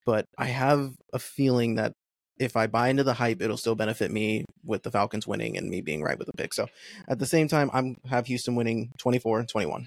But 0.05 0.25
I 0.37 0.45
have 0.45 0.93
a 1.13 1.19
feeling 1.19 1.75
that 1.75 1.93
if 2.39 2.55
I 2.55 2.67
buy 2.67 2.87
into 2.87 3.03
the 3.03 3.13
hype, 3.13 3.41
it'll 3.41 3.57
still 3.57 3.75
benefit 3.75 4.11
me 4.11 4.45
with 4.63 4.83
the 4.83 4.91
Falcons 4.91 5.27
winning 5.27 5.57
and 5.57 5.69
me 5.69 5.81
being 5.81 6.01
right 6.01 6.17
with 6.17 6.27
the 6.27 6.33
pick. 6.33 6.53
So 6.53 6.67
at 7.07 7.19
the 7.19 7.25
same 7.25 7.47
time, 7.47 7.69
I'm 7.73 7.97
have 8.09 8.27
Houston 8.27 8.55
winning 8.55 8.91
24-21. 8.97 9.85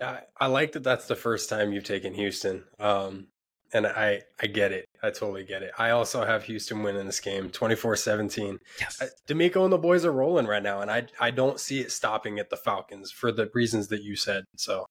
I, 0.00 0.20
I 0.38 0.46
like 0.46 0.72
that 0.72 0.82
that's 0.82 1.06
the 1.06 1.14
first 1.14 1.48
time 1.48 1.72
you've 1.72 1.84
taken 1.84 2.12
Houston. 2.14 2.64
Um, 2.80 3.28
and 3.72 3.86
I 3.86 4.22
I 4.40 4.46
get 4.46 4.72
it. 4.72 4.88
I 5.02 5.10
totally 5.10 5.44
get 5.44 5.62
it. 5.62 5.72
I 5.78 5.90
also 5.90 6.24
have 6.24 6.44
Houston 6.44 6.82
winning 6.82 7.06
this 7.06 7.20
game 7.20 7.50
24-17. 7.50 8.58
Yes. 8.80 9.02
DeMeco 9.28 9.64
and 9.64 9.72
the 9.72 9.78
boys 9.78 10.04
are 10.04 10.12
rolling 10.12 10.46
right 10.46 10.62
now 10.62 10.80
and 10.80 10.90
I 10.90 11.06
I 11.20 11.30
don't 11.30 11.58
see 11.58 11.80
it 11.80 11.90
stopping 11.90 12.38
at 12.38 12.50
the 12.50 12.56
Falcons 12.56 13.10
for 13.10 13.32
the 13.32 13.50
reasons 13.54 13.88
that 13.88 14.02
you 14.02 14.16
said. 14.16 14.44
So 14.56 14.86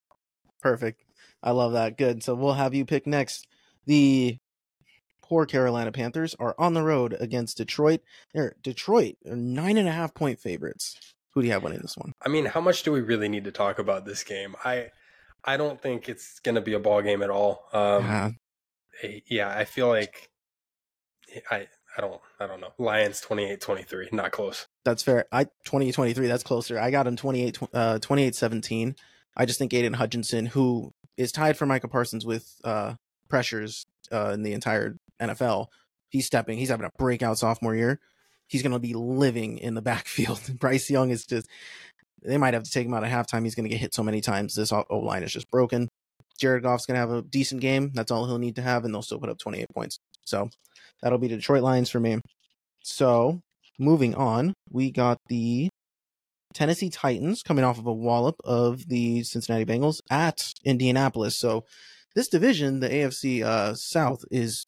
Perfect. 0.61 1.03
I 1.43 1.51
love 1.51 1.73
that. 1.73 1.97
Good. 1.97 2.23
So 2.23 2.36
we'll 2.36 2.53
have 2.53 2.73
you 2.73 2.86
pick 2.86 3.07
next. 3.07 3.47
The 3.86 4.38
poor 5.23 5.45
Carolina 5.45 5.91
Panthers 5.91 6.36
are 6.39 6.55
on 6.57 6.73
the 6.73 6.84
road 6.84 7.15
against 7.19 7.57
Detroit. 7.57 8.01
They're 8.34 8.55
Detroit 8.61 9.15
are 9.27 9.36
nine 9.36 9.77
and 9.77 9.88
a 9.88 9.91
half 9.91 10.13
point 10.13 10.39
favorites. 10.39 10.97
Who 11.34 11.41
do 11.41 11.47
you 11.47 11.53
have 11.53 11.63
winning 11.63 11.79
this 11.82 11.95
one? 11.95 12.11
I 12.25 12.29
mean, 12.29 12.45
how 12.45 12.59
much 12.59 12.84
do 12.84 12.91
we 12.91 12.99
really 12.99 13.29
need 13.29 13.45
to 13.45 13.51
talk 13.51 13.79
about 13.79 14.05
this 14.05 14.23
game? 14.23 14.55
I 14.65 14.89
I 15.43 15.57
don't 15.57 15.82
think 15.82 16.09
it's 16.09 16.39
going 16.39 16.55
to 16.55 16.61
be 16.61 16.73
a 16.73 16.79
ball 16.79 17.01
game 17.01 17.23
at 17.23 17.29
all. 17.32 17.63
Um, 17.73 18.03
yeah 18.03 18.32
yeah, 19.27 19.49
I 19.49 19.65
feel 19.65 19.87
like 19.87 20.29
I 21.49 21.67
I 21.97 22.01
don't 22.01 22.21
I 22.39 22.47
don't 22.47 22.61
know. 22.61 22.73
Lions 22.77 23.21
28-23, 23.21 24.13
not 24.13 24.31
close. 24.31 24.67
That's 24.85 25.03
fair. 25.03 25.25
I 25.31 25.45
2023, 25.65 26.27
that's 26.27 26.43
closer. 26.43 26.79
I 26.79 26.91
got 26.91 27.07
him 27.07 27.15
28 27.15 27.59
uh 27.73 27.99
28-17. 27.99 28.97
I 29.35 29.45
just 29.45 29.59
think 29.59 29.73
Aidan 29.73 29.93
Hutchinson 29.93 30.47
who 30.47 30.93
is 31.17 31.31
tied 31.31 31.57
for 31.57 31.65
Micah 31.65 31.87
Parsons 31.87 32.25
with 32.25 32.55
uh 32.63 32.95
pressures 33.29 33.85
uh 34.11 34.31
in 34.33 34.43
the 34.43 34.53
entire 34.53 34.97
NFL. 35.21 35.67
He's 36.09 36.25
stepping. 36.25 36.57
He's 36.57 36.69
having 36.69 36.85
a 36.85 36.91
breakout 36.97 37.37
sophomore 37.37 37.75
year. 37.75 37.99
He's 38.47 38.61
going 38.61 38.73
to 38.73 38.79
be 38.79 38.93
living 38.93 39.57
in 39.59 39.75
the 39.75 39.81
backfield. 39.91 40.41
Bryce 40.59 40.89
Young 40.89 41.09
is 41.09 41.25
just 41.25 41.47
they 42.23 42.37
might 42.37 42.53
have 42.53 42.63
to 42.63 42.71
take 42.71 42.85
him 42.85 42.93
out 42.93 43.03
at 43.03 43.11
halftime. 43.11 43.43
He's 43.43 43.55
going 43.55 43.63
to 43.63 43.69
get 43.69 43.79
hit 43.79 43.93
so 43.93 44.03
many 44.03 44.21
times. 44.21 44.55
This 44.55 44.71
O 44.71 44.85
line 44.91 45.23
is 45.23 45.31
just 45.31 45.49
broken. 45.49 45.89
Jared 46.41 46.63
Goff's 46.63 46.87
going 46.87 46.95
to 46.95 46.99
have 46.99 47.11
a 47.11 47.21
decent 47.21 47.61
game. 47.61 47.91
That's 47.93 48.09
all 48.09 48.25
he'll 48.25 48.39
need 48.39 48.55
to 48.55 48.63
have, 48.63 48.83
and 48.83 48.93
they'll 48.93 49.03
still 49.03 49.19
put 49.19 49.29
up 49.29 49.37
28 49.37 49.67
points. 49.75 49.99
So 50.25 50.49
that'll 51.01 51.19
be 51.19 51.27
the 51.27 51.35
Detroit 51.35 51.61
Lions 51.61 51.91
for 51.91 51.99
me. 51.99 52.19
So 52.83 53.41
moving 53.77 54.15
on, 54.15 54.53
we 54.71 54.91
got 54.91 55.17
the 55.29 55.69
Tennessee 56.55 56.89
Titans 56.89 57.43
coming 57.43 57.63
off 57.63 57.77
of 57.77 57.85
a 57.85 57.93
wallop 57.93 58.35
of 58.43 58.87
the 58.87 59.23
Cincinnati 59.23 59.65
Bengals 59.65 60.01
at 60.09 60.51
Indianapolis. 60.65 61.37
So 61.37 61.63
this 62.15 62.27
division, 62.27 62.79
the 62.79 62.89
AFC 62.89 63.43
uh, 63.43 63.75
South, 63.75 64.25
is 64.31 64.65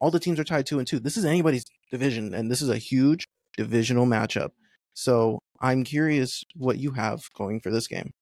all 0.00 0.10
the 0.10 0.20
teams 0.20 0.38
are 0.38 0.44
tied 0.44 0.66
two 0.66 0.78
and 0.78 0.86
two. 0.86 1.00
This 1.00 1.16
is 1.16 1.24
anybody's 1.24 1.64
division, 1.90 2.34
and 2.34 2.50
this 2.50 2.60
is 2.60 2.68
a 2.68 2.76
huge 2.76 3.24
divisional 3.56 4.06
matchup. 4.06 4.50
So 4.92 5.38
I'm 5.60 5.84
curious 5.84 6.44
what 6.54 6.78
you 6.78 6.92
have 6.92 7.22
going 7.34 7.60
for 7.60 7.70
this 7.70 7.88
game. 7.88 8.12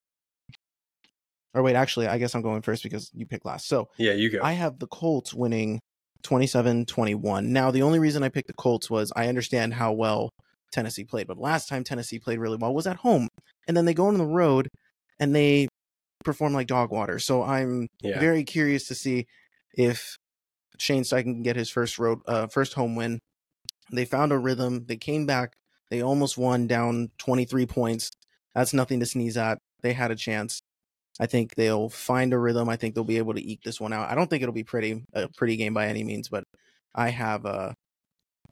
Or 1.55 1.63
wait, 1.63 1.77
actually, 1.77 2.07
I 2.07 2.19
guess 2.19 2.35
I'm 2.35 2.43
going 2.43 2.63
first 2.63 2.83
because 2.83 3.11
you 3.15 3.27
picked 3.27 3.45
last. 3.45 3.69
So 3.69 3.89
yeah, 3.99 4.13
you 4.13 4.31
go. 4.31 4.41
I 4.43 4.53
have 4.53 4.79
the 4.79 4.87
Colts 4.87 5.35
winning 5.35 5.81
27-21. 6.25 7.45
Now, 7.47 7.71
the 7.71 7.83
only 7.83 7.99
reason 7.99 8.23
I 8.23 8.29
picked 8.29 8.49
the 8.49 8.55
Colts 8.55 8.89
was 8.89 9.13
I 9.15 9.29
understand 9.29 9.75
how 9.75 9.93
well 9.93 10.31
Tennessee 10.71 11.05
played, 11.05 11.27
but 11.27 11.39
last 11.39 11.69
time 11.69 11.85
Tennessee 11.85 12.19
played 12.19 12.39
really 12.39 12.57
well 12.57 12.75
was 12.75 12.87
at 12.87 12.97
home, 12.97 13.29
and 13.69 13.77
then 13.77 13.85
they 13.85 13.95
go 13.95 14.07
on 14.07 14.19
the 14.19 14.25
road 14.25 14.69
and 15.21 15.35
they 15.35 15.69
perform 16.25 16.53
like 16.55 16.67
dog 16.67 16.91
water. 16.91 17.19
So 17.19 17.43
I'm 17.43 17.89
yeah. 18.01 18.19
very 18.19 18.45
curious 18.45 18.89
to 18.89 18.95
see 18.95 19.27
if 19.75 20.17
Shane 20.79 21.03
Steichen 21.03 21.23
can 21.23 21.43
get 21.43 21.57
his 21.57 21.71
first 21.71 21.99
road, 21.99 22.21
uh, 22.27 22.47
first 22.47 22.75
home 22.75 22.97
win. 22.97 23.19
They 23.93 24.05
found 24.05 24.33
a 24.33 24.39
rhythm. 24.39 24.87
They 24.87 24.97
came 24.97 25.27
back. 25.27 25.53
They 25.91 26.03
almost 26.03 26.39
won 26.39 26.67
down 26.67 27.11
23 27.19 27.67
points. 27.67 28.11
That's 28.55 28.73
nothing 28.73 29.01
to 29.01 29.07
sneeze 29.07 29.37
at. 29.37 29.59
They 29.83 29.93
had 29.93 30.11
a 30.11 30.17
chance. 30.17 30.61
I 31.21 31.27
think 31.27 31.55
they'll 31.55 31.89
find 31.89 32.33
a 32.33 32.39
rhythm. 32.39 32.69
I 32.69 32.77
think 32.77 32.95
they'll 32.95 33.05
be 33.05 33.19
able 33.19 33.35
to 33.35 33.47
eke 33.47 33.63
this 33.63 33.81
one 33.81 33.93
out. 33.93 34.11
I 34.11 34.15
don't 34.15 34.29
think 34.29 34.43
it'll 34.43 34.55
be 34.55 34.65
pretty 34.65 35.05
a 35.13 35.29
pretty 35.29 35.57
game 35.57 35.75
by 35.75 35.87
any 35.87 36.05
means, 36.05 36.29
but 36.29 36.45
I 36.95 37.11
have 37.11 37.45
uh 37.47 37.73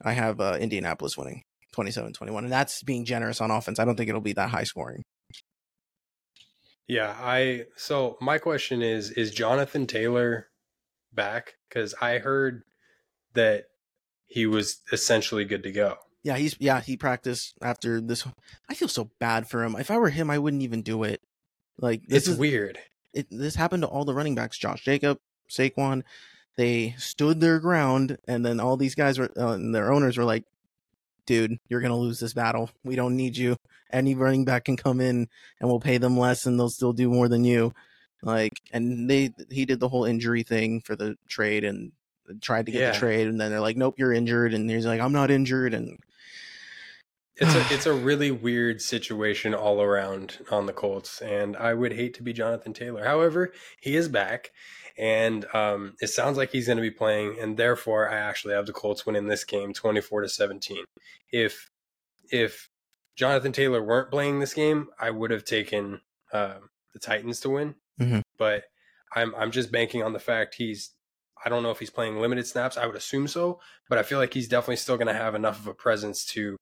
I 0.02 0.12
have 0.12 0.40
uh, 0.40 0.56
Indianapolis 0.58 1.16
winning 1.16 1.42
27-21 1.76 2.38
and 2.38 2.52
that's 2.52 2.82
being 2.82 3.04
generous 3.04 3.40
on 3.40 3.50
offense. 3.50 3.78
I 3.78 3.84
don't 3.84 3.96
think 3.96 4.08
it'll 4.08 4.20
be 4.20 4.32
that 4.32 4.50
high 4.50 4.64
scoring. 4.64 5.02
Yeah, 6.86 7.14
I 7.20 7.66
so 7.76 8.16
my 8.20 8.38
question 8.38 8.82
is 8.82 9.10
is 9.10 9.30
Jonathan 9.30 9.86
Taylor 9.86 10.48
back 11.12 11.54
cuz 11.70 11.94
I 12.00 12.18
heard 12.18 12.62
that 13.34 13.66
he 14.26 14.46
was 14.46 14.80
essentially 14.92 15.44
good 15.44 15.62
to 15.62 15.72
go. 15.72 15.96
Yeah, 16.22 16.36
he's 16.36 16.56
yeah, 16.58 16.80
he 16.80 16.96
practiced 16.96 17.54
after 17.62 18.00
this. 18.00 18.26
I 18.68 18.74
feel 18.74 18.88
so 18.88 19.10
bad 19.18 19.48
for 19.48 19.64
him. 19.64 19.76
If 19.78 19.90
I 19.90 19.98
were 19.98 20.10
him, 20.10 20.30
I 20.30 20.38
wouldn't 20.38 20.62
even 20.62 20.82
do 20.82 21.02
it. 21.04 21.22
Like 21.80 22.02
it's 22.08 22.28
is, 22.28 22.38
weird. 22.38 22.78
It, 23.12 23.26
this 23.30 23.54
happened 23.54 23.82
to 23.82 23.88
all 23.88 24.04
the 24.04 24.14
running 24.14 24.34
backs: 24.34 24.58
Josh 24.58 24.84
Jacob, 24.84 25.18
Saquon. 25.48 26.02
They 26.56 26.94
stood 26.98 27.40
their 27.40 27.58
ground, 27.58 28.18
and 28.28 28.44
then 28.44 28.60
all 28.60 28.76
these 28.76 28.94
guys 28.94 29.18
were, 29.18 29.30
uh, 29.36 29.52
and 29.52 29.74
their 29.74 29.92
owners 29.92 30.18
were 30.18 30.24
like, 30.24 30.44
dude, 31.24 31.58
you're 31.68 31.80
gonna 31.80 31.96
lose 31.96 32.20
this 32.20 32.34
battle. 32.34 32.70
We 32.84 32.96
don't 32.96 33.16
need 33.16 33.36
you. 33.36 33.56
Any 33.92 34.14
running 34.14 34.44
back 34.44 34.64
can 34.64 34.76
come 34.76 35.00
in 35.00 35.28
and 35.58 35.68
we'll 35.68 35.80
pay 35.80 35.98
them 35.98 36.18
less 36.18 36.46
and 36.46 36.58
they'll 36.58 36.68
still 36.68 36.92
do 36.92 37.08
more 37.08 37.28
than 37.28 37.44
you. 37.44 37.72
Like, 38.22 38.60
and 38.72 39.08
they 39.08 39.32
he 39.50 39.64
did 39.64 39.80
the 39.80 39.88
whole 39.88 40.04
injury 40.04 40.42
thing 40.42 40.80
for 40.80 40.96
the 40.96 41.16
trade 41.28 41.64
and 41.64 41.92
tried 42.40 42.66
to 42.66 42.72
get 42.72 42.80
yeah. 42.80 42.90
the 42.92 42.98
trade, 42.98 43.26
and 43.26 43.40
then 43.40 43.50
they're 43.50 43.60
like, 43.60 43.76
nope, 43.76 43.94
you're 43.96 44.12
injured, 44.12 44.54
and 44.54 44.68
he's 44.68 44.86
like, 44.86 45.00
I'm 45.00 45.12
not 45.12 45.30
injured, 45.30 45.72
and 45.74 45.98
it's 47.40 47.54
a 47.54 47.60
it's 47.74 47.86
a 47.86 47.92
really 47.92 48.30
weird 48.30 48.80
situation 48.80 49.54
all 49.54 49.82
around 49.82 50.38
on 50.50 50.66
the 50.66 50.72
Colts, 50.72 51.20
and 51.20 51.56
I 51.56 51.74
would 51.74 51.92
hate 51.92 52.14
to 52.14 52.22
be 52.22 52.32
Jonathan 52.32 52.72
Taylor. 52.72 53.04
However, 53.04 53.52
he 53.80 53.96
is 53.96 54.08
back, 54.08 54.52
and 54.96 55.46
um, 55.54 55.94
it 56.00 56.08
sounds 56.08 56.36
like 56.36 56.50
he's 56.50 56.66
going 56.66 56.76
to 56.76 56.82
be 56.82 56.90
playing, 56.90 57.38
and 57.40 57.56
therefore, 57.56 58.08
I 58.08 58.18
actually 58.18 58.54
have 58.54 58.66
the 58.66 58.72
Colts 58.72 59.06
winning 59.06 59.26
this 59.26 59.44
game, 59.44 59.72
twenty 59.72 60.00
four 60.00 60.20
to 60.20 60.28
seventeen. 60.28 60.84
If 61.32 61.70
if 62.30 62.68
Jonathan 63.16 63.52
Taylor 63.52 63.82
weren't 63.82 64.10
playing 64.10 64.40
this 64.40 64.54
game, 64.54 64.88
I 64.98 65.10
would 65.10 65.30
have 65.30 65.44
taken 65.44 66.00
uh, 66.32 66.58
the 66.92 67.00
Titans 67.00 67.40
to 67.40 67.50
win, 67.50 67.74
mm-hmm. 68.00 68.20
but 68.38 68.64
I'm 69.14 69.34
I'm 69.34 69.50
just 69.50 69.72
banking 69.72 70.02
on 70.02 70.12
the 70.12 70.20
fact 70.20 70.54
he's. 70.56 70.90
I 71.42 71.48
don't 71.48 71.62
know 71.62 71.70
if 71.70 71.78
he's 71.78 71.88
playing 71.88 72.20
limited 72.20 72.46
snaps. 72.46 72.76
I 72.76 72.84
would 72.84 72.96
assume 72.96 73.26
so, 73.26 73.60
but 73.88 73.96
I 73.96 74.02
feel 74.02 74.18
like 74.18 74.34
he's 74.34 74.46
definitely 74.46 74.76
still 74.76 74.98
going 74.98 75.06
to 75.06 75.14
have 75.14 75.34
enough 75.34 75.58
of 75.58 75.68
a 75.68 75.72
presence 75.72 76.26
to 76.26 76.54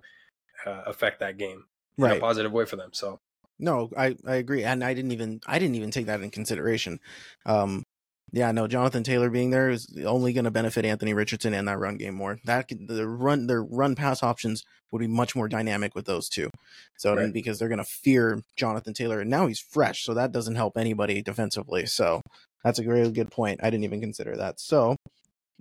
uh, 0.66 0.82
affect 0.86 1.20
that 1.20 1.38
game 1.38 1.64
right. 1.96 2.12
in 2.12 2.18
a 2.18 2.20
positive 2.20 2.52
way 2.52 2.64
for 2.64 2.76
them. 2.76 2.90
So 2.92 3.20
no, 3.58 3.90
I, 3.96 4.16
I 4.26 4.36
agree, 4.36 4.64
and 4.64 4.84
I 4.84 4.94
didn't 4.94 5.12
even 5.12 5.40
I 5.46 5.58
didn't 5.58 5.74
even 5.74 5.90
take 5.90 6.06
that 6.06 6.20
in 6.20 6.30
consideration. 6.30 7.00
Um, 7.44 7.84
yeah, 8.30 8.52
no, 8.52 8.66
Jonathan 8.66 9.02
Taylor 9.02 9.30
being 9.30 9.50
there 9.50 9.70
is 9.70 9.88
only 10.04 10.32
going 10.32 10.44
to 10.44 10.50
benefit 10.50 10.84
Anthony 10.84 11.14
Richardson 11.14 11.54
and 11.54 11.66
that 11.66 11.78
run 11.78 11.96
game 11.96 12.14
more. 12.14 12.38
That 12.44 12.68
the 12.68 13.08
run 13.08 13.46
their 13.46 13.62
run 13.62 13.94
pass 13.94 14.22
options 14.22 14.64
would 14.90 15.00
be 15.00 15.06
much 15.06 15.34
more 15.34 15.48
dynamic 15.48 15.94
with 15.94 16.04
those 16.04 16.28
two. 16.28 16.50
So 16.96 17.14
right. 17.14 17.32
because 17.32 17.58
they're 17.58 17.68
going 17.68 17.78
to 17.78 17.84
fear 17.84 18.42
Jonathan 18.56 18.94
Taylor, 18.94 19.20
and 19.20 19.30
now 19.30 19.46
he's 19.46 19.60
fresh, 19.60 20.04
so 20.04 20.14
that 20.14 20.32
doesn't 20.32 20.56
help 20.56 20.76
anybody 20.76 21.22
defensively. 21.22 21.86
So 21.86 22.22
that's 22.62 22.78
a 22.78 22.84
really 22.84 23.12
good 23.12 23.30
point. 23.30 23.60
I 23.62 23.70
didn't 23.70 23.84
even 23.84 24.00
consider 24.00 24.36
that. 24.36 24.60
So 24.60 24.96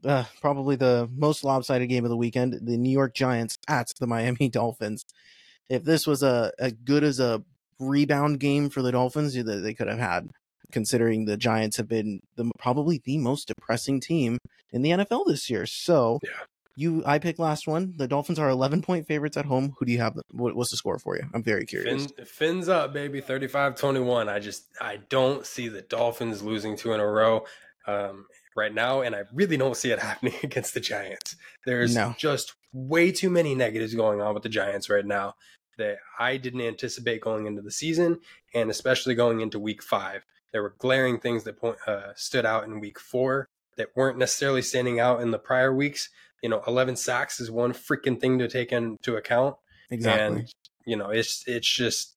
uh, 0.06 0.26
probably 0.42 0.76
the 0.76 1.10
most 1.16 1.44
lopsided 1.44 1.90
game 1.90 2.04
of 2.04 2.10
the 2.10 2.18
weekend 2.18 2.54
the 2.62 2.78
New 2.78 2.92
York 2.92 3.14
Giants 3.14 3.58
at 3.68 3.88
the 4.00 4.08
Miami 4.08 4.50
Dolphins. 4.52 5.06
If 5.70 5.84
this 5.84 6.08
was 6.08 6.24
a 6.24 6.52
as 6.60 6.74
good 6.74 7.04
as 7.04 7.20
a 7.20 7.44
rebound 7.80 8.40
game 8.40 8.70
for 8.70 8.82
the 8.82 8.92
Dolphins 8.92 9.34
that 9.34 9.44
they 9.44 9.74
could 9.74 9.88
have 9.88 10.00
had, 10.00 10.30
considering 10.72 11.26
the 11.26 11.38
Giants 11.38 11.78
have 11.78 11.88
been 11.88 12.22
the 12.36 12.50
probably 12.58 13.02
the 13.04 13.18
most 13.18 13.48
depressing 13.48 14.00
team 14.00 14.38
in 14.72 14.82
the 14.82 14.92
NFL 14.92 15.26
this 15.28 15.50
year. 15.50 15.66
So, 15.66 16.20
yeah. 16.24 16.30
you 16.76 17.04
I 17.06 17.20
picked 17.20 17.40
last 17.40 17.68
one. 17.68 17.94
The 17.98 18.08
Dolphins 18.08 18.40
are 18.40 18.50
11 18.50 18.82
point 18.82 19.08
favorites 19.08 19.38
at 19.38 19.46
home. 19.46 19.76
Who 19.78 19.86
do 19.86 19.92
you 19.92 20.00
have? 20.00 20.18
What, 20.32 20.56
what's 20.56 20.72
the 20.72 20.78
score 20.78 21.00
for 21.00 21.16
you? 21.16 21.24
I'm 21.34 21.44
very 21.44 21.66
curious. 21.66 22.08
Fin, 22.08 22.26
fins 22.26 22.70
up, 22.70 22.94
baby. 22.94 23.22
35-21. 23.22 24.30
I 24.30 24.40
just 24.40 24.68
I 24.80 24.98
don't 25.10 25.46
see 25.46 25.68
the 25.68 25.82
Dolphins 25.82 26.42
losing 26.42 26.76
two 26.76 26.94
in 26.94 27.00
a 27.00 27.08
row. 27.08 27.46
Um, 27.86 28.26
right 28.58 28.74
now, 28.74 29.02
and 29.02 29.16
I 29.16 29.24
really 29.32 29.56
don't 29.56 29.78
see 29.78 29.92
it 29.92 30.00
happening 30.10 30.34
against 30.44 30.74
the 30.74 30.82
Giants. 30.82 31.38
There's 31.66 31.96
no. 31.96 32.16
just 32.18 32.56
way 32.74 33.12
too 33.12 33.30
many 33.30 33.56
negatives 33.56 33.94
going 33.94 34.20
on 34.20 34.34
with 34.34 34.44
the 34.44 34.50
Giants 34.50 34.90
right 34.90 35.06
now 35.06 35.36
that 35.78 35.98
I 36.20 36.38
didn't 36.38 36.62
anticipate 36.62 37.22
going 37.22 37.46
into 37.46 37.62
the 37.62 37.72
season, 37.72 38.20
and 38.54 38.70
especially 38.70 39.16
going 39.16 39.40
into 39.40 39.60
Week 39.60 39.82
Five. 39.82 40.26
There 40.52 40.64
were 40.64 40.76
glaring 40.80 41.20
things 41.20 41.44
that 41.44 41.60
point, 41.60 41.78
uh, 41.86 42.14
stood 42.16 42.46
out 42.46 42.64
in 42.64 42.80
Week 42.80 43.00
Four 43.00 43.48
that 43.78 43.90
weren't 43.96 44.18
necessarily 44.18 44.64
standing 44.64 45.00
out 45.00 45.22
in 45.22 45.32
the 45.32 45.40
prior 45.40 45.74
weeks. 45.74 46.10
You 46.42 46.50
know, 46.50 46.64
11 46.68 46.96
sacks 46.96 47.40
is 47.40 47.52
one 47.52 47.74
freaking 47.74 48.20
thing 48.20 48.40
to 48.40 48.48
take 48.48 48.72
into 48.72 49.16
account. 49.16 49.56
Exactly. 49.92 50.40
And 50.40 50.54
you 50.86 50.96
know, 50.96 51.10
it's 51.10 51.44
it's 51.48 51.68
just 51.68 52.16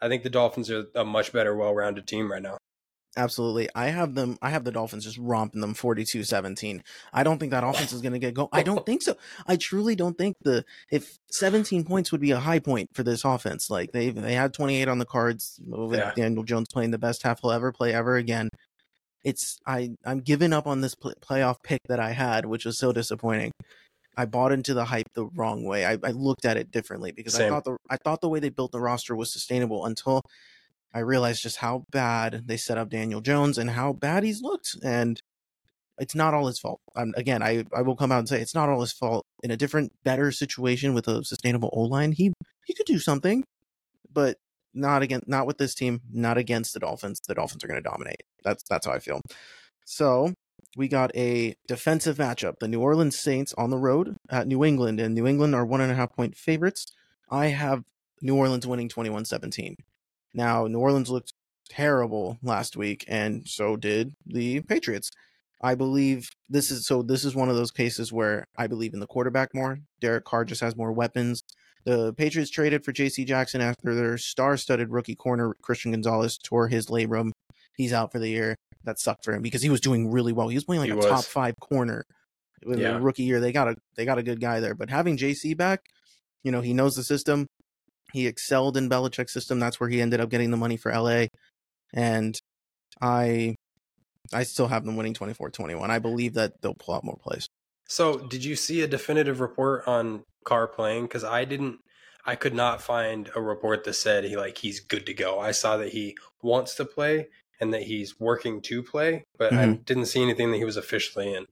I 0.00 0.08
think 0.08 0.22
the 0.22 0.30
Dolphins 0.30 0.70
are 0.70 0.86
a 0.94 1.04
much 1.04 1.32
better, 1.32 1.54
well-rounded 1.54 2.06
team 2.06 2.30
right 2.30 2.42
now. 2.42 2.56
Absolutely. 3.18 3.68
I 3.74 3.86
have 3.86 4.14
them 4.14 4.38
I 4.40 4.50
have 4.50 4.62
the 4.62 4.70
Dolphins 4.70 5.04
just 5.04 5.18
romping 5.18 5.60
them 5.60 5.74
42-17. 5.74 6.80
I 7.12 7.24
don't 7.24 7.38
think 7.38 7.50
that 7.50 7.64
offense 7.64 7.92
is 7.92 8.00
going 8.00 8.12
to 8.12 8.20
get 8.20 8.32
go. 8.32 8.48
I 8.52 8.62
don't 8.62 8.86
think 8.86 9.02
so. 9.02 9.16
I 9.44 9.56
truly 9.56 9.96
don't 9.96 10.16
think 10.16 10.36
the 10.42 10.64
if 10.92 11.18
17 11.32 11.84
points 11.84 12.12
would 12.12 12.20
be 12.20 12.30
a 12.30 12.38
high 12.38 12.60
point 12.60 12.90
for 12.94 13.02
this 13.02 13.24
offense. 13.24 13.70
Like 13.70 13.90
they 13.90 14.10
they 14.10 14.34
had 14.34 14.54
28 14.54 14.86
on 14.86 14.98
the 14.98 15.04
cards 15.04 15.60
with 15.66 15.98
yeah. 15.98 16.12
Daniel 16.14 16.44
Jones 16.44 16.68
playing 16.72 16.92
the 16.92 16.98
best 16.98 17.24
half 17.24 17.40
he'll 17.40 17.50
ever 17.50 17.72
play 17.72 17.92
ever 17.92 18.14
again. 18.14 18.50
It's 19.24 19.58
I 19.66 19.90
I'm 20.06 20.20
giving 20.20 20.52
up 20.52 20.68
on 20.68 20.80
this 20.80 20.94
play, 20.94 21.14
playoff 21.20 21.56
pick 21.64 21.80
that 21.88 21.98
I 21.98 22.12
had, 22.12 22.46
which 22.46 22.64
was 22.64 22.78
so 22.78 22.92
disappointing. 22.92 23.50
I 24.16 24.26
bought 24.26 24.52
into 24.52 24.74
the 24.74 24.84
hype 24.84 25.12
the 25.14 25.26
wrong 25.26 25.64
way. 25.64 25.84
I, 25.84 25.98
I 26.04 26.10
looked 26.10 26.44
at 26.44 26.56
it 26.56 26.70
differently 26.70 27.10
because 27.10 27.34
Same. 27.34 27.52
I 27.52 27.56
thought 27.56 27.64
the 27.64 27.76
I 27.90 27.96
thought 27.96 28.20
the 28.20 28.28
way 28.28 28.38
they 28.38 28.48
built 28.48 28.70
the 28.70 28.80
roster 28.80 29.16
was 29.16 29.32
sustainable 29.32 29.86
until 29.86 30.22
I 30.94 31.00
realized 31.00 31.42
just 31.42 31.58
how 31.58 31.84
bad 31.90 32.44
they 32.46 32.56
set 32.56 32.78
up 32.78 32.88
Daniel 32.88 33.20
Jones 33.20 33.58
and 33.58 33.70
how 33.70 33.92
bad 33.92 34.24
he's 34.24 34.42
looked. 34.42 34.76
And 34.82 35.20
it's 35.98 36.14
not 36.14 36.34
all 36.34 36.46
his 36.46 36.58
fault. 36.58 36.80
Um, 36.96 37.12
again, 37.16 37.42
I, 37.42 37.64
I 37.74 37.82
will 37.82 37.96
come 37.96 38.12
out 38.12 38.20
and 38.20 38.28
say 38.28 38.40
it's 38.40 38.54
not 38.54 38.68
all 38.68 38.80
his 38.80 38.92
fault. 38.92 39.26
In 39.42 39.50
a 39.50 39.56
different, 39.56 39.92
better 40.04 40.32
situation 40.32 40.94
with 40.94 41.08
a 41.08 41.24
sustainable 41.24 41.70
O 41.72 41.82
line, 41.82 42.12
he 42.12 42.32
he 42.64 42.74
could 42.74 42.86
do 42.86 42.98
something, 42.98 43.44
but 44.12 44.36
not 44.74 45.02
again, 45.02 45.22
not 45.26 45.46
with 45.46 45.58
this 45.58 45.74
team, 45.74 46.00
not 46.10 46.38
against 46.38 46.74
the 46.74 46.80
Dolphins. 46.80 47.20
The 47.26 47.34
Dolphins 47.34 47.64
are 47.64 47.68
going 47.68 47.82
to 47.82 47.88
dominate. 47.88 48.22
That's 48.44 48.62
that's 48.62 48.86
how 48.86 48.92
I 48.92 48.98
feel. 48.98 49.20
So 49.84 50.34
we 50.76 50.88
got 50.88 51.14
a 51.16 51.54
defensive 51.66 52.18
matchup: 52.18 52.58
the 52.60 52.68
New 52.68 52.80
Orleans 52.80 53.18
Saints 53.18 53.52
on 53.54 53.70
the 53.70 53.78
road 53.78 54.16
at 54.30 54.46
New 54.46 54.64
England, 54.64 55.00
and 55.00 55.14
New 55.14 55.26
England 55.26 55.54
are 55.54 55.66
one 55.66 55.80
and 55.80 55.92
a 55.92 55.94
half 55.94 56.14
point 56.14 56.36
favorites. 56.36 56.86
I 57.30 57.46
have 57.46 57.82
New 58.22 58.36
Orleans 58.36 58.66
winning 58.66 58.88
21-17. 58.88 59.76
Now, 60.38 60.68
New 60.68 60.78
Orleans 60.78 61.10
looked 61.10 61.32
terrible 61.68 62.38
last 62.44 62.76
week, 62.76 63.04
and 63.08 63.42
so 63.44 63.76
did 63.76 64.14
the 64.24 64.60
Patriots. 64.60 65.10
I 65.60 65.74
believe 65.74 66.30
this 66.48 66.70
is 66.70 66.86
so. 66.86 67.02
This 67.02 67.24
is 67.24 67.34
one 67.34 67.48
of 67.48 67.56
those 67.56 67.72
cases 67.72 68.12
where 68.12 68.44
I 68.56 68.68
believe 68.68 68.94
in 68.94 69.00
the 69.00 69.08
quarterback 69.08 69.48
more. 69.52 69.80
Derek 70.00 70.24
Carr 70.24 70.44
just 70.44 70.60
has 70.60 70.76
more 70.76 70.92
weapons. 70.92 71.42
The 71.84 72.14
Patriots 72.14 72.52
traded 72.52 72.84
for 72.84 72.92
J.C. 72.92 73.24
Jackson 73.24 73.60
after 73.60 73.96
their 73.96 74.16
star-studded 74.16 74.92
rookie 74.92 75.16
corner 75.16 75.54
Christian 75.60 75.90
Gonzalez 75.90 76.38
tore 76.38 76.68
his 76.68 76.86
labrum. 76.86 77.32
He's 77.76 77.92
out 77.92 78.12
for 78.12 78.20
the 78.20 78.28
year. 78.28 78.54
That 78.84 79.00
sucked 79.00 79.24
for 79.24 79.32
him 79.32 79.42
because 79.42 79.62
he 79.62 79.70
was 79.70 79.80
doing 79.80 80.08
really 80.08 80.32
well. 80.32 80.46
He 80.46 80.54
was 80.54 80.64
playing 80.64 80.82
like 80.82 80.90
he 80.90 80.92
a 80.92 80.96
was. 80.96 81.06
top 81.06 81.24
five 81.24 81.54
corner 81.60 82.04
with 82.64 82.78
yeah. 82.78 82.96
rookie 83.00 83.24
year. 83.24 83.40
They 83.40 83.50
got 83.50 83.66
a 83.66 83.74
they 83.96 84.04
got 84.04 84.18
a 84.18 84.22
good 84.22 84.40
guy 84.40 84.60
there. 84.60 84.76
But 84.76 84.88
having 84.88 85.16
JC 85.16 85.56
back, 85.56 85.80
you 86.44 86.52
know, 86.52 86.60
he 86.60 86.74
knows 86.74 86.94
the 86.94 87.02
system. 87.02 87.48
He 88.12 88.26
excelled 88.26 88.76
in 88.76 88.88
Belichick's 88.88 89.32
system. 89.32 89.60
That's 89.60 89.78
where 89.78 89.88
he 89.88 90.00
ended 90.00 90.20
up 90.20 90.30
getting 90.30 90.50
the 90.50 90.56
money 90.56 90.76
for 90.76 90.92
LA. 90.92 91.26
And 91.92 92.38
I 93.00 93.56
I 94.32 94.42
still 94.42 94.68
have 94.68 94.84
them 94.84 94.96
winning 94.96 95.14
24-21. 95.14 95.88
I 95.88 95.98
believe 95.98 96.34
that 96.34 96.60
they'll 96.60 96.74
pull 96.74 96.94
out 96.94 97.04
more 97.04 97.16
plays. 97.16 97.48
So, 97.86 98.18
did 98.18 98.44
you 98.44 98.56
see 98.56 98.82
a 98.82 98.86
definitive 98.86 99.40
report 99.40 99.88
on 99.88 100.24
Carr 100.44 100.66
playing? 100.66 101.04
Because 101.04 101.24
I 101.24 101.44
didn't. 101.44 101.78
I 102.26 102.36
could 102.36 102.54
not 102.54 102.82
find 102.82 103.30
a 103.34 103.40
report 103.40 103.84
that 103.84 103.94
said 103.94 104.24
he 104.24 104.36
like 104.36 104.58
he's 104.58 104.80
good 104.80 105.06
to 105.06 105.14
go. 105.14 105.38
I 105.38 105.52
saw 105.52 105.78
that 105.78 105.92
he 105.92 106.14
wants 106.42 106.74
to 106.74 106.84
play 106.84 107.28
and 107.58 107.72
that 107.72 107.84
he's 107.84 108.20
working 108.20 108.60
to 108.62 108.82
play, 108.82 109.24
but 109.38 109.52
mm-hmm. 109.52 109.70
I 109.70 109.74
didn't 109.76 110.06
see 110.06 110.22
anything 110.22 110.50
that 110.50 110.58
he 110.58 110.64
was 110.64 110.76
officially 110.76 111.32
in. 111.32 111.46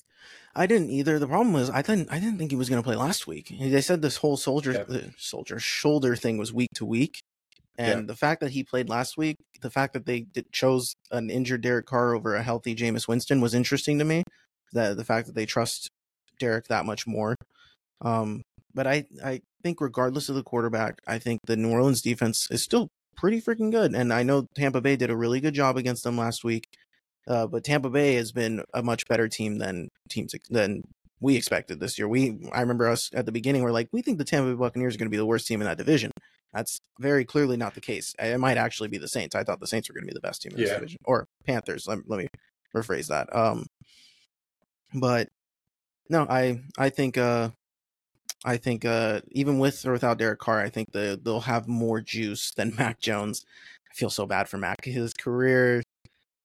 I 0.56 0.66
didn't 0.66 0.90
either. 0.90 1.18
The 1.18 1.26
problem 1.28 1.52
was 1.52 1.68
I 1.68 1.82
didn't 1.82 2.10
I 2.10 2.18
didn't 2.18 2.38
think 2.38 2.50
he 2.50 2.56
was 2.56 2.70
going 2.70 2.82
to 2.82 2.86
play 2.86 2.96
last 2.96 3.26
week. 3.26 3.54
They 3.58 3.82
said 3.82 4.00
this 4.00 4.16
whole 4.16 4.38
soldier 4.38 4.86
yeah. 4.88 5.00
Soldier 5.18 5.60
shoulder 5.60 6.16
thing 6.16 6.38
was 6.38 6.52
week 6.52 6.70
to 6.76 6.86
week, 6.86 7.20
and 7.76 8.00
yeah. 8.00 8.06
the 8.06 8.16
fact 8.16 8.40
that 8.40 8.52
he 8.52 8.64
played 8.64 8.88
last 8.88 9.18
week, 9.18 9.36
the 9.60 9.70
fact 9.70 9.92
that 9.92 10.06
they 10.06 10.20
did, 10.20 10.50
chose 10.52 10.94
an 11.10 11.28
injured 11.28 11.60
Derek 11.60 11.86
Carr 11.86 12.14
over 12.14 12.34
a 12.34 12.42
healthy 12.42 12.74
Jameis 12.74 13.06
Winston 13.06 13.42
was 13.42 13.54
interesting 13.54 13.98
to 13.98 14.04
me. 14.04 14.22
That 14.72 14.96
the 14.96 15.04
fact 15.04 15.26
that 15.26 15.34
they 15.34 15.46
trust 15.46 15.90
Derek 16.38 16.68
that 16.68 16.86
much 16.86 17.06
more. 17.06 17.36
Um, 18.00 18.42
but 18.74 18.86
I 18.86 19.04
I 19.22 19.42
think 19.62 19.80
regardless 19.82 20.30
of 20.30 20.36
the 20.36 20.42
quarterback, 20.42 21.00
I 21.06 21.18
think 21.18 21.40
the 21.46 21.56
New 21.56 21.70
Orleans 21.70 22.00
defense 22.00 22.48
is 22.50 22.62
still 22.62 22.88
pretty 23.14 23.42
freaking 23.42 23.70
good, 23.70 23.94
and 23.94 24.10
I 24.10 24.22
know 24.22 24.46
Tampa 24.54 24.80
Bay 24.80 24.96
did 24.96 25.10
a 25.10 25.16
really 25.16 25.40
good 25.40 25.54
job 25.54 25.76
against 25.76 26.02
them 26.02 26.16
last 26.16 26.44
week. 26.44 26.66
Uh, 27.26 27.46
but 27.46 27.64
Tampa 27.64 27.90
Bay 27.90 28.14
has 28.14 28.32
been 28.32 28.62
a 28.72 28.82
much 28.82 29.06
better 29.06 29.28
team 29.28 29.58
than 29.58 29.88
teams 30.08 30.34
than 30.50 30.82
we 31.20 31.36
expected 31.36 31.80
this 31.80 31.98
year. 31.98 32.08
We 32.08 32.38
I 32.52 32.60
remember 32.60 32.88
us 32.88 33.10
at 33.14 33.26
the 33.26 33.32
beginning 33.32 33.62
we're 33.62 33.72
like 33.72 33.88
we 33.92 34.02
think 34.02 34.18
the 34.18 34.24
Tampa 34.24 34.50
Bay 34.50 34.56
Buccaneers 34.56 34.94
are 34.94 34.98
going 34.98 35.06
to 35.06 35.10
be 35.10 35.16
the 35.16 35.26
worst 35.26 35.46
team 35.46 35.60
in 35.60 35.66
that 35.66 35.78
division. 35.78 36.12
That's 36.52 36.80
very 37.00 37.24
clearly 37.24 37.56
not 37.56 37.74
the 37.74 37.80
case. 37.80 38.14
It 38.18 38.38
might 38.38 38.56
actually 38.56 38.88
be 38.88 38.98
the 38.98 39.08
Saints. 39.08 39.34
I 39.34 39.44
thought 39.44 39.60
the 39.60 39.66
Saints 39.66 39.88
were 39.88 39.94
going 39.94 40.06
to 40.06 40.12
be 40.12 40.14
the 40.14 40.26
best 40.26 40.42
team 40.42 40.52
in 40.52 40.58
yeah. 40.58 40.64
this 40.64 40.74
division, 40.74 40.98
or 41.04 41.26
Panthers. 41.46 41.86
Let, 41.86 41.98
let 42.06 42.18
me 42.18 42.28
rephrase 42.74 43.08
that. 43.08 43.34
Um, 43.34 43.66
but 44.94 45.28
no, 46.08 46.26
I 46.28 46.60
I 46.78 46.90
think 46.90 47.18
uh 47.18 47.50
I 48.44 48.56
think 48.56 48.84
uh 48.84 49.20
even 49.32 49.58
with 49.58 49.84
or 49.84 49.92
without 49.92 50.18
Derek 50.18 50.38
Carr, 50.38 50.60
I 50.60 50.68
think 50.68 50.92
the 50.92 51.20
they'll 51.22 51.40
have 51.40 51.68
more 51.68 52.00
juice 52.00 52.52
than 52.52 52.74
Mac 52.78 53.00
Jones. 53.00 53.44
I 53.90 53.94
feel 53.94 54.10
so 54.10 54.26
bad 54.26 54.48
for 54.48 54.58
Mac. 54.58 54.84
His 54.84 55.12
career 55.12 55.82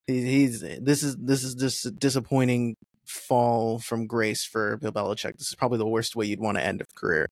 he's 0.08 0.62
this 0.62 1.04
is 1.04 1.18
this 1.18 1.44
is 1.44 1.56
just 1.56 2.00
disappointing 2.00 2.76
fall 3.06 3.80
from 3.80 4.08
grace 4.08 4.46
for 4.46 4.78
Bill 4.78 4.92
Belichick. 4.92 5.38
This 5.38 5.50
is 5.50 5.56
probably 5.56 5.78
the 5.78 5.88
worst 5.88 6.16
way 6.16 6.26
you'd 6.26 6.40
want 6.40 6.58
to 6.58 6.66
end 6.66 6.82
a 6.82 6.86
career. 6.96 7.30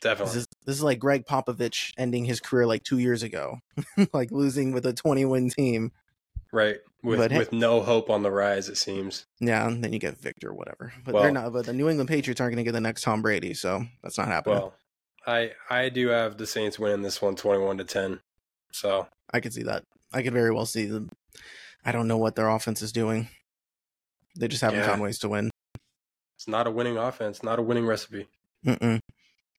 Definitely. 0.00 0.34
This 0.34 0.42
is, 0.42 0.48
this 0.66 0.76
is 0.76 0.82
like 0.82 0.98
Gregg 0.98 1.26
Popovich 1.26 1.92
ending 1.98 2.24
his 2.24 2.40
career 2.40 2.66
like 2.66 2.84
two 2.84 2.98
years 2.98 3.22
ago, 3.22 3.58
like 4.12 4.30
losing 4.30 4.72
with 4.72 4.86
a 4.86 4.92
20 4.92 5.24
win 5.24 5.50
team. 5.50 5.92
Right. 6.52 6.78
With 7.02 7.18
but, 7.18 7.32
with 7.32 7.52
no 7.52 7.80
hope 7.80 8.10
on 8.10 8.22
the 8.22 8.30
rise, 8.30 8.68
it 8.68 8.76
seems. 8.76 9.26
Yeah, 9.40 9.66
and 9.66 9.84
then 9.84 9.92
you 9.92 9.98
get 9.98 10.18
Victor, 10.18 10.52
whatever. 10.52 10.92
But 11.04 11.14
well, 11.14 11.22
they're 11.22 11.32
not. 11.32 11.52
But 11.52 11.66
the 11.66 11.72
New 11.72 11.88
England 11.88 12.08
Patriots 12.08 12.40
aren't 12.40 12.54
going 12.54 12.64
to 12.64 12.68
get 12.68 12.72
the 12.72 12.80
next 12.80 13.02
Tom 13.02 13.22
Brady, 13.22 13.54
so 13.54 13.84
that's 14.02 14.18
not 14.18 14.26
happening. 14.26 14.58
Well, 14.58 14.74
I 15.24 15.52
I 15.70 15.90
do 15.90 16.08
have 16.08 16.38
the 16.38 16.46
Saints 16.46 16.76
winning 16.76 17.02
this 17.02 17.22
one, 17.22 17.36
21 17.36 17.78
to 17.78 17.84
ten. 17.84 18.20
So 18.72 19.06
I 19.32 19.38
could 19.38 19.52
see 19.52 19.62
that. 19.62 19.84
I 20.12 20.22
could 20.22 20.32
very 20.32 20.50
well 20.50 20.66
see 20.66 20.86
them. 20.86 21.10
I 21.88 21.92
don't 21.92 22.06
know 22.06 22.18
what 22.18 22.36
their 22.36 22.50
offense 22.50 22.82
is 22.82 22.92
doing. 22.92 23.28
They 24.38 24.46
just 24.46 24.60
haven't 24.60 24.80
yeah. 24.80 24.86
found 24.88 25.00
ways 25.00 25.18
to 25.20 25.30
win. 25.30 25.50
It's 26.36 26.46
not 26.46 26.66
a 26.66 26.70
winning 26.70 26.98
offense, 26.98 27.42
not 27.42 27.58
a 27.58 27.62
winning 27.62 27.86
recipe. 27.86 28.28
Mm-mm. 28.66 29.00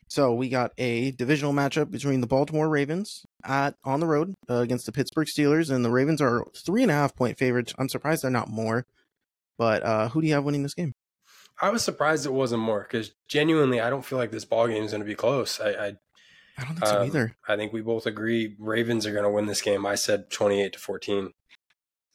So 0.09 0.35
we 0.35 0.47
got 0.47 0.71
a 0.77 1.09
divisional 1.09 1.53
matchup 1.53 1.89
between 1.89 2.21
the 2.21 2.27
Baltimore 2.27 2.69
Ravens 2.69 3.25
at 3.43 3.73
on 3.83 3.99
the 3.99 4.05
road 4.05 4.35
uh, 4.47 4.57
against 4.57 4.85
the 4.85 4.91
Pittsburgh 4.91 5.27
Steelers, 5.27 5.71
and 5.73 5.83
the 5.83 5.89
Ravens 5.89 6.21
are 6.21 6.45
three 6.55 6.83
and 6.83 6.91
a 6.91 6.93
half 6.93 7.15
point 7.15 7.39
favorites. 7.39 7.73
I'm 7.79 7.89
surprised 7.89 8.23
they're 8.23 8.29
not 8.29 8.47
more. 8.47 8.85
But 9.57 9.81
uh, 9.81 10.09
who 10.09 10.21
do 10.21 10.27
you 10.27 10.35
have 10.35 10.43
winning 10.43 10.61
this 10.61 10.75
game? 10.75 10.93
I 11.59 11.71
was 11.71 11.83
surprised 11.83 12.27
it 12.27 12.31
wasn't 12.31 12.61
more 12.61 12.83
because 12.83 13.11
genuinely, 13.27 13.81
I 13.81 13.89
don't 13.89 14.05
feel 14.05 14.19
like 14.19 14.29
this 14.29 14.45
ball 14.45 14.67
game 14.67 14.83
is 14.83 14.91
going 14.91 15.01
to 15.01 15.05
be 15.05 15.15
close. 15.15 15.59
I, 15.59 15.69
I, 15.69 15.87
I 16.59 16.63
don't 16.63 16.75
think 16.75 16.83
um, 16.83 16.89
so 16.89 17.03
either. 17.05 17.35
I 17.47 17.55
think 17.55 17.73
we 17.73 17.81
both 17.81 18.05
agree 18.05 18.55
Ravens 18.59 19.07
are 19.07 19.13
going 19.13 19.23
to 19.23 19.31
win 19.31 19.47
this 19.47 19.63
game. 19.63 19.83
I 19.87 19.95
said 19.95 20.29
28 20.29 20.73
to 20.73 20.79
14. 20.79 21.33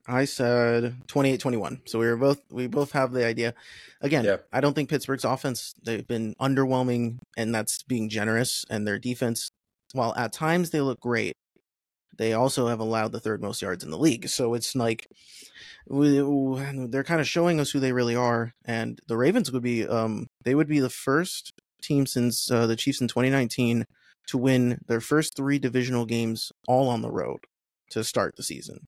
I 0.07 0.27
said 0.27 0.97
28-21. 1.09 1.89
So 1.89 1.99
we 1.99 2.07
were 2.07 2.17
both 2.17 2.41
we 2.51 2.67
both 2.67 2.93
have 2.93 3.13
the 3.13 3.25
idea. 3.25 3.55
Again, 4.01 4.25
yeah. 4.25 4.37
I 4.53 4.61
don't 4.61 4.75
think 4.75 4.91
Pittsburgh's 4.91 5.25
offense 5.25 5.75
they've 5.83 6.07
been 6.07 6.35
underwhelming 6.41 7.19
and 7.37 7.55
that's 7.55 7.83
being 7.83 8.09
generous 8.09 8.65
and 8.69 8.87
their 8.87 8.99
defense 8.99 9.51
while 9.93 10.15
at 10.17 10.33
times 10.33 10.71
they 10.71 10.81
look 10.81 11.01
great, 11.01 11.37
they 12.19 12.33
also 12.33 12.67
have 12.67 12.81
allowed 12.81 13.13
the 13.13 13.21
third 13.21 13.41
most 13.41 13.63
yards 13.63 13.85
in 13.85 13.91
the 13.91 13.99
league. 13.99 14.29
So 14.29 14.55
it's 14.55 14.75
like 14.75 15.09
they're 15.87 17.05
kind 17.05 17.21
of 17.21 17.29
showing 17.29 17.61
us 17.61 17.71
who 17.71 17.81
they 17.81 17.93
really 17.93 18.17
are 18.17 18.53
and 18.65 19.01
the 19.07 19.17
Ravens 19.17 19.53
would 19.53 19.63
be 19.63 19.87
um 19.87 20.29
they 20.45 20.55
would 20.55 20.69
be 20.69 20.81
the 20.81 20.91
first 20.91 21.53
team 21.83 22.07
since 22.07 22.51
uh, 22.51 22.67
the 22.67 22.77
Chiefs 22.77 23.01
in 23.01 23.09
2019 23.09 23.85
to 24.27 24.39
win 24.39 24.81
their 24.87 25.01
first 25.01 25.37
3 25.37 25.59
divisional 25.59 26.07
games 26.07 26.51
all 26.67 26.89
on 26.89 27.03
the 27.03 27.11
road 27.11 27.41
to 27.91 28.03
start 28.03 28.37
the 28.37 28.43
season. 28.43 28.87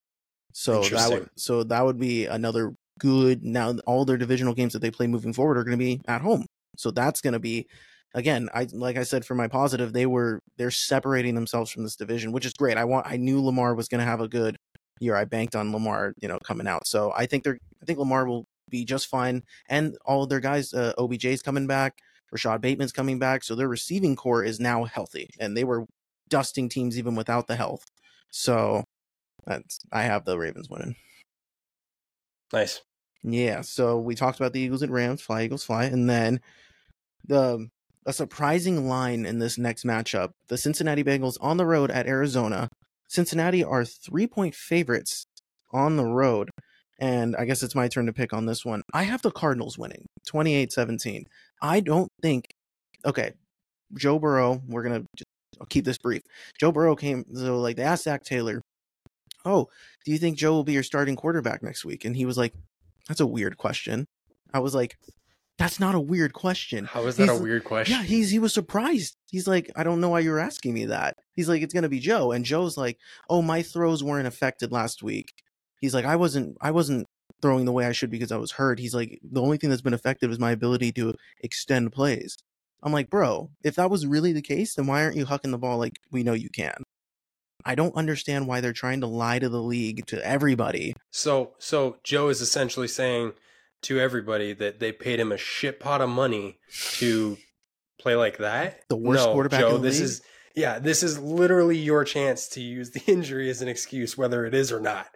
So 0.59 0.81
that 0.81 1.11
would 1.11 1.29
so 1.37 1.65
that 1.65 1.85
would 1.85 1.99
be 1.99 2.25
another 2.25 2.75
good. 2.99 3.45
Now 3.45 3.75
all 3.85 4.07
their 4.07 4.17
divisional 4.17 4.55
games 4.55 4.73
that 4.73 4.79
they 4.79 4.91
play 4.91 5.07
moving 5.07 5.35
forward 5.35 5.59
are 5.59 5.65
going 5.65 5.79
to 5.79 5.85
be 5.85 6.01
at 6.09 6.23
home. 6.23 6.47
So 6.79 6.91
that's 6.91 7.21
going 7.21 7.35
to 7.35 7.39
be 7.39 7.67
again. 8.15 8.49
I 8.55 8.67
like 8.73 8.97
I 8.97 9.03
said 9.03 9.27
for 9.27 9.35
my 9.35 9.49
positive, 9.49 9.93
they 9.93 10.07
were 10.07 10.41
they're 10.57 10.71
separating 10.71 11.35
themselves 11.35 11.71
from 11.71 11.83
this 11.83 11.95
division, 11.95 12.33
which 12.33 12.47
is 12.47 12.55
great. 12.55 12.79
I 12.79 12.85
want 12.85 13.07
I 13.07 13.19
knew 13.19 13.45
Lamar 13.45 13.75
was 13.75 13.87
going 13.87 13.99
to 13.99 14.07
have 14.07 14.23
a 14.23 14.29
good 14.29 14.57
year. 14.99 15.15
I 15.15 15.27
banked 15.27 15.55
on 15.55 15.73
Lamar, 15.73 16.15
you 16.23 16.27
know, 16.27 16.39
coming 16.39 16.67
out. 16.67 16.87
So 16.87 17.13
I 17.15 17.27
think 17.27 17.45
they're 17.45 17.59
I 17.83 17.85
think 17.85 17.99
Lamar 17.99 18.27
will 18.27 18.47
be 18.71 18.87
just 18.87 19.09
fine, 19.09 19.43
and 19.69 19.95
all 20.07 20.23
of 20.23 20.31
their 20.31 20.41
guys, 20.41 20.73
uh, 20.73 20.95
OBJ's 20.97 21.43
coming 21.43 21.67
back. 21.67 21.99
Rashod 22.33 22.63
Bateman's 22.63 22.93
coming 22.93 23.19
back, 23.19 23.45
so 23.45 23.55
their 23.55 23.69
receiving 23.69 24.17
corps 24.17 24.43
is 24.43 24.59
now 24.59 24.85
healthy, 24.85 25.29
and 25.39 25.55
they 25.55 25.65
were 25.65 25.85
dusting 26.31 26.71
teams 26.71 26.99
even 26.99 27.15
without 27.15 27.47
the 27.47 27.57
health. 27.57 27.85
So 28.31 28.85
that's 29.47 29.81
I 29.93 30.03
have 30.03 30.25
the 30.25 30.39
Ravens 30.39 30.69
winning. 30.69 30.97
Nice. 32.53 32.83
Yeah. 33.23 33.63
So 33.63 33.99
we 33.99 34.15
talked 34.15 34.39
about 34.39 34.53
the 34.53 34.61
Eagles 34.61 34.83
and 34.83 34.93
Rams, 34.93 35.23
fly 35.23 35.45
Eagles 35.45 35.65
fly, 35.65 35.85
and 35.85 36.09
then 36.09 36.41
the 37.27 37.69
a 38.05 38.13
surprising 38.13 38.89
line 38.89 39.27
in 39.27 39.39
this 39.39 39.59
next 39.59 39.85
matchup: 39.85 40.31
the 40.49 40.59
Cincinnati 40.59 41.03
Bengals 41.03 41.37
on 41.41 41.57
the 41.57 41.67
road 41.67 41.91
at 41.91 42.07
Arizona. 42.07 42.69
Cincinnati 43.09 43.63
are 43.65 43.85
three 43.85 44.27
point 44.27 44.55
favorites 44.55 45.27
on 45.73 45.97
the 45.97 46.05
road. 46.05 46.51
And 46.99 47.37
I 47.37 47.45
guess 47.45 47.63
it's 47.63 47.75
my 47.75 47.89
turn 47.89 48.07
to 48.07 48.13
pick 48.13 48.33
on 48.33 48.47
this 48.47 48.65
one. 48.65 48.83
I 48.95 49.03
have 49.03 49.23
the 49.23 49.31
Cardinals 49.31 49.77
winning 49.77 50.07
28 50.27 50.73
17. 50.73 51.27
I 51.61 51.81
don't 51.81 52.09
think, 52.23 52.47
okay, 53.05 53.33
Joe 53.97 54.19
Burrow, 54.19 54.63
we're 54.67 54.83
going 54.83 55.07
to 55.17 55.25
keep 55.69 55.85
this 55.85 55.99
brief. 55.99 56.23
Joe 56.59 56.73
Burrow 56.73 56.97
came, 56.97 57.25
so 57.35 57.61
like 57.61 57.77
they 57.77 57.83
asked 57.83 58.05
Zac 58.05 58.25
Taylor, 58.25 58.63
oh, 59.47 59.69
do 60.05 60.13
you 60.13 60.19
think 60.19 60.37
Joe 60.37 60.53
will 60.53 60.65
be 60.65 60.73
your 60.73 60.83
starting 60.83 61.17
quarterback 61.17 61.63
next 61.63 61.85
week? 61.85 62.05
And 62.05 62.17
he 62.17 62.27
was 62.27 62.37
like, 62.37 62.53
that's 63.09 63.21
a 63.21 63.27
weird 63.27 63.57
question. 63.57 64.07
I 64.53 64.59
was 64.59 64.75
like, 64.75 64.97
that's 65.59 65.81
not 65.81 65.95
a 65.95 66.01
weird 66.01 66.35
question. 66.35 66.85
How 66.85 67.07
is 67.07 67.17
that 67.17 67.29
he's, 67.29 67.41
a 67.41 67.43
weird 67.43 67.65
question? 67.65 67.97
Yeah, 67.97 68.03
he's 68.03 68.31
he 68.31 68.39
was 68.39 68.53
surprised. 68.53 69.17
He's 69.31 69.49
like, 69.49 69.71
I 69.75 69.85
don't 69.85 70.01
know 70.01 70.11
why 70.11 70.21
you're 70.21 70.39
asking 70.39 70.75
me 70.75 70.87
that. 70.87 71.17
He's 71.35 71.49
like, 71.49 71.63
it's 71.63 71.73
gonna 71.73 71.89
be 71.89 72.01
Joe, 72.01 72.33
and 72.33 72.45
Joe's 72.45 72.77
like, 72.77 72.99
oh, 73.31 73.41
my 73.41 73.63
throws 73.63 74.05
weren't 74.05 74.27
affected 74.27 74.71
last 74.71 75.03
week. 75.03 75.33
He's 75.81 75.95
like, 75.95 76.05
I 76.05 76.17
wasn't, 76.17 76.57
I 76.61 76.73
wasn't 76.73 77.07
throwing 77.41 77.65
the 77.65 77.73
way 77.73 77.87
I 77.87 77.93
should 77.93 78.11
because 78.11 78.33
I 78.33 78.37
was 78.37 78.53
hurt. 78.53 78.79
He's 78.79 78.95
like, 78.95 79.19
the 79.23 79.43
only 79.43 79.57
thing 79.57 79.71
that's 79.71 79.83
been 79.83 79.95
affected 79.95 80.31
is 80.31 80.39
my 80.39 80.51
ability 80.51 80.93
to 80.93 81.15
extend 81.43 81.93
plays. 81.93 82.37
I'm 82.83 82.93
like, 82.93 83.11
bro, 83.11 83.51
if 83.65 83.77
that 83.77 83.91
was 83.91 84.07
really 84.07 84.33
the 84.33 84.43
case, 84.43 84.75
then 84.75 84.87
why 84.87 85.03
aren't 85.03 85.17
you 85.17 85.27
hucking 85.27 85.51
the 85.51 85.59
ball 85.59 85.79
like 85.79 85.99
we 86.11 86.23
know 86.23 86.35
you 86.35 86.51
can? 86.51 86.83
I 87.67 87.75
don't 87.75 87.97
understand 87.97 88.47
why 88.47 88.61
they're 88.61 88.73
trying 88.73 89.01
to 89.01 89.09
lie 89.09 89.41
to 89.41 89.49
the 89.49 89.61
league 89.61 90.07
to 90.07 90.25
everybody. 90.25 90.95
So 91.11 91.55
so 91.59 91.97
Joe 92.05 92.29
is 92.29 92.41
essentially 92.41 92.87
saying 92.87 93.33
to 93.83 93.99
everybody 93.99 94.53
that 94.55 94.79
they 94.79 94.93
paid 94.93 95.19
him 95.19 95.33
a 95.33 95.37
shit 95.37 95.81
pot 95.81 96.01
of 96.01 96.09
money 96.09 96.59
to 96.93 97.37
play 97.99 98.15
like 98.15 98.39
that. 98.39 98.83
The 98.89 98.97
worst 98.97 99.27
no, 99.27 99.33
quarterback 99.33 99.61
Joe, 99.61 99.79
this 99.79 99.97
league? 99.97 100.05
is 100.05 100.23
yeah, 100.55 100.79
this 100.79 101.03
is 101.03 101.19
literally 101.19 101.77
your 101.77 102.05
chance 102.05 102.49
to 102.51 102.61
use 102.63 102.93
the 102.93 103.03
injury 103.07 103.51
as 103.51 103.61
an 103.63 103.69
excuse, 103.69 104.17
whether 104.17 104.47
it 104.47 104.55
is 104.55 104.71
or 104.71 104.81
not. 104.81 105.09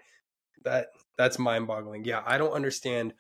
That 0.65 0.89
that's 1.17 1.39
mind 1.39 1.69
boggling. 1.69 2.05
Yeah, 2.05 2.23
I 2.27 2.37
don't 2.37 2.53
understand 2.53 3.15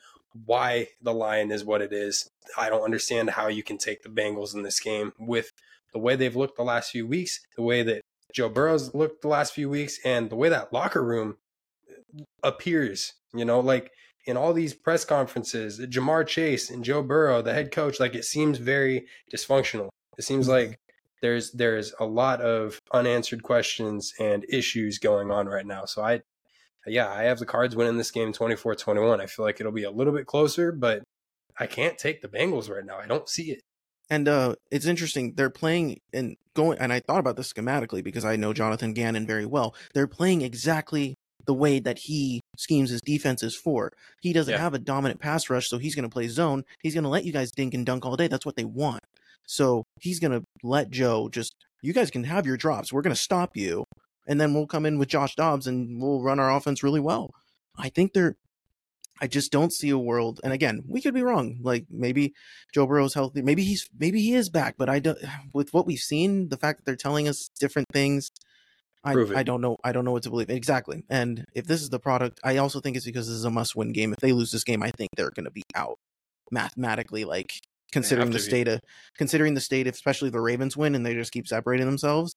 why 0.44 0.88
the 1.00 1.14
line 1.14 1.52
is 1.52 1.64
what 1.64 1.82
it 1.82 1.92
is. 1.92 2.28
I 2.58 2.68
don't 2.68 2.82
understand 2.82 3.30
how 3.30 3.46
you 3.46 3.62
can 3.62 3.78
take 3.78 4.02
the 4.02 4.08
Bengals 4.08 4.54
in 4.54 4.64
this 4.64 4.80
game 4.80 5.12
with 5.18 5.52
the 5.92 5.98
way 5.98 6.16
they've 6.16 6.36
looked 6.36 6.56
the 6.56 6.62
last 6.62 6.90
few 6.90 7.06
weeks, 7.06 7.40
the 7.56 7.62
way 7.62 7.82
that 7.82 8.02
Joe 8.32 8.48
Burrow's 8.48 8.94
looked 8.94 9.22
the 9.22 9.28
last 9.28 9.52
few 9.52 9.68
weeks 9.68 9.98
and 10.04 10.30
the 10.30 10.36
way 10.36 10.48
that 10.48 10.72
locker 10.72 11.02
room 11.02 11.36
appears, 12.42 13.14
you 13.34 13.44
know, 13.44 13.60
like 13.60 13.90
in 14.26 14.36
all 14.36 14.52
these 14.52 14.74
press 14.74 15.04
conferences, 15.04 15.80
Ja'Marr 15.80 16.26
Chase 16.26 16.70
and 16.70 16.84
Joe 16.84 17.02
Burrow, 17.02 17.42
the 17.42 17.54
head 17.54 17.70
coach, 17.70 18.00
like 18.00 18.14
it 18.14 18.24
seems 18.24 18.58
very 18.58 19.06
dysfunctional. 19.32 19.88
It 20.18 20.24
seems 20.24 20.46
mm-hmm. 20.46 20.70
like 20.70 20.78
there's 21.22 21.52
there's 21.52 21.94
a 22.00 22.04
lot 22.04 22.40
of 22.40 22.78
unanswered 22.92 23.42
questions 23.42 24.12
and 24.18 24.44
issues 24.48 24.98
going 24.98 25.30
on 25.30 25.46
right 25.46 25.66
now. 25.66 25.84
So 25.84 26.02
I 26.02 26.22
yeah, 26.86 27.10
I 27.10 27.24
have 27.24 27.38
the 27.38 27.46
cards 27.46 27.76
winning 27.76 27.98
this 27.98 28.10
game 28.10 28.32
24-21. 28.32 29.20
I 29.20 29.26
feel 29.26 29.44
like 29.44 29.60
it'll 29.60 29.72
be 29.72 29.84
a 29.84 29.90
little 29.90 30.14
bit 30.14 30.26
closer, 30.26 30.72
but 30.72 31.02
I 31.58 31.66
can't 31.66 31.98
take 31.98 32.22
the 32.22 32.28
Bengals 32.28 32.70
right 32.70 32.84
now. 32.84 32.96
I 32.98 33.06
don't 33.06 33.28
see 33.28 33.50
it. 33.52 33.60
And 34.10 34.26
uh, 34.26 34.56
it's 34.70 34.86
interesting. 34.86 35.34
They're 35.36 35.50
playing 35.50 36.00
and 36.12 36.36
going, 36.54 36.78
and 36.78 36.92
I 36.92 37.00
thought 37.00 37.20
about 37.20 37.36
this 37.36 37.52
schematically 37.52 38.02
because 38.02 38.24
I 38.24 38.36
know 38.36 38.52
Jonathan 38.52 38.92
Gannon 38.92 39.26
very 39.26 39.46
well. 39.46 39.74
They're 39.94 40.08
playing 40.08 40.42
exactly 40.42 41.14
the 41.46 41.54
way 41.54 41.78
that 41.78 42.00
he 42.00 42.40
schemes 42.56 42.90
his 42.90 43.00
defenses 43.00 43.54
for. 43.54 43.92
He 44.20 44.32
doesn't 44.32 44.52
yeah. 44.52 44.60
have 44.60 44.74
a 44.74 44.78
dominant 44.78 45.20
pass 45.20 45.48
rush, 45.48 45.68
so 45.68 45.78
he's 45.78 45.94
going 45.94 46.08
to 46.08 46.12
play 46.12 46.28
zone. 46.28 46.64
He's 46.82 46.94
going 46.94 47.04
to 47.04 47.10
let 47.10 47.24
you 47.24 47.32
guys 47.32 47.52
dink 47.52 47.72
and 47.72 47.86
dunk 47.86 48.04
all 48.04 48.16
day. 48.16 48.26
That's 48.26 48.44
what 48.44 48.56
they 48.56 48.64
want. 48.64 49.02
So 49.46 49.84
he's 50.00 50.20
going 50.20 50.32
to 50.32 50.44
let 50.62 50.90
Joe 50.90 51.28
just, 51.28 51.54
you 51.82 51.92
guys 51.92 52.10
can 52.10 52.24
have 52.24 52.46
your 52.46 52.56
drops. 52.56 52.92
We're 52.92 53.02
going 53.02 53.14
to 53.14 53.20
stop 53.20 53.56
you. 53.56 53.84
And 54.26 54.40
then 54.40 54.54
we'll 54.54 54.66
come 54.66 54.86
in 54.86 54.98
with 54.98 55.08
Josh 55.08 55.34
Dobbs 55.34 55.66
and 55.66 56.00
we'll 56.00 56.20
run 56.20 56.38
our 56.38 56.54
offense 56.54 56.82
really 56.82 57.00
well. 57.00 57.30
I 57.76 57.88
think 57.88 58.12
they're 58.12 58.36
I 59.20 59.26
just 59.26 59.52
don't 59.52 59.72
see 59.72 59.90
a 59.90 59.98
world. 59.98 60.40
And 60.42 60.52
again, 60.52 60.82
we 60.88 61.00
could 61.00 61.14
be 61.14 61.22
wrong. 61.22 61.58
Like 61.62 61.86
maybe 61.90 62.34
Joe 62.74 62.86
Burrow's 62.86 63.14
healthy. 63.14 63.42
Maybe 63.42 63.64
he's 63.64 63.88
maybe 63.98 64.20
he 64.20 64.34
is 64.34 64.48
back. 64.48 64.76
But 64.78 64.88
I 64.88 64.98
don't. 64.98 65.18
With 65.52 65.72
what 65.74 65.86
we've 65.86 65.98
seen, 65.98 66.48
the 66.48 66.56
fact 66.56 66.78
that 66.78 66.86
they're 66.86 66.96
telling 66.96 67.28
us 67.28 67.50
different 67.58 67.88
things, 67.92 68.30
I, 69.04 69.14
I 69.34 69.42
don't 69.42 69.60
know. 69.60 69.78
I 69.82 69.92
don't 69.92 70.04
know 70.04 70.12
what 70.12 70.22
to 70.24 70.30
believe 70.30 70.50
exactly. 70.50 71.04
And 71.08 71.44
if 71.54 71.66
this 71.66 71.82
is 71.82 71.90
the 71.90 71.98
product, 71.98 72.40
I 72.44 72.58
also 72.58 72.80
think 72.80 72.96
it's 72.96 73.06
because 73.06 73.26
this 73.26 73.36
is 73.36 73.44
a 73.44 73.50
must-win 73.50 73.92
game. 73.92 74.12
If 74.12 74.18
they 74.20 74.32
lose 74.32 74.52
this 74.52 74.64
game, 74.64 74.82
I 74.82 74.90
think 74.90 75.10
they're 75.16 75.30
going 75.30 75.44
to 75.44 75.50
be 75.50 75.62
out 75.74 75.98
mathematically. 76.50 77.24
Like 77.24 77.52
considering 77.92 78.30
the 78.30 78.38
state 78.38 78.68
of 78.68 78.80
considering 79.16 79.54
the 79.54 79.60
state, 79.60 79.86
especially 79.86 80.30
the 80.30 80.40
Ravens 80.40 80.76
win, 80.76 80.94
and 80.94 81.04
they 81.04 81.14
just 81.14 81.32
keep 81.32 81.48
separating 81.48 81.86
themselves. 81.86 82.34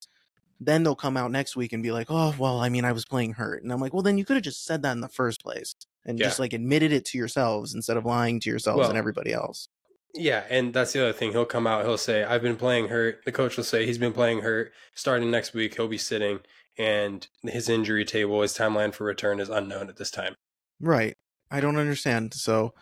Then 0.65 0.83
they'll 0.83 0.95
come 0.95 1.17
out 1.17 1.31
next 1.31 1.55
week 1.55 1.73
and 1.73 1.83
be 1.83 1.91
like, 1.91 2.07
"Oh, 2.09 2.33
well, 2.37 2.59
I 2.59 2.69
mean, 2.69 2.85
I 2.85 2.91
was 2.91 3.05
playing 3.05 3.33
hurt," 3.33 3.63
and 3.63 3.71
I'm 3.71 3.79
like, 3.79 3.93
"Well, 3.93 4.03
then 4.03 4.17
you 4.17 4.25
could 4.25 4.35
have 4.35 4.43
just 4.43 4.65
said 4.65 4.81
that 4.83 4.91
in 4.91 5.01
the 5.01 5.09
first 5.09 5.41
place." 5.41 5.75
and 6.05 6.19
yeah. 6.19 6.25
just 6.25 6.39
like 6.39 6.53
admitted 6.53 6.91
it 6.91 7.05
to 7.05 7.17
yourselves 7.17 7.73
instead 7.73 7.97
of 7.97 8.05
lying 8.05 8.39
to 8.41 8.49
yourselves 8.49 8.79
well, 8.79 8.89
and 8.89 8.97
everybody 8.97 9.33
else. 9.33 9.69
Yeah, 10.13 10.43
and 10.49 10.73
that's 10.73 10.93
the 10.93 11.01
other 11.01 11.13
thing. 11.13 11.31
He'll 11.31 11.45
come 11.45 11.65
out, 11.65 11.85
he'll 11.85 11.97
say, 11.97 12.23
I've 12.23 12.41
been 12.41 12.55
playing 12.55 12.89
hurt. 12.89 13.25
The 13.25 13.31
coach 13.31 13.57
will 13.57 13.63
say 13.63 13.85
he's 13.85 13.97
been 13.97 14.13
playing 14.13 14.41
hurt. 14.41 14.71
Starting 14.93 15.31
next 15.31 15.53
week, 15.53 15.75
he'll 15.75 15.87
be 15.87 15.97
sitting, 15.97 16.39
and 16.77 17.27
his 17.43 17.69
injury 17.69 18.05
table, 18.05 18.41
his 18.41 18.55
timeline 18.55 18.93
for 18.93 19.05
return 19.05 19.39
is 19.39 19.49
unknown 19.49 19.89
at 19.89 19.97
this 19.97 20.11
time. 20.11 20.35
Right. 20.79 21.15
I 21.49 21.61
don't 21.61 21.77
understand. 21.77 22.33
So, 22.33 22.73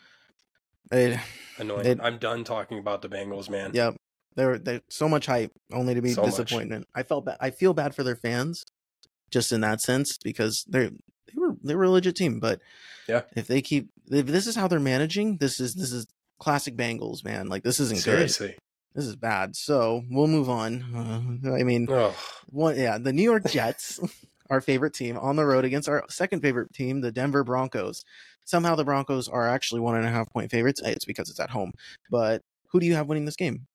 it, 0.92 1.20
annoying. 1.58 1.86
It, 1.86 2.00
I'm 2.02 2.18
done 2.18 2.44
talking 2.44 2.80
about 2.80 3.02
the 3.02 3.10
Bengals, 3.10 3.50
man. 3.50 3.72
Yep. 3.74 3.96
They're 4.36 4.58
they 4.58 4.82
so 4.90 5.10
much 5.10 5.26
hype 5.26 5.52
only 5.72 5.94
to 5.94 6.02
be 6.02 6.14
so 6.14 6.24
disappointment. 6.24 6.82
Much. 6.82 7.02
I 7.02 7.04
felt 7.04 7.26
bad. 7.26 7.38
I 7.40 7.50
feel 7.50 7.74
bad 7.74 7.94
for 7.94 8.04
their 8.04 8.16
fans, 8.16 8.64
just 9.30 9.52
in 9.52 9.62
that 9.62 9.82
sense 9.82 10.18
because 10.18 10.66
they're 10.68 10.90
they 10.90 11.38
were 11.38 11.56
they 11.64 11.76
were 11.76 11.84
a 11.84 11.90
legit 11.90 12.16
team. 12.16 12.40
But 12.40 12.62
yeah, 13.08 13.24
if 13.36 13.48
they 13.48 13.62
keep 13.62 13.90
if 14.10 14.28
this 14.28 14.48
is 14.48 14.56
how 14.56 14.68
they're 14.68 14.80
managing, 14.80 15.38
this 15.38 15.60
is 15.60 15.76
this 15.76 15.92
is 15.92 16.08
classic 16.40 16.76
Bengals, 16.76 17.24
man. 17.24 17.48
Like 17.48 17.64
this 17.64 17.80
isn't 17.80 18.00
Seriously. 18.00 18.48
good. 18.50 18.58
This 18.94 19.06
is 19.06 19.16
bad. 19.16 19.56
So 19.56 20.04
we'll 20.10 20.28
move 20.28 20.50
on. 20.50 21.42
Uh, 21.46 21.54
I 21.54 21.64
mean, 21.64 21.88
one 22.48 22.78
yeah, 22.78 22.98
the 22.98 23.14
New 23.14 23.24
York 23.24 23.46
Jets, 23.46 24.00
our 24.50 24.62
favorite 24.62 24.94
team, 24.94 25.18
on 25.18 25.36
the 25.36 25.46
road 25.46 25.66
against 25.66 25.88
our 25.88 26.04
second 26.10 26.42
favorite 26.42 26.74
team, 26.74 27.02
the 27.02 27.12
Denver 27.12 27.44
Broncos. 27.44 28.04
Somehow 28.44 28.76
the 28.76 28.84
Broncos 28.84 29.30
are 29.30 29.48
actually 29.48 29.82
one 29.82 29.96
and 29.96 30.06
a 30.06 30.10
half 30.10 30.30
point 30.32 30.52
favorites. 30.52 30.82
It's 30.84 31.06
because 31.06 31.30
it's 31.30 31.40
at 31.40 31.52
home. 31.52 31.72
But 32.10 32.42
who 32.72 32.80
do 32.80 32.86
you 32.86 32.96
have 32.96 33.08
winning 33.08 33.26
this 33.26 33.36
game? 33.36 33.68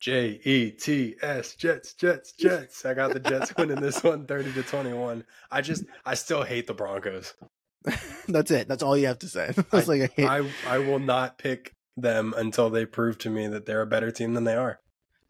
J 0.00 0.40
E 0.44 0.70
T 0.70 1.16
S 1.22 1.54
Jets 1.54 1.94
Jets 1.94 2.32
Jets. 2.32 2.84
I 2.84 2.94
got 2.94 3.12
the 3.12 3.20
Jets 3.20 3.54
winning 3.56 3.80
this 3.80 4.02
one 4.02 4.26
30 4.26 4.52
to 4.52 4.62
21. 4.62 5.24
I 5.50 5.60
just 5.60 5.84
I 6.04 6.14
still 6.14 6.42
hate 6.42 6.66
the 6.66 6.74
Broncos. 6.74 7.34
That's 8.28 8.50
it. 8.50 8.68
That's 8.68 8.82
all 8.82 8.96
you 8.96 9.06
have 9.06 9.18
to 9.20 9.28
say. 9.28 9.52
I, 9.72 9.80
like 9.80 10.02
I, 10.02 10.10
hate... 10.14 10.26
I 10.26 10.48
I 10.66 10.78
will 10.78 10.98
not 10.98 11.38
pick 11.38 11.74
them 11.96 12.34
until 12.36 12.70
they 12.70 12.86
prove 12.86 13.18
to 13.18 13.30
me 13.30 13.46
that 13.46 13.66
they're 13.66 13.82
a 13.82 13.86
better 13.86 14.10
team 14.10 14.34
than 14.34 14.44
they 14.44 14.56
are. 14.56 14.80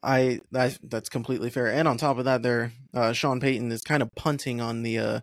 I, 0.02 0.40
I 0.54 0.76
that's 0.82 1.08
completely 1.08 1.50
fair. 1.50 1.68
And 1.68 1.88
on 1.88 1.96
top 1.96 2.18
of 2.18 2.26
that, 2.26 2.42
there 2.42 2.72
uh, 2.92 3.12
Sean 3.12 3.40
Payton 3.40 3.72
is 3.72 3.82
kind 3.82 4.02
of 4.02 4.14
punting 4.14 4.60
on 4.60 4.82
the 4.82 4.98
uh, 4.98 5.20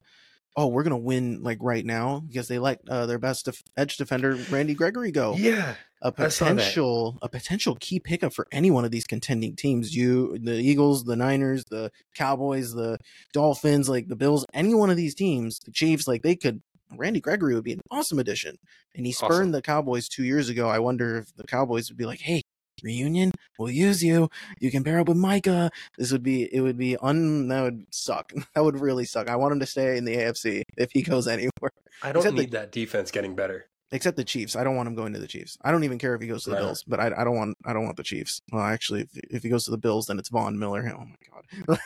oh 0.58 0.68
we're 0.68 0.84
gonna 0.84 0.98
win 0.98 1.44
like 1.44 1.60
right 1.62 1.86
now 1.86 2.22
because 2.28 2.48
they 2.48 2.60
let 2.60 2.80
uh, 2.90 3.06
their 3.06 3.20
best 3.20 3.46
def- 3.46 3.64
edge 3.78 3.98
defender 3.98 4.36
Randy 4.50 4.74
Gregory 4.74 5.12
go. 5.12 5.36
Yeah, 5.36 5.76
a 6.02 6.12
potential 6.12 7.18
a 7.22 7.30
potential 7.30 7.78
key 7.80 8.00
pickup 8.00 8.34
for 8.34 8.48
any 8.52 8.72
one 8.72 8.86
of 8.86 8.92
these 8.92 9.06
contending 9.06 9.56
teams. 9.56 9.96
You 9.96 10.38
the 10.40 10.56
Eagles, 10.56 11.04
the 11.04 11.16
Niners, 11.16 11.64
the 11.70 11.92
Cowboys, 12.16 12.74
the 12.74 12.98
Dolphins, 13.34 13.88
like 13.88 14.08
the 14.08 14.16
Bills, 14.16 14.46
any 14.54 14.74
one 14.74 14.90
of 14.90 14.98
these 14.98 15.16
teams, 15.16 15.60
the 15.60 15.72
Chiefs, 15.72 16.08
like 16.08 16.24
they 16.24 16.36
could 16.36 16.62
Randy 16.96 17.22
Gregory 17.22 17.56
would 17.56 17.64
be 17.64 17.74
an 17.74 17.82
awesome 17.90 18.20
addition. 18.20 18.58
And 18.96 19.06
he 19.06 19.12
spurned 19.12 19.34
awesome. 19.34 19.52
the 19.52 19.62
Cowboys 19.62 20.10
two 20.10 20.24
years 20.24 20.50
ago. 20.50 20.68
I 20.68 20.80
wonder 20.80 21.18
if 21.18 21.34
the 21.36 21.44
Cowboys 21.44 21.90
would 21.90 21.98
be 21.98 22.06
like, 22.06 22.20
hey, 22.20 22.42
reunion, 22.84 23.32
we'll 23.58 23.72
use 23.72 24.04
you. 24.04 24.30
You 24.60 24.72
can 24.72 24.84
pair 24.84 25.00
up 25.00 25.08
with 25.08 25.18
Micah. 25.18 25.72
This 25.98 26.12
would 26.12 26.24
be 26.24 26.54
it 26.54 26.62
would 26.62 26.78
be 26.78 26.98
un 26.98 27.48
that 27.48 27.62
would 27.62 27.86
suck. 27.92 28.34
That 28.56 28.64
would 28.64 28.80
really 28.80 29.06
suck. 29.06 29.30
I 29.30 29.36
want 29.36 29.54
him 29.54 29.60
to 29.62 29.66
stay 29.66 29.98
in 29.98 30.06
the 30.06 30.16
AFC 30.16 30.64
if 30.78 30.92
he 30.92 31.02
goes 31.02 31.28
anywhere. 31.28 31.72
I 32.04 32.12
don't 32.12 32.22
Except 32.22 32.36
need 32.36 32.52
the, 32.52 32.58
that 32.58 32.72
defense 32.72 33.12
getting 33.12 33.36
better 33.36 33.68
except 33.92 34.18
the 34.18 34.24
Chiefs. 34.24 34.56
I 34.56 34.64
don't 34.64 34.76
want 34.76 34.88
him 34.88 34.96
going 34.96 35.14
to 35.14 35.20
the 35.20 35.28
Chiefs. 35.28 35.58
I 35.62 35.72
don't 35.72 35.84
even 35.84 35.98
care 35.98 36.16
if 36.16 36.22
he 36.22 36.28
goes 36.28 36.44
to 36.46 36.52
the 36.52 36.56
right. 36.56 36.62
Bills, 36.64 36.84
but 36.88 37.00
I, 37.00 37.12
I 37.18 37.24
don't 37.24 37.36
want 37.36 37.58
I 37.66 37.74
don't 37.74 37.84
want 37.84 37.98
the 37.98 38.04
Chiefs. 38.04 38.42
Well, 38.52 38.64
actually, 38.64 39.02
if, 39.02 39.10
if 39.30 39.44
he 39.44 39.50
goes 39.50 39.66
to 39.66 39.72
the 39.72 39.78
Bills, 39.78 40.08
then 40.08 40.20
it's 40.20 40.30
Von 40.30 40.58
Miller. 40.58 40.82
Oh 40.92 41.06
my 41.06 41.78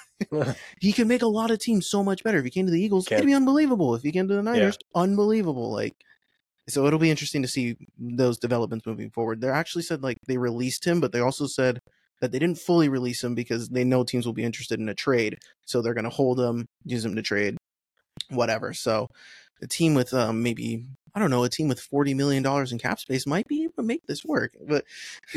god, 0.42 0.56
he 0.80 0.92
can 0.92 1.08
make 1.08 1.22
a 1.22 1.28
lot 1.28 1.52
of 1.52 1.60
teams 1.60 1.88
so 1.88 2.04
much 2.04 2.24
better. 2.24 2.38
If 2.40 2.46
he 2.46 2.52
came 2.52 2.66
to 2.66 2.72
the 2.72 2.82
Eagles, 2.82 3.08
can. 3.08 3.16
it'd 3.16 3.28
be 3.28 3.34
unbelievable. 3.34 3.96
If 3.96 4.04
he 4.04 4.12
came 4.12 4.28
to 4.28 4.34
the 4.34 4.44
Niners, 4.44 4.78
yeah. 4.82 5.02
unbelievable. 5.02 5.72
Like, 5.72 5.96
so 6.68 6.86
it'll 6.86 7.00
be 7.00 7.10
interesting 7.10 7.42
to 7.42 7.48
see 7.48 7.78
those 7.98 8.38
developments 8.38 8.86
moving 8.86 9.10
forward. 9.10 9.42
They 9.42 9.50
actually 9.50 9.84
said 9.84 10.04
like 10.04 10.18
they 10.28 10.38
released 10.38 10.86
him, 10.86 11.00
but 11.00 11.12
they 11.12 11.20
also 11.20 11.48
said 11.48 11.80
that 12.22 12.32
they 12.32 12.40
didn't 12.40 12.60
fully 12.60 12.90
release 12.90 13.24
him 13.24 13.36
because 13.36 13.70
they 13.70 13.84
know 13.84 14.04
teams 14.04 14.26
will 14.26 14.34
be 14.34 14.44
interested 14.44 14.80
in 14.80 14.90
a 14.90 14.96
trade, 14.96 15.38
so 15.66 15.82
they're 15.82 15.94
going 15.94 16.06
to 16.06 16.10
hold 16.10 16.40
him, 16.40 16.68
use 16.84 17.06
him 17.06 17.16
to 17.16 17.22
trade, 17.22 17.58
whatever. 18.30 18.74
So 18.74 19.08
a 19.62 19.68
team 19.68 19.94
with 19.94 20.14
um, 20.14 20.44
maybe 20.44 20.86
I 21.14 21.20
don't 21.20 21.30
know 21.30 21.44
a 21.44 21.50
team 21.50 21.68
with 21.68 21.80
forty 21.80 22.14
million 22.14 22.44
dollars 22.44 22.72
in 22.72 22.80
cap 22.80 23.00
space 23.00 23.26
might 23.26 23.48
be 23.48 23.64
able 23.64 23.74
to 23.78 23.84
make 23.84 24.06
this 24.08 24.24
work, 24.26 24.56
but 24.68 24.86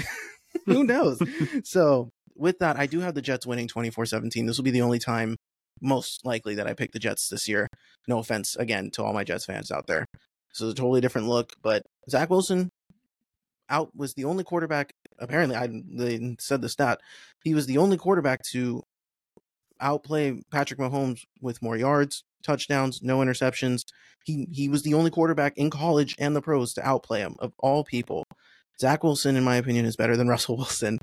who 0.67 0.85
knows? 0.85 1.21
so 1.65 2.11
with 2.39 2.59
that, 2.61 2.77
I 2.79 2.87
do 2.87 3.01
have 3.01 3.15
the 3.15 3.23
Jets 3.23 3.47
winning 3.47 3.67
24-17. 3.67 4.47
This 4.47 4.57
will 4.57 4.65
be 4.65 4.71
the 4.71 4.83
only 4.83 5.01
time, 5.01 5.37
most 5.83 6.25
likely, 6.25 6.55
that 6.55 6.69
I 6.69 6.73
pick 6.73 6.93
the 6.93 7.01
Jets 7.01 7.29
this 7.29 7.49
year. 7.49 7.69
No 8.07 8.19
offense 8.21 8.55
again 8.55 8.91
to 8.93 9.03
all 9.03 9.13
my 9.13 9.25
Jets 9.25 9.45
fans 9.45 9.73
out 9.73 9.89
there. 9.89 10.07
This 10.51 10.61
is 10.61 10.73
a 10.73 10.77
totally 10.77 11.01
different 11.01 11.29
look, 11.29 11.53
but 11.63 11.83
Zach 12.09 12.31
Wilson 12.31 12.71
out 13.69 13.95
was 13.95 14.15
the 14.15 14.25
only 14.25 14.45
quarterback. 14.45 14.93
Apparently, 15.19 15.57
I 15.57 15.69
they 15.69 16.37
said 16.39 16.63
the 16.63 16.69
stat. 16.69 17.01
He 17.45 17.55
was 17.55 17.67
the 17.67 17.79
only 17.79 17.97
quarterback 17.97 18.43
to 18.53 18.83
outplay 19.81 20.41
Patrick 20.51 20.81
Mahomes 20.81 21.25
with 21.41 21.63
more 21.63 21.77
yards, 21.77 22.25
touchdowns, 22.43 23.03
no 23.03 23.19
interceptions. 23.19 23.85
He 24.25 24.49
he 24.51 24.69
was 24.69 24.83
the 24.83 24.95
only 24.95 25.11
quarterback 25.11 25.57
in 25.57 25.71
college 25.71 26.15
and 26.19 26.35
the 26.35 26.43
pros 26.43 26.75
to 26.75 26.87
outplay 26.87 27.21
him 27.21 27.37
of 27.39 27.53
all 27.59 27.85
people. 27.85 28.25
Zach 28.81 29.03
Wilson, 29.03 29.37
in 29.37 29.45
my 29.45 29.57
opinion, 29.57 29.87
is 29.87 29.97
better 29.97 30.17
than 30.17 30.29
Russell 30.35 30.57
Wilson 30.57 30.99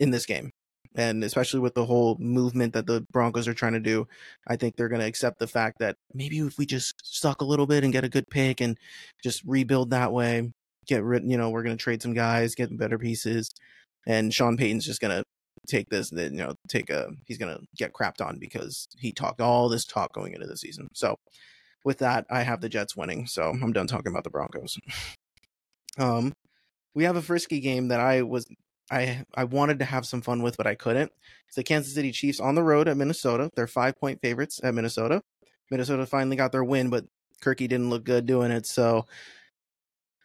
in 0.00 0.10
this 0.10 0.26
game. 0.26 0.50
And 0.94 1.24
especially 1.24 1.60
with 1.60 1.74
the 1.74 1.86
whole 1.86 2.16
movement 2.18 2.74
that 2.74 2.86
the 2.86 3.06
Broncos 3.12 3.48
are 3.48 3.54
trying 3.54 3.72
to 3.72 3.80
do, 3.80 4.06
I 4.46 4.56
think 4.56 4.76
they're 4.76 4.90
going 4.90 5.00
to 5.00 5.06
accept 5.06 5.38
the 5.38 5.46
fact 5.46 5.78
that 5.78 5.96
maybe 6.12 6.38
if 6.40 6.58
we 6.58 6.66
just 6.66 6.94
suck 7.02 7.40
a 7.40 7.46
little 7.46 7.66
bit 7.66 7.82
and 7.82 7.94
get 7.94 8.04
a 8.04 8.10
good 8.10 8.28
pick 8.28 8.60
and 8.60 8.76
just 9.22 9.42
rebuild 9.46 9.90
that 9.90 10.12
way, 10.12 10.52
get 10.86 11.02
rid, 11.02 11.24
you 11.24 11.38
know, 11.38 11.48
we're 11.48 11.62
going 11.62 11.76
to 11.76 11.82
trade 11.82 12.02
some 12.02 12.12
guys, 12.12 12.54
get 12.54 12.76
better 12.76 12.98
pieces. 12.98 13.50
And 14.06 14.34
Sean 14.34 14.58
Payton's 14.58 14.84
just 14.84 15.00
going 15.00 15.16
to 15.16 15.24
take 15.66 15.88
this, 15.88 16.10
then 16.10 16.32
you 16.32 16.38
know, 16.38 16.54
take 16.68 16.90
a, 16.90 17.10
he's 17.26 17.38
to 17.38 17.60
get 17.76 17.92
crapped 17.92 18.24
on 18.24 18.38
because 18.38 18.88
he 18.98 19.12
talked 19.12 19.40
all 19.40 19.68
this 19.68 19.84
talk 19.84 20.12
going 20.12 20.34
into 20.34 20.46
the 20.46 20.56
season. 20.56 20.88
So 20.94 21.16
with 21.84 21.98
that, 21.98 22.26
I 22.30 22.42
have 22.42 22.60
the 22.60 22.68
Jets 22.68 22.96
winning. 22.96 23.26
So 23.26 23.54
I'm 23.62 23.72
done 23.72 23.86
talking 23.86 24.12
about 24.12 24.24
the 24.24 24.30
Broncos. 24.30 24.78
um, 25.98 26.32
we 26.94 27.04
have 27.04 27.16
a 27.16 27.22
frisky 27.22 27.60
game 27.60 27.88
that 27.88 28.00
I 28.00 28.22
was, 28.22 28.46
I, 28.90 29.24
I 29.34 29.44
wanted 29.44 29.78
to 29.78 29.84
have 29.84 30.06
some 30.06 30.20
fun 30.20 30.42
with, 30.42 30.56
but 30.56 30.66
I 30.66 30.74
couldn't. 30.74 31.10
It's 31.46 31.56
the 31.56 31.62
Kansas 31.62 31.94
City 31.94 32.12
Chiefs 32.12 32.40
on 32.40 32.54
the 32.54 32.62
road 32.62 32.88
at 32.88 32.96
Minnesota. 32.96 33.50
They're 33.54 33.66
five 33.66 33.96
point 33.96 34.20
favorites 34.20 34.60
at 34.62 34.74
Minnesota. 34.74 35.22
Minnesota 35.70 36.06
finally 36.06 36.36
got 36.36 36.52
their 36.52 36.64
win, 36.64 36.90
but 36.90 37.04
Kirky 37.42 37.68
didn't 37.68 37.90
look 37.90 38.04
good 38.04 38.26
doing 38.26 38.50
it. 38.50 38.66
So 38.66 39.06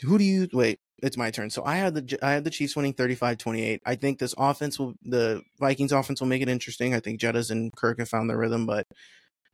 who 0.01 0.17
do 0.17 0.23
you 0.23 0.47
wait? 0.51 0.79
It's 1.01 1.17
my 1.17 1.31
turn. 1.31 1.49
So 1.49 1.63
I 1.63 1.75
had 1.75 1.93
the 1.93 2.19
I 2.21 2.31
had 2.31 2.43
the 2.43 2.49
Chiefs 2.49 2.75
winning 2.75 2.93
35-28. 2.93 3.79
I 3.85 3.95
think 3.95 4.19
this 4.19 4.33
offense 4.37 4.79
will 4.79 4.95
the 5.03 5.41
Vikings 5.59 5.91
offense 5.91 6.19
will 6.19 6.27
make 6.27 6.41
it 6.41 6.49
interesting. 6.49 6.93
I 6.93 6.99
think 6.99 7.19
Jettas 7.19 7.51
and 7.51 7.75
Kirk 7.75 7.99
have 7.99 8.09
found 8.09 8.29
their 8.29 8.37
rhythm, 8.37 8.65
but 8.65 8.87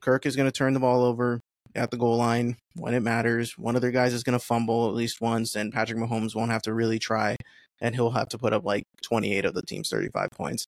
Kirk 0.01 0.25
is 0.25 0.35
going 0.35 0.47
to 0.47 0.57
turn 0.57 0.73
the 0.73 0.79
ball 0.79 1.03
over 1.03 1.41
at 1.75 1.91
the 1.91 1.97
goal 1.97 2.17
line 2.17 2.57
when 2.75 2.93
it 2.93 3.01
matters. 3.01 3.57
One 3.57 3.75
of 3.75 3.81
their 3.81 3.91
guys 3.91 4.13
is 4.13 4.23
going 4.23 4.37
to 4.37 4.45
fumble 4.45 4.87
at 4.87 4.95
least 4.95 5.21
once, 5.21 5.55
and 5.55 5.73
Patrick 5.73 5.99
Mahomes 5.99 6.35
won't 6.35 6.51
have 6.51 6.61
to 6.63 6.73
really 6.73 6.99
try, 6.99 7.35
and 7.81 7.95
he'll 7.95 8.11
have 8.11 8.29
to 8.29 8.37
put 8.37 8.53
up 8.53 8.63
like 8.63 8.85
28 9.03 9.45
of 9.45 9.53
the 9.53 9.63
team's 9.63 9.89
35 9.89 10.29
points. 10.31 10.67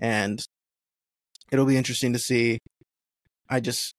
And 0.00 0.44
it'll 1.52 1.66
be 1.66 1.76
interesting 1.76 2.12
to 2.12 2.18
see. 2.18 2.58
I 3.48 3.60
just 3.60 3.94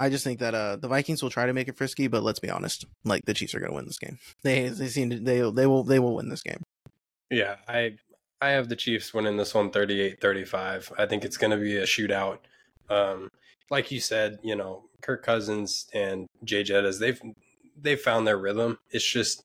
I 0.00 0.08
just 0.08 0.24
think 0.24 0.40
that 0.40 0.54
uh, 0.54 0.76
the 0.76 0.88
Vikings 0.88 1.22
will 1.22 1.28
try 1.28 1.44
to 1.44 1.52
make 1.52 1.68
it 1.68 1.76
frisky, 1.76 2.08
but 2.08 2.22
let's 2.22 2.38
be 2.38 2.48
honest, 2.48 2.86
like 3.04 3.26
the 3.26 3.34
Chiefs 3.34 3.54
are 3.54 3.60
going 3.60 3.70
to 3.70 3.76
win 3.76 3.84
this 3.84 3.98
game. 3.98 4.18
They 4.42 4.68
they 4.68 4.88
seem 4.88 5.10
to, 5.10 5.20
they 5.20 5.40
they 5.50 5.66
will 5.66 5.84
they 5.84 5.98
will 5.98 6.16
win 6.16 6.30
this 6.30 6.42
game. 6.42 6.62
Yeah, 7.30 7.56
I 7.68 7.96
I 8.40 8.50
have 8.50 8.70
the 8.70 8.76
Chiefs 8.76 9.12
winning 9.12 9.36
this 9.36 9.54
one 9.54 9.70
38-35. 9.70 10.92
I 10.98 11.04
think 11.04 11.24
it's 11.24 11.36
going 11.36 11.50
to 11.50 11.58
be 11.58 11.76
a 11.76 11.82
shootout. 11.82 12.38
Um, 12.88 13.28
like 13.68 13.90
you 13.90 14.00
said, 14.00 14.38
you 14.42 14.56
know, 14.56 14.84
Kirk 15.02 15.22
Cousins 15.22 15.86
and 15.92 16.26
Jay 16.42 16.64
Jettas, 16.64 16.98
they've 16.98 17.20
they've 17.78 18.00
found 18.00 18.26
their 18.26 18.38
rhythm. 18.38 18.78
It's 18.90 19.04
just 19.04 19.44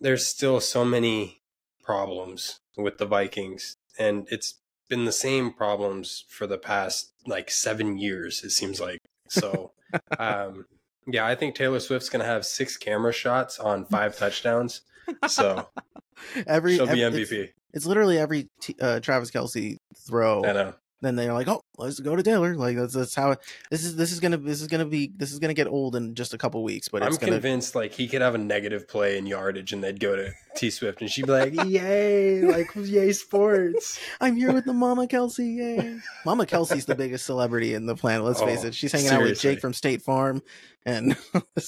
there's 0.00 0.24
still 0.24 0.60
so 0.60 0.84
many 0.84 1.42
problems 1.82 2.60
with 2.76 2.98
the 2.98 3.06
Vikings, 3.06 3.76
and 3.98 4.28
it's 4.30 4.59
been 4.90 5.06
the 5.06 5.12
same 5.12 5.52
problems 5.52 6.26
for 6.28 6.46
the 6.46 6.58
past 6.58 7.12
like 7.26 7.50
seven 7.50 7.96
years. 7.96 8.44
It 8.44 8.50
seems 8.50 8.78
like 8.78 9.00
so. 9.28 9.72
um, 10.18 10.66
yeah, 11.06 11.26
I 11.26 11.34
think 11.34 11.54
Taylor 11.54 11.80
Swift's 11.80 12.10
gonna 12.10 12.24
have 12.24 12.44
six 12.44 12.76
camera 12.76 13.12
shots 13.12 13.58
on 13.58 13.86
five 13.86 14.18
touchdowns. 14.18 14.82
So 15.26 15.66
every 16.46 16.76
she'll 16.76 16.86
be 16.86 16.98
MVP. 16.98 17.32
It's, 17.32 17.52
it's 17.72 17.86
literally 17.86 18.18
every 18.18 18.50
t- 18.60 18.76
uh, 18.78 19.00
Travis 19.00 19.30
Kelce 19.30 19.78
throw. 19.96 20.44
I 20.44 20.52
know 20.52 20.74
then 21.00 21.16
they're 21.16 21.32
like, 21.32 21.48
oh, 21.48 21.64
let's 21.78 21.98
go 21.98 22.14
to 22.14 22.22
Taylor. 22.22 22.54
Like 22.54 22.76
that's 22.76 22.94
that's 22.94 23.14
how 23.14 23.32
it, 23.32 23.38
this 23.70 23.84
is. 23.84 23.96
This 23.96 24.12
is 24.12 24.20
gonna 24.20 24.36
this 24.36 24.60
is 24.60 24.66
gonna 24.66 24.84
be 24.84 25.12
this 25.16 25.32
is 25.32 25.38
gonna 25.38 25.54
get 25.54 25.66
old 25.66 25.96
in 25.96 26.14
just 26.14 26.34
a 26.34 26.38
couple 26.38 26.62
weeks. 26.62 26.88
But 26.88 27.02
I'm 27.02 27.12
gonna... 27.12 27.32
convinced 27.32 27.74
like 27.74 27.92
he 27.92 28.06
could 28.06 28.20
have 28.20 28.34
a 28.34 28.38
negative 28.38 28.86
play 28.86 29.16
in 29.16 29.26
yardage, 29.26 29.72
and 29.72 29.82
they'd 29.82 29.98
go 29.98 30.14
to 30.14 30.32
T 30.56 30.70
Swift, 30.70 31.00
and 31.00 31.10
she'd 31.10 31.26
be 31.26 31.32
like, 31.32 31.54
yay, 31.64 32.42
like 32.42 32.70
yay 32.76 33.12
sports. 33.12 33.98
I'm 34.20 34.36
here 34.36 34.52
with 34.52 34.66
the 34.66 34.74
Mama 34.74 35.06
Kelce. 35.06 35.38
Yay, 35.38 35.98
Mama 36.26 36.44
Kelce's 36.44 36.84
the 36.84 36.94
biggest 36.94 37.24
celebrity 37.24 37.74
in 37.74 37.86
the 37.86 37.96
planet. 37.96 38.24
Let's 38.24 38.42
oh, 38.42 38.46
face 38.46 38.64
it. 38.64 38.74
She's 38.74 38.92
hanging 38.92 39.08
seriously. 39.08 39.26
out 39.26 39.30
with 39.30 39.40
Jake 39.40 39.60
from 39.60 39.72
State 39.72 40.02
Farm, 40.02 40.42
and 40.84 41.16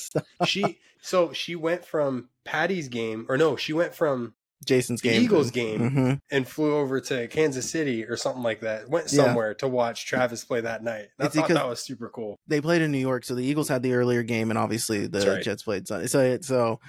she 0.46 0.78
so 1.00 1.32
she 1.32 1.56
went 1.56 1.84
from 1.84 2.28
Patty's 2.44 2.88
game, 2.88 3.26
or 3.28 3.38
no, 3.38 3.56
she 3.56 3.72
went 3.72 3.94
from 3.94 4.34
Jason's 4.64 5.01
game, 5.01 5.22
Eagles 5.22 5.51
game, 5.51 5.80
mm-hmm. 5.80 6.14
and 6.30 6.48
flew 6.48 6.76
over 6.76 7.01
to 7.01 7.28
Kansas 7.28 7.70
City 7.70 8.05
or 8.05 8.16
something 8.16 8.43
like 8.43 8.60
that. 8.60 8.89
Went 8.89 9.10
somewhere 9.10 9.51
yeah. 9.51 9.59
to 9.59 9.68
watch 9.68 10.06
Travis 10.06 10.44
play 10.44 10.60
that 10.60 10.82
night. 10.82 11.09
I 11.18 11.26
it's 11.26 11.34
thought 11.34 11.48
that 11.48 11.68
was 11.68 11.80
super 11.80 12.09
cool. 12.09 12.39
They 12.47 12.60
played 12.60 12.82
in 12.82 12.93
New 12.93 12.98
York, 12.98 13.24
so 13.24 13.34
the 13.34 13.44
Eagles 13.44 13.68
had 13.68 13.82
the 13.82 13.94
earlier 13.94 14.22
game, 14.22 14.51
and 14.51 14.59
obviously 14.59 15.06
the 15.06 15.26
right. 15.26 15.43
Jets 15.43 15.62
played 15.62 15.86
Sunday. 15.89 16.06
So 16.06 16.39
so 16.40 16.80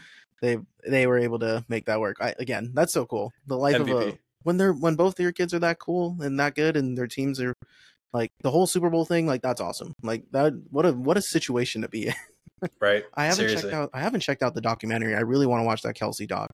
they 0.41 0.57
they 0.87 1.07
were 1.07 1.17
able 1.17 1.39
to 1.39 1.65
make 1.69 1.85
that 1.85 1.99
work. 1.99 2.17
I, 2.19 2.35
again, 2.37 2.71
that's 2.73 2.93
so 2.93 3.05
cool. 3.05 3.31
The 3.47 3.57
life 3.57 3.77
MVP. 3.77 3.91
of 3.91 4.07
a 4.09 4.17
when 4.43 4.57
they're 4.57 4.73
when 4.73 4.95
both 4.95 5.17
of 5.17 5.23
your 5.23 5.31
kids 5.31 5.53
are 5.53 5.59
that 5.59 5.79
cool 5.79 6.17
and 6.19 6.39
that 6.39 6.55
good 6.55 6.77
and 6.77 6.97
their 6.97 7.07
teams 7.07 7.41
are 7.41 7.55
like 8.13 8.31
the 8.41 8.51
whole 8.51 8.67
Super 8.67 8.89
Bowl 8.89 9.05
thing, 9.05 9.25
like 9.25 9.41
that's 9.41 9.61
awesome. 9.61 9.95
Like 10.03 10.25
that 10.31 10.53
what 10.69 10.85
a 10.85 10.91
what 10.91 11.17
a 11.17 11.21
situation 11.21 11.81
to 11.81 11.89
be 11.89 12.07
in. 12.07 12.13
right. 12.79 13.03
I 13.15 13.23
haven't 13.23 13.37
Seriously. 13.37 13.61
checked 13.61 13.73
out 13.73 13.89
I 13.93 14.01
haven't 14.01 14.21
checked 14.21 14.43
out 14.43 14.53
the 14.53 14.61
documentary. 14.61 15.15
I 15.15 15.21
really 15.21 15.47
want 15.47 15.61
to 15.61 15.65
watch 15.65 15.81
that 15.81 15.95
Kelce 15.95 16.27
doc. 16.27 16.51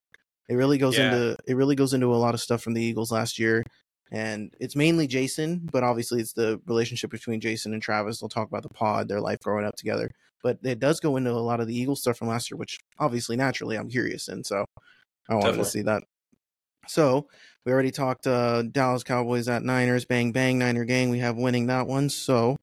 It 0.49 0.55
really 0.55 0.77
goes 0.77 0.97
yeah. 0.97 1.13
into 1.13 1.37
it 1.45 1.55
really 1.55 1.75
goes 1.75 1.93
into 1.93 2.13
a 2.13 2.17
lot 2.17 2.33
of 2.33 2.41
stuff 2.41 2.61
from 2.61 2.73
the 2.73 2.83
Eagles 2.83 3.11
last 3.11 3.39
year. 3.39 3.63
And 4.11 4.51
it's 4.59 4.75
mainly 4.75 5.05
Jason, 5.05 5.69
but 5.71 5.83
obviously 5.83 6.19
it's 6.19 6.33
the 6.33 6.59
relationship 6.65 7.11
between 7.11 7.39
Jason 7.39 7.73
and 7.73 7.81
Travis. 7.81 8.19
They'll 8.19 8.27
talk 8.27 8.47
about 8.47 8.63
the 8.63 8.69
pod, 8.69 9.07
their 9.07 9.21
life 9.21 9.39
growing 9.41 9.65
up 9.65 9.75
together. 9.75 10.09
But 10.41 10.57
it 10.63 10.79
does 10.79 10.99
go 10.99 11.17
into 11.17 11.31
a 11.31 11.33
lot 11.33 11.59
of 11.59 11.67
the 11.67 11.77
Eagles 11.77 12.01
stuff 12.01 12.17
from 12.17 12.29
last 12.29 12.49
year, 12.49 12.57
which 12.57 12.79
obviously 12.97 13.35
naturally 13.35 13.77
I'm 13.77 13.89
curious 13.89 14.27
in. 14.27 14.43
So 14.43 14.65
I 15.29 15.35
wanted 15.35 15.45
Definitely. 15.47 15.63
to 15.63 15.69
see 15.69 15.81
that. 15.83 16.03
So 16.87 17.27
we 17.65 17.71
already 17.71 17.91
talked 17.91 18.25
uh, 18.25 18.63
Dallas 18.63 19.03
Cowboys 19.03 19.47
at 19.47 19.63
Niners, 19.63 20.05
bang 20.05 20.31
bang 20.31 20.57
Niner 20.57 20.85
gang. 20.85 21.11
We 21.11 21.19
have 21.19 21.37
winning 21.37 21.67
that 21.67 21.85
one. 21.85 22.09
So 22.09 22.57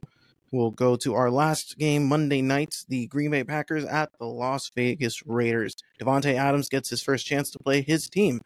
we'll 0.51 0.71
go 0.71 0.95
to 0.97 1.13
our 1.13 1.29
last 1.29 1.77
game 1.77 2.07
Monday 2.07 2.41
night, 2.41 2.83
the 2.87 3.07
Green 3.07 3.31
Bay 3.31 3.43
Packers 3.43 3.85
at 3.85 4.11
the 4.19 4.25
Las 4.25 4.69
Vegas 4.75 5.25
Raiders. 5.25 5.75
Davante 5.99 6.35
Adams 6.35 6.69
gets 6.69 6.89
his 6.89 7.01
first 7.01 7.25
chance 7.25 7.49
to 7.51 7.59
play 7.59 7.81
his 7.81 8.09
team, 8.09 8.41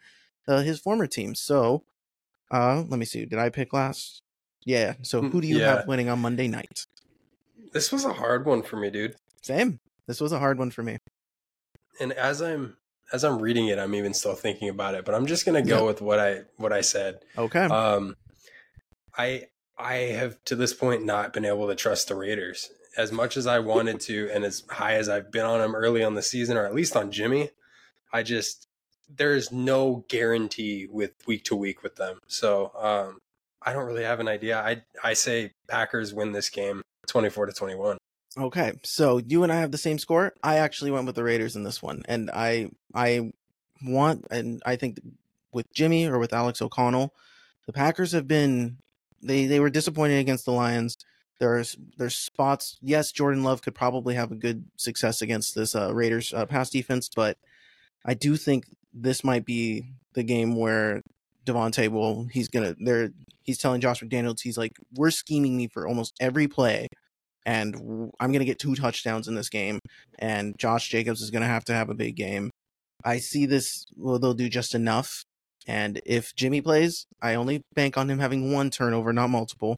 uh, 0.47 0.61
his 0.61 0.79
former 0.79 1.07
team. 1.07 1.35
So 1.35 1.83
uh, 2.49 2.83
let 2.87 2.99
me 2.99 3.05
see. 3.05 3.25
Did 3.25 3.39
I 3.39 3.49
pick 3.49 3.73
last? 3.73 4.21
Yeah. 4.63 4.95
So 5.01 5.21
who 5.21 5.41
do 5.41 5.47
you 5.47 5.59
yeah. 5.59 5.77
have 5.77 5.87
winning 5.87 6.09
on 6.09 6.19
Monday 6.19 6.47
night? 6.47 6.85
This 7.73 7.91
was 7.91 8.05
a 8.05 8.13
hard 8.13 8.45
one 8.45 8.61
for 8.61 8.75
me, 8.75 8.89
dude. 8.89 9.15
Same. 9.41 9.79
This 10.07 10.19
was 10.19 10.31
a 10.31 10.39
hard 10.39 10.59
one 10.59 10.71
for 10.71 10.83
me. 10.83 10.97
And 11.99 12.11
as 12.13 12.41
I'm 12.41 12.77
as 13.13 13.23
I'm 13.23 13.39
reading 13.39 13.67
it, 13.67 13.79
I'm 13.79 13.95
even 13.95 14.13
still 14.13 14.35
thinking 14.35 14.69
about 14.69 14.95
it, 14.95 15.05
but 15.05 15.15
I'm 15.15 15.25
just 15.25 15.45
gonna 15.45 15.61
go 15.61 15.77
yep. 15.77 15.85
with 15.87 16.01
what 16.01 16.19
I 16.19 16.41
what 16.57 16.73
I 16.73 16.81
said. 16.81 17.19
Okay. 17.37 17.63
Um, 17.63 18.15
I 19.17 19.47
I 19.81 19.95
have 20.13 20.43
to 20.45 20.55
this 20.55 20.73
point 20.73 21.05
not 21.05 21.33
been 21.33 21.45
able 21.45 21.67
to 21.67 21.75
trust 21.75 22.07
the 22.07 22.15
Raiders 22.15 22.69
as 22.97 23.11
much 23.11 23.37
as 23.37 23.47
I 23.47 23.59
wanted 23.59 23.99
to, 24.01 24.29
and 24.33 24.43
as 24.43 24.63
high 24.69 24.95
as 24.95 25.09
I've 25.09 25.31
been 25.31 25.45
on 25.45 25.59
them 25.59 25.75
early 25.75 26.03
on 26.03 26.15
the 26.15 26.21
season, 26.21 26.57
or 26.57 26.65
at 26.65 26.75
least 26.75 26.95
on 26.95 27.11
Jimmy. 27.11 27.49
I 28.13 28.23
just 28.23 28.67
there's 29.13 29.51
no 29.51 30.05
guarantee 30.07 30.87
with 30.89 31.11
week 31.27 31.43
to 31.45 31.55
week 31.55 31.83
with 31.83 31.95
them, 31.95 32.19
so 32.27 32.71
um, 32.77 33.19
I 33.61 33.73
don't 33.73 33.85
really 33.85 34.03
have 34.03 34.19
an 34.19 34.27
idea. 34.27 34.59
I 34.59 34.83
I 35.03 35.13
say 35.13 35.51
Packers 35.67 36.13
win 36.13 36.31
this 36.31 36.49
game, 36.49 36.81
twenty 37.07 37.29
four 37.29 37.45
to 37.45 37.53
twenty 37.53 37.75
one. 37.75 37.97
Okay, 38.37 38.73
so 38.83 39.17
you 39.17 39.43
and 39.43 39.51
I 39.51 39.59
have 39.59 39.71
the 39.71 39.77
same 39.77 39.97
score. 39.97 40.33
I 40.43 40.57
actually 40.57 40.91
went 40.91 41.05
with 41.05 41.15
the 41.15 41.23
Raiders 41.23 41.55
in 41.55 41.63
this 41.63 41.81
one, 41.81 42.03
and 42.07 42.29
I 42.31 42.69
I 42.93 43.31
want 43.83 44.27
and 44.31 44.61
I 44.65 44.75
think 44.75 44.99
with 45.53 45.71
Jimmy 45.73 46.07
or 46.07 46.19
with 46.19 46.33
Alex 46.33 46.61
O'Connell, 46.61 47.13
the 47.65 47.73
Packers 47.73 48.11
have 48.13 48.27
been 48.27 48.77
they 49.23 49.45
they 49.45 49.59
were 49.59 49.69
disappointed 49.69 50.19
against 50.19 50.45
the 50.45 50.51
Lions. 50.51 50.97
There's 51.39 51.75
there's 51.97 52.15
spots. 52.15 52.77
Yes, 52.81 53.11
Jordan 53.11 53.43
Love 53.43 53.61
could 53.61 53.75
probably 53.75 54.15
have 54.15 54.31
a 54.31 54.35
good 54.35 54.65
success 54.77 55.21
against 55.21 55.55
this 55.55 55.75
uh, 55.75 55.93
Raiders 55.93 56.33
uh, 56.33 56.45
pass 56.45 56.69
defense, 56.69 57.09
but 57.15 57.37
I 58.05 58.13
do 58.13 58.35
think 58.37 58.65
this 58.93 59.23
might 59.23 59.45
be 59.45 59.85
the 60.13 60.23
game 60.23 60.55
where 60.55 61.01
Davante 61.45 61.89
will 61.89 62.25
he's 62.25 62.47
gonna 62.47 62.75
they're 62.79 63.09
he's 63.43 63.57
telling 63.57 63.81
Josh 63.81 64.01
McDaniels 64.01 64.41
he's 64.41 64.57
like 64.57 64.73
we're 64.95 65.11
scheming 65.11 65.57
me 65.57 65.67
for 65.67 65.87
almost 65.87 66.13
every 66.19 66.47
play 66.47 66.87
and 67.45 68.11
I'm 68.19 68.31
to 68.39 68.45
get 68.45 68.59
two 68.59 68.75
touchdowns 68.75 69.27
in 69.27 69.35
this 69.35 69.49
game, 69.49 69.79
and 70.19 70.57
Josh 70.57 70.89
Jacobs 70.89 71.21
is 71.21 71.31
to 71.41 71.47
have 71.47 71.65
to 71.65 71.73
have 71.73 71.89
a 71.89 71.95
big 71.95 72.15
game. 72.15 72.51
I 73.03 73.17
see 73.17 73.45
this, 73.45 73.85
well, 73.97 74.19
they'll 74.19 74.33
do 74.33 74.49
just 74.49 74.75
enough. 74.75 75.23
And 75.67 76.01
if 76.05 76.35
Jimmy 76.35 76.61
plays, 76.61 77.05
I 77.21 77.35
only 77.35 77.61
bank 77.75 77.97
on 77.97 78.09
him 78.09 78.19
having 78.19 78.51
one 78.51 78.69
turnover, 78.69 79.13
not 79.13 79.29
multiple. 79.29 79.77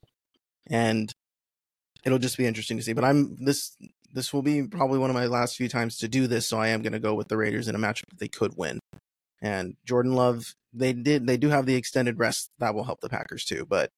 And 0.68 1.14
it'll 2.06 2.20
just 2.20 2.38
be 2.38 2.46
interesting 2.46 2.78
to 2.78 2.84
see. 2.84 2.94
But 2.94 3.04
I'm 3.04 3.36
this 3.44 3.76
this 4.14 4.32
will 4.32 4.44
be 4.44 4.64
probably 4.64 5.00
one 5.00 5.10
of 5.10 5.16
my 5.16 5.26
last 5.26 5.56
few 5.56 5.68
times 5.68 5.98
to 5.98 6.08
do 6.08 6.28
this, 6.28 6.48
so 6.48 6.58
I 6.60 6.70
am 6.70 6.82
going 6.84 6.94
to 6.94 7.00
go 7.00 7.16
with 7.16 7.28
the 7.28 7.38
Raiders 7.38 7.68
in 7.68 7.76
a 7.76 7.80
matchup 7.80 8.10
that 8.10 8.20
they 8.20 8.28
could 8.28 8.56
win. 8.56 8.80
And 9.42 9.76
Jordan 9.86 10.14
Love, 10.14 10.54
they 10.72 10.94
did 10.94 11.28
they 11.28 11.38
do 11.38 11.50
have 11.50 11.66
the 11.66 11.76
extended 11.76 12.20
rest 12.20 12.50
that 12.60 12.74
will 12.74 12.86
help 12.86 13.02
the 13.02 13.10
Packers 13.10 13.44
too, 13.44 13.66
but 13.68 13.90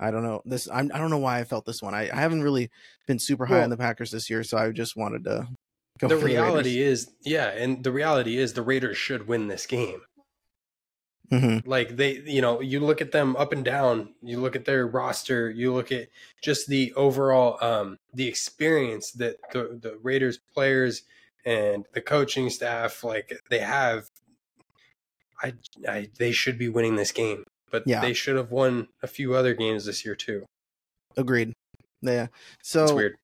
I 0.00 0.10
don't 0.10 0.22
know 0.22 0.42
this. 0.44 0.68
I'm, 0.72 0.90
I 0.94 0.98
don't 0.98 1.10
know 1.10 1.18
why 1.18 1.38
I 1.38 1.44
felt 1.44 1.66
this 1.66 1.82
one. 1.82 1.94
I, 1.94 2.08
I 2.10 2.16
haven't 2.16 2.42
really 2.42 2.70
been 3.06 3.18
super 3.18 3.46
high 3.46 3.56
well, 3.56 3.64
on 3.64 3.70
the 3.70 3.76
Packers 3.76 4.10
this 4.10 4.30
year, 4.30 4.42
so 4.42 4.56
I 4.56 4.70
just 4.70 4.96
wanted 4.96 5.24
to 5.24 5.48
go. 5.98 6.08
The 6.08 6.16
reality 6.16 6.74
the 6.74 6.82
is, 6.82 7.10
yeah, 7.22 7.48
and 7.48 7.82
the 7.82 7.92
reality 7.92 8.38
is 8.38 8.52
the 8.52 8.62
Raiders 8.62 8.96
should 8.96 9.28
win 9.28 9.48
this 9.48 9.66
game. 9.66 10.00
Mm-hmm. 11.30 11.68
Like 11.68 11.96
they, 11.96 12.20
you 12.20 12.40
know, 12.40 12.60
you 12.60 12.80
look 12.80 13.00
at 13.00 13.12
them 13.12 13.36
up 13.36 13.52
and 13.52 13.64
down. 13.64 14.14
You 14.22 14.40
look 14.40 14.56
at 14.56 14.64
their 14.64 14.86
roster. 14.86 15.50
You 15.50 15.74
look 15.74 15.92
at 15.92 16.08
just 16.42 16.68
the 16.68 16.92
overall, 16.94 17.62
um, 17.62 17.98
the 18.14 18.26
experience 18.26 19.12
that 19.12 19.36
the 19.52 19.78
the 19.80 19.98
Raiders 20.02 20.38
players 20.54 21.02
and 21.44 21.84
the 21.92 22.00
coaching 22.00 22.50
staff, 22.50 23.04
like 23.04 23.38
they 23.50 23.60
have. 23.60 24.10
I, 25.40 25.52
I, 25.88 26.10
they 26.18 26.32
should 26.32 26.58
be 26.58 26.68
winning 26.68 26.96
this 26.96 27.12
game 27.12 27.44
but 27.70 27.84
yeah. 27.86 28.00
they 28.00 28.12
should 28.12 28.36
have 28.36 28.50
won 28.50 28.88
a 29.02 29.06
few 29.06 29.34
other 29.34 29.54
games 29.54 29.84
this 29.84 30.04
year 30.04 30.14
too. 30.14 30.46
Agreed. 31.16 31.52
Yeah. 32.00 32.28
So 32.62 32.84
it's 32.84 32.92
weird. 32.92 33.16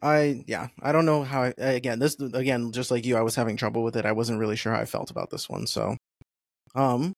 I 0.00 0.44
yeah, 0.46 0.68
I 0.80 0.90
don't 0.90 1.06
know 1.06 1.22
how 1.22 1.42
I, 1.42 1.54
again, 1.58 1.98
this 1.98 2.18
again 2.18 2.72
just 2.72 2.90
like 2.90 3.06
you 3.06 3.16
I 3.16 3.22
was 3.22 3.36
having 3.36 3.56
trouble 3.56 3.84
with 3.84 3.96
it. 3.96 4.04
I 4.04 4.12
wasn't 4.12 4.40
really 4.40 4.56
sure 4.56 4.72
how 4.72 4.80
I 4.80 4.84
felt 4.84 5.10
about 5.10 5.30
this 5.30 5.48
one. 5.48 5.66
So 5.66 5.96
um 6.74 7.14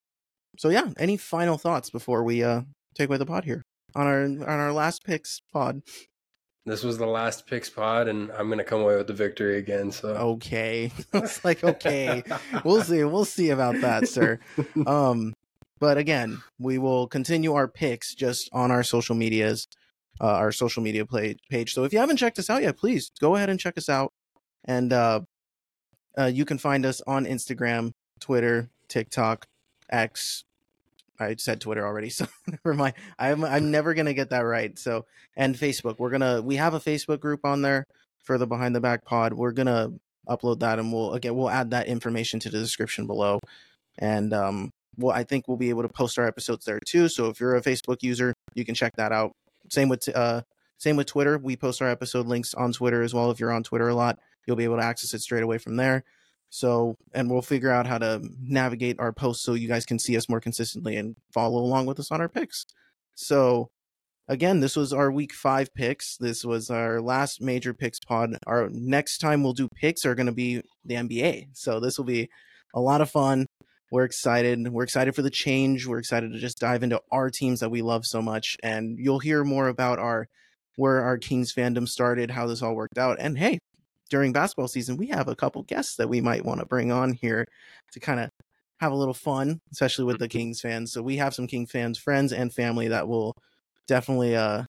so 0.58 0.68
yeah, 0.68 0.90
any 0.98 1.16
final 1.16 1.58
thoughts 1.58 1.90
before 1.90 2.22
we 2.22 2.42
uh 2.42 2.62
take 2.94 3.08
away 3.08 3.18
the 3.18 3.26
pod 3.26 3.44
here 3.44 3.62
on 3.94 4.06
our 4.06 4.22
on 4.22 4.60
our 4.60 4.72
last 4.72 5.04
picks 5.04 5.40
pod? 5.52 5.82
This 6.66 6.82
was 6.82 6.96
the 6.96 7.06
last 7.06 7.46
picks 7.46 7.68
pod, 7.68 8.08
and 8.08 8.30
I'm 8.32 8.48
gonna 8.48 8.64
come 8.64 8.80
away 8.80 8.96
with 8.96 9.06
the 9.06 9.12
victory 9.12 9.58
again. 9.58 9.92
So 9.92 10.08
okay, 10.08 10.90
it's 11.12 11.44
like 11.44 11.62
okay, 11.62 12.22
we'll 12.64 12.82
see, 12.82 13.04
we'll 13.04 13.24
see 13.24 13.50
about 13.50 13.80
that, 13.80 14.08
sir. 14.08 14.38
Um, 14.86 15.34
but 15.80 15.98
again, 15.98 16.40
we 16.58 16.78
will 16.78 17.06
continue 17.06 17.54
our 17.54 17.68
picks 17.68 18.14
just 18.14 18.48
on 18.52 18.70
our 18.70 18.82
social 18.82 19.14
medias, 19.14 19.66
uh, 20.20 20.26
our 20.26 20.52
social 20.52 20.82
media 20.82 21.04
play, 21.04 21.36
page. 21.50 21.74
So 21.74 21.84
if 21.84 21.92
you 21.92 21.98
haven't 21.98 22.16
checked 22.16 22.38
us 22.38 22.48
out 22.48 22.62
yet, 22.62 22.78
please 22.78 23.10
go 23.20 23.36
ahead 23.36 23.50
and 23.50 23.60
check 23.60 23.76
us 23.76 23.88
out. 23.88 24.12
And 24.64 24.92
uh, 24.92 25.20
uh, 26.18 26.26
you 26.26 26.46
can 26.46 26.56
find 26.56 26.86
us 26.86 27.02
on 27.06 27.26
Instagram, 27.26 27.90
Twitter, 28.20 28.70
TikTok, 28.94 29.46
X. 29.90 30.44
I 31.18 31.34
said 31.36 31.60
Twitter 31.60 31.84
already, 31.84 32.10
so 32.18 32.26
never 32.46 32.74
mind. 32.74 32.94
I'm 33.18 33.44
I'm 33.44 33.70
never 33.70 33.92
gonna 33.94 34.14
get 34.14 34.30
that 34.30 34.40
right. 34.40 34.78
So 34.78 35.04
and 35.36 35.56
Facebook, 35.56 35.96
we're 35.98 36.10
gonna 36.10 36.40
we 36.42 36.56
have 36.56 36.74
a 36.74 36.80
Facebook 36.80 37.18
group 37.18 37.44
on 37.44 37.62
there 37.62 37.86
for 38.22 38.38
the 38.38 38.46
Behind 38.46 38.74
the 38.74 38.80
Back 38.80 39.04
Pod. 39.04 39.32
We're 39.32 39.52
gonna 39.52 39.90
upload 40.28 40.60
that, 40.60 40.78
and 40.78 40.92
we'll 40.92 41.12
again 41.14 41.34
we'll 41.34 41.50
add 41.50 41.72
that 41.72 41.88
information 41.88 42.38
to 42.40 42.50
the 42.50 42.58
description 42.58 43.08
below. 43.08 43.40
And 43.98 44.32
um, 44.32 44.70
well, 44.96 45.14
I 45.14 45.24
think 45.24 45.48
we'll 45.48 45.56
be 45.56 45.70
able 45.70 45.82
to 45.82 45.88
post 45.88 46.18
our 46.18 46.26
episodes 46.26 46.64
there 46.64 46.78
too. 46.86 47.08
So 47.08 47.28
if 47.28 47.40
you're 47.40 47.56
a 47.56 47.62
Facebook 47.62 48.02
user, 48.02 48.32
you 48.54 48.64
can 48.64 48.76
check 48.76 48.94
that 48.96 49.10
out. 49.10 49.32
Same 49.70 49.88
with 49.88 50.08
uh, 50.14 50.42
same 50.78 50.94
with 50.94 51.08
Twitter. 51.08 51.36
We 51.38 51.56
post 51.56 51.82
our 51.82 51.88
episode 51.88 52.26
links 52.26 52.54
on 52.54 52.72
Twitter 52.72 53.02
as 53.02 53.12
well. 53.12 53.32
If 53.32 53.40
you're 53.40 53.52
on 53.52 53.64
Twitter 53.64 53.88
a 53.88 53.94
lot, 53.94 54.20
you'll 54.46 54.56
be 54.56 54.64
able 54.64 54.76
to 54.76 54.84
access 54.84 55.14
it 55.14 55.20
straight 55.20 55.42
away 55.42 55.58
from 55.58 55.76
there. 55.76 56.04
So, 56.54 56.94
and 57.12 57.28
we'll 57.28 57.42
figure 57.42 57.72
out 57.72 57.88
how 57.88 57.98
to 57.98 58.22
navigate 58.40 59.00
our 59.00 59.12
posts 59.12 59.44
so 59.44 59.54
you 59.54 59.66
guys 59.66 59.84
can 59.84 59.98
see 59.98 60.16
us 60.16 60.28
more 60.28 60.38
consistently 60.38 60.94
and 60.94 61.16
follow 61.32 61.58
along 61.58 61.86
with 61.86 61.98
us 61.98 62.12
on 62.12 62.20
our 62.20 62.28
picks. 62.28 62.64
So, 63.16 63.70
again, 64.28 64.60
this 64.60 64.76
was 64.76 64.92
our 64.92 65.10
week 65.10 65.32
five 65.32 65.74
picks. 65.74 66.16
This 66.16 66.44
was 66.44 66.70
our 66.70 67.00
last 67.00 67.42
major 67.42 67.74
picks 67.74 67.98
pod. 67.98 68.38
Our 68.46 68.68
next 68.70 69.18
time 69.18 69.42
we'll 69.42 69.52
do 69.52 69.68
picks 69.68 70.06
are 70.06 70.14
going 70.14 70.28
to 70.28 70.32
be 70.32 70.62
the 70.84 70.94
NBA. 70.94 71.48
So, 71.54 71.80
this 71.80 71.98
will 71.98 72.04
be 72.04 72.28
a 72.72 72.80
lot 72.80 73.00
of 73.00 73.10
fun. 73.10 73.46
We're 73.90 74.04
excited. 74.04 74.68
We're 74.68 74.84
excited 74.84 75.16
for 75.16 75.22
the 75.22 75.30
change. 75.30 75.88
We're 75.88 75.98
excited 75.98 76.32
to 76.34 76.38
just 76.38 76.60
dive 76.60 76.84
into 76.84 77.00
our 77.10 77.30
teams 77.30 77.58
that 77.60 77.70
we 77.70 77.82
love 77.82 78.06
so 78.06 78.22
much. 78.22 78.56
And 78.62 78.96
you'll 78.96 79.18
hear 79.18 79.42
more 79.42 79.66
about 79.66 79.98
our 79.98 80.28
where 80.76 81.02
our 81.02 81.18
Kings 81.18 81.52
fandom 81.52 81.88
started, 81.88 82.30
how 82.30 82.46
this 82.46 82.62
all 82.62 82.76
worked 82.76 82.98
out. 82.98 83.16
And 83.18 83.38
hey, 83.38 83.58
during 84.14 84.32
basketball 84.32 84.68
season, 84.68 84.96
we 84.96 85.08
have 85.08 85.26
a 85.26 85.34
couple 85.34 85.60
guests 85.64 85.96
that 85.96 86.08
we 86.08 86.20
might 86.20 86.44
want 86.44 86.60
to 86.60 86.66
bring 86.66 86.92
on 86.92 87.12
here 87.14 87.44
to 87.90 87.98
kind 87.98 88.20
of 88.20 88.30
have 88.78 88.92
a 88.92 88.94
little 88.94 89.12
fun, 89.12 89.60
especially 89.72 90.04
with 90.04 90.20
the 90.20 90.26
mm-hmm. 90.26 90.38
Kings 90.38 90.60
fans. 90.60 90.92
So 90.92 91.02
we 91.02 91.16
have 91.16 91.34
some 91.34 91.48
King 91.48 91.66
fans, 91.66 91.98
friends 91.98 92.32
and 92.32 92.54
family 92.54 92.86
that 92.86 93.08
will 93.08 93.34
definitely 93.88 94.36
uh 94.36 94.62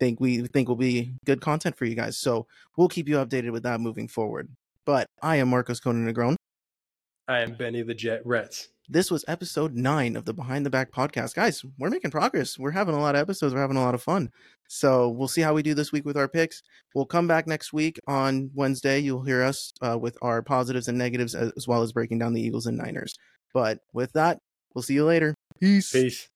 think 0.00 0.18
we 0.18 0.46
think 0.46 0.66
will 0.66 0.76
be 0.76 1.12
good 1.26 1.42
content 1.42 1.76
for 1.76 1.84
you 1.84 1.94
guys. 1.94 2.16
So 2.16 2.46
we'll 2.78 2.88
keep 2.88 3.06
you 3.06 3.16
updated 3.16 3.52
with 3.52 3.64
that 3.64 3.82
moving 3.82 4.08
forward. 4.08 4.48
But 4.86 5.08
I 5.20 5.36
am 5.36 5.50
Marcos 5.50 5.78
Conan 5.78 6.10
Negron. 6.10 6.36
I 7.28 7.40
am 7.40 7.54
Benny 7.54 7.82
the 7.82 7.94
Jet 7.94 8.22
Retz. 8.24 8.68
This 8.88 9.10
was 9.10 9.24
episode 9.26 9.74
nine 9.74 10.14
of 10.14 10.26
the 10.26 10.32
Behind 10.32 10.64
the 10.64 10.70
Back 10.70 10.92
podcast. 10.92 11.34
Guys, 11.34 11.64
we're 11.76 11.90
making 11.90 12.12
progress. 12.12 12.56
We're 12.56 12.70
having 12.70 12.94
a 12.94 13.00
lot 13.00 13.16
of 13.16 13.20
episodes. 13.20 13.52
We're 13.52 13.60
having 13.60 13.76
a 13.76 13.82
lot 13.82 13.96
of 13.96 14.02
fun. 14.02 14.30
So 14.68 15.08
we'll 15.08 15.26
see 15.26 15.40
how 15.40 15.52
we 15.52 15.64
do 15.64 15.74
this 15.74 15.90
week 15.90 16.04
with 16.04 16.16
our 16.16 16.28
picks. 16.28 16.62
We'll 16.94 17.04
come 17.04 17.26
back 17.26 17.48
next 17.48 17.72
week 17.72 17.98
on 18.06 18.52
Wednesday. 18.54 19.00
You'll 19.00 19.24
hear 19.24 19.42
us 19.42 19.72
uh, 19.82 19.98
with 19.98 20.16
our 20.22 20.40
positives 20.40 20.86
and 20.86 20.98
negatives 20.98 21.34
as 21.34 21.66
well 21.66 21.82
as 21.82 21.92
breaking 21.92 22.20
down 22.20 22.32
the 22.32 22.40
Eagles 22.40 22.66
and 22.66 22.78
Niners. 22.78 23.16
But 23.52 23.80
with 23.92 24.12
that, 24.12 24.38
we'll 24.72 24.82
see 24.82 24.94
you 24.94 25.04
later. 25.04 25.34
Peace. 25.60 25.90
Peace. 25.90 26.28